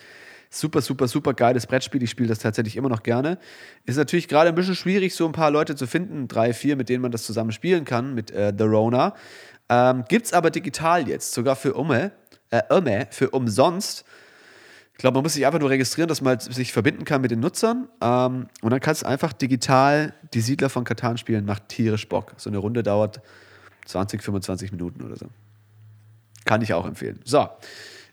Super, 0.50 0.80
super, 0.80 1.08
super 1.08 1.34
geiles 1.34 1.66
Brettspiel. 1.66 2.02
Ich 2.02 2.10
spiele 2.10 2.30
das 2.30 2.38
tatsächlich 2.38 2.76
immer 2.76 2.88
noch 2.88 3.02
gerne. 3.02 3.38
Ist 3.84 3.96
natürlich 3.96 4.28
gerade 4.28 4.48
ein 4.48 4.54
bisschen 4.54 4.74
schwierig, 4.74 5.14
so 5.14 5.26
ein 5.26 5.32
paar 5.32 5.50
Leute 5.50 5.76
zu 5.76 5.86
finden, 5.86 6.26
drei, 6.26 6.54
vier, 6.54 6.74
mit 6.76 6.88
denen 6.88 7.02
man 7.02 7.12
das 7.12 7.24
zusammen 7.24 7.52
spielen 7.52 7.84
kann, 7.84 8.14
mit 8.14 8.30
äh, 8.30 8.52
The 8.56 8.64
Rona. 8.64 9.14
Ähm, 9.68 10.04
Gibt 10.08 10.26
es 10.26 10.32
aber 10.32 10.50
digital 10.50 11.06
jetzt, 11.06 11.32
sogar 11.32 11.54
für 11.54 11.74
Umme, 11.74 12.12
äh, 12.50 12.62
Umme, 12.70 13.08
für 13.10 13.30
umsonst. 13.30 14.06
Ich 14.98 15.02
glaube, 15.02 15.14
man 15.14 15.22
muss 15.22 15.34
sich 15.34 15.46
einfach 15.46 15.60
nur 15.60 15.70
registrieren, 15.70 16.08
dass 16.08 16.22
man 16.22 16.40
sich 16.40 16.72
verbinden 16.72 17.04
kann 17.04 17.20
mit 17.20 17.30
den 17.30 17.38
Nutzern. 17.38 17.86
Ähm, 18.02 18.48
und 18.62 18.70
dann 18.70 18.80
kannst 18.80 19.02
du 19.02 19.06
einfach 19.06 19.32
digital 19.32 20.12
die 20.34 20.40
Siedler 20.40 20.70
von 20.70 20.82
Katan 20.82 21.18
spielen. 21.18 21.44
Macht 21.44 21.68
tierisch 21.68 22.08
Bock. 22.08 22.34
So 22.36 22.50
eine 22.50 22.58
Runde 22.58 22.82
dauert 22.82 23.20
20, 23.86 24.20
25 24.20 24.72
Minuten 24.72 25.04
oder 25.04 25.14
so. 25.14 25.26
Kann 26.44 26.62
ich 26.62 26.74
auch 26.74 26.84
empfehlen. 26.84 27.20
So. 27.24 27.46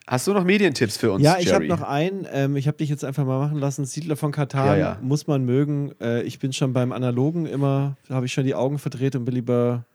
Hast 0.05 0.27
du 0.27 0.33
noch 0.33 0.43
Medientipps 0.43 0.97
für 0.97 1.11
uns? 1.11 1.23
ja, 1.23 1.39
ich 1.39 1.51
habe 1.51 1.65
noch 1.65 1.81
einen. 1.81 2.27
Ähm, 2.31 2.55
ich 2.55 2.67
habe 2.67 2.77
dich 2.77 2.89
jetzt 2.89 3.03
einfach 3.03 3.25
mal 3.25 3.39
machen 3.39 3.57
lassen. 3.57 3.85
Siedler 3.85 4.15
von 4.15 4.31
Katan 4.31 4.67
Ja, 4.67 4.75
ja. 4.75 4.97
muss 5.01 5.25
man 5.25 5.43
mögen. 5.43 5.91
Äh, 5.99 6.21
ich 6.21 6.37
bin 6.37 6.53
schon 6.53 6.71
beim 6.73 6.91
Analogen 6.91 7.47
immer, 7.47 7.97
habe 8.09 8.27
ich 8.27 8.33
schon 8.33 8.43
die 8.43 8.53
Augen 8.53 8.77
verdreht 8.77 9.15
und 9.15 9.25
bin 9.25 9.33
lieber 9.33 9.85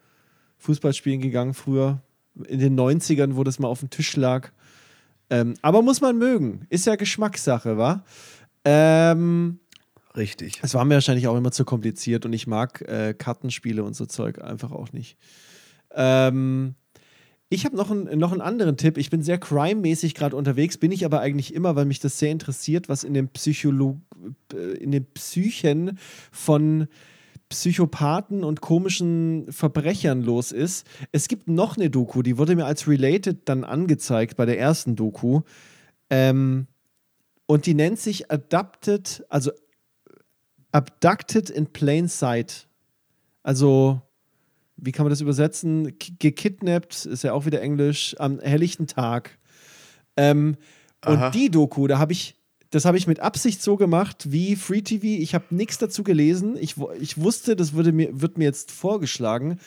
Fußball 0.58 0.92
spielen 0.92 1.20
gegangen 1.20 1.54
früher. 1.54 2.00
In 2.48 2.58
den 2.58 2.76
90ern, 2.76 3.36
wo 3.36 3.44
das 3.44 3.60
mal 3.60 3.68
auf 3.68 3.78
dem 3.78 3.90
Tisch 3.90 4.16
lag. 4.16 4.50
Ähm, 5.30 5.54
aber 5.62 5.82
muss 5.82 6.00
man 6.00 6.18
mögen. 6.18 6.66
Ist 6.68 6.86
ja 6.86 6.96
Geschmackssache, 6.96 7.78
wa? 7.78 8.04
Ähm, 8.64 9.60
Richtig. 10.16 10.60
es 10.62 10.74
war 10.74 10.84
mir 10.84 10.94
wahrscheinlich 10.94 11.28
auch 11.28 11.36
immer 11.36 11.52
zu 11.52 11.64
kompliziert 11.64 12.26
und 12.26 12.32
ich 12.32 12.46
mag 12.46 12.82
äh, 12.82 13.14
Kartenspiele 13.14 13.84
und 13.84 13.94
so 13.94 14.06
Zeug 14.06 14.42
einfach 14.42 14.72
auch 14.72 14.92
nicht. 14.92 15.16
Ähm, 15.94 16.74
ich 17.48 17.64
habe 17.64 17.76
noch, 17.76 17.90
ein, 17.90 18.18
noch 18.18 18.32
einen 18.32 18.40
anderen 18.40 18.76
Tipp. 18.76 18.96
Ich 18.96 19.10
bin 19.10 19.22
sehr 19.22 19.38
crime-mäßig 19.38 20.14
gerade 20.14 20.36
unterwegs, 20.36 20.78
bin 20.78 20.92
ich 20.92 21.04
aber 21.04 21.20
eigentlich 21.20 21.54
immer, 21.54 21.74
weil 21.74 21.84
mich 21.84 22.00
das 22.00 22.18
sehr 22.18 22.30
interessiert, 22.30 22.88
was 22.88 23.02
in 23.02 23.14
den, 23.14 23.28
Psycholo 23.28 24.00
äh, 24.52 24.74
in 24.78 24.92
den 24.92 25.04
Psychen 25.14 25.98
von 26.30 26.86
Psychopathen 27.50 28.44
und 28.44 28.60
komischen 28.60 29.50
Verbrechern 29.50 30.22
los 30.22 30.52
ist. 30.52 30.86
Es 31.12 31.28
gibt 31.28 31.48
noch 31.48 31.76
eine 31.76 31.90
Doku, 31.90 32.22
die 32.22 32.38
wurde 32.38 32.56
mir 32.56 32.64
als 32.64 32.88
related 32.88 33.48
dann 33.48 33.64
angezeigt 33.64 34.36
bei 34.36 34.46
der 34.46 34.58
ersten 34.58 34.96
Doku. 34.96 35.42
Ähm, 36.08 36.68
und 37.46 37.66
die 37.66 37.74
nennt 37.74 37.98
sich 37.98 38.30
Adapted, 38.30 39.24
also 39.28 39.50
Abducted 40.70 41.50
in 41.50 41.66
Plain 41.66 42.06
Sight. 42.06 42.68
Also, 43.42 44.00
wie 44.76 44.92
kann 44.92 45.04
man 45.04 45.10
das 45.10 45.20
übersetzen? 45.20 45.98
K 45.98 46.12
gekidnappt, 46.20 47.06
ist 47.06 47.24
ja 47.24 47.32
auch 47.32 47.46
wieder 47.46 47.60
Englisch, 47.60 48.14
am 48.20 48.38
helllichten 48.38 48.86
Tag. 48.86 49.38
Ähm, 50.16 50.56
und 51.04 51.34
die 51.34 51.50
Doku, 51.50 51.88
da 51.88 51.98
habe 51.98 52.12
ich, 52.12 52.36
das 52.70 52.84
habe 52.84 52.96
ich 52.96 53.06
mit 53.06 53.20
Absicht 53.20 53.62
so 53.62 53.76
gemacht 53.76 54.30
wie 54.30 54.54
Free 54.54 54.82
TV. 54.82 55.04
Ich 55.04 55.34
habe 55.34 55.46
nichts 55.50 55.78
dazu 55.78 56.04
gelesen. 56.04 56.56
Ich, 56.60 56.76
ich 57.00 57.18
wusste, 57.18 57.56
das 57.56 57.72
würde 57.72 57.92
mir, 57.92 58.20
wird 58.20 58.38
mir 58.38 58.44
jetzt 58.44 58.70
vorgeschlagen. 58.70 59.58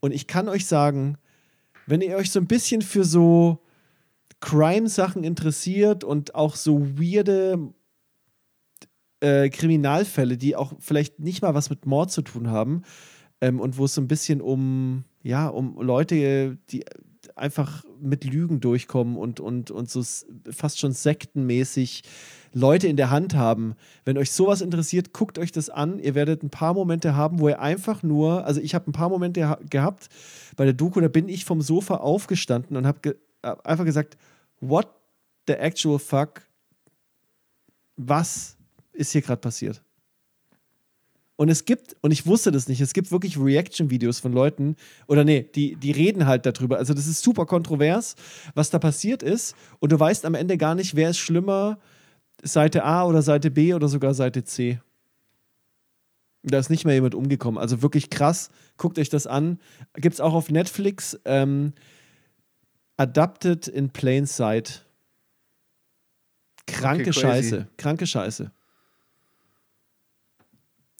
Und 0.00 0.12
ich 0.12 0.26
kann 0.26 0.48
euch 0.48 0.66
sagen, 0.66 1.18
wenn 1.86 2.00
ihr 2.00 2.16
euch 2.16 2.32
so 2.32 2.40
ein 2.40 2.46
bisschen 2.46 2.82
für 2.82 3.04
so 3.04 3.60
Crime-Sachen 4.40 5.22
interessiert 5.22 6.02
und 6.02 6.34
auch 6.34 6.56
so 6.56 6.98
weirde 6.98 7.72
äh, 9.20 9.48
Kriminalfälle, 9.48 10.36
die 10.36 10.56
auch 10.56 10.72
vielleicht 10.80 11.20
nicht 11.20 11.42
mal 11.42 11.54
was 11.54 11.70
mit 11.70 11.86
Mord 11.86 12.10
zu 12.10 12.22
tun 12.22 12.50
haben 12.50 12.82
ähm, 13.40 13.60
und 13.60 13.78
wo 13.78 13.84
es 13.84 13.94
so 13.94 14.00
ein 14.00 14.08
bisschen 14.08 14.40
um, 14.40 15.04
ja, 15.22 15.46
um 15.46 15.80
Leute, 15.80 16.58
die 16.70 16.84
einfach 17.36 17.84
mit 18.00 18.24
Lügen 18.24 18.60
durchkommen 18.60 19.16
und, 19.16 19.40
und, 19.40 19.70
und 19.70 19.90
so 19.90 20.02
fast 20.50 20.78
schon 20.78 20.92
sektenmäßig 20.92 22.02
Leute 22.54 22.86
in 22.88 22.96
der 22.96 23.10
Hand 23.10 23.34
haben. 23.34 23.74
Wenn 24.04 24.18
euch 24.18 24.30
sowas 24.30 24.60
interessiert, 24.60 25.12
guckt 25.12 25.38
euch 25.38 25.52
das 25.52 25.70
an. 25.70 25.98
Ihr 25.98 26.14
werdet 26.14 26.42
ein 26.42 26.50
paar 26.50 26.74
Momente 26.74 27.14
haben, 27.16 27.38
wo 27.40 27.48
ihr 27.48 27.60
einfach 27.60 28.02
nur, 28.02 28.44
also 28.44 28.60
ich 28.60 28.74
habe 28.74 28.90
ein 28.90 28.92
paar 28.92 29.08
Momente 29.08 29.48
ha- 29.48 29.58
gehabt 29.70 30.08
bei 30.56 30.64
der 30.64 30.74
Doku, 30.74 31.00
da 31.00 31.08
bin 31.08 31.28
ich 31.28 31.44
vom 31.44 31.62
Sofa 31.62 31.96
aufgestanden 31.96 32.76
und 32.76 32.86
habe 32.86 33.00
ge 33.00 33.14
einfach 33.64 33.84
gesagt, 33.84 34.16
what 34.60 34.88
the 35.48 35.54
actual 35.54 35.98
fuck, 35.98 36.42
was 37.96 38.56
ist 38.92 39.12
hier 39.12 39.22
gerade 39.22 39.40
passiert? 39.40 39.82
Und 41.36 41.48
es 41.48 41.64
gibt, 41.64 41.96
und 42.02 42.10
ich 42.10 42.26
wusste 42.26 42.52
das 42.52 42.68
nicht, 42.68 42.80
es 42.80 42.92
gibt 42.92 43.10
wirklich 43.10 43.38
Reaction-Videos 43.38 44.20
von 44.20 44.32
Leuten, 44.32 44.76
oder 45.06 45.24
nee, 45.24 45.48
die, 45.54 45.76
die 45.76 45.90
reden 45.90 46.26
halt 46.26 46.46
darüber. 46.46 46.78
Also, 46.78 46.94
das 46.94 47.06
ist 47.06 47.22
super 47.22 47.46
kontrovers, 47.46 48.16
was 48.54 48.70
da 48.70 48.78
passiert 48.78 49.22
ist. 49.22 49.56
Und 49.80 49.92
du 49.92 49.98
weißt 49.98 50.24
am 50.26 50.34
Ende 50.34 50.58
gar 50.58 50.74
nicht, 50.74 50.94
wer 50.94 51.10
ist 51.10 51.18
schlimmer, 51.18 51.78
Seite 52.42 52.84
A 52.84 53.04
oder 53.04 53.22
Seite 53.22 53.50
B 53.50 53.74
oder 53.74 53.88
sogar 53.88 54.14
Seite 54.14 54.44
C. 54.44 54.80
Da 56.42 56.58
ist 56.58 56.70
nicht 56.70 56.84
mehr 56.84 56.94
jemand 56.94 57.14
umgekommen. 57.14 57.58
Also 57.60 57.82
wirklich 57.82 58.10
krass. 58.10 58.50
Guckt 58.76 58.98
euch 58.98 59.08
das 59.08 59.28
an. 59.28 59.60
Gibt 59.94 60.14
es 60.14 60.20
auch 60.20 60.34
auf 60.34 60.50
Netflix. 60.50 61.18
Ähm, 61.24 61.72
Adapted 62.96 63.68
in 63.68 63.90
Plain 63.90 64.26
Sight. 64.26 64.84
Kranke 66.66 67.10
Okay. 67.10 67.12
Scheiße. 67.12 67.68
Kranke 67.76 68.06
Scheiße. 68.06 68.50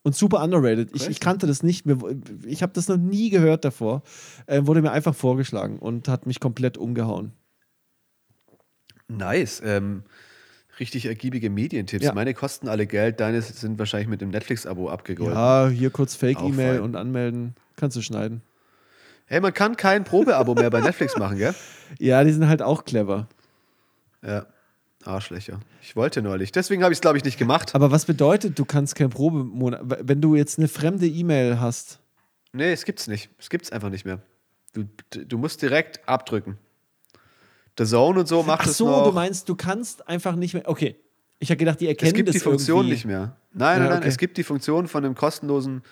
Und 0.05 0.17
super 0.17 0.43
underrated. 0.43 0.91
Ich, 0.95 1.09
ich 1.09 1.21
kannte 1.21 1.47
das 1.47 1.63
nicht. 1.63 1.87
Mir, 1.87 1.99
ich 2.45 2.63
habe 2.63 2.73
das 2.73 2.89
noch 2.89 2.97
nie 2.97 3.31
gehört 3.31 3.65
davor. 3.65 4.03
Äh, 4.47 4.63
wurde 4.65 4.83
mir 4.83 4.91
einfach 4.91 5.15
vorgeschlagen 5.15 5.79
und 5.79 6.09
hat 6.09 6.27
mich 6.27 6.41
komplett 6.41 6.77
umgehauen. 6.77 7.33
Nice. 9.07 9.63
Ähm, 9.65 10.03
richtig 10.81 11.07
ergiebige 11.07 11.51
Medientipps. 11.51 12.05
Ja. 12.05 12.15
Meine 12.15 12.35
kosten 12.35 12.69
alle 12.69 12.87
Geld, 12.87 13.21
deine 13.21 13.43
sind 13.43 13.79
wahrscheinlich 13.79 14.09
mit 14.09 14.21
dem 14.21 14.31
Netflix-Abo 14.31 14.89
abgegolten. 14.91 15.37
Ja, 15.37 15.69
hier 15.69 15.91
kurz 15.91 16.17
Fake-E-Mail 16.17 16.81
und 16.81 16.97
anmelden. 16.97 17.55
Kannst 17.77 17.97
du 17.97 18.03
schneiden. 18.03 18.43
Hey, 19.27 19.41
man 19.41 19.55
kann 19.55 19.77
kein 19.77 20.05
Probeabo 20.05 20.55
mehr 20.55 20.71
bei 20.71 20.81
Netflix 20.81 21.17
machen, 21.17 21.39
gell? 21.39 21.55
Ja, 21.99 22.25
die 22.25 22.33
sind 22.33 22.49
halt 22.49 22.63
auch 22.63 22.85
clever. 22.85 23.29
Ja. 24.23 24.47
Arschlöcher. 25.05 25.61
Ich 25.83 25.97
wollte 25.97 26.23
neulich. 26.23 26.53
Deswegen 26.53 26.83
habe 26.83 26.93
ich 26.93 26.97
es, 26.99 27.01
glaube 27.01 27.19
ich, 27.19 27.25
nicht 27.25 27.39
gemacht. 27.39 27.75
Aber 27.75 27.91
was 27.91 28.05
bedeutet, 28.05 28.59
du 28.59 28.65
kannst 28.65 28.95
kein 28.95 29.11
Probemonat, 29.11 29.81
wenn 30.07 30.21
du 30.21 30.35
jetzt 30.37 30.59
eine 30.59 30.69
fremde 30.69 31.07
E-Mail 31.07 31.61
hast? 31.61 31.99
Nee, 32.53 32.73
es 32.73 32.85
gibt's 32.85 33.07
nicht. 33.09 33.31
Es 33.39 33.51
gibt's 33.51 33.73
einfach 33.73 33.89
nicht 33.91 34.05
mehr. 34.05 34.21
Du, 34.75 34.85
du 35.11 35.39
musst 35.39 35.61
direkt 35.63 36.07
abdrücken. 36.09 36.59
The 37.79 37.85
Zone 37.87 38.21
und 38.21 38.29
so 38.29 38.43
macht 38.43 38.61
Ach 38.63 38.67
es 38.67 38.77
so, 38.77 38.87
noch. 38.87 39.05
du 39.05 39.13
meinst, 39.13 39.49
du 39.49 39.55
kannst 39.55 40.07
einfach 40.09 40.37
nicht 40.37 40.53
mehr. 40.55 40.69
Okay, 40.69 40.97
ich 41.39 41.51
habe 41.51 41.57
gedacht, 41.57 41.81
die 41.81 41.89
erkennen 41.89 42.09
es 42.11 42.15
gibt 42.15 42.29
das 42.29 42.35
die 42.35 42.41
Funktion 42.41 42.79
irgendwie. 42.81 42.93
nicht 42.95 43.05
mehr. 43.07 43.37
Nein, 43.53 43.77
Ja, 43.77 43.79
nein, 43.79 43.89
nein. 43.89 43.99
okay. 44.01 44.09
Es 44.09 44.19
gibt 44.19 44.37
die 44.37 44.45
Funktion 44.45 44.89
von 44.89 45.05
einem 45.05 45.15
kostenlosen 45.15 45.83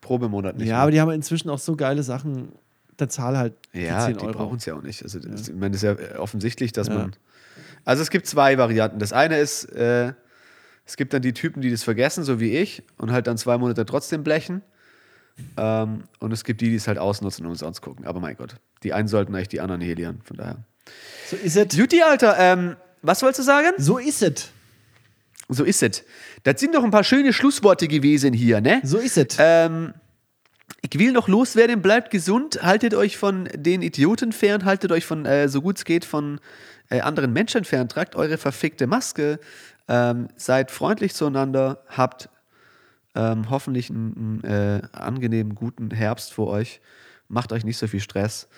Probemonat 0.00 0.56
nicht 0.56 0.66
ja, 0.68 0.74
mehr. 0.74 0.82
aber 0.82 0.90
die 0.90 1.00
haben 1.00 1.10
inzwischen 1.12 1.50
auch 1.50 1.58
so 1.58 1.76
geile 1.76 2.02
Sachen. 2.02 2.52
Dann 2.96 3.10
zahl 3.10 3.36
halt 3.36 3.54
Ja, 3.72 4.06
10 4.06 4.18
die 4.18 4.26
brauchen 4.26 4.58
es 4.58 4.66
ja 4.66 4.74
auch 4.74 4.82
nicht. 4.82 5.02
Also, 5.02 5.18
das, 5.18 5.48
ich 5.48 5.54
meine, 5.54 5.74
es 5.74 5.82
ist 5.82 5.98
ja 6.12 6.18
offensichtlich, 6.20 6.72
dass 6.72 6.86
Ja. 6.88 6.94
man. 6.94 7.12
Also, 7.84 8.02
es 8.02 8.10
gibt 8.10 8.26
zwei 8.26 8.58
Varianten. 8.58 8.98
Das 8.98 9.12
eine 9.12 9.38
ist, 9.38 9.64
äh, 9.64 10.12
es 10.86 10.96
gibt 10.96 11.12
dann 11.12 11.22
die 11.22 11.32
Typen, 11.32 11.62
die 11.62 11.70
das 11.70 11.82
vergessen, 11.82 12.24
so 12.24 12.40
wie 12.40 12.56
ich, 12.56 12.82
und 12.98 13.12
halt 13.12 13.26
dann 13.26 13.38
zwei 13.38 13.58
Monate 13.58 13.86
trotzdem 13.86 14.22
blechen. 14.22 14.62
Ähm, 15.56 16.04
und 16.20 16.32
es 16.32 16.44
gibt 16.44 16.60
die, 16.60 16.70
die 16.70 16.76
es 16.76 16.86
halt 16.86 16.98
ausnutzen 16.98 17.44
und 17.44 17.52
umsonst 17.52 17.82
gucken. 17.82 18.06
Aber 18.06 18.20
mein 18.20 18.36
Gott, 18.36 18.56
die 18.82 18.92
einen 18.92 19.08
sollten 19.08 19.34
eigentlich 19.34 19.48
die 19.48 19.60
anderen 19.60 19.80
helieren. 19.80 20.20
Von 20.24 20.36
daher. 20.36 20.64
So 21.28 21.36
ist 21.36 21.56
es. 21.56 21.76
Juti, 21.76 22.02
Alter, 22.02 22.36
ähm, 22.38 22.76
was 23.02 23.22
wolltest 23.22 23.40
du 23.40 23.42
sagen? 23.42 23.72
So 23.78 23.98
ist 23.98 24.22
es. 24.22 24.50
So 25.48 25.64
ist 25.64 25.82
es. 25.82 26.04
Das 26.42 26.60
sind 26.60 26.74
doch 26.74 26.84
ein 26.84 26.90
paar 26.90 27.04
schöne 27.04 27.32
Schlussworte 27.32 27.88
gewesen 27.88 28.32
hier, 28.32 28.60
ne? 28.60 28.80
So 28.82 28.98
ist 28.98 29.16
es. 29.18 29.36
Ähm, 29.38 29.94
ich 30.80 30.98
will 30.98 31.12
noch 31.12 31.28
loswerden, 31.28 31.82
bleibt 31.82 32.10
gesund, 32.10 32.62
haltet 32.62 32.94
euch 32.94 33.16
von 33.16 33.48
den 33.54 33.82
Idioten 33.82 34.32
fern, 34.32 34.64
haltet 34.64 34.92
euch 34.92 35.04
von, 35.04 35.26
äh, 35.26 35.48
so 35.48 35.60
gut 35.60 35.78
es 35.78 35.84
geht, 35.84 36.04
von 36.04 36.40
äh, 36.90 37.00
anderen 37.00 37.32
Menschen 37.32 37.64
fern, 37.64 37.88
tragt 37.88 38.16
eure 38.16 38.38
verfickte 38.38 38.86
Maske, 38.86 39.38
ähm, 39.88 40.28
seid 40.36 40.70
freundlich 40.70 41.14
zueinander, 41.14 41.82
habt 41.88 42.28
ähm, 43.14 43.50
hoffentlich 43.50 43.90
einen, 43.90 44.42
einen 44.44 44.80
äh, 44.82 44.82
angenehmen, 44.92 45.54
guten 45.54 45.90
Herbst 45.90 46.32
vor 46.32 46.48
euch, 46.48 46.80
macht 47.28 47.52
euch 47.52 47.64
nicht 47.64 47.78
so 47.78 47.86
viel 47.86 48.00
Stress. 48.00 48.48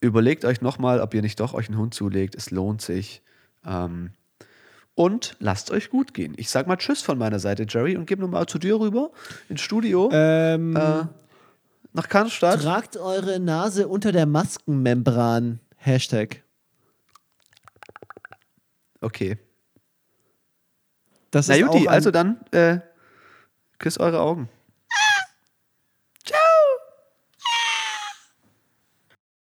Überlegt 0.00 0.44
euch 0.44 0.60
nochmal, 0.60 1.00
ob 1.00 1.14
ihr 1.14 1.22
nicht 1.22 1.40
doch 1.40 1.54
euch 1.54 1.68
einen 1.68 1.78
Hund 1.78 1.94
zulegt, 1.94 2.34
es 2.34 2.50
lohnt 2.50 2.82
sich. 2.82 3.22
Ähm, 3.66 4.10
und 4.94 5.36
lasst 5.40 5.70
euch 5.70 5.90
gut 5.90 6.14
gehen. 6.14 6.32
Ich 6.36 6.48
sag 6.48 6.66
mal 6.66 6.76
Tschüss 6.76 7.02
von 7.02 7.18
meiner 7.18 7.38
Seite, 7.38 7.66
Jerry, 7.68 7.96
und 7.96 8.06
gebe 8.06 8.22
nochmal 8.22 8.46
zu 8.46 8.58
dir 8.58 8.80
rüber 8.80 9.10
ins 9.48 9.60
Studio. 9.60 10.08
ähm, 10.12 10.74
Äh, 10.74 11.04
nach 11.92 12.08
Cannstatt. 12.08 12.62
tragt 12.62 12.96
eure 12.96 13.38
Nase 13.40 13.88
unter 13.88 14.12
der 14.12 14.26
Maskenmembran. 14.26 15.60
Hashtag. 15.76 16.42
Okay. 19.00 19.38
Das 21.30 21.48
Na 21.48 21.54
ist 21.54 21.60
Juti, 21.60 21.88
also 21.88 22.10
dann, 22.10 22.40
äh, 22.52 22.78
küsst 23.78 24.00
eure 24.00 24.20
Augen. 24.20 24.48